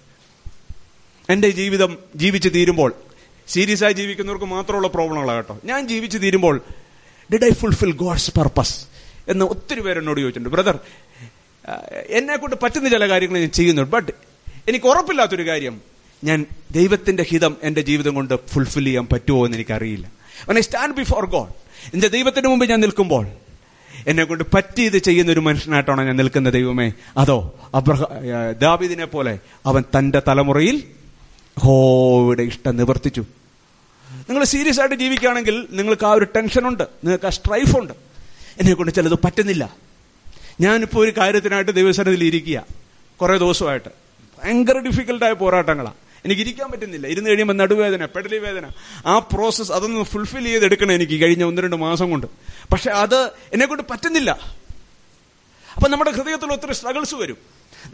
എന്റെ 1.30 1.50
ജീവിതം 1.50 1.98
ജീവിച്ചു 2.16 2.48
തീരുമ്പോൾ 2.48 2.90
സീരിയസ് 3.48 3.84
ആയി 3.84 3.92
ജീവിക്കുന്നവർക്ക് 3.92 4.44
മാത്രമുള്ള 4.44 4.88
പ്രോബ്ലങ്ങളാണ് 4.88 5.36
കേട്ടോ. 5.36 5.58
ഞാൻ 5.64 5.88
ജീവിച്ചു 5.88 6.18
തീരുമ്പോൾ 6.18 6.60
did 7.32 7.44
I 7.44 7.50
fulfil 7.50 7.92
God's 7.92 8.30
purpose 8.38 8.86
എന്ന് 9.28 9.44
ഒത്തിരി 9.44 9.80
പേര് 9.80 9.98
എന്നോട് 9.98 10.20
ചോദിച്ചിട്ടുണ്ട്. 10.20 10.56
ബ്രദർ 10.56 10.78
എന്നെ 12.08 12.36
കൊണ്ട് 12.36 12.56
പറ്റുന്ന 12.62 12.88
ചില 12.88 13.08
കാര്യങ്ങൾ 13.08 13.38
ഞാൻ 13.38 13.50
ചെയ്യുന്നുണ്ട്. 13.50 13.92
ബട്ട് 13.96 14.12
എനിക്ക് 14.68 14.86
ഉറപ്പില്ലാത്തൊരു 14.86 15.46
കാര്യം 15.48 15.95
ഞാൻ 16.24 16.46
ദൈവത്തിന്റെ 16.70 17.22
ഹിതം 17.22 17.56
എന്റെ 17.62 17.80
ജീവിതം 17.80 18.14
കൊണ്ട് 18.14 18.48
ഫുൾഫിൽ 18.48 18.84
ചെയ്യാൻ 18.84 19.06
പറ്റുമോ 19.06 19.46
എന്ന് 19.46 19.56
എനിക്കറിയില്ല. 19.56 20.10
ഐ 20.58 20.60
സ്റ്റാൻഡ് 20.60 20.94
ബിഫോർ 20.94 21.26
ഗോഡ് 21.26 21.48
എന്റെ 21.94 22.08
ദൈവത്തിന് 22.08 22.48
മുമ്പ് 22.48 22.68
ഞാൻ 22.70 22.80
നിൽക്കുമ്പോൾ 22.80 23.26
എന്നെ 24.06 24.24
കൊണ്ട് 24.24 24.44
പറ്റിയത് 24.54 24.98
ചെയ്യുന്ന 24.98 25.32
ഒരു 25.32 25.40
മനുഷ്യനായിട്ടാണോ 25.40 26.04
ഞാൻ 26.04 26.16
നിൽക്കുന്ന 26.16 26.50
ദൈവമേ? 26.50 26.92
അതോ 27.16 27.54
അബ്രഹ 27.74 28.02
ദാബിദിനെ 28.58 29.04
പോലെ 29.04 29.38
അവൻ 29.66 29.84
തന്റെ 29.98 30.22
തലമുറയിൽ 30.28 30.82
ഹോയുടെ 31.58 32.42
ഇഷ്ടം 32.42 32.76
നിവർത്തിച്ചു. 32.76 33.20
നിങ്ങൾ 34.28 34.44
സീരിയസ് 34.44 34.80
ആയിട്ട് 34.80 34.94
ജീവിക്കുകയാണെങ്കിൽ 34.94 35.66
നിങ്ങൾക്ക് 35.70 36.06
ആ 36.06 36.10
ഒരു 36.10 36.24
ടെൻഷനുണ്ട് 36.24 36.82
നിങ്ങൾക്ക് 36.82 37.26
ആ 37.26 37.30
സ്ട്രൈഫ് 37.30 37.76
ഉണ്ട്. 37.76 37.92
എന്നെ 38.60 38.74
കൊണ്ട് 38.74 38.94
ചിലത് 38.94 39.18
പറ്റുന്നില്ല. 39.24 39.76
ഞാനിപ്പോൾ 40.60 41.04
ഒരു 41.04 41.12
കാര്യത്തിനായിട്ട് 41.18 41.72
ദൈവസനത്തിൽ 41.72 42.24
ഇരിക്കുക. 42.24 42.66
കുറേ 43.20 43.38
ദിവസമായിട്ട്. 43.38 43.88
ഭയങ്കര 44.44 44.78
ഡിഫിക്കൽട്ടായ 44.78 45.32
പോരാട്ടങ്ങളാണ് 45.32 46.05
എനിക്ക് 46.26 46.42
ഇരിക്കാൻ 46.42 46.70
പറ്റുന്നില്ല. 46.70 47.06
ഇരുന്ന് 47.06 47.30
കഴിയുമ്പോൾ 47.30 47.54
നടുവേദന 47.54 48.04
പെടലി 48.04 48.36
വേദന 48.36 48.70
ആ 49.06 49.18
പ്രോസസ്സ് 49.18 49.72
അതൊന്ന് 49.72 50.02
ഫുൾഫിൽ 50.02 50.44
ചെയ്തെടുക്കണം 50.44 50.92
എനിക്ക് 50.92 51.22
കഴിഞ്ഞ 51.22 51.44
ഒന്ന് 51.44 51.62
രണ്ട് 51.62 51.76
മാസം 51.76 52.10
കൊണ്ട്. 52.10 52.26
പക്ഷെ 52.72 52.90
അത് 52.90 53.20
എന്നെ 53.52 53.66
കൊണ്ട് 53.66 53.82
പറ്റുന്നില്ല. 53.90 54.30
അപ്പൊ 55.76 55.88
നമ്മുടെ 55.88 56.10
ഹൃദയത്തിൽ 56.10 56.52
ഒത്തിരി 56.52 56.72
സ്ട്രഗിൾസ് 56.72 57.14
വരും. 57.14 57.38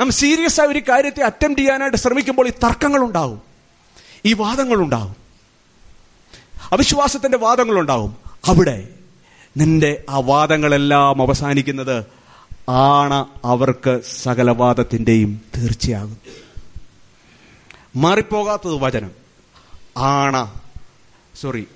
നാം 0.01 0.11
സീരിയസ് 0.11 0.61
ആയ 0.61 0.67
ഒരു 0.67 0.79
കാര്യത്തെ 0.79 1.23
അറ്റംപ്റ്റ് 1.23 1.61
ചെയ്യാനായിട്ട് 1.61 1.97
ശ്രമിക്കുമ്പോൾ 1.97 2.49
ഈ 2.49 2.51
തർക്കങ്ങൾ 2.51 3.01
ഉണ്ടാവും 3.01 3.43
ഈ 4.25 4.33
വാദങ്ങൾ 4.33 4.77
ഉണ്ടാവും 4.77 5.17
അവിശ്വാസത്തിന്റെ 6.73 7.39
വാദങ്ങൾ 7.39 7.79
ഉണ്ടാവും 7.79 8.17
അവിടെ 8.47 8.89
നിന്റെ 9.57 10.05
ആ 10.11 10.19
വാദങ്ങളെല്ലാം 10.19 11.23
അവസാനിക്കുന്നത് 11.23 12.05
ആണ് 12.69 13.27
അവർക്ക് 13.45 14.01
സകലവാദത്തിന്റെയും 14.23 15.41
തീർച്ചയാകും. 15.57 16.42
മാറിപ്പോകാത്തത് 17.97 18.75
വചനം. 18.75 19.11
ആണ. 19.97 20.53
സോറി 21.41 21.67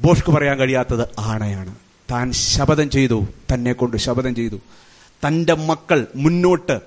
ബോഷ്ക്ക് 0.00 0.30
പറയാൻ 0.30 0.58
കഴിയാത്തത് 0.58 1.08
ആണയാണ്. 1.18 1.74
താൻ 2.10 2.32
ശപഥം 2.32 2.90
ചെയ്തു. 2.90 3.26
തന്നെ 3.54 3.72
കൊണ്ട് 3.72 3.96
ശപഥം 3.96 4.34
ചെയ്തു. 4.34 4.56
തന്റെ 5.26 5.54
മക്കൾ 5.54 6.06
മുന്നോട്ട് 6.16 6.80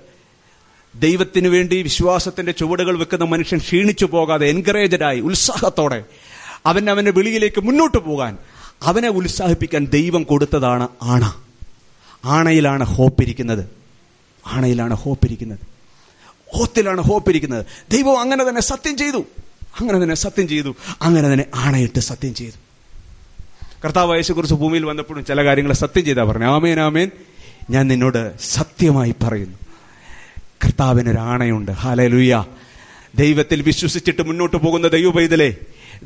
ദൈവത്തിന് 0.94 1.48
വേണ്ടി 1.48 1.82
വിശ്വാസത്തിന്റെ 1.82 2.52
ചുവടുകൾ 2.52 2.98
വെക്കുന്ന 2.98 3.24
മനുഷ്യൻ 3.24 3.58
ക്ഷീണിച്ചു 3.58 4.04
പോകാതെ 4.04 4.46
എൻകറേജഡായി 4.46 5.20
ഉത്സാഹത്തോടെ 5.20 6.04
അവൻ 6.66 6.90
അവന്റെ 6.90 7.10
വിളിയിലേക്ക് 7.10 7.60
മുന്നോട്ട് 7.60 7.98
പോകാൻ 7.98 8.38
അവനെ 8.82 9.08
ഉത്സാഹിപ്പിക്കാൻ 9.08 9.86
ദൈവം 9.86 10.22
കൊടുത്തതാണ് 10.22 10.88
ആണ. 11.02 11.42
ആണയിലാണ് 12.24 12.84
ഹോപ്പിരിക്കുന്നത് 12.84 13.70
ആണയിലാണ് 14.46 14.94
ഹോപ്പ് 14.94 15.26
ഹോപ്പിരിക്കുന്നത് 16.54 17.06
ഹോപ്പ് 17.06 17.30
ഇരിക്കുന്നത്. 17.30 17.66
ദൈവം 17.90 18.20
അങ്ങനെ 18.20 18.48
തന്നെ 18.48 18.60
സത്യം 18.60 18.96
ചെയ്തു. 18.96 19.18
അങ്ങനെ 19.80 20.02
തന്നെ 20.02 20.14
സത്യം 20.14 20.48
ചെയ്തു. 20.48 20.76
അങ്ങനെ 21.02 21.32
തന്നെ 21.32 21.44
ആണയിട്ട് 21.54 21.98
സത്യം 21.98 22.34
ചെയ്തു. 22.34 22.68
കർത്താവ് 23.84 24.16
യേശുക്കുറിച്ച് 24.16 24.54
ഭൂമിയിൽ 24.54 24.84
വന്നപ്പോഴും 24.84 25.24
ചില 25.24 25.44
കാര്യങ്ങൾ 25.44 25.72
സത്യം 25.72 26.04
ചെയ്താ 26.04 26.24
പറഞ്ഞു. 26.24 26.46
ആമേൻ 26.46 26.80
ആമേൻ. 26.80 27.10
ഞാൻ 27.70 27.88
നിന്നോട് 27.88 28.38
സത്യമായി 28.38 29.14
പറയുന്നു. 29.22 29.58
കർത്താവിനൊരാണയുണ്ട് 30.64 31.70
ഹാലലുയ്യ 31.70 32.44
ദൈവത്തിൽ 33.14 33.62
വിശ്വസിച്ചിട്ട് 33.62 34.22
മുന്നോട്ട് 34.22 34.56
പോകുന്ന 34.56 34.88
ദൈവ 34.88 35.10
പൈതലേ 35.10 35.56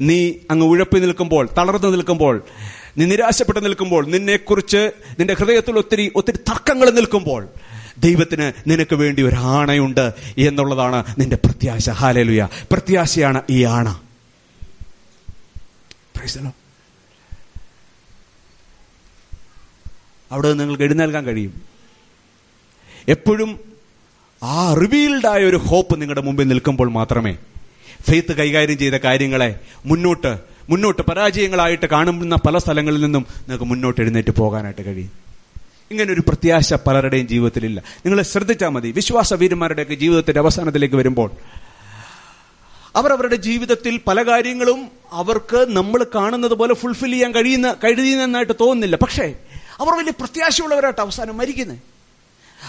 നീ 0.01 0.33
അങ്ങ് 0.51 0.67
ഉഴപ്പി 0.67 0.99
നിൽക്കുമ്പോൾ 0.99 1.49
തളർന്നു 1.59 1.89
നിൽക്കുമ്പോൾ 1.89 2.45
നീ 2.99 3.05
നിരാശപ്പെട്ട് 3.05 3.65
നിൽക്കുമ്പോൾ 3.65 4.07
നിന്നെക്കുറിച്ച് 4.07 4.91
നിന്റെ 5.19 5.35
ഹൃദയത്തിൽ 5.35 5.79
ഒത്തിരി 5.79 6.13
ഒത്തിരി 6.17 6.37
തർക്കങ്ങൾ 6.37 6.91
നിൽക്കുമ്പോൾ 6.91 7.49
ദൈവത്തിന് 8.03 8.53
നിനക്ക് 8.67 8.95
വേണ്ടി 8.95 9.23
ഒരു 9.23 9.37
ആണയുണ്ട് 9.37 10.13
എന്നുള്ളതാണ് 10.39 11.05
നിന്റെ 11.19 11.37
പ്രത്യാശ. 11.37 11.91
ഹാലലുയ 11.91 12.49
പ്രത്യാശയാണ് 12.73 13.43
ഈ 13.51 13.65
ആണ. 13.65 14.01
അവിടെ 20.33 20.53
നിങ്ങൾക്ക് 20.53 20.83
എഴുന്നേൽക്കാൻ 20.83 21.25
കഴിയും. 21.25 21.63
എപ്പോഴും 23.09 23.59
ആ 24.43 24.75
റിവീൽഡായ 24.75 25.45
ഒരു 25.45 25.57
ഹോപ്പ് 25.57 26.01
നിങ്ങളുടെ 26.01 26.21
മുമ്പിൽ 26.21 26.49
നിൽക്കുമ്പോൾ 26.49 26.91
മാത്രമേ 26.91 27.37
ഫെയ്ത്ത് 28.03 28.33
കൈകാര്യം 28.33 28.79
ചെയ്ത 28.79 28.95
കാര്യങ്ങളെ 28.95 29.61
മുന്നോട്ട് 29.87 30.39
മുന്നോട്ട് 30.71 31.03
പരാജയങ്ങളായിട്ട് 31.03 31.87
കാണുന്ന 31.87 32.37
പല 32.37 32.59
സ്ഥലങ്ങളിൽ 32.59 33.01
നിന്നും 33.01 33.27
നിങ്ങൾക്ക് 33.41 33.65
മുന്നോട്ട് 33.65 34.01
എഴുന്നേറ്റ് 34.01 34.31
പോകാനായിട്ട് 34.31 34.87
കഴിയും. 34.87 35.22
ഇങ്ങനെ 35.93 36.13
ഒരു 36.13 36.21
പ്രത്യാശ 36.21 36.75
പലരുടെയും 36.75 37.29
ജീവിതത്തിലില്ല. 37.29 37.83
നിങ്ങൾ 37.99 38.23
ശ്രദ്ധിച്ചാൽ 38.23 38.69
മതി. 38.69 38.91
വിശ്വാസ 38.91 39.35
വീരന്മാരുടെയൊക്കെ 39.35 39.95
ജീവിതത്തിന്റെ 39.95 40.41
അവസാനത്തിലേക്ക് 40.41 40.97
വരുമ്പോൾ 40.97 41.31
അവർ 42.97 43.13
അവരുടെ 43.13 43.37
ജീവിതത്തിൽ 43.37 44.01
പല 44.07 44.23
കാര്യങ്ങളും 44.23 44.89
അവർക്ക് 45.13 45.67
നമ്മൾ 45.69 46.07
കാണുന്നത് 46.15 46.55
പോലെ 46.55 46.75
ഫുൾഫിൽ 46.75 47.11
ചെയ്യാൻ 47.11 47.35
കഴിയുന്ന 47.35 47.77
കഴിയുന്നതായിട്ട് 47.85 48.53
തോന്നുന്നില്ല. 48.61 48.97
പക്ഷേ 48.97 49.35
അവർ 49.81 49.99
വലിയ 49.99 50.11
പ്രത്യാശയുള്ളവരായിട്ട് 50.11 51.01
അവസാനം 51.01 51.37
മരിക്കുന്നത് 51.37 51.79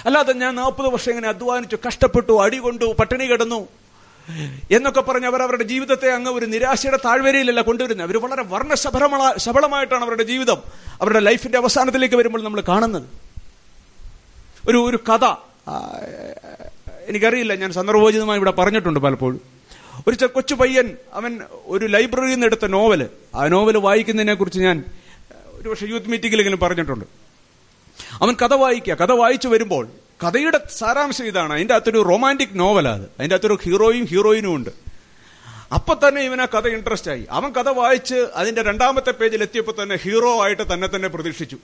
അല്ലാതെ 0.05 0.33
ഞാൻ 0.33 0.55
നാൽപ്പത് 0.55 0.87
വർഷം 0.87 1.09
ഇങ്ങനെ 1.09 1.27
അധ്വാനിച്ചു 1.27 1.77
കഷ്ടപ്പെട്ടു 1.87 2.41
അടി 2.41 2.57
കൊണ്ടു 2.57 2.95
പട്ടിണി 2.99 3.25
കിടന്നു 3.25 3.67
എന്നൊക്കെ 4.71 5.01
പറഞ്ഞ് 5.01 5.25
അവർ 5.25 5.41
അവരുടെ 5.41 5.63
ജീവിതത്തെ 5.63 6.09
അങ്ങ് 6.09 6.31
ഒരു 6.31 6.45
നിരാശയുടെ 6.45 6.97
താഴ്വരയിലല്ല 7.05 7.61
കൊണ്ടുവരുന്നത്. 7.61 8.07
അവർ 8.07 8.17
വളരെ 8.17 8.43
വർണശബരമ 8.43 9.33
ശബളമായിട്ടാണ് 9.37 10.03
അവരുടെ 10.03 10.23
ജീവിതം. 10.23 10.57
അവരുടെ 11.01 11.19
ലൈഫിന്റെ 11.19 11.57
അവസാനത്തിലേക്ക് 11.57 12.15
വരുമ്പോൾ 12.15 12.43
നമ്മൾ 12.43 12.61
കാണുന്നത്. 12.61 13.03
ഒരു 14.69 14.77
ഒരു 14.77 14.97
കഥ. 14.97 15.35
എനിക്കറിയില്ല 17.07 17.55
ഞാൻ 17.55 17.71
സന്ദർഭോചിതമായി 17.71 18.37
ഇവിടെ 18.37 18.51
പറഞ്ഞിട്ടുണ്ട് 18.51 18.99
പലപ്പോഴും. 18.99 19.41
ഒരു 20.07 20.25
കൊച്ചു 20.25 20.55
പയ്യൻ 20.55 20.97
അവൻ 21.13 21.39
ഒരു 21.65 21.85
ലൈബ്രറിയിൽ 21.85 22.33
നിന്ന് 22.33 22.45
എടുത്ത 22.45 22.65
നോവൽ. 22.65 23.09
ആ 23.35 23.47
നോവൽ 23.47 23.77
വായിക്കുന്നതിനെ 23.77 24.33
കുറിച്ച് 24.33 24.59
ഞാൻ 24.59 24.83
ഒരു 25.51 25.69
പക്ഷേ 25.69 25.85
യൂത്ത് 25.85 26.09
മീറ്റിംഗിലെങ്കിലും 26.09 26.59
പറഞ്ഞിട്ടുണ്ട്. 26.59 27.05
അവൻ 28.21 28.35
കഥ 28.41 28.53
വായിക്കുക. 28.53 28.93
കഥ 28.93 29.11
വായിച്ചു 29.11 29.47
വരുമ്പോൾ 29.47 29.87
കഥയുടെ 30.27 30.59
സാരാംശം 30.77 31.25
ഇതാണ്. 31.25 31.53
അതിന്റെ 31.53 31.73
അകത്തൊരു 31.73 32.01
റൊമാന്റിക് 32.01 32.49
നോവലാണ് 32.53 33.01
അത് 33.01 33.09
അതിന്റെ 33.19 33.35
അകത്തൊരു 33.35 33.59
ഹീറോയും 33.63 34.05
ഹീറോയിനും 34.05 34.55
ഉണ്ട്. 34.55 34.69
അപ്പൊ 35.73 35.95
തന്നെ 36.07 36.21
ഇവൻ 36.21 36.41
ആ 36.41 36.45
കഥ 36.45 36.67
ഇൻട്രസ്റ്റ് 36.67 37.11
ആയി. 37.11 37.25
അവൻ 37.31 37.51
കഥ 37.51 37.69
വായിച്ച് 37.69 38.27
അതിന്റെ 38.35 38.61
രണ്ടാമത്തെ 38.61 39.11
പേജിൽ 39.11 39.41
എത്തിയപ്പോൾ 39.41 39.83
തന്നെ 39.83 39.97
ഹീറോ 40.03 40.43
ആയിട്ട് 40.43 40.73
തന്നെ 40.73 40.89
തന്നെ 40.95 41.07
പ്രതീക്ഷിച്ചു. 41.07 41.57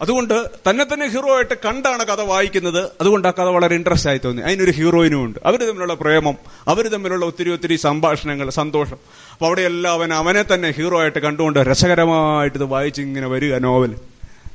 അതുകൊണ്ട് 0.00 0.50
തന്നെ 0.70 0.84
തന്നെ 0.84 1.06
ഹീറോ 1.06 1.36
ആയിട്ട് 1.36 1.54
കണ്ടാണ് 1.54 2.04
കഥ 2.04 2.20
വായിക്കുന്നത്. 2.20 2.90
അതുകൊണ്ട് 3.00 3.28
ആ 3.28 3.30
കഥ 3.30 3.42
വളരെ 3.42 3.74
ഇൻട്രസ്റ്റ് 3.74 4.08
ആയി 4.08 4.18
തോന്നി. 4.18 4.42
അതിനൊരു 4.42 4.70
ഹീറോയിനും 4.70 5.24
ഉണ്ട്. 5.24 5.38
അവർ 5.46 5.60
തമ്മിലുള്ള 5.60 5.94
പ്രേമം 5.94 6.36
അവർ 6.68 6.88
തമ്മിലുള്ള 6.88 7.24
ഒത്തിരി 7.24 7.52
ഒത്തിരി 7.52 7.76
സംഭാഷണങ്ങൾ 7.76 8.50
സന്തോഷം. 8.50 8.96
അപ്പൊ 9.32 9.46
അവിടെയെല്ലാം 9.46 9.94
അവൻ 9.94 10.14
അവനെ 10.14 10.44
തന്നെ 10.54 10.70
ഹീറോ 10.70 11.00
ആയിട്ട് 11.00 11.18
കണ്ടുകൊണ്ട് 11.18 11.58
രസകരമായിട്ട് 11.58 12.56
ഇത് 12.56 12.64
വായിച്ച് 12.64 13.02
ഇങ്ങനെ 13.02 13.26
വരിക 13.26 13.54
നോവൽ 13.54 13.96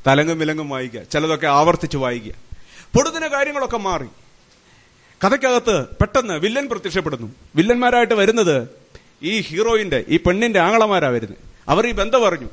തലങ്ങും 0.08 0.38
വിലങ്ങും 0.38 0.68
വായിക്കുക. 0.68 1.02
ചിലതൊക്കെ 1.02 1.46
ആവർത്തിച്ച് 1.46 1.96
വായിക്കുക. 1.96 2.32
പൊടുതിന 2.96 3.26
കാര്യങ്ങളൊക്കെ 3.26 3.78
മാറി. 3.78 4.06
കഥയ്ക്കകത്ത് 5.24 5.84
പെട്ടെന്ന് 5.84 6.34
വില്ലൻ 6.34 6.68
പ്രത്യക്ഷപ്പെടുന്നു. 6.68 7.32
വില്ലന്മാരായിട്ട് 7.56 8.14
വരുന്നത് 8.14 8.68
ഈ 9.22 9.40
ഹീറോയിന്റെ 9.40 10.04
ഈ 10.08 10.16
പെണ്ണിന്റെ 10.16 10.60
ആങ്ങളമാരാ 10.60 11.08
വരുന്നത്. 11.08 11.38
അവർ 11.68 11.86
ഈ 11.86 11.92
ബന്ധം 11.92 12.22
പറഞ്ഞു 12.22 12.48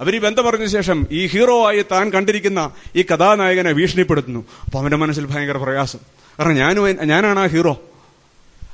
അവർ 0.00 0.16
ഈ 0.16 0.18
ബന്ധം 0.18 0.44
പറഞ്ഞ 0.44 0.66
ശേഷം 0.66 1.06
ഈ 1.10 1.26
ഹീറോ 1.26 1.66
ആയി 1.66 1.84
താൻ 1.92 2.10
കണ്ടിരിക്കുന്ന 2.10 2.70
ഈ 2.96 3.02
കഥാനായകനെ 3.02 3.72
ഭീഷണിപ്പെടുത്തുന്നു. 3.72 4.44
അപ്പൊ 4.64 4.78
അവന്റെ 4.78 4.96
മനസ്സിൽ 4.96 5.26
ഭയങ്കര 5.26 5.56
പ്രയാസം. 5.56 5.98
കാരണം 6.38 6.54
ഞാനും 6.54 7.08
ഞാനാണ് 7.08 7.40
ആ 7.40 7.46
ഹീറോ. 7.46 7.72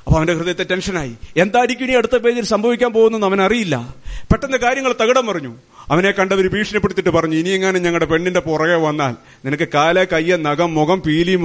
അപ്പൊ 0.05 0.17
അവന്റെ 0.17 0.33
ഹൃദയത്തെ 0.33 0.63
ടെൻഷനായി. 0.63 1.15
എന്തായിരിക്കും 1.37 1.85
ഇനി 1.85 1.93
അടുത്ത 1.93 2.17
പേജിൽ 2.17 2.45
സംഭവിക്കാൻ 2.45 2.93
പോകുന്നെന്ന് 2.93 3.27
അവൻ 3.27 3.41
അറിയില്ല 3.41 3.95
പെട്ടെന്ന് 4.31 4.57
കാര്യങ്ങൾ 4.57 4.95
തകിടം 5.01 5.27
പറഞ്ഞു 5.27 5.55
അവനെ 5.91 6.11
കണ്ടവർ 6.11 6.47
ഭീഷണിപ്പെടുത്തിട്ട് 6.53 7.09
പറഞ്ഞു 7.09 7.35
ഇനിയെങ്ങാനും 7.35 7.81
ഞങ്ങളുടെ 7.83 8.05
പെണ്ണിന്റെ 8.05 8.39
പുറകെ 8.39 8.75
വന്നാൽ 8.75 9.13
നിനക്ക് 9.45 9.67
കാല 9.73 10.03
കയ്യ 10.03 10.35
നഖം 10.35 10.73
മുഖം 10.73 11.01
പീലി 11.01 11.35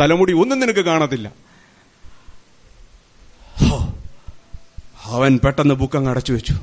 തലമുടി 0.00 0.32
ഒന്നും 0.32 0.60
നിനക്ക് 0.60 0.80
കാണത്തില്ല. 0.80 1.32
അവൻ 5.04 5.40
പെട്ടെന്ന് 5.44 5.74
ബുക്കങ്ങ് 5.74 6.10
അടച്ചു 6.10 6.32
വെച്ചു. 6.32 6.54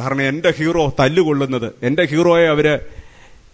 കാരണം 0.00 0.22
എന്റെ 0.22 0.50
ഹീറോ 0.58 0.94
തല്ലുകൊള്ളുന്നത് 1.00 1.72
എന്റെ 1.82 2.04
ഹീറോയെ 2.04 2.46
അവർ 2.46 2.66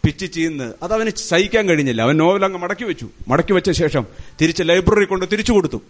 പിച്ച് 0.04 0.26
ചെയ്യുന്നത് 0.26 0.74
അത് 0.82 0.92
അവന് 0.94 1.10
സഹിക്കാൻ 1.10 1.68
കഴിഞ്ഞില്ല. 1.68 2.02
അവൻ 2.02 2.16
നോവൽ 2.16 2.44
അങ്ങ് 2.44 2.58
മടക്കി 2.58 2.84
വെച്ചു. 2.84 3.06
മടക്കി 3.28 3.52
വെച്ച 3.52 3.70
ശേഷം 3.70 4.06
തിരിച്ച് 4.40 4.62
ലൈബ്രറി 4.62 5.04
കൊണ്ട് 5.04 5.26
തിരിച്ചു 5.32 5.52
കൊടുത്തു. 5.52 5.80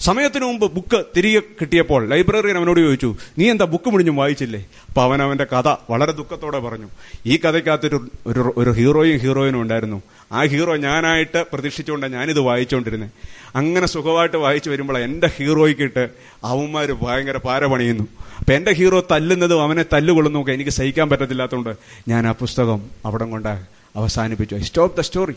സമയത്തിന് 0.00 0.44
മുമ്പ് 0.44 0.72
ബുക്ക് 0.72 1.04
തിരികെ 1.16 1.40
കിട്ടിയപ്പോൾ 1.60 2.08
ലൈബ്രറിയൻ 2.08 2.56
അവനോട് 2.56 2.80
ചോദിച്ചു 2.80 3.16
നീ 3.38 3.50
എന്താ 3.50 3.64
ബുക്ക് 3.64 3.90
മുടിഞ്ഞും 3.90 4.16
വായിച്ചില്ലേ? 4.16 4.60
അപ്പൊ 4.88 5.02
അവൻ 5.02 5.22
അവന്റെ 5.22 5.46
കഥ 5.52 5.68
വളരെ 5.90 6.12
ദുഃഖത്തോടെ 6.12 6.58
പറഞ്ഞു. 6.58 6.88
ഈ 7.26 7.36
കഥയ്ക്കകത്തൊരു 7.36 7.98
ഒരു 8.26 8.54
ഒരു 8.56 8.70
ഹീറോയും 8.70 9.18
ഹീറോയിനും 9.18 9.60
ഉണ്ടായിരുന്നു. 9.62 10.02
ആ 10.32 10.44
ഹീറോ 10.44 10.76
ഞാനായിട്ട് 10.76 11.44
പ്രതീക്ഷിച്ചുകൊണ്ടാണ് 11.52 12.12
ഞാനിത് 12.12 12.40
വായിച്ചുകൊണ്ടിരുന്നത് 12.40 13.10
അങ്ങനെ 13.56 13.86
സുഖമായിട്ട് 13.86 14.36
വായിച്ചു 14.36 14.70
വരുമ്പോൾ 14.70 14.98
എന്റെ 14.98 15.30
ഹീറോയ്ക്കിട്ട് 15.36 16.04
അവന്മാർ 16.44 16.92
ഭയങ്കര 17.02 17.36
പാര 17.36 17.66
പണിയുന്നു. 17.66 18.06
അപ്പൊ 18.38 18.52
എന്റെ 18.52 18.72
ഹീറോ 18.72 19.06
തല്ലുന്നതും 19.10 19.62
അവനെ 19.62 19.84
തല്ലുകൊള്ളുന്നു. 19.92 20.40
ഒക്കെ 20.42 20.52
എനിക്ക് 20.52 20.70
സഹിക്കാൻ 20.70 21.08
പറ്റത്തില്ലാത്തതുകൊണ്ട് 21.08 21.76
ഞാൻ 22.08 22.26
ആ 22.26 22.32
പുസ്തകം 22.32 22.80
അവിടം 23.06 23.30
കൊണ്ട് 23.30 23.52
അവസാനിപ്പിച്ചു. 23.96 24.54
I 24.54 24.62
stop 24.62 24.96
the 24.96 25.00
story. 25.00 25.36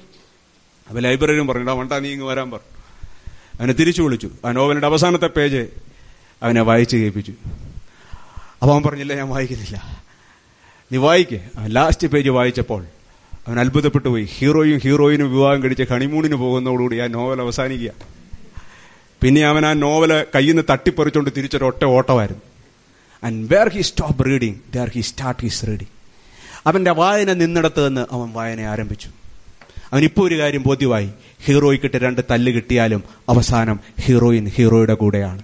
അപ്പൊ 0.87 0.99
ലൈബ്രറിയും 0.99 1.47
പറഞ്ഞു 1.47 1.75
വണ്ടാ 1.81 1.99
നീ 1.99 2.09
ഇങ്ങ് 2.09 2.25
വരാൻ 2.25 2.51
പറഞ്ഞു 2.51 2.82
അവനെ 3.59 3.73
തിരിച്ചു 3.73 4.01
വിളിച്ചു. 4.01 4.29
ആ 4.45 4.51
നോവലിന്റെ 4.51 4.87
അവസാനത്തെ 4.87 5.27
പേജ് 5.27 5.67
അവനെ 6.43 6.61
വായിച്ചു 6.61 6.97
കേൾപ്പിച്ചു. 6.97 7.33
അപ്പോൾ 8.61 8.73
അവൻ 8.73 8.83
പറഞ്ഞില്ല 8.83 9.13
ഞാൻ 9.13 9.29
വായിക്കുന്നില്ല. 9.29 10.03
നീ 10.91 10.97
വായിക്കേ. 10.97 11.49
ലാസ്റ്റ് 11.65 12.07
പേജ് 12.07 12.29
വായിച്ചപ്പോൾ 12.29 12.85
അവൻ 13.47 13.59
അത്ഭുതപ്പെട്ടു 13.59 14.09
പോയി. 14.09 14.29
ഹീറോയും 14.37 14.79
ഹീറോയിനും 14.83 15.31
വിവാഹം 15.31 15.63
കഴിച്ച് 15.63 15.83
ഹണിമൂണിന് 15.83 16.35
പോകുന്നതോടുകൂടി 16.35 16.97
ആ 16.97 17.07
നോവൽ 17.07 17.41
അവസാനിക്കുക. 17.41 17.91
പിന്നെ 19.21 19.41
അവൻ 19.41 19.65
ആ 19.65 19.73
നോവൽ 19.73 20.25
കയ്യിൽ 20.35 20.51
നിന്ന് 20.51 20.63
തട്ടിപ്പറിച്ചുകൊണ്ട് 20.69 21.31
തിരിച്ചൊരു 21.37 21.65
ഒറ്റ 21.65 21.85
ഓട്ടമായിരുന്നു. 21.85 22.41
And 23.23 23.55
where 23.55 23.69
he 23.69 23.81
stop 23.81 24.25
reading 24.25 24.55
there 24.75 24.91
he 24.95 25.01
start 25.01 25.41
his 25.41 25.67
reading 25.67 25.93
അവന്റെ 26.67 26.91
വായന 26.91 27.33
നിന്നിടത്ത് 27.33 27.87
നിന്ന് 27.87 28.05
അവൻ 28.11 28.33
വായന 28.33 28.61
ആരംഭിച്ചു. 28.61 29.09
അവനിപ്പോ 29.93 30.27
ഒരു 30.27 30.39
കാര്യം 30.39 30.63
ബോധ്യമായി. 30.63 31.09
ഹീറോയ്ക്കിട്ട് 31.45 31.97
രണ്ട് 31.97 32.21
തല്ല് 32.31 32.51
കിട്ടിയാലും 32.51 33.03
അവസാനം 33.29 33.79
ഹീറോയിൻ 34.01 34.47
ഹീറോയുടെ 34.47 34.93
കൂടെയാണ്. 34.93 35.41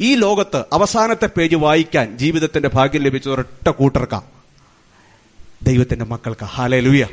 ഈ 0.00 0.14
ലോകത്ത് 0.14 0.64
അവസാനത്തെ 0.72 1.26
പേജ് 1.26 1.56
വായിക്കാൻ 1.56 2.18
ജീവിതത്തിന്റെ 2.18 2.70
ഭാഗ്യം 2.74 3.02
ലഭിച്ച 3.02 3.28
ഒരൊറ്റ 3.28 3.68
കൂട്ടർക്ക. 3.68 4.20
ദൈവത്തിന്റെ 5.62 6.04
മക്കൾക്ക്. 6.04 6.44
ഹാലലുയ 6.44 7.06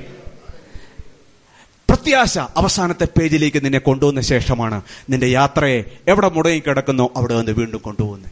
പ്രത്യാശ 1.89 2.37
അവസാനത്തെ 2.37 3.07
പേജിലേക്ക് 3.19 3.65
നിന്നെ 3.65 3.79
കൊണ്ടുവന്ന 3.79 4.21
ശേഷമാണ് 4.21 4.81
നിന്റെ 5.09 5.27
യാത്രയെ 5.27 5.83
എവിടെ 6.07 6.29
മുടങ്ങി 6.29 6.59
കിടക്കുന്നോ 6.59 7.11
അവിടെ 7.15 7.33
നിന്ന് 7.33 7.51
വീണ്ടും 7.51 7.79
കൊണ്ടുപോകുന്നത്. 7.79 8.31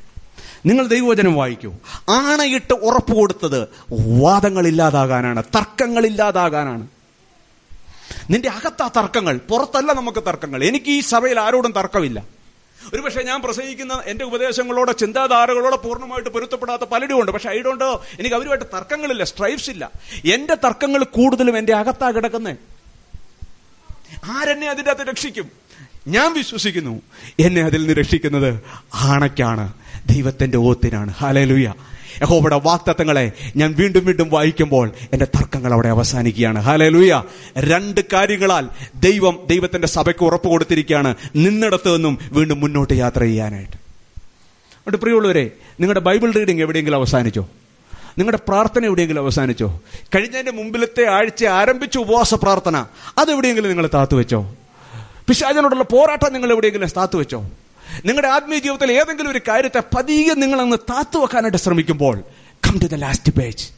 നിങ്ങൾ 0.65 0.87
ദൈവവചനം 0.87 1.33
വായിക്കൂ. 1.33 1.73
ആണയിട്ട് 2.09 2.73
ഉറപ്പ് 2.73 3.13
കൊടുത്തത് 3.13 3.67
വാദങ്ങളില്ലാതാകാനാണ് 4.21 5.43
തർക്കങ്ങളില്ലാതാകാനാണ്. 5.55 6.87
നിന്റെ 8.29 8.49
അകത്താ 8.49 8.87
തർക്കങ്ങൾ 8.87 9.39
പുറത്തല്ല 9.49 9.93
നമുക്ക് 9.93 10.23
തർക്കങ്ങൾ. 10.27 10.63
എനിക്ക് 10.63 10.89
ഈ 10.89 10.99
സഭയിൽ 10.99 11.39
ആരോടും 11.39 11.71
തർക്കമില്ല. 11.71 12.23
ഒരുപക്ഷെ 12.93 13.23
ഞാൻ 13.23 13.41
പ്രസംഗിക്കുന്ന 13.41 14.01
എന്റെ 14.05 14.25
ഉപദേശങ്ങളോട് 14.25 14.97
ചിന്താധാരകളോട് 14.97 15.75
പൂർണമായിട്ട് 15.75 16.29
പൊരുത്തപ്പെടാത്ത 16.29 16.81
പലരും 16.81 17.21
ഉണ്ട് 17.21 17.31
പക്ഷെ 17.31 17.49
ഐഡോണ്ടോ 17.49 18.05
എനിക്ക് 18.19 18.35
അവരുമായിട്ട് 18.35 18.65
തർക്കങ്ങളില്ല 18.65 19.23
സ്ട്രൈഫ്സ് 19.23 19.69
ഇല്ല. 19.69 19.91
എന്റെ 20.25 20.55
തർക്കങ്ങൾ 20.55 21.03
കൂടുതലും 21.03 21.57
എന്റെ 21.57 21.73
അകത്താ 21.73 22.11
കിടക്കുന്നേ. 22.11 22.55
ആരെന്നെ 24.25 24.69
അതിന്റെ 24.69 24.91
അകത്ത് 24.91 25.09
രക്ഷിക്കും? 25.09 25.51
ഞാൻ 26.07 26.33
വിശ്വസിക്കുന്നു. 26.33 27.01
എന്നെ 27.39 27.61
അതിൽ 27.61 27.79
നിന്ന് 27.79 27.93
രക്ഷിക്കുന്നത് 27.93 28.59
ആണയ്ക്കാണ് 28.93 29.73
ദൈവത്തിന്റെ 30.05 30.57
ഓത്തിനാണ്. 30.57 31.11
ഹാലലുയ 31.11 31.73
യഹോബയുടെ 32.21 32.61
വാക്തത്വങ്ങളെ 32.63 33.31
ഞാൻ 33.55 33.73
വീണ്ടും 33.73 34.05
വീണ്ടും 34.05 34.29
വായിക്കുമ്പോൾ 34.29 34.91
എന്റെ 35.13 35.25
തർക്കങ്ങൾ 35.25 35.73
അവിടെ 35.73 35.87
അവസാനിക്കുകയാണ്. 35.87 36.59
ഹാലലുയ 36.59 37.23
രണ്ട് 37.57 38.01
കാര്യങ്ങളാൽ 38.13 38.67
ദൈവം 38.95 39.39
ദൈവത്തിന്റെ 39.49 39.87
സഭയ്ക്ക് 39.87 40.23
ഉറപ്പ് 40.23 40.47
കൊടുത്തിരിക്കുകയാണ്. 40.47 41.15
നിന്നിടത്ത് 41.35 41.95
നിന്നും 41.95 42.19
വീണ്ടും 42.31 42.59
മുന്നോട്ട് 42.59 42.93
യാത്ര 42.93 43.21
ചെയ്യാനായിട്ട്. 43.21 43.73
അതുകൊണ്ട് 43.73 44.97
പ്രിയമുള്ളവരെ 44.97 45.51
നിങ്ങളുടെ 45.79 45.99
ബൈബിൾ 45.99 46.31
റീഡിംഗ് 46.31 46.61
എവിടെയെങ്കിലും 46.61 46.97
അവസാനിച്ചോ? 46.97 47.49
നിങ്ങളുടെ 48.17 48.39
പ്രാർത്ഥന 48.47 48.85
എവിടെയെങ്കിലും 48.85 49.21
അവസാനിച്ചോ? 49.21 49.81
കഴിഞ്ഞതിന്റെ 50.15 50.51
മുമ്പിലത്തെ 50.51 51.05
ആഴ്ച 51.05 51.45
ആരംഭിച്ച 51.45 51.97
ഉപവാസ 51.97 52.33
പ്രാർത്ഥന 52.33 52.85
അതെവിടെയെങ്കിലും 53.17 53.69
നിങ്ങൾ 53.69 53.89
താത്തുവെച്ചോ? 53.93 54.55
പിശാചനോടുള്ള 55.27 55.83
പോരാട്ടം 55.83 56.33
നിങ്ങൾ 56.33 56.51
എവിടെയെങ്കിലും 56.51 56.89
താത്തു 56.97 57.17
വെച്ചോ 57.17 57.49
നിങ്ങളുടെ 58.05 58.27
ആത്മീയ 58.27 58.59
ജീവിതത്തിൽ 58.59 58.91
ഏതെങ്കിലും 58.91 59.31
ഒരു 59.31 59.41
കാര്യത്തെ 59.47 59.83
പതിയെ 59.95 60.33
നിങ്ങൾ 60.33 60.61
അങ്ങ് 60.61 60.77
താത്തു 60.77 61.17
വെക്കാനായിട്ട് 61.17 61.57
ശ്രമിക്കുമ്പോൾ 61.57 62.19
come 62.67 62.79
to 62.79 62.85
the 62.85 62.95
last 62.95 63.31
page 63.31 63.69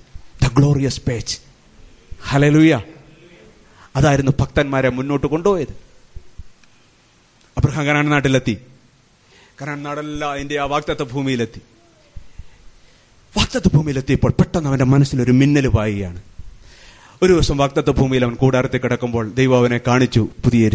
the 0.45 0.47
glorious 0.53 1.01
page 1.01 1.37
hallelujah 2.27 2.81
അതായിരുന്നു 3.95 4.31
ഭക്തന്മാരെ 4.39 4.89
മുന്നോട്ട് 4.89 5.27
കൊണ്ടുപോയത്. 5.27 5.73
അബ്രഹാം 7.57 7.85
കനാൻ 7.85 8.09
നാട്ടിലെത്തി. 8.09 8.57
കനാൻ 9.61 9.83
നാടെല്ലാം 9.83 10.31
അതിന്റെ 10.31 10.59
ആ 10.59 10.63
വാക്തത്വ 10.63 11.03
ഭൂമിയിലെത്തി. 11.03 11.61
വാക്തത്വ 13.37 13.71
ഭൂമിയിലെത്തിയപ്പോൾ 13.73 14.31
പെട്ടെന്ന് 14.31 14.69
അവന്റെ 14.69 14.85
മനസ്സിൽ 14.85 15.21
ഒരു 15.21 15.31
മിന്നൽ 15.31 15.67
പായുകയാണ്. 15.67 16.21
ഒരു 17.23 17.33
ദിവസം 17.33 17.57
വാക്തത്വ 17.57 17.91
ഭൂമിയിൽ 17.91 18.25
അവൻ 18.25 18.35
കൂടാരത്തിൽ 18.35 18.77
കിടക്കുമ്പോൾ 18.77 19.33
ദൈവം 19.33 19.57
അവനെ 19.57 19.79
കാണിച്ചു 19.87 20.29
പുതിയ 20.43 20.69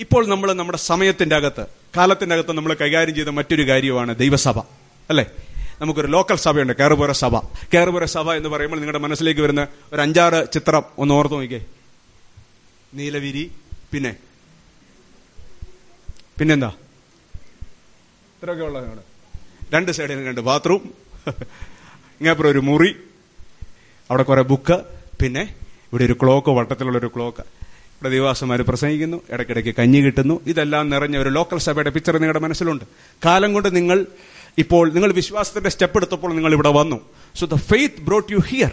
ഇപ്പോൾ 0.00 0.26
നമ്മൾ 0.28 0.52
നമ്മുടെ 0.52 0.78
സമയത്തിന്റെ 0.82 1.36
അകത്ത് 1.36 1.64
കാലത്തിന്റെ 1.96 2.34
അകത്ത് 2.34 2.52
നമ്മൾ 2.52 2.74
കൈകാര്യം 2.74 3.14
ചെയ്ത 3.14 3.28
മറ്റൊരു 3.30 3.68
കാര്യമാണ് 3.68 4.18
ദൈവസഭ 4.18 4.56
അല്ലേ? 5.10 5.24
നമുക്കൊരു 5.80 6.06
ലോക്കൽ 6.06 6.36
സഭയുണ്ട് 6.36 6.72
കേറുപുര 6.72 7.12
സഭ. 7.14 7.34
കേറുപുര 7.74 8.04
സഭ 8.06 8.32
എന്ന് 8.32 8.48
പറയുമ്പോൾ 8.48 8.78
നിങ്ങളുടെ 8.78 8.98
മനസ്സിലേക്ക് 8.98 9.40
വരുന്ന 9.40 9.62
ഒരു 9.92 10.00
അഞ്ചാറ് 10.00 10.52
ചിത്രം 10.52 10.84
ഒന്ന് 10.98 11.14
ഓർത്ത് 11.14 11.34
നോക്കിക്കേ. 11.34 11.60
നീലവിരി 12.94 13.44
പിന്നെ? 13.92 14.12
പിന്നെന്താ? 16.38 16.70
ഇത്രയൊക്കെ 18.36 18.64
ഉള്ള 18.64 18.78
രണ്ട് 19.74 19.92
സൈഡിൽ 19.92 20.26
രണ്ട് 20.26 20.40
ബാത്റൂം 20.40 20.82
ഇങ്ങനെ 22.20 22.48
ഒരു 22.48 22.58
മുറി 22.60 22.90
അവിടെ 24.10 24.22
കുറെ 24.22 24.42
ബുക്ക് 24.42 24.76
പിന്നെ 25.20 25.42
ഇവിടെ 25.86 26.04
ഒരു 26.04 26.12
ക്ലോക്ക് 26.12 26.50
വട്ടത്തിലുള്ള 26.50 26.98
ഒരു 26.98 27.10
ക്ലോക്ക് 27.16 27.42
ഇവിടെ 28.02 28.50
അവർ 28.52 28.62
പ്രസംഗിക്കുന്നു 28.62 29.20
ഇടയ്ക്കിടയ്ക്ക് 29.30 29.74
കഞ്ഞി 29.78 30.00
കിട്ടുന്നു. 30.00 30.40
ഇതെല്ലാം 30.46 30.90
നിറഞ്ഞ 30.90 31.16
ഒരു 31.18 31.28
ലോക്കൽ 31.28 31.58
സഭയുടെ 31.58 31.90
പിക്ചർ 31.90 32.14
നിങ്ങളുടെ 32.14 32.38
മനസ്സിലുണ്ട്. 32.38 32.84
കാലം 33.24 33.52
കൊണ്ട് 33.52 33.76
നിങ്ങൾ 33.76 34.06
ഇപ്പോൾ 34.58 34.92
നിങ്ങൾ 34.92 35.12
വിശ്വാസത്തിന്റെ 35.12 35.70
സ്റ്റെപ്പ് 35.70 35.98
എടുത്തപ്പോൾ 35.98 36.34
നിങ്ങൾ 36.34 36.52
ഇവിടെ 36.52 36.68
വന്നു. 36.68 37.00
So 37.34 37.46
the 37.46 37.54
faith 37.54 38.00
brought 38.00 38.32
you 38.32 38.38
here 38.38 38.70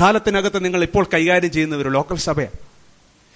കാലത്തിനകത്ത് 0.00 0.64
നിങ്ങൾ 0.64 0.82
ഇപ്പോൾ 0.82 1.06
കൈകാര്യം 1.14 1.50
ചെയ്യുന്ന 1.50 1.76
ഒരു 1.76 1.88
ലോക്കൽ 1.88 2.16
സഭയാണ്. 2.16 2.58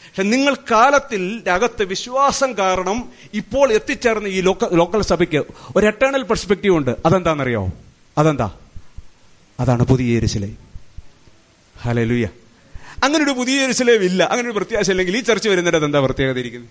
പക്ഷെ 0.06 0.22
നിങ്ങൾ 0.22 0.54
കാലത്തിൽ 0.54 1.42
അകത്ത് 1.50 1.82
വിശ്വാസം 1.82 2.58
കാരണം 2.58 3.04
ഇപ്പോൾ 3.34 3.72
എത്തിച്ചേർന്ന 3.72 4.28
ഈ 4.28 4.40
ലോക്ക 4.40 4.74
ലോക്കൽ 4.74 5.02
സഭയ്ക്ക് 5.02 5.44
ഒരു 5.76 5.86
എറ്റേണൽ 5.86 6.22
പെർസ്പെക്റ്റീവ് 6.22 6.76
ഉണ്ട്. 6.76 6.96
അതെന്താണെന്നറിയോ 7.06 7.72
അതെന്താ? 8.18 8.52
അതാണ് 9.60 9.86
പുതിയ 9.86 10.16
എരിശിലെ 10.16 10.50
ഹലലുയ 11.82 12.26
അങ്ങനെ 13.02 13.24
ഒരു 13.24 13.30
പുതിയ 13.30 13.60
ജെറുസലേം 13.60 14.04
ഇല്ല 14.04 14.24
അങ്ങനെ 14.24 14.50
ഒരു 14.50 14.56
പ്രത്യാശ 14.56 14.90
ഇല്ലെങ്കിൽ 14.90 15.16
ഈ 15.16 15.20
ചർച്ച 15.20 15.48
വരുന്നിടത്ത് 15.48 15.86
എന്താ 15.86 16.00
പ്രത്യേകത 16.00 16.38
ഇരിക്കുന്നത് 16.38 16.70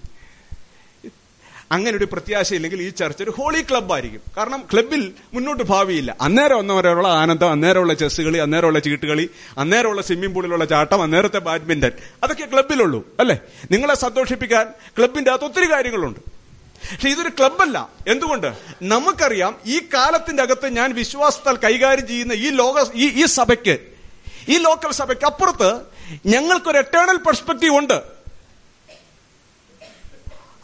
അങ്ങനെ 1.72 1.98
ഒരു 1.98 2.06
പ്രത്യാശ 2.06 2.54
ഇല്ലെങ്കിൽ 2.54 2.82
ഈ 2.82 2.90
ചർച്ച 2.90 3.24
ഒരു 3.24 3.32
ഹോളി 3.32 3.62
ക്ലബ്ബായിരിക്കും. 3.62 4.22
കാരണം 4.38 4.64
ക്ലബിൽ 4.74 5.14
മുന്നോട്ട് 5.34 5.64
ഭാവിയില്ല. 5.64 6.16
അന്നേരം 6.22 6.58
ഒന്നവരെയുള്ള 6.58 7.08
ആനന്ദം 7.08 7.52
അന്നേരമുള്ള 7.52 7.94
ചെസ് 7.94 8.22
കളി 8.22 8.38
അന്നേരമുള്ള 8.38 8.80
ചീട്ടുകളി 8.80 9.30
അന്നേരമുള്ള 9.58 10.02
സ്വിമ്മിംഗ് 10.02 10.36
പൂളിലുള്ള 10.36 10.66
ചാട്ടം 10.66 11.02
അന്നേരത്തെ 11.02 11.38
ബാഡ്മിന്റൺ. 11.38 11.92
അതൊക്കെ 12.24 12.46
ക്ലബിലുള്ളൂ 12.54 13.08
അല്ലേ? 13.20 13.40
നിങ്ങളെ 13.72 13.96
സന്തോഷിപ്പിക്കാൻ 13.96 14.68
ക്ലബിന്റെ 14.98 15.32
അകത്ത് 15.32 15.46
ഒത്തിരി 15.46 15.72
കാര്യങ്ങളുണ്ട്. 15.72 16.20
പക്ഷെ 16.92 17.10
ഇതൊരു 17.10 17.30
ക്ലബല്ല 17.30 17.90
എന്തുകൊണ്ട്? 18.08 18.54
നമുക്കറിയാം 18.82 19.56
ഈ 19.66 19.80
കാലത്തിന്റെ 19.80 20.44
അകത്ത് 20.44 20.76
ഞാൻ 20.76 20.94
വിശ്വാസത്താൽ 20.94 21.56
കൈകാര്യം 21.56 22.08
ചെയ്യുന്ന 22.08 22.34
ഈ 22.34 22.50
ലോക 22.50 22.86
ഈ 22.96 23.26
സഭയ്ക്ക് 23.26 23.80
ഈ 24.50 24.58
ലോക്കൽ 24.58 24.92
സഭയ്ക്ക് 24.92 25.26
അപ്പുറത്ത് 25.26 25.93
ഞങ്ങൾക്കൊരു 26.26 26.78
എറ്റേണൽ 26.78 27.18
പെർസ്പെക്റ്റീവ് 27.18 27.78
ഉണ്ട്. 27.78 28.02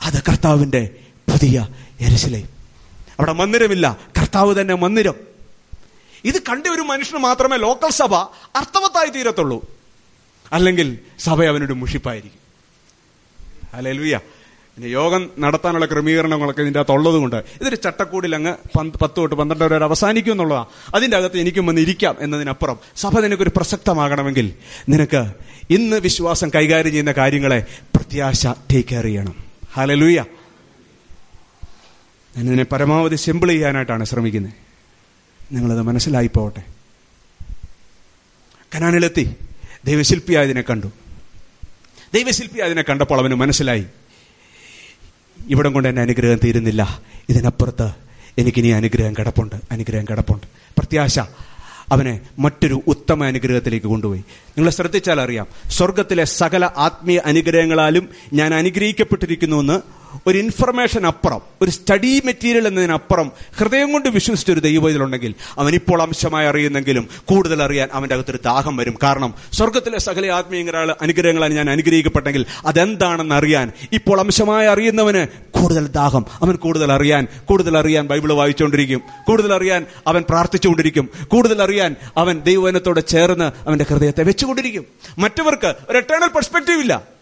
അത് 0.02 0.24
കർത്താവിന്റെ 0.24 0.96
പുതിയ 1.32 1.68
എരിശിലയും 2.00 2.50
അവിടെ 3.20 3.32
മന്ദിരമില്ല. 3.32 3.98
കർത്താവ് 4.18 4.62
തന്നെ 4.62 4.74
മന്ദിരം. 4.74 5.14
ഇത് 6.24 6.42
കണ്ട 6.42 6.68
ഒരു 6.68 6.82
മനുഷ്യന് 6.82 7.18
മാത്രമേ 7.18 7.58
ലോക്കൽ 7.58 7.90
സഭ 7.90 8.16
അർത്ഥവത്തായി 8.56 9.10
തീരത്തുള്ളൂ. 9.10 9.80
അല്ലെങ്കിൽ 10.52 11.00
സഭ 11.20 11.44
അവനൊരു 11.44 11.74
മുഷിപ്പായിരിക്കും. 11.74 12.40
അല്ലെലുയ്യ 13.74 14.20
പിന്നെ 14.80 14.92
യോഗം 14.92 15.30
നടത്താനുള്ള 15.40 15.86
ക്രമീകരണങ്ങളൊക്കെ 15.86 16.62
ഇതിന്റെ 16.62 16.80
അകത്ത് 16.80 16.92
ഉള്ളത് 16.92 17.16
കൊണ്ട് 17.16 17.36
ഇതൊരു 17.36 17.76
ചട്ടക്കൂടിൽ 17.76 18.36
അങ്ങ് 18.36 18.78
പത്ത് 18.78 19.12
തൊട്ട് 19.18 19.36
പന്ത്രണ്ട് 19.36 19.64
വരെ 19.64 19.86
അവസാനിക്കും 19.86 20.32
എന്നുള്ളതാണ് 20.32 20.66
അതിന്റെ 20.96 21.18
അകത്ത് 21.18 21.38
എനിക്കും 21.38 21.66
വന്ന് 21.66 21.82
ഇരിക്കാം 21.82 22.18
എന്നതിനപ്പുറം 22.20 22.80
സഭ 22.96 23.20
നിനക്കൊരു 23.20 23.52
പ്രസക്തമാകണമെങ്കിൽ 23.56 24.54
നിനക്ക് 24.90 25.32
ഇന്ന് 25.70 25.98
വിശ്വാസം 25.98 26.52
കൈകാര്യം 26.56 26.92
ചെയ്യുന്ന 26.92 27.12
കാര്യങ്ങളെ 27.12 27.66
പ്രത്യാശ 27.96 28.48
ടേക്ക് 28.48 28.90
കെയർ 28.90 29.04
ചെയ്യണം. 29.04 29.36
ഹാലലൂയ 29.74 30.26
ഞാനിതിനെ 32.38 32.64
പരമാവധി 32.64 33.16
സിമ്പിൾ 33.16 33.48
ചെയ്യാനായിട്ടാണ് 33.48 34.06
ശ്രമിക്കുന്നത്. 34.06 34.54
നിങ്ങളത് 35.52 35.82
മനസ്സിലായി 35.82 36.30
പോകട്ടെ. 36.36 36.64
കനാനിലെത്തി. 38.76 39.36
ദൈവശില്പിയായതിനെ 39.86 40.62
കണ്ടു. 40.62 40.88
ദൈവശില്പിയായതിനെ 42.14 42.84
കണ്ടപ്പോൾ 42.90 43.20
അവന് 43.20 43.34
മനസ്സിലായി. 43.34 43.86
ഇവിടം 45.50 45.74
കൊണ്ട് 45.74 45.90
എന്നെ 45.90 46.02
അനുഗ്രഹം 46.02 46.40
തീരുന്നില്ല. 46.44 47.00
ഇതിനപ്പുറത്ത് 47.30 47.92
എനിക്കിനി 48.38 48.68
അനുഗ്രഹം 48.68 49.14
കിടപ്പുണ്ട് 49.14 49.56
അനുഗ്രഹം 49.72 50.06
കിടപ്പുണ്ട്. 50.06 50.48
പ്രത്യാശ 50.78 51.20
അവനെ 51.90 52.20
മറ്റൊരു 52.40 52.84
ഉത്തമ 52.88 53.26
അനുഗ്രഹത്തിലേക്ക് 53.26 53.86
കൊണ്ടുപോയി. 53.86 54.20
നിങ്ങൾ 54.58 54.70
ശ്രദ്ധിച്ചാൽ 54.72 55.22
അറിയാം 55.22 55.48
സ്വർഗത്തിലെ 55.70 56.24
സകല 56.24 56.70
ആത്മീയ 56.78 57.22
അനുഗ്രഹങ്ങളാലും 57.26 58.10
ഞാൻ 58.34 58.54
അനുഗ്രഹിക്കപ്പെട്ടിരിക്കുന്നുവെന്ന് 58.54 59.99
ഒരു 60.28 60.38
ഇൻഫർമേഷൻ 60.38 61.08
അപ്പുറം 61.08 61.42
ഒരു 61.62 61.72
സ്റ്റഡി 61.72 62.22
മെറ്റീരിയൽ 62.26 62.68
എന്നതിനപ്പുറം 62.68 63.32
ഹൃദയം 63.58 63.92
കൊണ്ട് 63.92 64.10
വിശ്വസിച്ച 64.10 64.52
ഒരു 64.52 64.60
ദൈവം 64.60 64.90
ഇതിലുണ്ടെങ്കിൽ 64.90 65.36
അവൻ 65.58 65.76
ഇപ്പോൾ 65.76 66.02
അംശമായി 66.02 66.48
അറിയുന്നെങ്കിലും 66.48 67.10
കൂടുതൽ 67.26 67.64
അറിയാൻ 67.64 67.90
അവന്റെ 67.94 68.16
അകത്തൊരു 68.16 68.40
ദാഹം 68.46 68.78
വരും. 68.78 68.98
കാരണം 69.04 69.34
സ്വർഗത്തിലെ 69.54 70.00
സകല 70.00 70.32
ആത്മീയ 70.32 70.60
അനുഗ്രഹങ്ങളാണ് 71.02 71.54
ഞാൻ 71.54 71.70
അനുഗ്രഹിക്കപ്പെട്ടെങ്കിൽ 71.70 72.46
അതെന്താണെന്ന് 72.66 73.36
അറിയാൻ 73.36 73.72
ഇപ്പോൾ 73.94 74.20
അംശമായി 74.20 74.68
അറിയുന്നവന് 74.68 75.28
കൂടുതൽ 75.60 75.88
ദാഹം. 75.88 76.26
അവൻ 76.42 76.56
കൂടുതൽ 76.56 76.92
അറിയാൻ 76.92 77.28
കൂടുതൽ 77.46 77.78
അറിയാൻ 77.78 78.08
ബൈബിൾ 78.08 78.34
വായിച്ചുകൊണ്ടിരിക്കും. 78.34 79.02
കൂടുതൽ 79.28 79.54
അറിയാൻ 79.54 79.86
അവൻ 80.08 80.24
പ്രാർത്ഥിച്ചുകൊണ്ടിരിക്കും. 80.30 81.10
കൂടുതൽ 81.24 81.62
അറിയാൻ 81.62 81.96
അവൻ 82.18 82.40
ദൈവവനത്തോട് 82.40 83.08
ചേർന്ന് 83.08 83.52
അവന്റെ 83.68 83.86
ഹൃദയത്തെ 83.90 84.24
വെച്ചുകൊണ്ടിരിക്കും. 84.24 84.86
മറ്റവർക്ക് 85.18 85.74
ഒരു 85.90 85.98
എട്ടേണൽ 85.98 86.28
പെർസ്പെക്റ്റീവ് 86.28 86.82
ഇല്ല. 86.82 87.19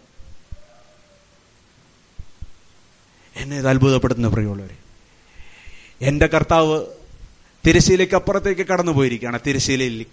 എന്നെ 3.38 3.58
ഇത് 3.58 3.68
അത്ഭുതപ്പെടുത്തുന്ന 3.68 4.28
പ്രിയമുള്ളവരെ. 4.28 4.76
എന്റെ 6.02 6.26
കർത്താവ് 6.26 6.84
തിരശ്ശീലയ്ക്ക് 7.66 8.14
അപ്പുറത്തേക്ക് 8.14 8.66
കടന്നു 8.66 8.92
പോയിരിക്കുകയാണ്. 8.92 9.38
തിരശ്ശീലയിൽ 9.46 10.06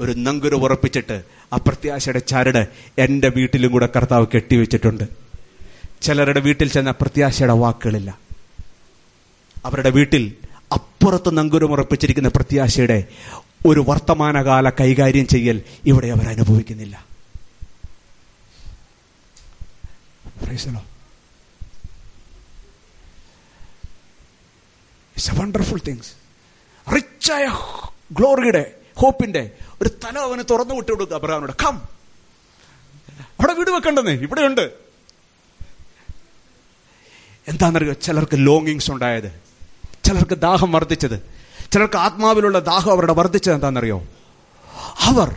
ഒരു 0.00 0.12
നങ്കുര 0.12 0.54
ഉറപ്പിച്ചിട്ട് 0.54 1.22
അപ്രത്യാശയുടെ 1.54 2.18
ചരട് 2.18 2.68
എന്റെ 2.98 3.28
വീട്ടിലും 3.28 3.72
കൂടെ 3.72 3.88
കർത്താവ് 3.96 4.26
കെട്ടിവെച്ചിട്ടുണ്ട്. 4.34 5.04
ചിലരുടെ 6.02 6.40
വീട്ടിൽ 6.40 6.68
ചെന്ന 6.68 6.90
പ്രത്യാശയുടെ 6.90 7.52
വാക്കുകളില്ല. 7.52 8.18
അവരുടെ 9.64 9.90
വീട്ടിൽ 9.90 10.34
അപ്പുറത്ത് 10.72 11.36
നങ്കുരം 11.36 11.72
ഉറപ്പിച്ചിരിക്കുന്ന 11.72 12.28
പ്രത്യാശയുടെ 12.28 13.04
ഒരു 13.66 13.84
വർത്തമാനകാല 13.88 14.70
കൈകാര്യം 14.70 15.26
ചെയ്യൽ 15.26 15.62
ഇവിടെ 15.86 16.06
അവർ 16.06 16.28
അനുഭവിക്കുന്നില്ല. 16.28 17.04
ഇറ്റ്സ് 25.20 25.34
എ 25.34 25.42
വണ്ടർഫുൾ 25.42 25.80
തിങ്സ് 25.88 26.12
റിച്ചായ 26.94 27.46
ഗ്ലോറിയുടെ 28.12 28.74
ഹോപ്പിന്റെ 28.96 29.50
ഒരു 29.82 29.88
തല 29.88 30.18
അവന് 30.18 30.42
തുറന്നു 30.50 30.74
വിട്ടു 30.74 30.92
കൊടുക്കുക 30.92 31.16
അബ്രഹാമിനോട്. 31.16 31.52
കം 31.64 31.82
അവിടെ 33.40 33.52
വീട് 33.52 33.70
വെക്കണ്ടെന്നേ. 33.70 34.12
ഇവിടെയുണ്ട്. 34.12 34.70
എന്താണെന്നറിയോ? 37.48 37.92
ചിലർക്ക് 37.92 38.30
ലോങ്ങിങ്സ് 38.34 38.90
ഉണ്ടായത്. 38.90 39.40
ചിലർക്ക് 40.04 40.34
ദാഹം 40.34 40.72
വർദ്ധിച്ചത്. 40.72 41.22
ചിലർക്ക് 41.72 41.96
ആത്മാവിലുള്ള 41.96 42.58
ദാഹം 42.58 42.90
അവരുടെ 42.92 43.12
വർദ്ധിച്ചത് 43.12 43.54
എന്താണെന്നറിയോ? 43.54 44.06
അവർ 45.00 45.28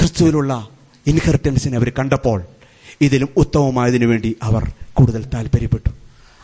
ക്രിസ്തുവിലുള്ള 0.00 0.68
ഇൻഹെറിറ്റൻസിനെ 1.06 1.76
അവർ 1.76 1.92
കണ്ടപ്പോൾ 1.98 2.44
ഇതിലും 3.00 3.28
ഉത്തമമായതിനു 3.36 4.06
വേണ്ടി 4.06 4.36
അവർ 4.42 4.72
കൂടുതൽ 4.92 5.24
താല്പര്യപ്പെട്ടു. 5.34 5.99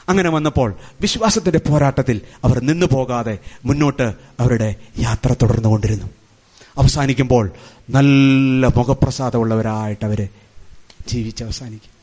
അങ്ങനെ 0.09 0.31
വന്നപ്പോൾ 0.31 0.75
വിശ്വാസത്തിന്റെ 1.01 1.71
പോരാട്ടത്തിൽ 1.71 2.21
അവർ 2.45 2.61
നിന്നു 2.61 2.87
പോകാതെ 2.87 3.39
മുന്നോട്ട് 3.65 4.15
അവരുടെ 4.41 4.75
യാത്ര 4.99 5.33
തുടർന്നു 5.33 5.69
കൊണ്ടിരുന്നു. 5.69 6.07
അവസാനിക്കുമ്പോൾ 6.79 7.51
നല്ല 7.91 8.67
മുഖപ്രസാദമുള്ളവരായിട്ട് 8.67 10.05
അവർ 10.05 10.29
ജീവിച്ച് 11.09 11.45
അവസാനിക്കും. 11.45 11.97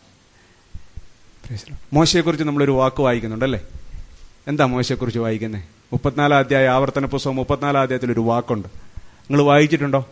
മോശയെക്കുറിച്ച് 1.93 2.43
നമ്മളൊരു 2.43 2.71
വാക്ക് 2.71 3.01
വായിക്കുന്നുണ്ടല്ലേ? 3.01 3.61
എന്താ 4.47 4.65
മോശയെക്കുറിച്ച് 4.65 5.19
വായിക്കുന്നത് 5.19 5.63
മുപ്പത്തിനാലാം 5.93 6.39
അധ്യായ 6.39 6.67
ആവർത്തന 6.67 7.05
പുസ്തകം 7.05 7.35
മുപ്പത്തിനാലാം 7.35 7.81
അധ്യായത്തിൽ 7.81 8.11
ഒരു 8.11 8.19
വാക്കുണ്ട്. 8.19 8.67
നിങ്ങൾ 9.21 9.41
വായിച്ചിട്ടുണ്ടോ? 9.41 10.09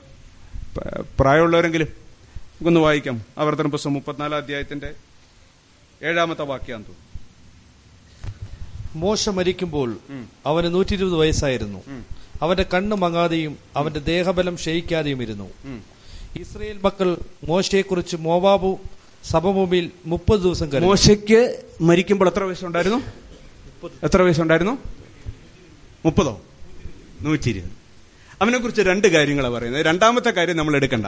പ്രായമുള്ളവരെങ്കിലും 1.19 1.87
നമുക്കൊന്ന് 1.87 2.79
വായിക്കാം. 2.79 3.21
ആവർത്തന 3.37 3.67
പുസ്തകം 3.67 3.93
മുപ്പത്തിനാലാം 3.93 4.37
അധ്യായത്തിന്റെ 4.37 4.93
ഏഴാമത്തെ 6.03 6.43
വാക്യാന്ന് 6.43 6.85
തോന്നുന്നു. 6.85 7.10
മോശ 8.95 9.29
മരിക്കുമ്പോൾ 9.29 9.97
അവന് 10.45 10.73
നൂറ്റി 10.73 10.93
ഇരുപത് 10.93 11.15
വയസ്സായിരുന്നു 11.15 11.83
അവന്റെ 12.41 12.65
കണ്ണ് 12.73 12.95
മങ്ങാതെയും 12.95 13.57
അവന്റെ 13.75 13.99
ദേഹബലം 13.99 14.55
ക്ഷയിക്കാതെയും 14.55 15.21
ഇരുന്നു. 15.21 15.51
ഇസ്രയേൽ 16.39 16.79
മക്കൾ 16.83 17.17
മോശയെക്കുറിച്ച് 17.47 18.15
മോവാബു 18.15 18.79
സഭഭൂമിയിൽ 19.29 19.91
മുപ്പത് 20.05 20.39
ദിവസം 20.39 20.71
കഴിഞ്ഞു 20.73 20.87
മോശയ്ക്ക് 20.89 21.63
മരിക്കുമ്പോൾ 21.81 22.27
എത്ര 22.27 22.43
വയസ്സുണ്ടായിരുന്നു? 22.43 23.01
എത്ര 24.03 24.21
വയസ്സുണ്ടായിരുന്നു? 24.21 24.77
മുപ്പതോ? 26.05 26.41
നൂറ്റി 27.21 27.49
ഇരുപത് 27.49 27.71
അവനെ 28.41 28.57
കുറിച്ച് 28.57 28.81
രണ്ട് 28.81 29.07
കാര്യങ്ങളാണ് 29.07 29.53
പറയുന്നത്. 29.53 29.85
രണ്ടാമത്തെ 29.85 30.29
കാര്യം 30.29 30.57
നമ്മൾ 30.57 30.75
എടുക്കണ്ട. 30.75 31.05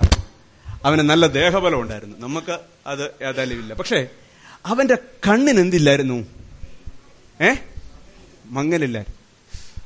അവന് 0.86 1.02
നല്ല 1.02 1.28
ദേഹബലം 1.28 1.82
ഉണ്ടായിരുന്നു. 1.82 2.18
നമുക്ക് 2.20 2.60
അത് 2.88 3.04
ഏതായാലും 3.24 3.60
ഇല്ല. 3.60 3.74
പക്ഷേ 3.74 4.08
അവന്റെ 4.66 4.96
കണ്ണിന് 4.96 5.60
എന്തില്ലായിരുന്നു? 5.60 6.26
ഏ? 7.42 7.54
മങ്ങലില്ലായിരുന്നു. 8.54 9.20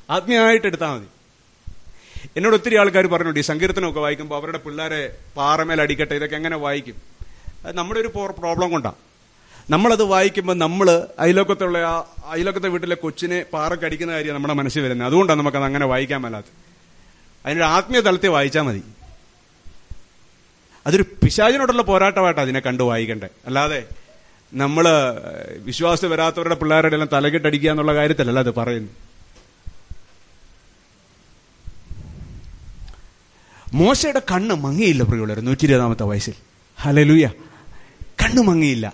ആത്മീയമായിട്ട് 0.09 0.67
എടുത്താൽ 0.67 0.91
മതി. 0.95 1.05
എന്നോട് 2.37 2.55
ഒത്തിരി 2.55 2.75
ആൾക്കാർ 2.77 3.07
പറഞ്ഞു 3.07 3.37
ഈ 3.37 3.41
സങ്കീർത്തനമൊക്കെ 3.41 3.99
വായിക്കുമ്പോൾ 3.99 4.35
അവരുടെ 4.35 4.57
പിള്ളേരെ 4.57 5.17
പാറമേൽ 5.37 5.81
അടിക്കട്ടെ 5.81 6.15
ഇതൊക്കെ 6.15 6.35
എങ്ങനെ 6.35 6.57
വായിക്കും? 6.57 6.95
അത് 7.65 7.75
നമ്മുടെ 7.75 7.99
ഒരു 7.99 8.07
പ്രോബ്ലം 8.07 8.71
കൊണ്ടാണ് 8.71 8.95
നമ്മളത് 9.69 10.03
വായിക്കുമ്പോൾ 10.03 10.53
നമ്മൾ 10.53 11.07
അയലോക്കത്തുള്ള 11.19 11.77
ആ 11.77 12.05
അയലോക്കത്തെ 12.25 12.69
വീട്ടിലെ 12.69 12.95
കൊച്ചിനെ 12.95 13.45
പാറക്ക് 13.53 13.83
അടിക്കുന്ന 13.83 14.13
കാര്യം 14.13 14.33
നമ്മുടെ 14.33 14.53
മനസ്സിൽ 14.53 14.81
വരുന്നത്. 14.81 15.07
അതുകൊണ്ടാണ് 15.07 15.39
നമുക്കത് 15.39 15.63
അങ്ങനെ 15.63 15.85
വായിക്കാൻ 15.85 16.21
മേലാത്തത്. 16.21 16.53
അതിനൊരു 17.45 17.63
ആത്മീയ 17.63 18.01
തലത്തിൽ 18.01 18.27
വായിച്ചാൽ 18.27 18.61
മതി. 18.61 18.83
അതൊരു 20.87 21.03
പിശാചിനോടുള്ള 21.23 21.81
പോരാട്ടമായിട്ടാണ് 21.81 22.45
അതിനെ 22.45 22.59
കണ്ടു 22.59 22.83
വായിക്കണ്ടേ. 22.83 23.29
അല്ലാതെ 23.45 23.85
നമ്മൾ 24.53 24.87
വിശ്വാസം 25.59 26.09
വരാത്തവരുടെ 26.09 26.55
പിള്ളേരുടെ 26.55 26.95
എല്ലാം 26.95 27.09
തലകെട്ടടിക്കുക 27.13 27.71
എന്നുള്ള 27.71 27.93
കാര്യത്തിലല്ല 27.93 28.39
അത് 28.39 28.53
പറയുന്നു 28.55 28.89
മോശയുടെ 33.73 34.21
കണ്ണ് 34.31 34.55
മങ്ങിയില്ല 34.55 35.03
പ്രിയുള്ളവർ 35.03 35.39
നൂറ്റി 35.39 35.65
ഇരുപതാമത്തെ 35.65 36.03
വയസ്സിൽ. 36.03 36.33
ഹലലൂയ 36.77 37.29
കണ്ണ് 38.01 38.41
മങ്ങിയില്ല. 38.41 38.93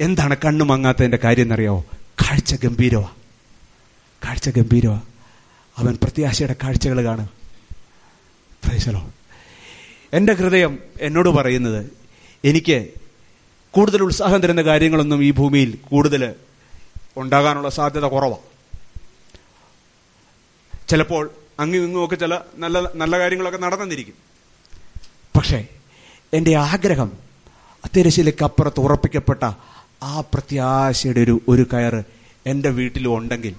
എന്താണ് 0.00 0.36
കണ്ണ് 0.44 0.64
മങ്ങാത്തതിന്റെ 0.64 1.18
കാര്യം 1.24 1.42
എന്നറിയാവോ? 1.42 1.84
കാഴ്ച 2.22 2.54
ഗംഭീരവാ. 2.54 3.08
കാഴ്ച 4.24 4.48
ഗംഭീരവാ. 4.48 5.00
അവൻ 5.78 5.98
പ്രത്യാശയുടെ 6.02 6.56
കാഴ്ചകൾ 6.62 7.04
കാണുക. 7.04 7.28
പ്രൈസലോ 8.64 9.12
എന്റെ 10.12 10.32
ഹൃദയം 10.32 10.78
എന്നോട് 11.00 11.28
പറയുന്നത് 11.28 11.90
എനിക്ക് 12.44 13.01
കൂടുതൽ 13.74 14.02
ഉത്സാഹം 14.02 14.40
തരുന്ന 14.40 14.62
കാര്യങ്ങളൊന്നും 14.62 15.24
ഈ 15.24 15.30
ഭൂമിയിൽ 15.30 15.78
കൂടുതൽ 15.84 16.34
ഉണ്ടാകാനുള്ള 17.16 17.68
സാധ്യത 17.68 18.04
കുറവാണ് 18.04 18.48
ചിലപ്പോൾ 20.88 21.30
അങ്ങും 21.60 21.84
ഇങ്ങുമൊക്കെ 21.84 22.16
ചില 22.16 22.40
നല്ല 22.56 22.78
നല്ല 22.94 23.18
കാര്യങ്ങളൊക്കെ 23.18 23.58
നടന്നിരിക്കും 23.58 24.14
പക്ഷേ 25.36 25.68
എന്റെ 26.32 26.56
ആഗ്രഹം 26.56 27.10
തിരശ്ശീലക്കപ്പുറത്ത് 27.94 28.80
ഉറപ്പിക്കപ്പെട്ട 28.80 29.44
ആ 30.02 30.20
പ്രത്യാശയുടെ 30.20 31.20
ഒരു 31.20 31.40
ഒരു 31.48 31.62
കയറ് 31.72 32.02
എന്റെ 32.46 32.70
വീട്ടിലും 32.70 33.16
ഉണ്ടെങ്കിൽ 33.16 33.54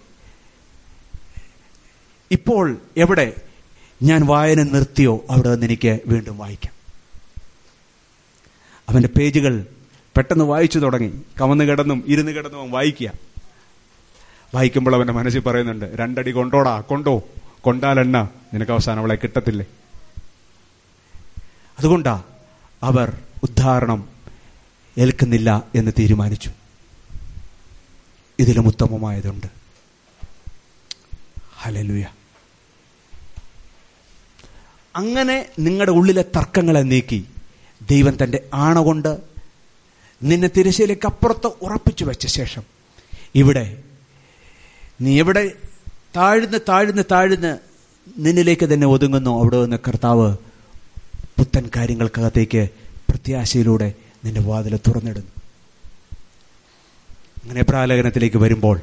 ഇപ്പോൾ 2.32 2.78
എവിടെ 2.98 3.36
ഞാൻ 4.02 4.26
വായന 4.26 4.64
നിർത്തിയോ 4.64 5.26
അവിടെ 5.30 5.50
നിന്ന് 5.50 5.66
എനിക്ക് 5.66 6.00
വീണ്ടും 6.08 6.38
വായിക്കാം. 6.38 6.74
അവന്റെ 8.90 9.08
പേജുകൾ 9.08 9.54
പെട്ടെന്ന് 10.18 10.44
വായിച്ചു 10.44 10.80
തുടങ്ങി. 10.80 11.22
കമന്ന് 11.42 11.64
കിടന്നും 11.64 12.04
ഇരുന്ന് 12.08 12.32
കിടന്നും 12.32 12.60
അവൻ 12.60 12.72
വായിക്കുക. 12.72 13.12
വായിക്കുമ്പോൾ 14.56 14.96
അവന്റെ 14.96 15.14
മനസ്സിൽ 15.14 15.40
പറയുന്നുണ്ട് 15.40 15.86
രണ്ടടി 15.96 16.32
കൊണ്ടോടാ 16.32 16.80
കൊണ്ടോ. 16.80 17.24
കൊണ്ടാലെണ്ണ 17.62 18.28
നിനക്ക് 18.54 18.72
അവസാനം 18.72 19.00
അവളെ 19.00 19.16
കിട്ടത്തില്ലേ? 19.16 19.66
അതുകൊണ്ടാ 21.80 22.24
അവർ 22.84 23.18
ഉദ്ധാരണം 23.44 24.10
ഏൽക്കുന്നില്ല 24.98 25.64
എന്ന് 25.76 25.92
തീരുമാനിച്ചു. 26.00 26.52
ഇതിലും 28.40 28.68
ഉത്തമമായതുണ്ട്. 28.68 29.48
ഹലലുയ 31.56 32.06
അങ്ങനെ 34.96 35.50
നിങ്ങളുടെ 35.60 35.92
ഉള്ളിലെ 35.92 36.22
തർക്കങ്ങളെ 36.22 36.80
നീക്കി 36.80 37.26
ദൈവം 37.90 38.24
തന്റെ 38.24 38.50
ആണ 38.54 38.80
കൊണ്ട് 38.80 39.33
നിന്നെ 40.24 40.50
തിരശ്ശീലേക്ക് 40.58 41.06
അപ്പുറത്ത് 41.06 41.48
ഉറപ്പിച്ചു 41.62 42.06
വെച്ച 42.06 42.28
ശേഷം 42.28 42.64
ഇവിടെ 43.36 43.78
നീ 45.02 45.20
എവിടെ 45.20 45.52
താഴ്ന്ന് 46.16 46.58
താഴ്ന്ന് 46.70 47.04
താഴ്ന്ന് 47.12 47.58
നിന്നിലേക്ക് 48.18 48.66
തന്നെ 48.74 48.88
ഒതുങ്ങുന്നു? 48.88 49.40
അവിടെ 49.40 49.62
നിന്ന് 49.62 49.78
കർത്താവ് 49.88 50.38
പുത്തൻ 51.38 51.70
കാര്യങ്ങൾക്കകത്തേക്ക് 51.76 52.70
പ്രത്യാശയിലൂടെ 53.10 53.94
നിന്റെ 54.26 54.42
വാതിൽ 54.42 54.78
തുറന്നിടുന്നു. 54.78 55.32
അങ്ങനെ 57.44 57.64
പ്രാലകനത്തിലേക്ക് 57.64 58.38
വരുമ്പോൾ 58.38 58.82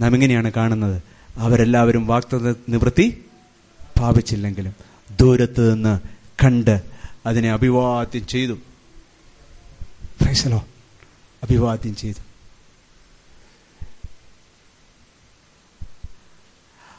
നാം 0.00 0.14
ഇങ്ങനെയാണ് 0.14 0.52
കാണുന്നത്. 0.52 1.02
അവരെല്ലാവരും 1.36 2.06
വാക്ത 2.06 2.54
നിവൃത്തി 2.68 3.24
പാപിച്ചില്ലെങ്കിലും 4.00 4.74
ദൂരത്ത് 5.20 5.74
നിന്ന് 5.74 6.00
കണ്ട് 6.44 6.80
അതിനെ 7.26 7.52
അഭിവാദ്യം 7.52 8.26
ചെയ്തു. 8.26 8.58
ഫൈസലോ 10.24 10.64
അഭിവാദ്യം 11.42 11.96
ചെയ്തു. 11.96 12.20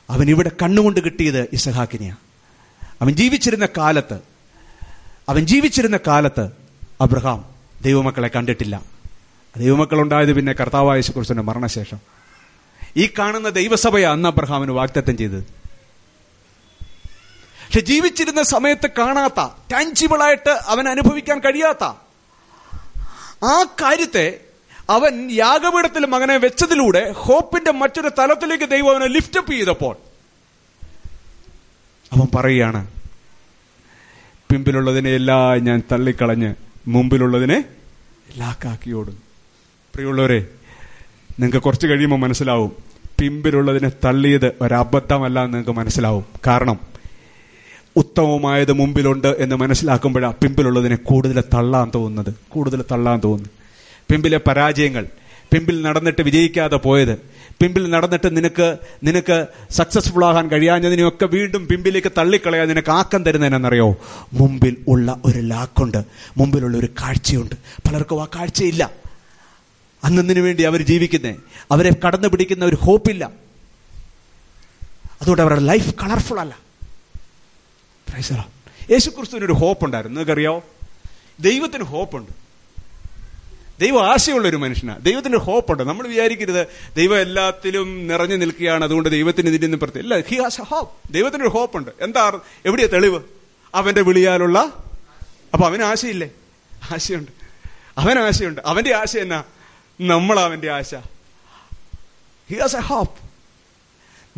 അവൻ 0.09 0.29
ഇവിടെ 0.29 0.51
കണ്ണുകൊണ്ട് 0.61 0.99
കിട്ടിയത് 0.99 1.49
ഇസഹാക്കിനെയാണ് 1.53 2.17
അവൻ 3.01 3.11
ജീവിച്ചിരുന്ന 3.11 3.67
കാലത്ത് 3.77 4.19
അവൻ 5.29 5.45
ജീവിച്ചിരുന്ന 5.45 5.99
കാലത്ത് 6.07 6.49
അബ്രഹാം 7.01 7.45
ദൈവമക്കളെ 7.81 8.27
കണ്ടിട്ടില്ല. 8.27 8.83
ദൈവമക്കൾ 9.57 10.01
ഉണ്ടായത് 10.01 10.33
പിന്നെ 10.33 10.53
കർത്താവായ 10.53 10.95
യേശുക്രിസ്തുവിന്റെ 10.95 11.43
മരണശേഷം. 11.43 11.99
ഈ 12.97 13.13
കാണുന്ന 13.19 13.49
ദൈവസഭയാണ് 13.49 14.13
അന്ന് 14.13 14.29
അബ്രഹാമിന് 14.29 14.71
വാഗ്ദത്തം 14.71 15.17
ചെയ്തത്. 15.17 15.43
പക്ഷെ 17.65 17.79
ജീവിച്ചിരുന്ന 17.79 18.43
സമയത്ത് 18.43 18.89
കാണാത്ത 18.97 19.53
ടാൻജിബിളായിട്ട് 19.73 20.49
അവൻ 20.49 20.89
അനുഭവിക്കാൻ 20.89 21.39
കഴിയാത്ത 21.39 22.11
ആ 23.43 23.63
കാര്യത്തെ 23.63 24.39
അവൻ 24.89 25.31
യാഗപീഠത്തിൽ 25.31 26.05
മകനെ 26.05 26.37
വെച്ചതിലൂടെ 26.37 27.11
ഹോപ്പിന്റെ 27.11 27.71
മറ്റൊരു 27.71 28.11
തലത്തിലേക്ക് 28.19 28.69
ദൈവം 28.69 28.91
അവനെ 28.91 29.07
ലിഫ്റ്റപ്പ് 29.07 29.51
ചെയ്തപ്പോൾ 29.51 29.95
അവൻ 32.13 32.27
പറയുകയാണ് 32.35 32.87
പിമ്പിലുള്ളതിനെ 34.49 35.09
എല്ലാം 35.09 35.63
ഞാൻ 35.63 35.83
തള്ളിക്കളഞ്ഞ് 35.91 36.55
മുമ്പിലുള്ളതിനെ 36.87 37.63
ലാക്കാക്കിയോടും. 38.37 39.17
പ്രിയമുള്ളവരെ 39.93 40.39
നിങ്ങൾക്ക് 41.39 41.57
കുറച്ച് 41.57 41.87
കഴിയുമ്പോൾ 41.87 42.19
മനസ്സിലാവും 42.19 42.71
പിമ്പിലുള്ളതിനെ 43.19 43.91
തള്ളിയത് 44.05 44.55
ഒരബദ്ധമല്ല 44.61 45.43
എന്ന് 45.43 45.53
നിങ്ങൾക്ക് 45.53 45.79
മനസ്സിലാവും. 45.79 46.25
കാരണം 46.47 46.90
ഉത്തമമായത് 47.95 48.73
മുമ്പിലുണ്ട് 48.73 49.27
എന്ന് 49.27 49.55
മനസ്സിലാക്കുമ്പോഴാണ് 49.55 50.35
പിമ്പിലുള്ളതിനെ 50.35 50.95
കൂടുതൽ 50.95 51.43
തള്ളാൻ 51.53 51.91
തോന്നുന്നത്. 51.95 52.33
കൂടുതൽ 52.49 52.83
തള്ളാൻ 52.91 53.21
തോന്നുന്നു. 53.23 53.49
പിമ്പിലെ 54.11 54.39
പരാജയങ്ങൾ 54.47 55.07
പിമ്പിൽ 55.53 55.81
നടന്നിട്ട് 55.81 56.21
വിജയിക്കാതെ 56.21 56.75
പോയത് 56.75 57.17
പിമ്പിൽ 57.59 57.89
നടന്നിട്ട് 57.89 58.37
നിനക്ക് 58.37 58.77
നിനക്ക് 59.03 59.47
സക്സസ്ഫുൾ 59.71 60.25
ആകാൻ 60.25 60.47
കഴിയാഞ്ഞതിനെയൊക്കെ 60.47 61.25
വീണ്ടും 61.25 61.67
പിമ്പിലേക്ക് 61.67 62.11
തള്ളിക്കളയാൻ 62.17 62.67
നിനക്ക് 62.67 62.91
ആക്കം 62.91 63.23
തരുന്നതിനെന്നറിയോ? 63.23 63.95
മുമ്പിൽ 64.33 64.77
ഉള്ള 64.87 65.21
ഒരു 65.25 65.39
ലാക്കുണ്ട്. 65.39 66.03
മുമ്പിലുള്ള 66.37 66.77
ഒരു 66.77 66.85
കാഴ്ചയുണ്ട്. 66.85 67.55
പലർക്കും 67.87 68.21
ആ 68.21 68.25
കാഴ്ചയില്ല. 68.25 68.91
അന്നതിനു 70.03 70.41
വേണ്ടി 70.41 70.63
അവർ 70.63 70.81
ജീവിക്കുന്നേ? 70.81 71.35
അവരെ 71.71 71.95
കടന്നു 72.07 72.27
പിടിക്കുന്ന 72.27 72.65
ഒരു 72.65 72.75
ഹോപ്പില്ല. 72.75 73.31
അതുകൊണ്ട് 75.21 75.41
അവരുടെ 75.41 75.59
ലൈഫ് 75.59 75.95
കളർഫുൾ 76.03 76.39
അല്ല. 76.39 76.70
യേശു 78.91 79.09
ക്രിസ്തുവിന് 79.09 79.45
ഒരു 79.45 79.53
ഹോപ്പ് 79.53 79.86
ഉണ്ടായിരുന്നു. 79.86 80.20
നിങ്ങൾക്കറിയാവോ? 80.20 80.64
ദൈവത്തിന് 81.39 81.84
ഹോപ്പുണ്ട് 81.84 82.32
ദൈവ 83.80 83.99
ആശയമുള്ള 83.99 84.47
ഒരു 84.47 84.55
മനുഷ്യനാണ് 84.55 85.05
ദൈവത്തിന് 85.05 85.38
ഹോപ്പുണ്ട് 85.38 85.84
നമ്മൾ 85.84 86.07
വിചാരിക്കരുത് 86.07 86.68
ദൈവം 86.95 87.22
എല്ലാത്തിലും 87.22 88.07
നിറഞ്ഞു 88.07 88.36
നിൽക്കുകയാണ്. 88.36 88.84
അതുകൊണ്ട് 88.84 89.09
ദൈവത്തിന് 89.09 89.47
ഇതിന്റെ 89.47 89.68
ഒന്നും 89.68 89.80
പ്രത്യേകം 89.80 90.05
ഇല്ല 90.05 90.20
ഹി 90.28 90.41
ഹാസ് 90.41 90.62
എ 90.62 90.64
ഹോപ്പ് 90.64 91.14
ദൈവത്തിനൊരു 91.14 91.49
ഹോപ്പുണ്ട് 91.49 91.91
എന്താ 92.01 92.39
എവിടെയാ 92.66 92.88
തെളിവ്? 92.93 93.20
അവന്റെ 93.76 94.01
വിളിയാലുള്ള 94.01 94.59
അപ്പൊ 95.53 95.66
അവന് 95.66 95.84
ആശയില്ലേ? 95.84 96.30
ആശയുണ്ട്. 96.91 97.32
അവൻ 97.97 98.20
ആശയുണ്ട്. 98.20 98.62
അവന്റെ 98.66 98.95
ആശ 98.95 99.18
എന്നാ? 99.18 99.43
നമ്മൾ 100.01 100.39
അവന്റെ 100.39 100.72
ആശ. 100.72 100.95
ഹി 102.49 102.55
ഹാസ് 102.55 102.76
എ 102.76 102.80
ഹോപ്പ് 102.80 103.20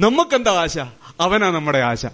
നമുക്കെന്താ 0.02 0.52
ആശ? 0.52 0.78
അവനാ 1.20 1.50
നമ്മുടെ 1.50 1.78
ആശ. 1.78 2.06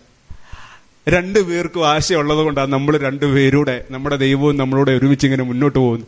രണ്ടു 1.07 1.39
പേർക്കും 1.39 1.87
ആശയുള്ളത് 1.87 2.37
കൊണ്ടാണ് 2.37 2.71
നമ്മൾ 2.73 2.97
രണ്ടുപേരുടെ 2.97 3.85
നമ്മുടെ 3.91 4.15
ദൈവവും 4.15 4.57
നമ്മളോട് 4.57 4.91
ഒരുമിച്ച് 4.91 5.25
ഇങ്ങനെ 5.25 5.43
മുന്നോട്ട് 5.43 5.79
പോകുന്നു 5.79 6.05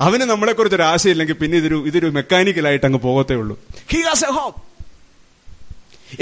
അവന് 0.00 0.22
നമ്മളെക്കുറിച്ച് 0.22 0.76
ഒരു 0.76 0.82
ആശയില്ലെങ്കിൽ 0.82 1.34
പിന്നെ 1.34 1.58
ഇതൊരു 1.58 1.84
ഇതൊരു 1.86 2.06
മെക്കാനിക്കലായിട്ട് 2.06 2.86
അങ്ങ് 2.86 2.98
പോകത്തേ 2.98 3.34
ഉള്ളൂ. 3.34 3.58
He 3.90 4.00
has 4.00 4.24
a 4.24 4.30
hope 4.30 4.60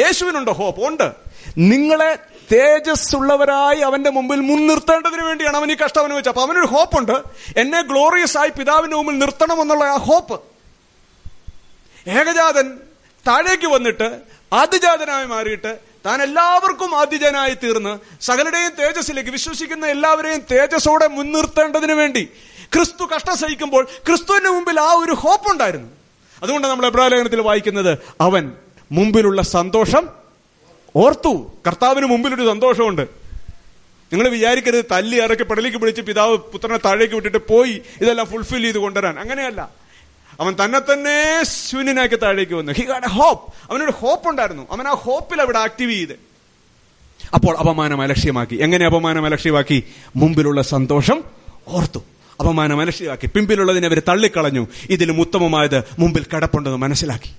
യേശുവിനുണ്ടോ 0.00 0.52
hope 0.52 0.86
ഉണ്ട്. 0.86 1.14
നിങ്ങളെ 1.58 2.18
തേജസ്സുള്ളവരായി 2.52 3.80
അവന്റെ 3.80 4.10
മുമ്പിൽ 4.10 4.40
മുൻനിർത്തേണ്ടതിന് 4.40 5.22
വേണ്ടിയാണ് 5.22 5.56
അവൻ 5.56 5.72
ഈ 5.72 5.74
കഷ്ടം 5.74 6.04
അനുഭവിച്ചത്. 6.04 6.30
അപ്പൊ 6.30 6.42
അവനൊരു 6.42 6.66
ഹോപ്പുണ്ട് 6.66 7.16
എന്നെ 7.56 7.82
ഗ്ലോറിയസ് 7.82 8.38
ആയി 8.38 8.50
പിതാവിന്റെ 8.58 8.96
മുമ്പിൽ 8.96 9.18
നിർത്തണം 9.18 9.60
എന്നുള്ള 9.62 9.84
ആ 9.84 9.96
ഹോപ്പ് 9.96 10.40
ഏകജാതൻ 12.08 12.78
താഴേക്ക് 13.26 13.66
വന്നിട്ട് 13.66 14.20
ആദ്യജാതനായി 14.52 15.26
മാറിയിട്ട് 15.26 15.93
താൻ 16.06 16.22
എല്ലാവർക്കും 16.22 16.94
ആദ്യജനായി 16.94 17.54
തീർന്ന് 17.54 18.22
സകലരുടെയും 18.22 18.72
തേജസ്സിലേക്ക് 18.78 19.30
വിശ്വസിക്കുന്ന 19.30 19.86
എല്ലാവരെയും 19.86 20.42
തേജസ്സോടെ 20.52 21.06
മുൻനിർത്തേണ്ടതിന് 21.06 21.92
വേണ്ടി 21.92 22.28
ക്രിസ്തു 22.74 23.04
കഷ്ടം 23.04 23.36
സഹിക്കുമ്പോൾ 23.36 23.88
ക്രിസ്തുവിന്റെ 24.06 24.50
മുമ്പിൽ 24.50 24.80
ആ 24.80 24.92
ഒരു 24.92 25.12
ഹോപ്പ് 25.12 25.52
ഉണ്ടായിരുന്നു. 25.52 25.88
അതുകൊണ്ട് 26.42 26.68
നമ്മൾ 26.68 26.86
എബ്രാലേഖനത്തിൽ 26.86 27.40
വായിക്കുന്നത് 27.40 27.98
അവൻ 28.20 28.52
മുമ്പിലുള്ള 28.92 29.42
സന്തോഷം 29.42 30.08
ഓർത്തു. 30.96 31.52
കർത്താവിന് 31.66 32.06
മുമ്പിൽ 32.06 32.34
ഒരു 32.34 32.48
സന്തോഷമുണ്ട്. 32.48 33.02
നിങ്ങൾ 34.12 34.28
വിചാരിക്കരുത് 34.28 34.84
തല്ലി 34.90 35.16
ഇറക്കി 35.16 35.42
പടലേക്ക് 35.42 35.78
പിടിച്ച് 35.78 36.02
പിതാവ് 36.02 36.36
പുത്രനെ 36.36 36.76
താഴേക്ക് 36.76 37.14
വിട്ടിട്ട് 37.14 37.38
പോയി 37.38 37.82
ഇതെല്ലാം 38.00 38.26
ഫുൾഫിൽ 38.26 38.62
ചെയ്ത് 38.62 38.78
കൊണ്ടുവരാൻ. 38.78 39.18
അങ്ങനെയല്ല. 39.18 39.83
അവൻ 40.40 40.56
തന്നെ 40.64 40.78
തന്നെ 40.78 41.44
ശൂന്യനാക്കി 41.44 42.16
താഴേക്ക് 42.16 42.52
വന്നു. 42.52 42.72
ഹി 42.72 42.84
ഗാഡ് 42.84 43.04
എ 43.04 43.08
ഹോപ്പ് 43.08 43.72
അവനൊരു 43.72 43.90
ഹോപ്പ് 43.90 44.28
ഉണ്ടായിരുന്നു. 44.28 44.66
അവൻ 44.70 44.88
ആ 44.88 44.92
ഹോപ്പിൽ 44.92 45.40
അവിടെ 45.40 45.58
ആക്റ്റീവ് 45.58 45.92
ചെയ്ത്. 45.92 46.12
അപ്പോൾ 47.34 47.56
അപമാനം 47.56 48.02
അലക്ഷ്യമാക്കി. 48.02 48.56
എങ്ങനെ 48.62 48.86
അപമാനം 48.86 49.26
അലക്ഷ്യമാക്കി? 49.26 49.84
മുമ്പിലുള്ള 50.16 50.62
സന്തോഷം 50.62 51.24
ഓർത്തു. 51.68 51.98
അപമാനം 52.40 52.80
അലക്ഷ്യമാക്കി. 52.80 53.26
പിമ്പിലുള്ളതിനെ 53.26 53.86
അവർ 53.86 54.02
തള്ളിക്കളഞ്ഞു. 54.08 54.68
ഇതിലും 54.90 55.20
ഉത്തമമായത് 55.20 55.84
മുമ്പിൽ 55.98 56.24
കിടപ്പുണ്ടെന്ന് 56.24 56.78
മനസ്സിലാക്കി. 56.78 57.30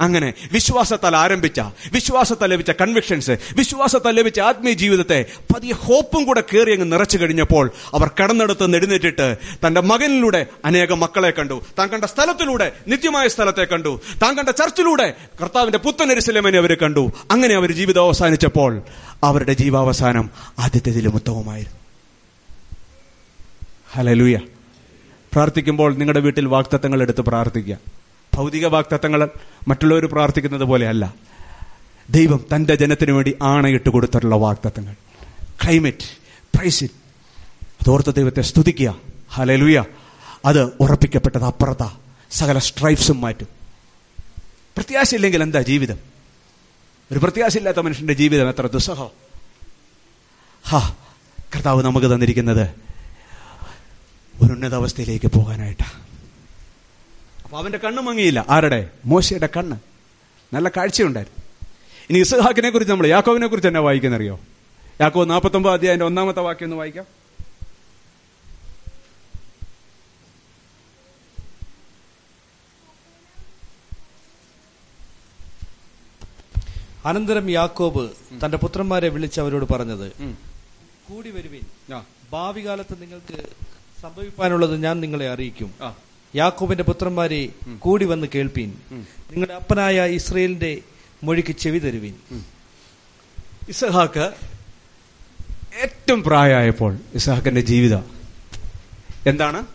അങ്ങനെ 0.00 0.34
വിശ്വാസത്താൽ 0.52 1.16
ആരംഭിച്ച 1.16 1.60
വിശ്വാസത്താൽ 1.92 2.50
ലഭിച്ച 2.50 2.70
കൺവിക്ഷൻസ് 2.70 3.30
വിശ്വാസത്താൽ 3.30 4.14
ലഭിച്ച 4.14 4.40
ആത്മീയ 4.40 4.74
ജീവിതത്തെ 4.74 5.24
പതിയെ 5.54 5.72
ഹോപ്പും 5.72 6.24
കൂടെ 6.24 6.40
കയറി 6.40 6.72
അങ്ങ് 6.72 6.92
നിറച്ചു 6.92 7.18
കഴിഞ്ഞപ്പോൾ 7.18 7.70
അവർ 7.94 8.10
കടന്നെടുത്ത് 8.22 8.74
നെടുന്നേറ്റിട്ട് 8.74 9.36
തന്റെ 9.66 9.80
മകനിലൂടെ 9.80 10.46
അനേകം 10.64 11.00
മക്കളെ 11.00 11.30
കണ്ടു. 11.30 11.62
താൻ 11.78 11.88
കണ്ട 11.88 12.04
സ്ഥലത്തിലൂടെ 12.04 12.72
നിത്യമായ 12.88 13.28
സ്ഥലത്തെ 13.28 13.64
കണ്ടു. 13.64 14.00
താൻ 14.22 14.36
കണ്ട 14.36 14.48
ചർച്ചിലൂടെ 14.48 15.14
കർത്താവിന്റെ 15.42 15.78
പുത്തനരിശിലമനെ 15.78 16.58
അവർ 16.58 16.76
കണ്ടു. 16.82 17.12
അങ്ങനെ 17.30 17.54
അവർ 17.54 17.72
ജീവിതം 17.72 18.02
അവസാനിച്ചപ്പോൾ 18.02 18.82
അവരുടെ 19.24 19.52
ജീവാവസാനം 19.52 20.30
ആദ്യത്തേതിലും 20.58 21.14
ഉത്തമമായിരുന്നു. 21.14 21.78
ഹലലൂയ 23.92 24.38
പ്രാർത്ഥിക്കുമ്പോൾ 25.32 25.94
നിങ്ങളുടെ 25.94 26.20
വീട്ടിൽ 26.20 26.46
വാക്തത്വങ്ങൾ 26.46 27.02
എടുത്ത് 27.02 27.20
പ്രാർത്ഥിക്കുക. 27.20 27.97
ഭൗതിക 28.34 28.66
വാക്തത്വങ്ങൾ 28.66 29.28
മറ്റുള്ളവർ 29.68 30.06
പ്രാർത്ഥിക്കുന്നത് 30.06 30.64
പോലെയല്ല. 30.64 31.14
ദൈവം 32.10 32.44
തന്റെ 32.54 32.74
ജനത്തിനു 32.74 33.12
വേണ്ടി 33.12 33.36
ആണയിട്ട് 33.42 33.88
കൊടുത്തിട്ടുള്ള 33.88 34.34
വാക്തത്വങ്ങൾ. 34.34 34.94
ക്ലൈമറ്റ് 35.64 36.18
പ്രൈസിൻ 36.56 36.88
അതോർത്ത 37.80 38.10
ദൈവത്തെ 38.10 38.42
സ്തുതിക്കുക. 38.42 38.96
ഹലലുയ 39.30 39.84
അത് 40.44 40.72
ഉറപ്പിക്കപ്പെട്ടത് 40.80 41.44
അപ്പുറത്ത. 41.44 41.92
സകല 42.30 42.58
സ്ട്രൈഫ്സും 42.58 43.20
മാറ്റും. 43.20 43.48
പ്രത്യാശയില്ലെങ്കിൽ 44.76 45.42
എന്താ 45.42 45.60
ജീവിതം? 45.60 45.98
ഒരു 47.12 47.18
പ്രത്യാശയില്ലാത്ത 47.18 47.78
മനുഷ്യന്റെ 47.78 48.12
ജീവിതം 48.12 48.48
എത്ര 48.48 48.66
ദുസ്സഹം? 48.66 49.08
ഹാ 50.68 50.94
കർത്താവ് 51.54 51.84
നമുക്ക് 51.84 52.06
തന്നിരിക്കുന്നത് 52.06 52.70
ഒരു 54.42 54.52
ഉന്നതാവസ്ഥയിലേക്ക് 54.52 55.26
പോകാനായിട്ടാ. 55.26 56.07
അപ്പൊ 57.48 57.58
അവന്റെ 57.58 57.78
കണ്ണ് 57.78 58.02
മങ്ങിയില്ല. 58.02 58.46
ആരുടെ? 58.50 58.90
മോശയുടെ 59.04 59.48
കണ്ണ്. 59.56 59.76
നല്ല 60.54 60.68
കാഴ്ചയുണ്ടായിരുന്നു. 60.68 61.42
ഇനി 62.10 62.18
ഇസഹാക്കിനെ 62.18 62.70
കുറിച്ച് 62.70 62.92
നമ്മൾ 62.92 63.06
യാക്കോവിനെ 63.06 63.46
കുറിച്ച് 63.46 63.68
എന്നാ 63.68 63.80
വായിക്കുന്നറിയോ? 63.80 64.40
യാക്കോ 65.00 65.24
നാൽപ്പത്തൊമ്പത് 65.24 65.72
അധ്യായന്റെ 65.72 66.04
ഒന്നാമത്തെ 66.04 66.40
വാക്യം 66.40 66.66
ഒന്ന് 66.66 66.76
വായിക്കാം. 66.76 67.06
അനന്തരം 77.04 77.50
യാക്കോബ് 77.50 78.10
തന്റെ 78.44 78.56
പുത്രന്മാരെ 78.56 79.08
വിളിച്ച് 79.08 79.40
അവരോട് 79.40 79.72
പറഞ്ഞത്. 79.72 80.12
കൂടി 81.08 81.30
വരുവിൻ. 81.30 81.64
ഭാവി 82.32 82.60
കാലത്ത് 82.66 83.02
നിങ്ങൾക്ക് 83.02 83.48
സംഭവിക്കാനുള്ളത് 84.02 84.82
ഞാൻ 84.82 85.00
നിങ്ങളെ 85.00 85.28
അറിയിക്കും. 85.28 85.74
യാക്കോബിന്റെ 86.36 86.84
പുത്രന്മാരെ 86.84 87.48
കൂടി 87.78 88.04
വന്ന് 88.04 88.26
കേൾപ്പീൻ. 88.34 88.72
നിങ്ങളുടെ 89.30 89.54
അപ്പനായ 89.54 90.06
ഇസ്രയേലിന്റെ 90.06 90.78
മൊഴിക്ക് 91.22 91.52
ചെവി 91.52 91.78
തരുവീൻ. 91.78 92.14
ഇസഹാക്ക് 93.68 94.32
ഏറ്റവും 95.82 96.22
പ്രായമായപ്പോൾ 96.22 96.96
ഇസഹാക്കിന്റെ 97.14 97.60
ജീവിതം. 97.60 98.04
എന്താണ്? 99.26 99.66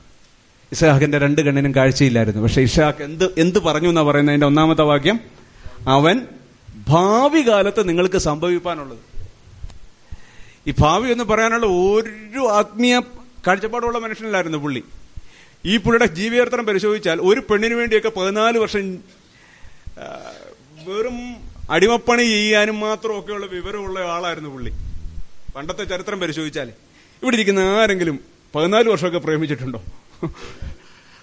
ഇസഹാക്കിന്റെ 0.72 1.18
രണ്ട് 1.18 1.41
കണ്ണിനും 1.41 1.76
കാഴ്ചയില്ലായിരുന്നു. 1.76 2.41
പക്ഷെ 2.41 2.62
ഇഷാഖ് 2.62 3.04
എന്ത് 3.04 3.34
എന്ത് 3.38 3.60
പറഞ്ഞു 3.60 3.89
എന്നാ 3.89 4.04
പറയുന്നത്? 4.04 4.34
അതിന്റെ 4.34 4.47
ഒന്നാമത്തെ 4.47 4.82
വാക്യം 4.82 5.20
അവൻ 5.88 6.22
ഭാവി 6.88 7.49
കാലത്ത് 7.49 7.89
നിങ്ങൾക്ക് 7.89 8.18
സംഭവിപ്പാനുള്ളത്. 8.18 8.99
ഈ 10.68 10.74
ഭാവി 10.80 11.12
എന്ന് 11.12 11.24
പറയാനുള്ള 11.24 11.66
ഒരു 11.66 12.39
ആത്മീയ 12.39 12.99
കാഴ്ചപ്പാടുള്ള 13.47 13.99
മനുഷ്യനല്ലായിരുന്നു 13.99 14.58
പുള്ളി. 14.58 14.84
ഈ 15.66 15.78
പുള്ളിയുടെ 15.78 16.05
ജീവിതചരിത്രം 16.05 16.66
പരിശോധിച്ചാൽ 16.66 17.22
ഒരു 17.22 17.39
പെണ്ണിന് 17.39 17.74
വേണ്ടിയൊക്കെ 17.74 18.09
പതിനാല് 18.09 18.57
വർഷം 18.57 18.99
വെറും 20.86 21.36
അടിമപ്പണി 21.70 22.24
ചെയ്യാനും 22.24 22.80
മാത്രമൊക്കെയുള്ള 22.80 23.45
വിവരമുള്ള 23.45 23.99
ആളായിരുന്നു 23.99 24.49
പുള്ളി. 24.49 24.72
പണ്ടത്തെ 25.55 25.84
ചരിത്രം 25.84 26.20
പരിശോധിച്ചാൽ. 26.20 26.70
ഇവിടെ 27.24 27.36
ഇരിക്കുന്ന 27.36 27.59
ആരെങ്കിലും 27.59 28.20
പതിനാല് 28.55 28.89
വർഷമൊക്കെ 28.89 29.20
പ്രേമിച്ചിട്ടുണ്ടോ? 29.20 29.84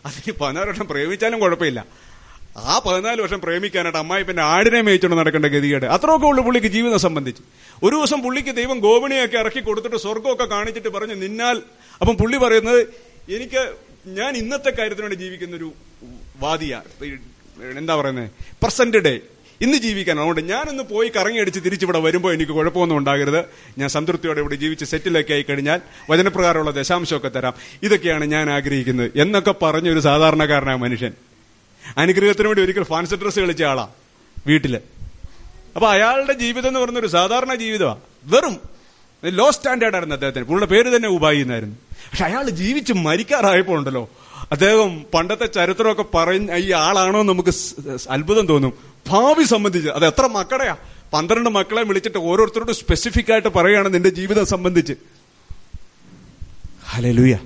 അതിന് 0.06 0.32
പതിനാല് 0.32 0.68
വർഷം 0.68 0.86
പ്രേമിച്ചാലും 0.86 1.40
കുഴപ്പമില്ല. 1.40 1.86
ആ 2.56 2.80
പതിനാല് 2.86 3.22
വർഷം 3.22 3.40
പ്രേമിക്കാനായിട്ട് 3.40 3.98
അമ്മായി 3.98 4.22
പിന്നെ 4.22 4.42
ആടിനെ 4.42 4.80
മേയിച്ചുകൊണ്ട് 4.80 5.20
നടക്കേണ്ട 5.20 5.46
ഗതികേട്. 5.46 5.86
അത്രയൊക്കെ 5.86 6.26
ഉള്ളു 6.26 6.42
പുള്ളിക്ക് 6.42 6.68
ജീവിതം 6.68 6.98
സംബന്ധിച്ച്. 6.98 7.42
ഒരു 7.82 7.96
ദിവസം 7.96 8.22
പുള്ളിക്ക് 8.22 8.56
ദൈവം 8.56 8.78
ഗോപണിയൊക്കെ 8.78 9.38
ഇറക്കി 9.38 9.60
കൊടുത്തിട്ട് 9.60 9.96
സ്വർഗമൊക്കെ 9.96 10.44
കാണിച്ചിട്ട് 10.44 10.88
പറഞ്ഞു 10.88 11.14
നിന്നാൽ 11.14 11.62
അപ്പം 12.00 12.16
പുള്ളി 12.16 12.36
പറയുന്നത് 12.36 12.80
എനിക്ക് 13.32 13.89
ഞാൻ 14.16 14.36
ഇന്നത്തെ 14.36 14.70
കാര്യത്തിന് 14.70 15.06
വേണ്ടി 15.06 15.16
ജീവിക്കുന്ന 15.16 15.56
ഒരു 15.56 15.72
വാദിയ 16.36 16.82
എന്താ 17.78 17.96
പറയുന്നത് 17.96 18.30
പ്രസന്റ് 18.62 18.96
ഡേ 18.96 19.20
ഇന്ന് 19.60 19.78
ജീവിക്കാൻ. 19.78 20.18
അതുകൊണ്ട് 20.18 20.40
ഞാനൊന്ന് 20.40 20.82
പോയി 20.82 21.08
കറങ്ങി 21.08 21.40
അടിച്ച് 21.40 21.60
തിരിച്ചിവിടെ 21.64 21.98
വരുമ്പോൾ 21.98 22.34
എനിക്ക് 22.34 22.52
കുഴപ്പമൊന്നും 22.52 22.96
ഉണ്ടാകരുത്. 22.96 23.44
ഞാൻ 23.78 23.88
സംതൃപ്തിയോടെ 23.88 24.40
ഇവിടെ 24.40 24.54
ജീവിച്ച് 24.54 24.84
സെറ്റിലൊക്കെ 24.84 25.32
ആയി 25.32 25.42
കഴിഞ്ഞാൽ 25.42 25.80
വചനപ്രകാരമുള്ള 26.10 26.70
ദശാംശമൊക്കെ 26.70 27.28
തരാം. 27.28 27.54
ഇതൊക്കെയാണ് 27.82 28.24
ഞാൻ 28.24 28.50
ആഗ്രഹിക്കുന്നത്. 28.50 29.10
എന്നൊക്കെ 29.16 29.54
പറഞ്ഞൊരു 29.62 30.00
സാധാരണക്കാരനായ 30.00 30.74
മനുഷ്യൻ. 30.74 31.12
അനുഗ്രഹത്തിന് 31.98 32.46
വേണ്ടി 32.46 32.62
ഒരിക്കൽ 32.62 32.82
ഫാൻസി 32.82 33.16
ഡ്രസ് 33.16 33.40
കളിച്ച 33.40 33.62
ആളാ 33.62 33.88
വീട്ടിൽ. 34.46 34.76
അപ്പൊ 35.74 35.88
അയാളുടെ 35.88 36.32
ജീവിതം 36.32 36.68
എന്ന് 36.68 36.80
പറയുന്ന 36.80 36.98
ഒരു 36.98 37.06
സാധാരണ 37.06 37.54
ജീവിതമാണ് 37.54 38.00
വെറും 38.24 38.56
ലോ 39.24 39.50
സ്റ്റാൻഡേർഡ് 39.50 39.94
ആയിരുന്നു 39.94 40.14
അദ്ദേഹത്തിന്. 40.14 40.44
പുള്ളിയുടെ 40.44 40.74
പേര് 40.74 40.96
തന്നെ 40.96 41.08
ഉപായി 41.08 41.36
പക്ഷെ 42.10 42.24
അയാൾ 42.24 42.50
ജീവിച്ച് 42.50 42.92
മരിക്കാറായപ്പോ 42.92 43.74
ഉണ്ടല്ലോ. 43.74 44.10
അദ്ദേഹം 44.52 45.04
പണ്ടത്തെ 45.14 45.46
ചരിത്രമൊക്കെ 45.46 46.04
പറഞ്ഞ 46.14 46.56
ഈ 46.56 46.72
ആളാണോ 46.72 47.22
നമുക്ക് 47.22 47.52
അത്ഭുതം 48.10 48.46
തോന്നും. 48.46 48.72
ഭാവി 49.08 49.44
സംബന്ധിച്ച് 49.44 49.88
അത് 49.88 50.06
എത്ര 50.06 50.26
മക്കളെയാ 50.26 50.76
പന്ത്രണ്ട് 51.12 51.50
മക്കളെ 51.50 51.82
വിളിച്ചിട്ട് 51.82 52.18
ഓരോരുത്തരോട് 52.18 52.72
സ്പെസിഫിക് 52.72 53.32
ആയിട്ട് 53.32 53.48
പറയുകയാണ് 53.48 53.94
നിന്റെ 53.94 54.08
ജീവിതം 54.08 54.46
സംബന്ധിച്ച്. 54.46 54.92
ഹലലൂയ 56.88 57.38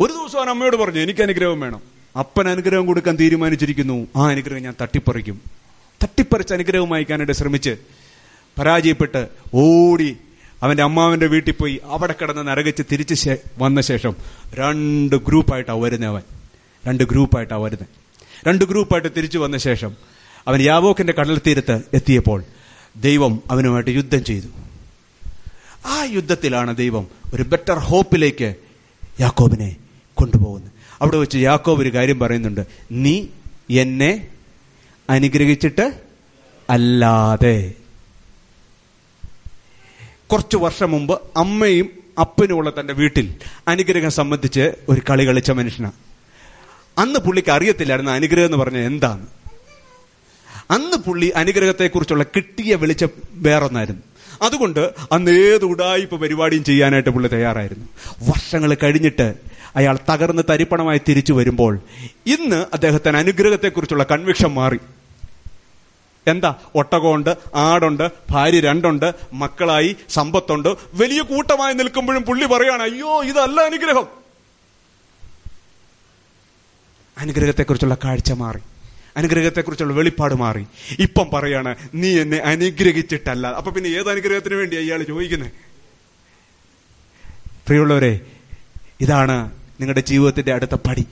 ഒരു 0.00 0.12
ദിവസം 0.12 0.38
അവൻ 0.38 0.50
അമ്മയോട് 0.50 0.76
പറഞ്ഞു 0.76 1.00
എനിക്ക് 1.00 1.20
അനുഗ്രഹം 1.20 1.60
വേണം. 1.60 1.80
അപ്പൻ 2.18 2.48
അനുഗ്രഹം 2.48 2.86
കൊടുക്കാൻ 2.86 3.16
തീരുമാനിച്ചിരിക്കുന്നു. 3.16 4.06
ആ 4.16 4.28
അനുഗ്രഹം 4.28 4.62
ഞാൻ 4.62 4.74
തട്ടിപ്പറിക്കും. 4.82 5.40
തട്ടിപ്പറിച്ച് 6.02 6.54
അനുഗ്രഹം 6.54 6.88
വായിക്കാനായിട്ട് 6.88 7.32
ശ്രമിച്ച് 7.32 7.76
പരാജയപ്പെട്ട് 8.58 9.28
ഓടി 9.54 10.16
അവന്റെ 10.62 10.82
അമ്മാവന്റെ 10.82 11.26
വീട്ടിൽ 11.26 11.52
പോയി 11.52 11.80
അവിടെ 11.84 12.14
കിടന്ന് 12.20 12.48
നരകിച്ച് 12.48 12.82
തിരിച്ച് 12.92 13.36
വന്ന 13.58 13.80
ശേഷം 13.80 14.16
രണ്ട് 14.54 15.16
ഗ്രൂപ്പായിട്ടാണ് 15.16 15.78
വരുന്നത് 15.78 16.10
അവൻ. 16.10 16.22
രണ്ട് 16.86 17.04
ഗ്രൂപ്പായിട്ടാണ് 17.04 17.62
വരുന്നത് 17.62 17.88
രണ്ട് 18.48 18.64
ഗ്രൂപ്പായിട്ട് 18.64 19.08
തിരിച്ചു 19.16 19.38
വന്ന 19.38 19.56
ശേഷം 19.56 19.96
അവൻ 20.48 20.62
യാവോക്കിന്റെ 20.62 21.12
കടൽ 21.12 21.40
തീരത്ത് 21.46 21.80
എത്തിയപ്പോൾ 21.94 22.44
ദൈവം 22.96 23.42
അവനുമായിട്ട് 23.50 23.90
യുദ്ധം 23.90 24.24
ചെയ്തു. 24.24 24.46
ആ 25.86 26.04
യുദ്ധത്തിലാണ് 26.04 26.76
ദൈവം 26.76 27.06
ഒരു 27.34 27.42
ബെറ്റർ 27.42 27.78
ഹോപ്പിലേക്ക് 27.78 28.54
യാക്കോബിനെ 29.20 29.76
കൊണ്ടുപോകുന്നത്. 30.14 30.72
അവിടെ 31.02 31.16
വെച്ച് 31.16 31.36
യാക്കോബ് 31.36 31.82
ഒരു 31.82 31.94
കാര്യം 31.94 32.18
പറയുന്നുണ്ട്. 32.18 32.66
നീ 32.92 33.26
എന്നെ 33.70 34.28
അനുഗ്രഹിച്ചിട്ട് 35.10 36.00
അല്ലാതെ 36.70 37.72
കുറച്ചു 40.32 40.56
വർഷം 40.56 40.90
മുമ്പ് 40.90 41.20
അമ്മയും 41.36 41.88
അപ്പനുമുള്ള 42.20 42.72
തന്റെ 42.80 42.94
വീട്ടിൽ 42.94 43.34
അനുഗ്രഹം 43.68 44.10
സംബന്ധിച്ച് 44.10 44.72
ഒരു 44.88 45.00
കളി 45.10 45.28
കളിച്ച 45.28 45.50
മനുഷ്യനാണ് 45.50 45.92
അന്ന് 46.98 47.18
പുള്ളിക്ക് 47.18 47.50
അറിയത്തില്ലായിരുന്നു 47.50 48.12
അനുഗ്രഹം 48.12 48.44
എന്ന് 48.44 48.58
പറഞ്ഞാൽ 48.58 48.82
എന്താണ്. 48.82 49.26
അന്ന് 50.70 50.96
പുള്ളി 50.96 51.32
അനുഗ്രഹത്തെക്കുറിച്ചുള്ള 51.36 52.24
കിട്ടിയ 52.24 52.74
വെളിച്ചം 52.74 53.08
വേറൊന്നായിരുന്നു. 53.32 54.02
അതുകൊണ്ട് 54.42 54.92
അന്ന് 55.12 55.30
ഏത് 55.30 55.64
ഉടായിപ്പ് 55.64 56.16
പരിപാടിയും 56.20 56.64
ചെയ്യാനായിട്ട് 56.64 57.10
പുള്ളി 57.10 57.28
തയ്യാറായിരുന്നു. 57.28 57.84
വർഷങ്ങൾ 58.30 58.76
കഴിഞ്ഞിട്ട് 58.82 59.34
അയാൾ 59.76 59.98
തകർന്ന് 60.10 60.42
തരിപ്പണമായി 60.50 61.00
തിരിച്ചു 61.08 61.32
വരുമ്പോൾ 61.32 61.80
ഇന്ന് 62.26 62.66
അദ്ദേഹത്തിന് 62.74 63.16
അനുഗ്രഹത്തെക്കുറിച്ചുള്ള 63.16 64.06
കൺവിക്ഷൻ 64.10 64.48
മാറി. 64.48 64.78
എന്താ? 66.26 66.50
ഒട്ടകമുണ്ട് 66.74 67.36
ആടുണ്ട് 67.54 68.10
ഭാര്യ 68.30 68.60
രണ്ടുണ്ട് 68.60 69.14
മക്കളായി 69.32 69.96
സമ്പത്തുണ്ട്. 70.08 70.68
വലിയ 70.94 71.22
കൂട്ടമായി 71.22 71.74
നിൽക്കുമ്പോഴും 71.74 72.22
പുള്ളി 72.22 72.46
പറയാണ് 72.46 72.82
അയ്യോ 72.82 73.22
ഇതല്ല 73.22 73.60
അനുഗ്രഹം. 73.60 74.06
അനുഗ്രഹത്തെക്കുറിച്ചുള്ള 77.18 77.96
കാഴ്ച 78.04 78.32
മാറി. 78.32 78.60
അനുഗ്രഹത്തെക്കുറിച്ചുള്ള 79.16 79.92
വെളിപ്പാട് 79.92 80.34
മാറി. 80.34 80.66
ഇപ്പം 80.98 81.30
പറയാണ് 81.34 81.76
നീ 81.94 82.20
എന്നെ 82.20 82.38
അനുഗ്രഹിച്ചിട്ടല്ല. 82.38 83.46
അപ്പൊ 83.46 83.70
പിന്നെ 83.72 83.90
ഏത് 83.90 84.08
അനുഗ്രഹത്തിന് 84.10 84.54
വേണ്ടി 84.54 84.76
അയാൾ 84.76 85.02
ചോദിക്കുന്നത് 85.02 85.50
പ്രിയമുള്ളവരെ 87.66 88.20
ഇതാണ് 89.00 89.50
നിങ്ങളുടെ 89.80 90.00
ജീവിതത്തിന്റെ 90.00 90.52
അടുത്ത 90.52 90.74
പടി. 90.74 91.06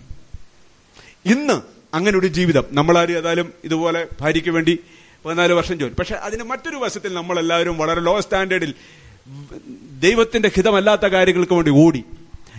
ഇന്ന് 1.26 1.56
അങ്ങനെ 1.94 2.18
ഒരു 2.18 2.26
ജീവിതം 2.26 2.64
നമ്മളാരും 2.72 3.16
ഏതായാലും 3.16 3.52
ഇതുപോലെ 3.64 4.08
ഭാര്യയ്ക്ക് 4.20 4.50
വേണ്ടി 4.50 4.80
പതിനാല് 5.24 5.52
വർഷം 5.52 5.78
ജോലി. 5.78 5.92
പക്ഷെ 5.92 6.14
അതിന് 6.14 6.42
മറ്റൊരു 6.42 6.76
വശത്തിൽ 6.76 7.14
നമ്മളെല്ലാവരും 7.14 7.78
വളരെ 7.78 8.00
ലോ 8.00 8.20
സ്റ്റാൻഡേർഡിൽ 8.20 8.74
ദൈവത്തിന്റെ 10.00 10.50
ഹിതമല്ലാത്ത 10.54 11.02
കാര്യങ്ങൾക്ക് 11.02 11.52
വേണ്ടി 11.52 11.70
ഓടി. 11.70 12.04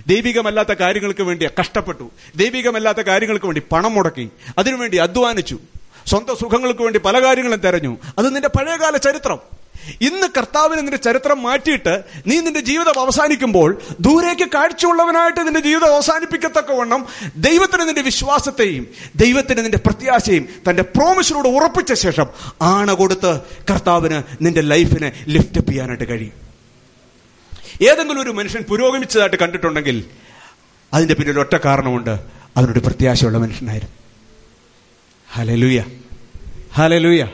ദൈവികമല്ലാത്ത 0.07 0.69
കാര്യങ്ങൾക്ക് 0.69 1.23
വേണ്ടി 1.23 1.47
കഷ്ടപ്പെട്ടു. 1.59 2.11
ദൈവികമല്ലാത്ത 2.35 2.97
കാര്യങ്ങൾക്ക് 2.97 3.45
വേണ്ടി 3.45 3.61
പണം 3.71 3.93
മുടക്കി. 3.93 4.29
അതിനുവേണ്ടി 4.57 4.97
അധ്വാനിച്ചു. 4.97 5.59
സ്വന്തം 6.07 6.35
സുഖങ്ങൾക്ക് 6.35 6.81
വേണ്ടി 6.81 6.99
പല 6.99 7.23
കാര്യങ്ങളും 7.23 7.59
തെരഞ്ഞു. 7.59 7.97
അത് 8.17 8.35
നിന്റെ 8.35 8.47
പഴയകാല 8.47 8.97
ചരിത്രം. 8.97 9.60
ഇന്ന് 10.01 10.27
കർത്താവിന് 10.37 10.81
നിന്റെ 10.81 10.97
ചരിത്രം 10.97 11.43
മാറ്റിയിട്ട് 11.43 12.03
നീ 12.27 12.39
നിന്റെ 12.39 12.59
ജീവിതം 12.59 12.99
അവസാനിക്കുമ്പോൾ 12.99 13.81
ദൂരേക്ക് 13.99 14.49
കാഴ്ചയുള്ളവനായിട്ട് 14.51 15.47
നിന്റെ 15.47 15.59
ജീവിതം 15.59 15.93
അവസാനിപ്പിക്കത്തക്കവണ്ണം 15.93 17.07
ദൈവത്തിന് 17.35 17.81
നിന്റെ 17.81 18.01
വിശ്വാസത്തെയും 18.01 18.87
ദൈവത്തിന് 19.15 19.57
നിന്റെ 19.57 19.77
പ്രത്യാശയും 19.77 20.47
തന്റെ 20.69 20.81
പ്രോമിസിനോട് 20.81 21.47
ഉറപ്പിച്ച 21.47 21.93
ശേഷം 21.93 22.25
ആണ 22.61 22.93
കൊടുത്ത് 22.93 23.41
കർത്താവിന് 23.71 24.23
നിന്റെ 24.41 24.61
ലൈഫിനെ 24.61 25.25
ലിഫ്റ്റപ്പ് 25.27 25.71
ചെയ്യാനായിട്ട് 25.71 26.07
കഴിയും. 26.09 26.33
ഏതെങ്കിലും 27.81 28.21
ഒരു 28.21 28.29
മനുഷ്യൻ 28.29 28.63
പുരോഗമിച്ചതായിട്ട് 28.63 29.35
കണ്ടിട്ടുണ്ടെങ്കിൽ 29.35 30.05
അതിന്റെ 30.93 31.13
പിന്നിൽ 31.13 31.39
ഒറ്റ 31.39 31.57
കാരണമുണ്ട്. 31.65 32.19
അവനൊരു 32.57 32.79
പ്രത്യാശയുള്ള 32.79 33.37
മനുഷ്യനായിരുന്നു. 33.37 33.95
ഹലലുയ 35.33 35.83
ഹലലുയ 36.73 37.25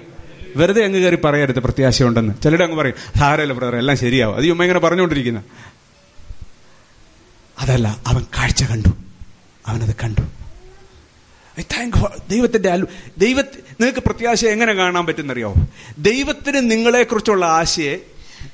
വെറുതെ 0.58 0.86
അങ്ങ് 0.86 1.00
കയറി 1.00 1.16
പറയരുത് 1.16 1.60
പ്രത്യാശയുണ്ടെന്ന്. 1.60 2.34
ചിലരുടെ 2.44 2.64
അങ്ങ് 2.64 2.78
പറയും 2.78 2.96
ധാരല്ല 3.18 3.54
ബ്രദർ 3.54 3.76
എല്ലാം 3.76 3.98
ശരിയാവും. 3.98 4.36
അത് 4.36 4.44
ചുമ്മാ 4.44 4.66
ഇങ്ങനെ 4.66 4.80
പറഞ്ഞുകൊണ്ടിരിക്കുന്ന. 4.80 5.44
അതല്ല 7.60 7.88
അവൻ 8.08 8.24
കാഴ്ച 8.38 8.64
കണ്ടു. 8.64 8.90
അവനത് 9.68 9.96
കണ്ടു. 10.04 10.22
ദൈവത്തിന്റെ 12.30 12.70
അല്ല 12.70 12.86
ദൈവത്തി 13.18 13.58
നിങ്ങൾക്ക് 13.58 14.00
പ്രത്യാശ 14.00 14.46
എങ്ങനെ 14.46 14.74
കാണാൻ 14.74 15.06
പറ്റുന്നറിയോ? 15.06 15.54
ദൈവത്തിന് 16.00 16.72
നിങ്ങളെക്കുറിച്ചുള്ള 16.72 17.46
ആശയെ 17.46 17.98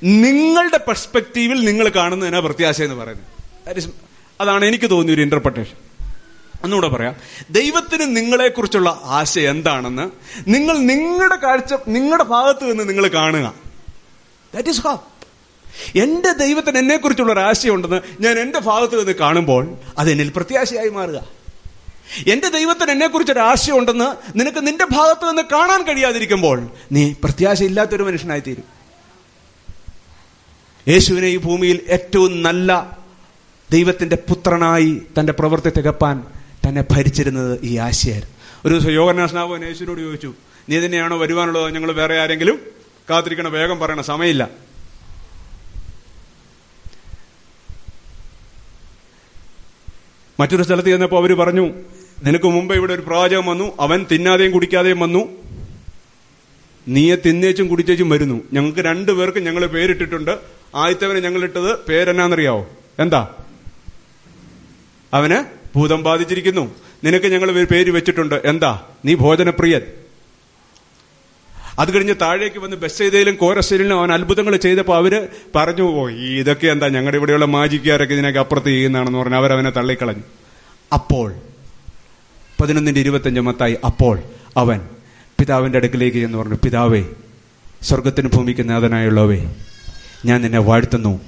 നിങ്ങളുടെ 0.02 0.76
പെർസ്പെക്റ്റീവിൽ 0.76 1.64
നിങ്ങൾ 1.64 1.88
കാണുന്നതിനാ 1.88 2.38
പ്രത്യാശ 2.38 2.82
എന്ന് 2.82 2.94
പറയുന്നത്. 2.94 3.90
അതാണ് 4.40 4.64
എനിക്ക് 4.64 4.90
തോന്നിയ 4.90 5.14
ഒരു 5.14 5.22
ഇന്റർപ്രിട്ടേഷൻ 5.22 5.83
ഒന്നുകൂടെ 6.64 6.88
പറയാം. 6.88 7.14
ദൈവത്തിന് 7.50 8.16
നിങ്ങളെക്കുറിച്ചുള്ള 8.16 9.00
ആശ 9.18 9.38
എന്താണെന്ന് 9.52 10.04
നിങ്ങൾ 10.48 10.78
നിങ്ങളുടെ 10.90 11.36
കാഴ്ച 11.36 11.72
നിങ്ങളുടെ 11.88 12.24
ഭാഗത്ത് 12.24 12.70
നിന്ന് 12.70 12.88
നിങ്ങൾ 12.88 13.08
കാണുക. 13.08 13.46
ദാറ്റ് 14.54 14.68
ഈസ് 14.68 14.80
ഹോപ്പ് 14.80 15.02
എന്റെ 15.98 16.32
ദൈവത്തിന് 16.32 16.78
എന്നെക്കുറിച്ചുള്ള 16.78 17.32
ഒരു 17.32 17.40
ആശയമുണ്ടെന്ന് 17.40 18.00
ഞാൻ 18.20 18.38
എന്റെ 18.38 18.58
ഭാഗത്ത് 18.58 19.00
നിന്ന് 19.00 19.12
കാണുമ്പോൾ 19.12 19.62
അത് 19.98 20.10
എന്നിൽ 20.10 20.30
പ്രത്യാശയായി 20.36 20.88
മാറുക. 20.88 21.18
എന്റെ 22.32 22.48
ദൈവത്തിന് 22.48 22.90
എന്നെക്കുറിച്ചൊരു 22.90 23.40
ആശയമുണ്ടെന്ന് 23.40 24.08
നിനക്ക് 24.36 24.66
നിന്റെ 24.66 24.86
ഭാഗത്ത് 24.92 25.24
നിന്ന് 25.28 25.42
കാണാൻ 25.52 25.82
കഴിയാതിരിക്കുമ്പോൾ 25.86 26.58
നീ 26.92 27.12
പ്രത്യാശയില്ലാത്തൊരു 27.24 28.02
മനുഷ്യനായി 28.02 28.40
തീരും 28.40 28.66
യേശുവിനെ 30.88 31.26
ഈ 31.26 31.36
ഭൂമിയിൽ 31.36 31.78
ഏറ്റവും 31.88 32.42
നല്ല 32.42 32.70
ദൈവത്തിന്റെ 33.70 34.16
പുത്രനായി 34.28 35.02
തന്റെ 35.18 35.32
പ്രവൃത്തി 35.32 35.68
തികപ്പാൻ 35.68 36.16
തന്നെ 36.68 36.84
ഭരിച്ചിരുന്നത് 36.90 37.60
ഈ 37.62 37.76
ആശയായിരുന്നു. 37.76 38.34
ഒരു 38.64 38.74
ദിവസം 38.74 38.90
യോഗനാസ്നാവൻ 38.90 39.64
യേശുവിനോട് 39.64 40.00
ചോദിച്ചു 40.00 40.34
നീ 40.68 40.78
തന്നെയാണോ 40.78 41.16
വരുവാനുള്ളത്? 41.16 41.74
ഞങ്ങൾ 41.74 41.92
വേറെ 41.92 42.20
ആരെങ്കിലും 42.20 42.60
കാത്തിരിക്കണം 43.10 43.52
വേഗം 43.52 43.78
പറയണം 43.78 44.04
സമയമില്ല. 44.04 44.50
മറ്റൊരു 50.40 50.62
സ്ഥലത്ത് 50.62 50.88
ചെന്നപ്പോൾ 50.88 51.16
അവർ 51.16 51.32
പറഞ്ഞു 51.32 51.70
നിനക്ക് 52.24 52.44
മുമ്പ് 52.44 52.74
ഇവിടെ 52.74 52.94
ഒരു 52.94 53.00
പ്രവാചകം 53.00 53.46
വന്നു 53.46 53.72
അവൻ 53.80 54.06
തിന്നാതെയും 54.12 54.52
കുടിക്കാതെയും 54.52 55.00
വന്നു. 55.00 55.28
നീയെ 56.88 57.16
തിന്നേച്ചും 57.16 57.68
കുടിച്ചേച്ചും 57.68 58.08
വരുന്നു. 58.08 58.40
ഞങ്ങൾക്ക് 58.52 58.78
രണ്ടുപേർക്ക് 58.78 59.38
ഞങ്ങൾ 59.38 59.66
പേരിട്ടിട്ടുണ്ട്. 59.66 60.38
ആദ്യത്തവനെ 60.74 61.20
ഞങ്ങളിട്ടത് 61.20 61.78
പേരെന്നാന്നറിയാവോ? 61.78 62.66
എന്താ? 62.98 63.28
അവന് 65.14 65.53
ഭൂതം 65.74 66.02
ബാധിച്ചിരിക്കുന്നു. 66.02 66.74
നിനക്ക് 67.04 67.26
ഞങ്ങൾ 67.26 67.64
പേര് 67.64 67.90
വെച്ചിട്ടുണ്ട്. 67.90 68.42
എന്താ? 68.44 68.82
നീ 69.04 69.14
ഭോജനപ്രിയൻ. 69.14 69.80
അത് 71.78 71.94
കഴിഞ്ഞ് 71.94 72.14
താഴേക്ക് 72.20 72.58
വന്ന് 72.58 72.76
ബസ്സേതയിലും 72.76 73.34
കോരശ്ശേരിയിലും 73.34 73.98
അവൻ 73.98 74.12
അത്ഭുതങ്ങൾ 74.12 74.56
ചെയ്തപ്പോൾ 74.56 74.96
അവർ 74.96 75.28
പറഞ്ഞു 75.56 75.82
ഓ 75.82 76.08
ഇതൊക്കെ 76.08 76.66
എന്താ? 76.66 76.88
ഞങ്ങളുടെ 76.88 77.16
ഇവിടെയുള്ള 77.16 77.44
മാജിക്കാരൊക്കെ 77.44 78.14
ഇതിനൊക്കെ 78.14 78.40
അപ്പുറത്ത് 78.40 78.66
ചെയ്യുന്നതാണെന്ന് 78.66 79.18
പറഞ്ഞ് 79.18 79.34
അവരവനെ 79.34 79.70
തള്ളിക്കളഞ്ഞു. 79.70 80.22
അപ്പോൾ 80.92 81.34
പതിനൊന്നിന്റെ 82.60 83.00
ഇരുപത്തഞ്ച് 83.00 83.40
മത്തായി 83.40 83.76
അപ്പോൾ 83.84 84.22
അവൻ 84.56 84.80
പിതാവിന്റെ 85.40 85.78
അടുക്കിലേക്ക് 85.78 86.18
എന്ന് 86.18 86.38
പറഞ്ഞു 86.38 86.54
പിതാവേ 86.54 87.04
സ്വർഗത്തിന് 87.82 88.28
ഭൂമിക്ക് 88.28 88.70
നാഥനായുള്ളവേ 88.70 89.48
ഞാൻ 90.24 90.42
നിന്നെ 90.42 90.58
വാഴ്ത്തുന്നു. 90.58 91.20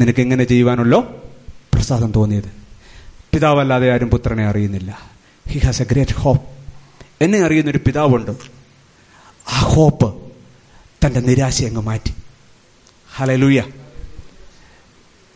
നിനക്ക് 0.00 0.20
എങ്ങനെ 0.20 0.44
ചെയ്യുവാനുള്ളോ 0.44 1.00
പ്രസാദം 1.74 2.12
തോന്നിയത്? 2.12 2.63
പിതാവല്ലാതെ 3.34 3.92
ആരും 3.92 4.10
പുത്രനെ 4.10 4.44
അറിയുന്നില്ല. 4.46 5.10
He 5.48 5.58
has 5.58 5.82
a 5.82 5.84
great 5.84 6.12
hope 6.12 6.44
എന്നെ 7.20 7.38
അറിയുന്നൊരു 7.38 7.78
പിതാവുണ്ട്. 7.78 8.30
ആ 9.48 9.58
ഹോപ്പ് 9.60 10.32
തന്റെ 11.04 11.20
നിരാശ 11.20 11.64
അങ്ങ് 11.64 11.80
മാറ്റി. 11.80 12.12
ഹലലൂയ 13.16 13.62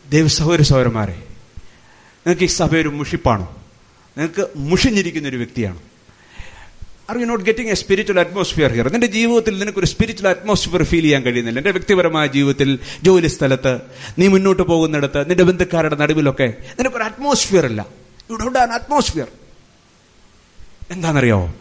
ദൈവ 0.08 0.26
സഹോദര 0.26 0.62
സഹോദരന്മാരെ 0.62 1.12
നിങ്ങൾക്ക് 2.26 2.42
ഈ 2.42 2.46
സഭ 2.46 2.76
ഒരു 2.76 2.88
മുഷിപ്പാണോ? 2.88 3.62
നിങ്ങൾക്ക് 4.18 4.50
മുഷിഞ്ഞിരിക്കുന്ന 4.56 5.28
ഒരു 5.28 5.36
വ്യക്തിയാണ്? 5.36 5.78
Are 7.10 7.18
you 7.18 7.26
not 7.26 7.44
getting 7.44 7.70
a 7.70 7.74
spiritual 7.74 8.20
atmosphere 8.20 8.72
here 8.72 8.92
നിന്റെ 8.92 9.06
ജീവിതത്തിൽ 9.06 9.58
നിനക്കൊരു 9.58 9.86
സ്പിരിച്വൽ 9.86 10.28
അറ്റ്മോസ്ഫിയർ 10.28 10.82
ഫീൽ 10.82 11.00
ചെയ്യാൻ 11.00 11.22
കഴിയുന്നില്ല. 11.22 11.58
എന്റെ 11.58 11.70
വ്യക്തിപരമായ 11.70 12.26
ജീവിതത്തിൽ 12.26 12.78
ജോലി 13.02 13.26
സ്ഥലത്ത് 13.26 13.80
നീ 14.18 14.28
മുന്നോട്ട് 14.28 14.62
പോകുന്നിടത്ത് 14.62 15.30
നിന്റെ 15.30 15.44
ബന്ധുക്കാരുടെ 15.44 15.96
നടുവിലൊക്കെ 15.96 16.54
നിനക്കൊരു 16.78 17.02
അറ്റ്മോസ്ഫിയർ 17.02 17.66
ഇല്ല. 17.66 17.86
You 18.30 18.36
don't 18.36 18.58
an 18.58 18.72
atmosphere 18.72 19.28
എന്താണെന്നറിയാവോ? 20.90 21.54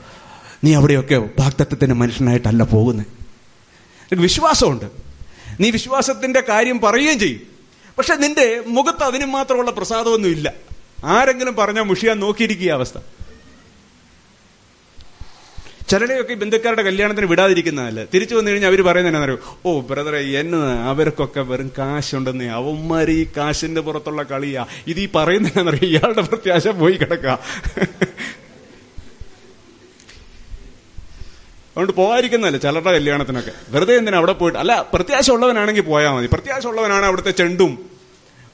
നീ 0.63 0.75
അവിടെയൊക്കെ 0.75 1.15
വാഗ്ദത്തത്തിന്റെ 1.15 1.95
മനുഷ്യനായിട്ടല്ല 1.95 2.63
പോകുന്നത് 2.63 3.05
നിനക്ക് 3.05 4.21
വിശ്വാസമുണ്ട്. 4.21 4.85
നീ 5.59 5.69
വിശ്വാസത്തിന്റെ 5.69 6.43
കാര്യം 6.49 6.79
പറയുകയും 6.79 7.19
ചെയ്യും. 7.19 7.41
പക്ഷെ 7.97 8.15
നിന്റെ 8.15 8.63
മുഖത്ത് 8.67 9.03
അതിന് 9.03 9.25
മാത്രമുള്ള 9.25 9.71
പ്രസാദമൊന്നും 9.71 10.29
ഇല്ല 10.29 10.53
ആരെങ്കിലും 11.03 11.55
പറഞ്ഞാൽ 11.55 11.83
മുഷിയാൻ 11.83 12.19
നോക്കിയിരിക്കുക 12.19 12.71
അവസ്ഥ. 12.71 12.97
ചിലരെയൊക്കെ 15.89 16.33
ബന്ധുക്കാരുടെ 16.33 16.81
കല്യാണത്തിന് 16.81 17.25
വിടാതിരിക്കുന്നതല്ല? 17.25 18.05
തിരിച്ചു 18.13 18.35
വന്നു 18.35 18.51
കഴിഞ്ഞാൽ 18.51 18.69
അവർ 18.69 18.81
പറയുന്നതെന്നറിയോ 18.81 19.37
ഓ 19.65 19.81
ബ്രദറെ 19.81 20.19
എന്ന് 20.19 20.87
അവർക്കൊക്കെ 20.89 21.41
വെറും 21.41 21.71
കാശുണ്ടെന്ന്. 21.77 22.43
അവന്മാർ 22.43 23.11
ഈ 23.11 23.27
കാശിന്റെ 23.37 23.81
പുറത്തുള്ള 23.81 24.23
കളിയാ. 24.23 24.65
ഇത് 24.87 24.99
ഈ 24.99 25.09
പറയുന്നതെന്നറിയോ 25.15 25.89
ഇയാളുടെ 25.89 26.21
പ്രത്യാശ 26.21 26.67
പോയി 26.67 26.93
കിടക്കുക 26.93 27.39
അതുകൊണ്ട് 31.69 31.93
പോകാതിരിക്കുന്നതല്ല 31.93 32.57
ചിലരുടെ 32.57 32.91
കല്യാണത്തിനൊക്കെ? 32.91 33.51
വെറുതെ 33.69 33.97
എന്തിനാ 33.97 34.17
അവിടെ 34.17 34.33
പോയിട്ട്? 34.33 34.59
അല്ല 34.59 34.85
പ്രത്യാശ 34.93 35.31
ഉള്ളവനാണെങ്കിൽ 35.31 35.81
പോയാൽ 35.81 36.11
മതി. 36.11 36.27
പ്രത്യാശ 36.27 36.67
ഉള്ളവനാണ് 36.67 37.05
അവിടുത്തെ 37.05 37.31
ചെണ്ടും 37.31 37.86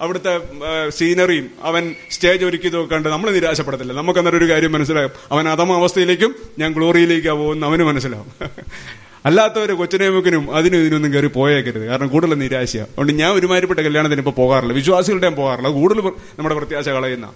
അവിടുത്തെ 0.03 0.41
സീനറിയും 0.89 1.49
അവൻ 1.61 1.95
സ്റ്റേജ് 2.11 2.45
ഒരുക്കിയതൊക്കെ 2.45 2.95
കണ്ട് 2.95 3.09
നമ്മൾ 3.09 3.31
നിരാശപ്പെടത്തില്ല. 3.31 3.93
നമുക്ക് 3.93 4.19
അന്നേരം 4.19 4.37
ഒരു 4.37 4.49
കാര്യം 4.49 4.71
മനസ്സിലാകും. 4.71 5.11
അവൻ 5.31 5.49
അധമ 5.49 5.73
അവസ്ഥയിലേക്കും 5.73 6.35
ഞാൻ 6.59 6.73
ഗ്ലോറിയിലേക്കാ 6.73 7.31
പോകുന്ന 7.31 7.65
അവന് 7.65 7.83
മനസ്സിലാവും. 7.83 8.31
അല്ലാത്തവർ 9.25 9.71
കൊച്ചിനേമുക്കിനും 9.71 10.55
അതിനും 10.55 10.77
ഇതിനൊന്നും 10.77 11.13
കയറി 11.13 11.27
പോയേക്കരുത്. 11.27 11.85
കാരണം 11.85 12.07
കൂടുതൽ 12.07 12.33
നിരാശയാണ് 12.33 12.89
അതുകൊണ്ട് 12.89 13.13
ഞാൻ 13.13 13.31
ഒരുമാതിരിപ്പെട്ട 13.31 13.79
കല്യാണത്തിന് 13.79 14.19
ഇപ്പൊ 14.19 14.31
പോകാറില്ല. 14.31 14.73
വിശ്വാസികളുടെയും 14.73 15.35
പോകാറില്ല. 15.35 15.69
കൂടുതൽ 15.69 16.01
നമ്മുടെ 16.09 16.55
പ്രത്യാശ 16.55 16.89
കളയുന്ന. 16.89 17.33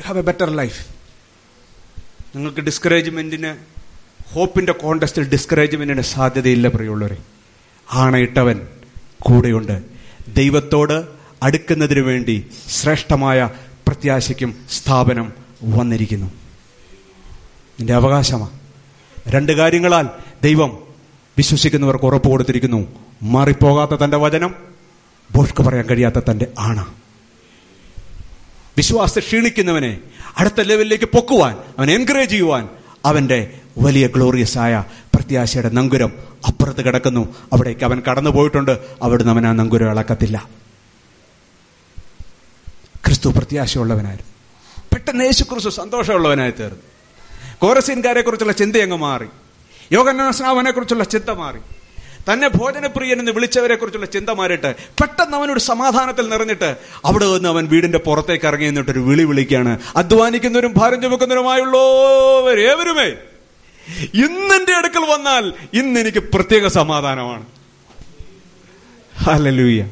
ഹാവ് 0.00 0.18
എ 0.18 0.22
ബെറ്റർ 0.22 0.50
ലൈഫ് 0.50 0.86
നിങ്ങൾക്ക് 2.36 2.60
ഡിസ്കറേജ്മെന്റിന് 2.60 3.75
ഹോപ്പിന്റെ 4.32 4.72
കോണ്ടസ്റ്റിൽ 4.72 5.28
ഡിസ്കറേജ്മെന്റിന് 5.28 6.00
സാധ്യതയില്ല 6.00 6.68
പ്രിയുള്ളവരെ 6.68 7.16
ആണയിട്ടവൻ 7.92 8.60
കൂടെയുണ്ട്. 9.20 9.82
ദൈവത്തോട് 10.36 11.04
അടുക്കുന്നതിനു 11.42 12.00
വേണ്ടി 12.00 12.46
ശ്രേഷ്ഠമായ 12.68 13.50
പ്രത്യാശയ്ക്കും 13.88 14.56
സ്ഥാപനം 14.70 15.32
വന്നിരിക്കുന്നു. 15.62 16.26
നിന്റെ 17.78 17.94
അവകാശമാ. 17.94 18.48
രണ്ട് 19.28 19.52
കാര്യങ്ങളാൽ 19.52 20.08
ദൈവം 20.42 20.78
വിശ്വസിക്കുന്നവർക്ക് 21.36 22.04
ഉറപ്പ് 22.04 22.28
കൊടുത്തിരിക്കുന്നു. 22.28 22.86
മാറിപ്പോകാത്ത 23.22 23.90
തന്റെ 23.90 24.16
വചനം 24.16 24.54
ബോഷ്ക്ക് 25.30 25.62
പറയാൻ 25.62 25.86
കഴിയാത്ത 25.86 26.20
തന്റെ 26.30 26.46
ആണ. 26.58 26.86
വിശ്വാസത്തെ 28.76 29.20
ക്ഷീണിക്കുന്നവനെ 29.20 30.00
അടുത്ത 30.38 30.60
ലെവലിലേക്ക് 30.60 31.04
പൊക്കുവാൻ 31.04 31.56
അവൻ 31.78 31.90
എൻകറേജ് 31.90 32.30
ചെയ്യുവാൻ 32.30 32.68
അവന്റെ 33.04 33.60
വലിയ 33.78 34.06
ഗ്ലോറിയസ് 34.06 34.58
ആയ 34.58 34.84
പ്രത്യാശയുടെ 35.14 35.68
നങ്കുരം 35.68 36.12
അപ്പുറത്ത് 36.46 36.84
കിടക്കുന്നു. 36.84 37.34
അവിടേക്ക് 37.52 37.84
അവൻ 37.84 38.02
കടന്നു 38.10 38.30
പോയിട്ടുണ്ട്. 38.30 38.78
അവിടുന്ന് 39.02 39.32
അവൻ 39.32 39.46
ആ 39.46 39.52
നങ്കുരം 39.52 39.90
ഇളക്കത്തില്ല 39.90 40.48
ക്രിസ്തു 43.06 43.28
പ്രത്യാശയുള്ളവനായിരുന്നു. 43.28 44.32
പെട്ടെന്ന് 44.92 45.24
യേശു 45.24 45.44
ക്രിസ്തു 45.44 45.68
സന്തോഷമുള്ളവനായി 45.68 46.50
തീർന്നു. 46.50 46.82
കോരസീൻകാരെ 47.58 48.20
കുറിച്ചുള്ള 48.20 48.52
ചിന്ത 48.52 48.76
അങ്ങ് 48.76 48.96
മാറി. 48.96 49.26
യോഗനാസ്നാവനെ 49.92 50.70
കുറിച്ചുള്ള 50.70 51.04
ചിന്ത 51.04 51.30
മാറി. 51.30 51.58
തന്നെ 52.32 52.48
ഭോജനപ്രിയൻ 52.48 53.18
എന്ന് 53.18 53.32
വിളിച്ചവരെ 53.32 53.74
കുറിച്ചുള്ള 53.74 54.06
ചിന്ത 54.06 54.30
മാറിയിട്ട് 54.30 54.76
പെട്ടെന്ന് 54.76 55.36
അവനൊരു 55.36 55.58
സമാധാനത്തിൽ 55.58 56.28
നിറഞ്ഞിട്ട് 56.28 56.76
അവിടെ 57.04 57.24
നിന്ന് 57.24 57.48
അവൻ 57.48 57.66
വീടിന്റെ 57.66 57.98
പുറത്തേക്ക് 57.98 58.46
ഇറങ്ങി 58.46 58.66
എന്നിട്ടൊരു 58.66 58.98
വിളി 58.98 59.24
വിളിക്കുകയാണ്. 59.24 59.78
അധ്വാനിക്കുന്നവരും 59.96 60.74
ഭാരം 60.76 61.02
ചുമക്കുന്നവരുമായുള്ളവരേവരുമേ? 61.02 63.35
ഇന്നെന്റെ 64.14 64.74
അടുക്കൽ 64.74 65.04
വന്നാൽ 65.12 65.52
ഇന്ന് 65.74 66.00
എനിക്ക് 66.00 66.18
പ്രത്യേക 66.18 66.66
സമാധാനമാണ്. 66.66 67.46
ഹലലൂയ 69.16 69.88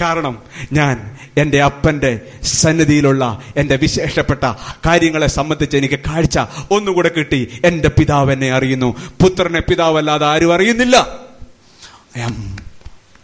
കാരണം 0.00 0.42
ഞാൻ 0.72 1.16
എന്റെ 1.36 1.62
അപ്പന്റെ 1.62 2.20
സന്നിധിയിലുള്ള 2.42 3.42
എന്റെ 3.56 3.76
വിശേഷപ്പെട്ട 3.76 4.44
കാര്യങ്ങളെ 4.86 5.26
സംബന്ധിച്ച് 5.26 5.76
എനിക്ക് 5.76 5.98
കാഴ്ച 5.98 6.38
ഒന്നുകൂടെ 6.70 7.08
കിട്ടി. 7.08 7.60
എന്റെ 7.64 7.88
പിതാവ് 7.88 8.32
എന്നെ 8.32 8.52
അറിയുന്നു. 8.52 8.96
പുത്രനെ 9.22 9.60
പിതാവല്ലാതെ 9.60 10.26
ആരും 10.26 10.54
അറിയുന്നില്ല. 10.54 10.96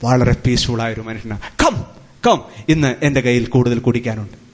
വളരെ 0.04 0.32
പീസ്ഫുൾ 0.46 0.82
ആയൊരു 0.82 1.00
മനുഷ്യനാണ് 1.00 1.40
കം 1.62 1.84
കം 2.26 2.42
ഇന്ന് 2.68 2.94
എന്റെ 3.02 3.20
കയ്യിൽ 3.20 3.46
കൂടുതൽ 3.46 3.78
കുടിക്കാനുണ്ട്. 3.78 4.47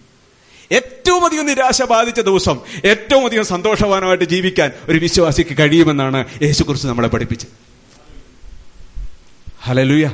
ഏറ്റവും 1.04 1.24
അധികം 1.24 1.46
നിരാശ 1.46 1.82
ബാധിച്ച 1.82 2.20
ദിവസം 2.20 2.60
ഏറ്റവും 2.84 3.26
അധികം 3.26 3.44
സന്തോഷവാനമായിട്ട് 3.44 4.24
ജീവിക്കാൻ 4.24 4.70
ഒരു 4.88 4.98
വിശ്വാസിക്ക് 4.98 5.58
കഴിയുമെന്നാണ് 5.58 6.24
യേശുക്കുറിച്ച് 6.42 6.86
നമ്മളെ 6.86 7.08
പഠിപ്പിച്ചത്. 7.08 7.48
ഹലലുയ 9.62 10.06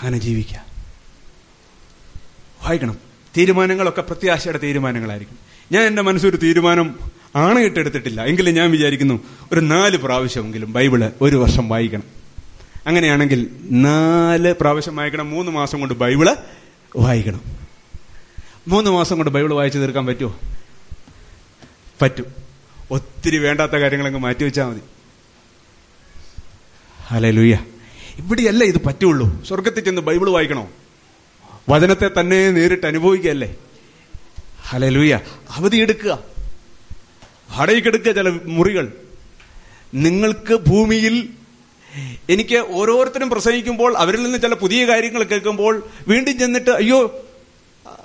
അങ്ങനെ 0.00 0.18
ജീവിക്കുക. 0.18 0.64
വായിക്കണം. 2.62 2.98
തീരുമാനങ്ങളൊക്കെ 3.36 4.02
പ്രത്യാശയുടെ 4.02 4.58
തീരുമാനങ്ങളായിരിക്കും. 4.58 5.38
ഞാൻ 5.72 5.82
എന്റെ 5.82 6.02
മനസ്സൊരു 6.02 6.36
തീരുമാനം 6.36 6.98
ആണ് 7.36 7.58
ഇട്ടെടുത്തിട്ടില്ല 7.58 8.24
എങ്കിലും 8.24 8.54
ഞാൻ 8.54 8.70
വിചാരിക്കുന്നു 8.70 9.20
ഒരു 9.52 9.60
നാല് 9.60 9.96
പ്രാവശ്യമെങ്കിലും 9.96 10.72
ബൈബിൾ 10.72 11.12
ഒരു 11.20 11.36
വർഷം 11.36 11.68
വായിക്കണം. 11.68 12.23
അങ്ങനെയാണെങ്കിൽ 12.86 13.50
നാല് 13.70 14.54
പ്രാവശ്യം 14.54 14.96
വായിക്കണം 14.96 15.30
മൂന്ന് 15.30 15.52
മാസം 15.52 15.80
കൊണ്ട് 15.80 15.94
ബൈബിൾ 15.94 16.36
വായിക്കണം. 16.96 17.40
മൂന്ന് 18.68 18.90
മാസം 18.90 19.16
കൊണ്ട് 19.16 19.30
ബൈബിൾ 19.30 19.54
വായിച്ചു 19.54 19.78
തീർക്കാൻ 19.78 20.06
പറ്റുമോ 20.06 20.38
പറ്റും. 22.02 22.26
ഒത്തിരി 22.90 23.38
വേണ്ടാത്ത 23.38 23.72
കാര്യങ്ങളങ്ങ് 23.72 24.20
മാറ്റി 24.20 24.44
വെച്ചാൽ 24.44 24.66
മതി. 24.66 24.80
ഹലേ 27.06 27.30
ലുയ്യ 27.30 27.58
ഇവിടെയല്ല 28.16 28.64
ഇത് 28.64 28.84
പറ്റുള്ളൂ? 28.86 29.44
സ്വർഗത്തിൽ 29.44 29.84
ചെന്ന് 29.84 30.02
ബൈബിൾ 30.02 30.30
വായിക്കണോ? 30.30 30.70
വചനത്തെ 31.68 32.10
തന്നെ 32.20 32.50
നേരിട്ട് 32.50 32.86
അനുഭവിക്കുകയല്ലേ? 32.86 33.56
ഹലേ 34.62 34.88
ലുയ്യ 34.88 35.20
അവധി 35.50 35.76
എടുക്കുക. 35.76 36.18
വാടകയ്ക്ക് 37.50 37.88
എടുക്കുക 37.88 38.12
ചില 38.12 38.28
മുറികൾ. 38.28 38.92
നിങ്ങൾക്ക് 39.94 40.54
ഭൂമിയിൽ 40.54 41.28
എനിക്ക് 42.30 42.64
ഓരോരുത്തരും 42.70 43.30
പ്രസംഗിക്കുമ്പോൾ 43.30 43.96
അവരിൽ 43.96 44.22
നിന്ന് 44.22 44.38
ചില 44.38 44.54
പുതിയ 44.54 44.86
കാര്യങ്ങൾ 44.86 45.22
കേൾക്കുമ്പോൾ 45.22 45.82
വീണ്ടും 46.08 46.38
ചെന്നിട്ട് 46.38 46.70
അയ്യോ 46.70 47.26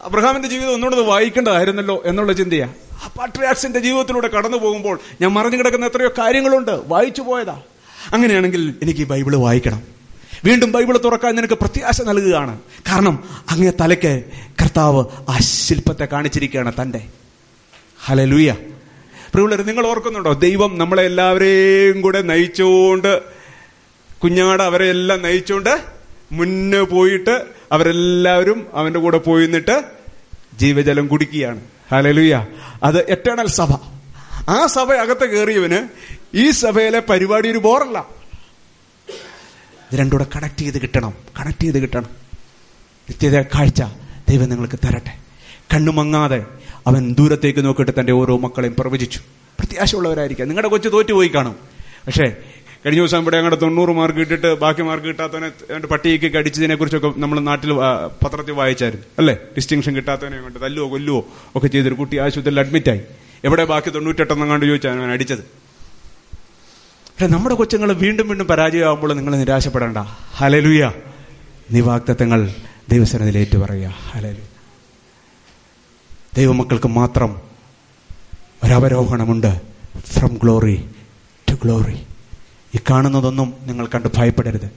അബ്രഹാമിന്റെ 0.03 0.49
ജീവിതം 0.49 0.73
ഒന്നുകൂടെ 0.73 1.01
വായിക്കേണ്ടതായിരുന്നല്ലോ 1.01 2.03
എന്നുള്ള 2.05 2.33
ചിന്തയാ. 2.33 2.73
ആ 3.03 3.11
പാട്രിയാക്സിന്റെ 3.19 3.79
ജീവിതത്തിലൂടെ 3.79 4.27
കടന്നു 4.27 4.57
പോകുമ്പോൾ 4.57 4.99
ഞാൻ 5.21 5.31
മറിഞ്ഞു 5.31 5.57
കിടക്കുന്ന 5.57 5.85
എത്രയോ 5.85 6.09
കാര്യങ്ങളുണ്ട്. 6.17 6.71
വായിച്ചു 6.85 7.21
പോയതാ. 7.21 7.61
അങ്ങനെയാണെങ്കിൽ 8.13 8.73
എനിക്ക് 8.81 9.01
ഈ 9.01 9.03
ബൈബിൾ 9.03 9.35
വായിക്കണം. 9.35 9.81
വീണ്ടും 10.45 10.71
ബൈബിൾ 10.71 10.97
തുറക്കാൻ 10.97 11.35
നിനക്ക് 11.35 11.53
പ്രത്യാശ 11.53 12.01
നൽകുകയാണ്. 12.01 12.59
കാരണം 12.91 13.23
അങ്ങേ 13.49 13.71
തലയ്ക്ക് 13.81 14.23
കർത്താവ് 14.61 15.05
ആ 15.29 15.37
ശില്പത്തെ 15.39 16.05
കാണിച്ചിരിക്കുകയാണ് 16.05 16.73
തന്റെ. 16.81 17.01
ഹലലുയ 18.05 18.51
പ്രിയുള്ളവർ 19.33 19.65
നിങ്ങൾ 19.65 19.87
ഓർക്കുന്നുണ്ടോ? 19.87 20.33
ദൈവം 20.33 20.77
നമ്മളെ 20.77 21.03
എല്ലാവരെയും 21.03 22.01
കൂടെ 22.01 22.21
നയിച്ചുകൊണ്ട് 22.21 23.38
കുഞ്ഞാട് 24.23 24.63
അവരെ 24.63 24.89
എല്ലാം 24.89 25.21
നയിച്ചുകൊണ്ട് 25.21 25.81
മുന്നേ 26.31 26.81
പോയിട്ട് 26.81 27.45
അവരെല്ലാവരും 27.71 28.67
അവന്റെ 28.73 28.99
കൂടെ 28.99 29.17
പോയി 29.17 29.43
നിന്നിട്ട് 29.43 29.83
ജീവജലം 30.57 31.07
കുടിക്കുകയാണ്. 31.07 31.61
ഹലലുയ 31.91 32.45
അത് 32.83 33.11
എറ്റേണൽ 33.11 33.47
സഭ. 33.47 33.71
ആ 34.49 34.65
സഭ 34.65 34.91
അകത്ത് 34.91 35.25
കയറിയവന് 35.25 35.87
ഈ 36.37 36.51
സഭയിലെ 36.51 36.99
പരിപാടി 36.99 37.49
ഒരു 37.49 37.57
ബോറല്ല. 37.57 38.05
ഇത് 39.91 39.99
രണ്ടുകൂടെ 39.99 40.27
കണക്ട് 40.35 40.59
ചെയ്ത് 40.59 40.81
കിട്ടണം. 40.81 41.13
കണക്ട് 41.39 41.63
ചെയ്ത് 41.63 41.79
കിട്ടണം. 41.79 42.05
നിത്യത 43.09 43.41
കാഴ്ച 43.41 43.83
ദൈവം 44.29 44.49
നിങ്ങൾക്ക് 44.49 44.79
തരട്ടെ. 44.87 45.13
കണ്ണുമങ്ങാതെ 45.73 46.45
അവൻ 46.87 47.13
ദൂരത്തേക്ക് 47.13 47.65
നോക്കിയിട്ട് 47.65 47.91
തന്റെ 47.99 48.11
ഓരോ 48.11 48.37
മക്കളെയും 48.37 48.75
പ്രവചിച്ചു. 48.79 49.19
പ്രത്യാശയുള്ളവരായിരിക്കാം. 49.59 50.47
നിങ്ങളുടെ 50.47 50.67
കൊച്ചു 50.67 50.89
തോറ്റുപോയി 50.89 51.27
കാണും. 51.27 51.55
പക്ഷേ 52.07 52.35
കഴിഞ്ഞ 52.85 52.99
ദിവസം 52.99 53.21
ഇവിടെ 53.21 53.37
അങ്ങോട്ട് 53.37 53.61
തൊണ്ണൂറ് 53.61 53.89
മാർക്ക് 53.89 54.19
കിട്ടിയിട്ട് 54.19 54.49
ബാക്കി 54.59 54.81
മാർക്ക് 54.81 55.05
കിട്ടാത്തവനെ 55.05 55.79
പട്ടിയൊക്കെ 55.79 56.37
അടിച്ചതിനെ 56.37 56.75
കുറിച്ചൊക്കെ 56.75 57.09
നമ്മൾ 57.17 57.39
നാട്ടിൽ 57.39 57.71
പത്രത്തിൽ 58.23 58.51
വായിച്ചായിരുന്നു. 58.51 59.05
അല്ലേ? 59.19 59.33
ഡിസ്റ്റിങ്ഷൻ 59.57 59.95
കിട്ടാത്തവനെ 59.95 60.41
കൊണ്ട് 60.41 60.59
തല്ലുവോ 60.61 60.87
കൊല്ലുവോ 60.89 61.25
ഒക്കെ 61.55 61.67
ചെയ്തൊരു 61.67 61.93
കുട്ടി 61.93 62.17
ആശുപത്രിയിൽ 62.17 62.59
അഡ്മിറ്റായി 62.59 63.01
എവിടെ 63.43 63.63
ബാക്കി 63.65 63.89
തൊണ്ണൂറ്റെട്ടെന്ന് 63.89 64.45
കണ്ട് 64.45 64.65
ചോദിച്ചാണ് 64.65 64.99
അവൻ 65.01 65.11
അടിച്ചത്. 65.11 65.43
നമ്മുടെ 67.31 67.55
കൊച്ചുങ്ങൾ 67.55 67.89
വീണ്ടും 67.93 68.27
വീണ്ടും 68.27 68.47
പരാജയമാകുമ്പോൾ 68.47 69.13
നിങ്ങൾ 69.13 69.35
നിരാശപ്പെടേണ്ട. 69.35 69.97
ഹലലുയ 70.39 70.83
നിവാക്തത്വങ്ങൾ 71.71 72.41
വാഗ്ദത്തങ്ങൾ 72.41 72.41
ദൈവസനത്തിൽ 72.89 73.37
ഏറ്റുപറയുക. 73.37 73.93
ഹലലു 74.11 74.45
ദൈവമക്കൾക്ക് 76.37 76.87
മാത്രം 76.87 77.31
ഒരവരോഹണമുണ്ട് 78.63 79.51
ഫ്രം 80.13 80.33
ഗ്ലോറി 80.43 80.77
ടു 81.47 81.55
ഗ്ലോറി 81.63 81.97
ഈ 82.75 82.79
കാണുന്നതൊന്നും 82.89 83.53
നിങ്ങൾ 83.65 83.85
കണ്ട് 83.85 84.07
ഭയപ്പെടരുത്. 84.17 84.71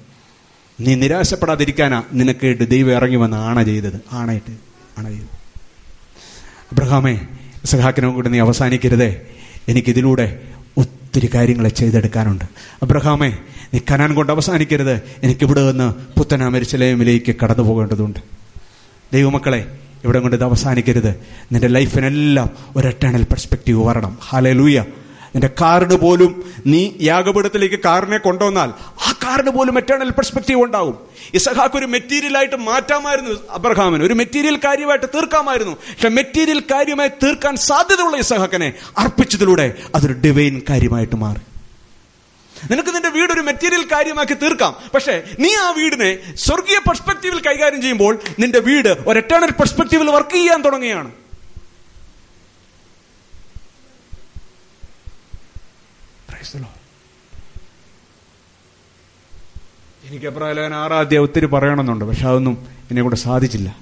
നീ 0.81 0.95
നിരാശപ്പെടാതിരിക്കാനാ 0.95 2.03
നിനക്കേട്ട് 2.13 2.71
ദൈവം 2.71 2.93
ഇറങ്ങി 2.93 3.17
വന്ന് 3.17 3.37
ആണ 3.37 3.63
ചെയ്തത്. 3.63 4.01
ആണയിട്ട് 4.13 4.53
ആണ 4.99 5.09
ചെയ്തത്. 5.09 5.43
അബ്രഹാമേ 6.73 7.21
സഹാക്കിനും 7.65 8.15
കൂടി 8.15 8.29
നീ 8.29 8.41
അവസാനിക്കരുതേ. 8.41 9.21
എനിക്കിതിലൂടെ 9.69 10.43
ഒത്തിരി 10.77 11.31
കാര്യങ്ങൾ 11.35 11.69
ചെയ്തെടുക്കാനുണ്ട്. 11.69 12.45
അബ്രഹാമേ 12.83 13.39
നീ 13.75 13.81
കനാൻ 13.91 14.15
കൊണ്ട് 14.15 14.33
അവസാനിക്കരുത്. 14.33 15.03
എനിക്കിവിടെ 15.23 15.71
നിന്ന് 15.71 16.19
പുത്തനാ 16.19 16.49
മരിച്ചലയമിലേക്ക് 16.49 17.35
കടന്നു 17.43 17.63
പോകേണ്ടതുണ്ട്. 17.63 18.21
ദൈവമക്കളെ 19.13 19.79
ഇവിടെ 20.05 20.19
കൊണ്ട് 20.19 20.37
ഇത് 20.37 20.45
അവസാനിക്കരുത്. 20.45 21.21
നിന്റെ 21.53 21.67
ലൈഫിനെല്ലാം 21.67 22.51
ഒരു 22.77 22.89
എട്ടേണൽ 22.89 23.23
പെർസ്പെക്റ്റീവ് 23.23 23.87
വരണം. 23.87 24.19
ഹാലേ 24.29 24.53
ലൂയ 24.53 24.85
നിന്റെ 25.35 25.51
കാറിന് 25.61 25.95
പോലും 25.95 26.53
നീ 26.67 26.93
യാഗപീഠത്തിലേക്ക് 27.01 27.79
കാറിനെ 27.85 28.19
കൊണ്ടുവന്നാൽ 28.19 28.71
ആ 29.09 29.13
കാറിന് 29.25 29.51
പോലും 29.51 29.75
മെറ്റേണൽ 29.75 30.11
പെർസ്പെക്റ്റീവ് 30.11 30.63
ഉണ്ടാവും. 30.63 30.99
ഇസഹാക്ക് 31.35 31.77
ഒരു 31.77 31.87
മെറ്റീരിയൽ 31.87 32.37
ആയിട്ട് 32.37 32.57
മാറ്റാമായിരുന്നു 32.57 33.31
അബ്രഹാമിന്. 33.51 34.05
ഒരു 34.05 34.15
മെറ്റീരിയൽ 34.15 34.57
കാര്യമായിട്ട് 34.57 35.07
തീർക്കാമായിരുന്നു. 35.15 35.73
പക്ഷെ 35.73 36.09
മെറ്റീരിയൽ 36.09 36.61
കാര്യമായി 36.61 37.09
തീർക്കാൻ 37.09 37.57
സാധ്യതയുള്ള 37.57 38.17
ഇസഹാക്കനെ 38.17 38.73
അർപ്പിച്ചതിലൂടെ 38.99 39.75
അതൊരു 39.95 40.13
ഡിവൈൻ 40.13 40.63
കാര്യമായിട്ട് 40.71 41.17
മാറി. 41.17 41.41
നിനക്ക് 42.71 42.89
നിന്റെ 42.89 43.09
വീട് 43.09 43.33
ഒരു 43.33 43.41
മെറ്റീരിയൽ 43.41 43.85
കാര്യമാക്കി 43.93 44.35
തീർക്കാം. 44.35 44.77
പക്ഷെ 44.95 45.23
നീ 45.39 45.55
ആ 45.55 45.71
വീടിനെ 45.71 46.19
സ്വർഗീയ 46.35 46.79
പെർസ്പെക്റ്റീവിൽ 46.79 47.41
കൈകാര്യം 47.41 47.81
ചെയ്യുമ്പോൾ 47.81 48.19
നിന്റെ 48.39 48.59
വീട് 48.59 48.89
ഒരു 49.07 49.19
എറ്റേണൽ 49.19 49.51
പെർസ്പെക്റ്റീവിൽ 49.51 50.11
വർക്ക് 50.11 50.31
ചെയ്യാൻ 50.31 50.63
തുടങ്ങുകയാണ്. 50.63 51.11
Lord. 56.51 56.79
എനിക്ക് 60.05 60.27
എബ്രാഹിം 60.27 60.75
ആറാദ്യം 60.75 61.23
ഒത്തിരി 61.23 61.47
പറയണമെന്നുണ്ട് 61.47 62.05
പക്ഷെ 62.05 62.29
അതൊന്നും 62.29 62.67
എന്നെ 62.91 63.03
കൊണ്ട് 63.03 63.17
സാധിച്ചില്ല. 63.17 63.77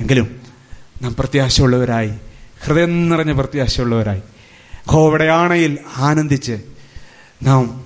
എങ്കിലും 0.00 0.40
നാം 1.02 1.14
പ്രത്യാശയുള്ളവരായി 1.14 2.12
ഹൃദയം 2.60 3.08
നിറഞ്ഞ 3.08 3.32
പ്രത്യാശയുള്ളവരായി 3.32 4.22
ഹോവിടെ 4.86 5.24
ആണയിൽ 5.24 5.78
ആനന്ദിച്ച് 5.96 6.62
നാം 7.42 7.84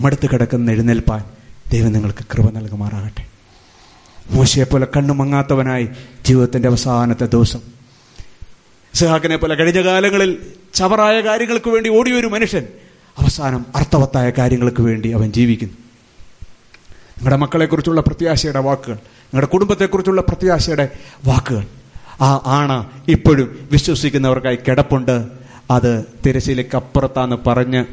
മടുത്ത് 0.00 0.26
കിടക്കുന്ന 0.26 0.70
എഴുന്നേൽപ്പാൻ 0.70 1.24
ദൈവം 1.70 1.92
നിങ്ങൾക്ക് 1.92 2.24
കൃപ 2.32 2.50
നൽകുമാറാകട്ടെ. 2.50 3.26
മോശയെ 4.30 4.64
പോലെ 4.64 4.86
കണ്ണു 4.96 5.14
മങ്ങാത്തവനായി 5.14 5.88
ജീവിതത്തിന്റെ 6.26 6.68
അവസാനത്തെ 6.68 7.26
ദിവസം. 7.26 7.60
സുഹാക്കിനെ 8.94 9.36
പോലെ 9.36 9.54
കഴിഞ്ഞ 9.54 9.80
കാലങ്ങളിൽ 9.80 10.38
ചവറായ 10.74 11.20
കാര്യങ്ങൾക്ക് 11.20 11.70
വേണ്ടി 11.70 11.90
ഓടിയൊരു 11.90 12.26
മനുഷ്യൻ 12.26 12.66
അവസാനം 13.18 13.66
അർത്ഥവത്തായ 13.76 14.30
കാര്യങ്ങൾക്ക് 14.30 14.82
വേണ്ടി 14.82 15.08
അവൻ 15.10 15.32
ജീവിക്കുന്നു. 15.32 15.74
നിങ്ങളുടെ 17.18 17.36
മക്കളെക്കുറിച്ചുള്ള 17.36 18.00
പ്രത്യാശയുടെ 18.00 18.58
വാക്കുകൾ 18.58 18.94
നിങ്ങളുടെ 18.94 19.46
കുടുംബത്തെക്കുറിച്ചുള്ള 19.46 20.20
പ്രത്യാശയുടെ 20.20 20.88
വാക്കുകൾ 21.26 21.66
ആ 22.20 22.42
ആണ 22.46 22.90
ഇപ്പോഴും 23.08 23.68
വിശ്വസിക്കുന്നവർക്കായി 23.72 24.58
കിടപ്പുണ്ട്. 24.68 25.28
അത് 25.70 26.04
തിരശ്ശീലയ്ക്ക് 26.26 26.76
അപ്പുറത്താന്ന് 26.76 27.36
പറഞ്ഞ് 27.46 27.84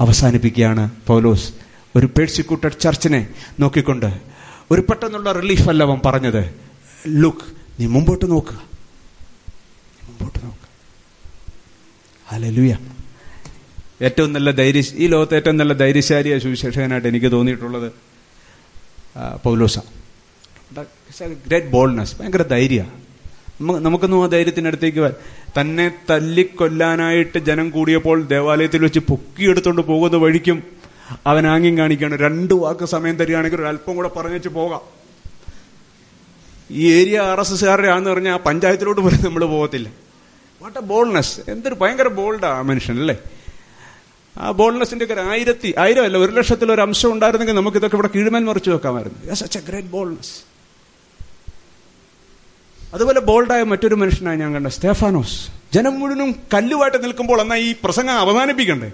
അവസാനിപ്പിക്കുകയാണ് 0.00 0.90
പൗലോസ്. 1.06 1.52
ഒരു 1.96 2.06
പേഴ്സിക്യൂട്ടഡ് 2.06 2.80
ചർച്ചിനെ 2.80 3.28
നോക്കിക്കൊണ്ട് 3.60 4.20
ഒരു 4.70 4.80
പെട്ടെന്നുള്ള 4.80 5.32
റിലീഫ് 5.32 5.68
അല്ല 5.68 5.82
അവൻ 5.82 6.00
പറഞ്ഞത്. 6.06 6.54
ലുക്ക് 7.08 7.46
നീ 7.80 7.86
മുമ്പോട്ട് 7.86 8.30
നോക്കുക 8.30 8.60
മുമ്പോട്ട് 10.04 10.38
നോക്കുക 10.44 10.68
ഹല്ലേലൂയ. 12.28 12.74
ഏറ്റവും 14.02 14.32
നല്ല 14.32 14.50
ധൈര്യ 14.50 14.82
ഈ 14.94 15.06
ലോകത്തെ 15.06 15.34
ഏറ്റവും 15.36 15.56
നല്ല 15.56 15.72
ധൈര്യശാലിയ 15.72 16.38
സുവിശേഷകനായിട്ട് 16.38 17.08
എനിക്ക് 17.08 17.32
തോന്നിയിട്ടുള്ളത് 17.32 17.92
പൗലോസ. 19.44 19.78
ഗ്രേറ്റ് 21.46 21.66
ബോൾഡ്നെസ് 21.66 22.16
ഭയങ്കര 22.20 22.42
ധൈര്യ. 22.42 22.86
നമുക്കൊന്നും 23.60 24.24
ആ 24.24 24.26
ധൈര്യത്തിനടുത്തേക്ക് 24.26 25.10
തന്നെ 25.60 25.92
തല്ലിക്കൊല്ലാനായിട്ട് 26.10 27.38
ജനം 27.38 27.70
കൂടിയപ്പോൾ 27.70 28.22
ദേവാലയത്തിൽ 28.26 28.82
വെച്ച് 28.82 28.98
പൊക്കിയെടുത്തോണ്ട് 28.98 29.82
പോകുന്ന 29.82 30.16
വഴിക്കും 30.16 30.62
അവൻ 31.26 31.46
ആംഗ്യം 31.46 31.78
കാണിക്കുകയാണ്. 31.78 32.16
രണ്ട് 32.20 32.54
വാക്ക് 32.54 32.84
സമയം 32.84 33.16
തരികയാണെങ്കിൽ 33.16 33.56
ഒരു 33.56 33.66
അല്പം 33.66 33.96
കൂടെ 33.96 34.08
പറഞ്ഞു 34.08 34.48
പോകാം. 34.48 34.80
ഈ 36.70 36.92
ഏരിയ 36.92 37.18
ആർ 37.20 37.40
എസ് 37.40 37.52
എസ്കാരുടെ 37.52 37.88
പറഞ്ഞാൽ 38.10 38.32
ആ 38.32 38.36
പഞ്ചായത്തിലോട്ട് 38.36 39.00
പോലും 39.00 39.24
നമ്മൾ 39.24 39.44
പോകത്തില്ല. 39.44 39.88
വാട്ട് 40.62 40.78
എ 40.78 40.82
ബോൾഡ്നസ് 40.82 41.40
എന്തൊരു 41.48 41.74
ഭയങ്കര 41.74 42.08
ബോൾഡാ 42.08 42.62
മനുഷ്യൻ 42.62 43.00
അല്ലേ? 43.00 43.16
ആ 44.36 44.50
ബോൾനെസിന്റെ 44.50 45.04
ഒക്കെ 45.04 45.20
ആയിരത്തി 45.30 45.74
ആയിരം 45.78 46.04
അല്ല 46.04 46.16
ഒരു 46.16 46.32
ലക്ഷത്തിൽ 46.32 46.72
ഒരു 46.72 46.80
അംശം 46.80 47.12
ഉണ്ടായിരുന്നെങ്കിൽ 47.12 47.56
നമുക്ക് 47.56 47.76
ഇതൊക്കെ 47.76 47.96
ഇവിടെ 47.96 48.10
കീഴ്മേൽ 48.14 48.44
മറിച്ച് 48.44 48.70
വെക്കാമായിരുന്നു. 48.70 49.34
സച്ച് 49.34 49.58
എ 49.58 49.62
ഗ്രേറ്റ് 49.62 49.88
ബോൾനെസ് 49.88 50.34
അതുപോലെ 52.94 53.20
ബോൾഡായ 53.20 53.62
മറ്റൊരു 53.62 53.94
മനുഷ്യനായി 53.94 54.36
ഞാൻ 54.36 54.54
കണ്ട 54.54 54.66
സ്റ്റേഫാനോസ് 54.66 55.36
ജനം 55.74 56.00
മുഴുവനും 56.00 56.40
കല്ലുമായിട്ട് 56.54 57.04
നിൽക്കുമ്പോൾ 57.04 57.40
എന്നാൽ 57.40 57.58
ഈ 57.58 57.72
പ്രസംഗം 57.84 58.20
അവസാനിപ്പിക്കണ്ടേ? 58.20 58.90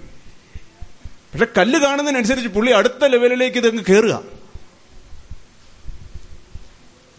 പക്ഷെ 1.33 1.47
കല്ല് 1.57 1.79
കാണുന്നതിനനുസരിച്ച് 1.79 2.49
പുള്ളി 2.49 2.71
അടുത്ത 2.71 3.05
ലെവലിലേക്ക് 3.05 3.57
ഇതങ്ങ് 3.57 3.83
കയറുക 3.89 4.15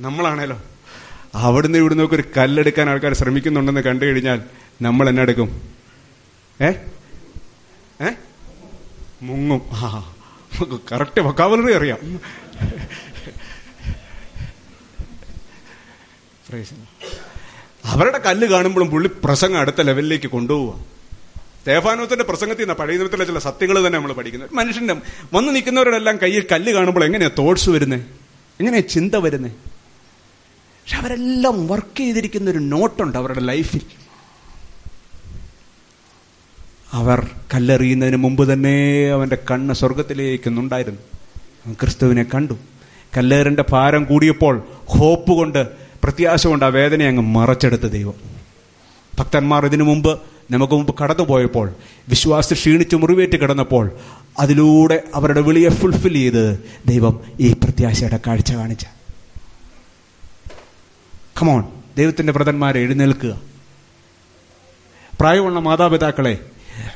നമ്മളാണേലോ 0.00 0.62
അവിടുന്ന് 1.34 1.78
ഇവിടുന്ന് 1.78 2.04
ഒരു 2.04 2.24
കല്ലെടുക്കാൻ 2.36 2.90
ആൾക്കാർ 2.90 3.14
ശ്രമിക്കുന്നുണ്ടെന്ന് 3.14 3.80
കണ്ടു 3.80 4.04
കഴിഞ്ഞാൽ 4.04 4.38
നമ്മൾ 4.82 5.08
എന്നെ 5.08 5.22
എടുക്കും? 5.22 5.48
ഏ? 6.60 6.70
ഏ? 8.02 8.10
മുങ്ങും. 9.22 9.62
ആ 9.72 10.14
നമുക്ക് 10.54 10.82
കറക്റ്റ് 10.92 11.20
വക്കാവലറി 11.20 11.72
അറിയാം. 11.72 12.20
അവരുടെ 17.84 18.18
കല്ല് 18.18 18.46
കാണുമ്പോഴും 18.46 18.90
പുള്ളി 18.90 19.10
പ്രസംഗം 19.24 19.58
അടുത്ത 19.58 19.80
ലെവലിലേക്ക് 19.80 20.26
കൊണ്ടുപോവുക 20.26 20.84
തേഫാനോത്തിന്റെ 21.68 22.24
പ്രസംഗത്തിൽ 22.24 22.62
നിന്ന് 22.62 22.74
പഴയ 22.74 22.96
നിയമത്തിലെ 22.96 23.24
ചില 23.24 23.38
സത്യങ്ങൾ 23.38 23.78
തന്നെ 23.78 23.98
നമ്മൾ 23.98 24.12
പഠിക്കുന്നത്. 24.12 24.50
മനുഷ്യന്റെ 24.54 24.94
വന്ന് 25.34 25.56
നിൽക്കുന്നവരുടെ 25.56 25.96
എല്ലാം 25.96 26.18
കയ്യിൽ 26.22 26.46
കല്ല് 26.52 26.72
കാണുമ്പോൾ 26.72 27.04
എങ്ങനെയാ 27.04 27.30
തോട്ട്സ് 27.38 27.70
വരുന്നത് 27.70 28.00
എങ്ങനെയാ 28.60 28.80
ചിന്ത 28.80 29.16
വരുന്നത് 29.16 29.52
പക്ഷെ 29.52 30.96
അവരെല്ലാം 30.96 31.66
വർക്ക് 31.66 31.96
ചെയ്തിരിക്കുന്ന 31.96 32.50
ഒരു 32.50 32.58
നോട്ടുണ്ട് 32.58 33.18
അവരുടെ 33.18 33.40
ലൈഫിൽ 33.40 33.80
അവർ 36.92 37.30
കല്ലെറിയുന്നതിന് 37.54 38.16
മുമ്പ് 38.16 38.52
തന്നെ 38.52 39.08
അവന്റെ 39.12 39.38
കണ്ണ് 39.50 39.74
സ്വർഗത്തിലേക്കുന്നുണ്ടായിരുന്നു 39.74 41.00
അവൻ 41.66 41.74
ക്രിസ്തുവിനെ 41.74 42.26
കണ്ടു. 42.34 42.54
കല്ലേറിന്റെ 43.16 43.64
ഭാരം 43.70 44.04
കൂടിയപ്പോൾ 44.04 44.62
ഹോപ്പ് 44.84 45.32
കൊണ്ട് 45.32 45.66
പ്രത്യാശ 46.02 46.46
കൊണ്ട് 46.46 46.64
ആ 46.64 46.68
വേദനയെ 46.68 47.08
അങ്ങ് 47.08 47.22
മറച്ചെടുത്ത 47.22 47.82
ദൈവം. 47.82 48.14
ഭക്തന്മാർ 49.18 49.66
ഇതിനു 49.66 49.84
മുമ്പ് 49.84 50.20
നമുക്ക് 50.50 50.72
മുമ്പ് 50.72 50.94
കടന്നുപോയപ്പോൾ 51.02 51.74
വിശ്വാസ 52.08 52.52
ക്ഷീണിച്ച് 52.52 52.96
മുറിവേറ്റ് 52.96 53.40
കിടന്നപ്പോൾ 53.40 53.90
അതിലൂടെ 54.38 55.02
അവരുടെ 55.14 55.40
വിളിയെ 55.40 55.68
ഫുൾഫിൽ 55.68 56.12
ചെയ്ത് 56.12 56.64
ദൈവം 56.86 57.20
ഈ 57.40 57.52
പ്രത്യാശയുടെ 57.52 58.20
കാഴ്ച 58.26 58.52
കാണിച്ച. 58.52 58.86
കമോൺ 61.42 61.64
ദൈവത്തിന്റെ 61.96 62.32
വ്രതന്മാരെ 62.32 62.80
എഴുന്നേൽക്കുക. 62.80 63.40
പ്രായമുള്ള 65.20 65.60
മാതാപിതാക്കളെ 65.60 66.38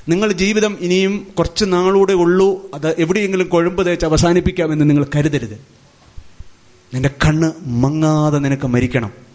നിങ്ങൾ 0.08 0.32
ജീവിതം 0.32 0.76
ഇനിയും 0.80 1.26
കുറച്ച് 1.38 1.64
നാളൂടെ 1.68 2.12
ഉള്ളൂ. 2.12 2.70
അത് 2.74 3.00
എവിടെയെങ്കിലും 3.00 3.48
കൊഴുമ്പ് 3.48 3.86
തേച്ച് 3.86 4.06
അവസാനിപ്പിക്കാമെന്ന് 4.06 4.90
നിങ്ങൾ 4.90 5.06
കരുതരുത്. 5.16 5.60
നിന്റെ 6.94 7.10
കണ്ണ് 7.24 7.52
മങ്ങാതെ 7.66 8.38
നിനക്ക് 8.38 8.66
മരിക്കണം. 8.66 9.26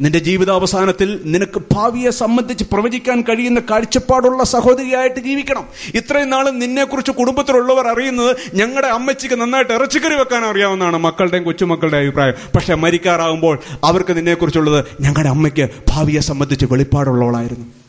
നിന്റെ 0.00 0.18
ജീവിതാവസാനത്തിൽ 0.18 1.20
നിനക്ക് 1.24 1.62
ഭാവിയെ 1.72 2.10
സംബന്ധിച്ച് 2.10 2.64
പ്രവചിക്കാൻ 2.72 3.20
കഴിയുന്ന 3.20 3.60
കാഴ്ചപ്പാടുള്ള 3.60 4.44
സഹോദരിയായിട്ട് 4.44 5.20
ജീവിക്കണം. 5.20 5.64
ഇത്രയും 5.94 6.30
നാളും 6.30 6.58
നിന്നെക്കുറിച്ച് 6.58 7.10
കുടുംബത്തിലുള്ളവർ 7.10 7.88
അറിയുന്നത് 7.88 8.36
ഞങ്ങളുടെ 8.54 8.86
അമ്മച്ചിക്ക് 8.86 9.34
നന്നായിട്ട് 9.34 9.72
ഇറച്ചിക്കറി 9.72 10.14
വെക്കാൻ 10.14 10.44
അറിയാവുന്നതാണ് 10.44 10.96
മക്കളുടെയും 10.96 11.44
കൊച്ചുമക്കളുടെ 11.44 11.96
അഭിപ്രായം. 11.96 12.34
പക്ഷെ 12.54 12.74
മരിക്കാറാകുമ്പോൾ 12.74 13.58
അവർക്ക് 13.84 14.16
നിന്നെക്കുറിച്ചുള്ളത് 14.16 14.84
ഞങ്ങളുടെ 15.00 15.28
അമ്മയ്ക്ക് 15.28 15.68
ഭാവിയെ 15.88 16.20
സംബന്ധിച്ച് 16.20 16.66
വെളിപ്പാടുള്ളവളായിരുന്നു. 16.66 17.83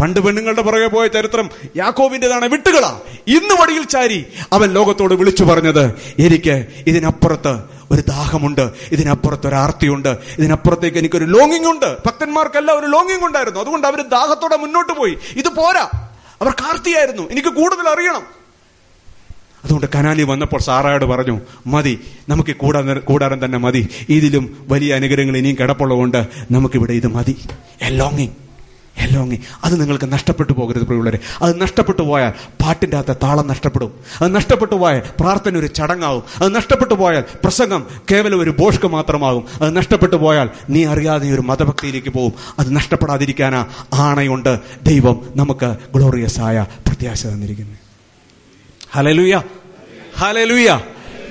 പണ്ട് 0.00 0.20
പെണ്ണുങ്ങളുടെ 0.20 0.62
പുറകെ 0.62 0.86
പോയ 0.86 1.08
ചരിത്രം 1.08 1.50
യാക്കോവിന്റേതാണ് 1.76 2.48
വിട്ടുകളാ. 2.48 3.00
ഇന്ന് 3.26 3.62
വടിയിൽ 3.62 3.84
ചാരി 3.84 4.26
അവൻ 4.52 4.70
ലോകത്തോട് 4.70 5.14
വിളിച്ചു 5.14 5.44
പറഞ്ഞത് 5.44 5.84
എനിക്ക് 6.18 6.66
ഇതിനപ്പുറത്ത് 6.86 7.60
ഒരു 7.90 8.00
ദാഹമുണ്ട് 8.00 8.70
ഇതിനപ്പുറത്ത് 8.92 9.46
ഒരു 9.46 9.54
ആർത്തിയുണ്ട് 9.54 10.16
ഇതിനപ്പുറത്തേക്ക് 10.38 10.98
എനിക്കൊരു 10.98 11.24
ലോങ്ങിങ് 11.24 11.66
ഉണ്ട്. 11.66 11.96
ഭക്തന്മാർക്കെല്ലാം 12.06 12.78
ഒരു 12.78 12.86
ലോങ്ങിങ് 12.86 13.24
ഉണ്ടായിരുന്നു. 13.26 13.60
അതുകൊണ്ട് 13.60 13.86
അവർ 13.86 14.02
ദാഹത്തോടെ 14.02 14.56
മുന്നോട്ട് 14.56 14.92
പോയി. 14.92 15.16
ഇത് 15.36 15.48
പോരാ. 15.48 15.90
അവർ 16.40 16.50
കാർത്തിയായിരുന്നു 16.50 17.30
എനിക്ക് 17.30 17.48
കൂടുതൽ 17.48 17.88
അറിയണം. 17.88 18.22
അതുകൊണ്ട് 19.64 19.86
കനാലി 19.94 20.22
വന്നപ്പോൾ 20.22 20.60
സാറായോട് 20.60 21.04
പറഞ്ഞു 21.04 21.40
മതി 21.66 22.00
നമുക്ക് 22.28 22.50
ഈ 22.50 22.54
കൂടാ 22.54 22.80
കൂടാരം 22.80 23.44
തന്നെ 23.44 23.58
മതി. 23.58 23.88
ഇതിലും 24.08 24.66
വലിയ 24.68 24.94
അനുഗ്രഹങ്ങൾ 24.94 25.36
ഇനിയും 25.36 25.56
കിടപ്പുള്ളതുകൊണ്ട് 25.60 26.26
നമുക്കിവിടെ 26.50 26.92
ഇത് 26.92 27.06
മതി. 27.06 27.36
എ 27.82 27.88
ലോങ്ങിങ് 27.88 28.45
എലോങ്ങി 28.98 29.40
അത് 29.64 29.80
നിങ്ങൾക്ക് 29.80 30.12
നഷ്ടപ്പെട്ടു 30.12 30.52
പോകരുത് 30.52 30.82
പ്രിയുള്ളവരെ 30.82 31.18
അത് 31.42 31.60
നഷ്ടപ്പെട്ടു 31.60 32.02
പോയാൽ 32.02 32.32
പാട്ടിന്റെ 32.62 32.96
അകത്തെ 32.96 33.16
താളം 33.22 33.46
നഷ്ടപ്പെടും. 33.48 33.92
അത് 34.22 34.34
നഷ്ടപ്പെട്ടു 34.34 34.74
പോയാൽ 34.74 35.02
പ്രാർത്ഥന 35.20 35.56
ഒരു 35.56 35.66
ചടങ്ങാവും. 35.66 36.22
അത് 36.36 36.54
നഷ്ടപ്പെട്ടു 36.54 36.94
പോയാൽ 36.94 37.24
പ്രസംഗം 37.44 37.86
കേവലം 38.10 38.40
ഒരു 38.40 38.50
ബോഷ്ക്ക് 38.50 38.86
മാത്രമാകും. 38.86 39.46
അത് 39.62 39.76
നഷ്ടപ്പെട്ടു 39.76 40.16
പോയാൽ 40.16 40.50
നീ 40.70 40.84
അറിയാതെ 40.84 41.34
ഒരു 41.34 41.40
മതഭക്തിയിലേക്ക് 41.40 42.08
പോകും. 42.08 42.32
അത് 42.58 42.76
നഷ്ടപ്പെടാതിരിക്കാനാ 42.76 43.66
ആണയുണ്ട് 43.92 44.58
ദൈവം 44.82 45.32
നമുക്ക് 45.36 45.76
ഗ്ലോറിയസ് 45.94 46.40
ആയ 46.40 46.66
പ്രത്യാശ 46.86 47.26
തന്നിരിക്കുന്നത്. 47.26 47.78
ഹലലുയ 48.92 49.42
ഹലലുയ 50.18 50.80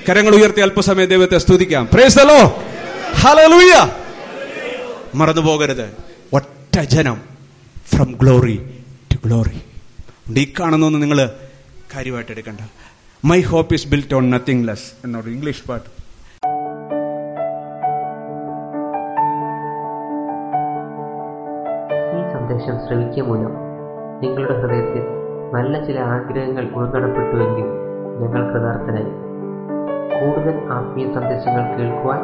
കരങ്ങൾ 0.09 0.35
ഉയർത്തി 0.35 0.61
അല്പസമയം 0.61 1.09
ദൈവത്തെ 1.09 1.37
സ്തുതിക്കാം. 1.37 1.89
പ്രേസലോ 1.93 2.63
ഹലലുയ 3.21 3.89
മറന്നു 5.15 5.41
പോകരുത് 5.41 5.89
ഒറ്റ 6.33 6.79
ജനം 6.79 7.35
ഫ്രം 7.86 8.10
ഗ്ലോറി 8.22 8.57
ടു 9.12 9.18
ഗ്ലോറി 9.26 9.60
ഈ 10.32 10.56
കാണുന്നൊന്നും 10.60 11.02
നിങ്ങൾ 11.02 11.20
കാര്യമായിട്ട് 11.95 12.32
എടുക്കണ്ട. 12.32 12.62
My 13.24 13.40
hope 13.41 13.76
is 13.76 13.88
built 13.88 14.16
on 14.16 14.26
nothing 14.30 14.68
less 14.68 14.88
എന്നൊരു 15.06 15.30
ഇംഗ്ലീഷ് 15.30 15.64
പാട്ട് 15.68 15.88
ഈ 22.16 22.22
സന്ദേശം 22.34 22.76
ശ്രവിക്കുക 22.86 23.24
മൂലം 23.28 23.53
നിങ്ങളുടെ 24.22 24.56
ഹൃദയത്തിൽ 24.60 25.03
നല്ല 25.53 25.74
ചില 25.86 25.99
ആഗ്രഹങ്ങൾ 26.14 26.66
ഉൾനടപ്പെട്ടുവെങ്കിൽ 26.76 27.68
ഞങ്ങൾ 28.20 28.41
കൃതാർത്ഥനായി 28.52 29.12
കൂടുതൽ 30.16 30.56
ആത്മീയ 30.74 31.06
സന്ദേശങ്ങൾ 31.16 31.64
കേൾക്കുവാൻ 31.74 32.22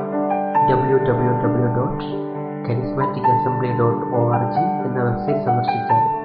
W 0.69 0.97
W 1.07 1.33
W 1.43 1.69
dot 1.77 2.05
charismatic 2.67 3.29
assembly 3.31 3.71
dot 3.77 4.01
O 4.13 4.23
R 4.33 4.43
G 4.51 4.63
എന്ന 4.85 4.97
വെബ്സൈറ്റ് 5.03 5.43
സന്ദർശിച്ചാൽ 5.45 6.20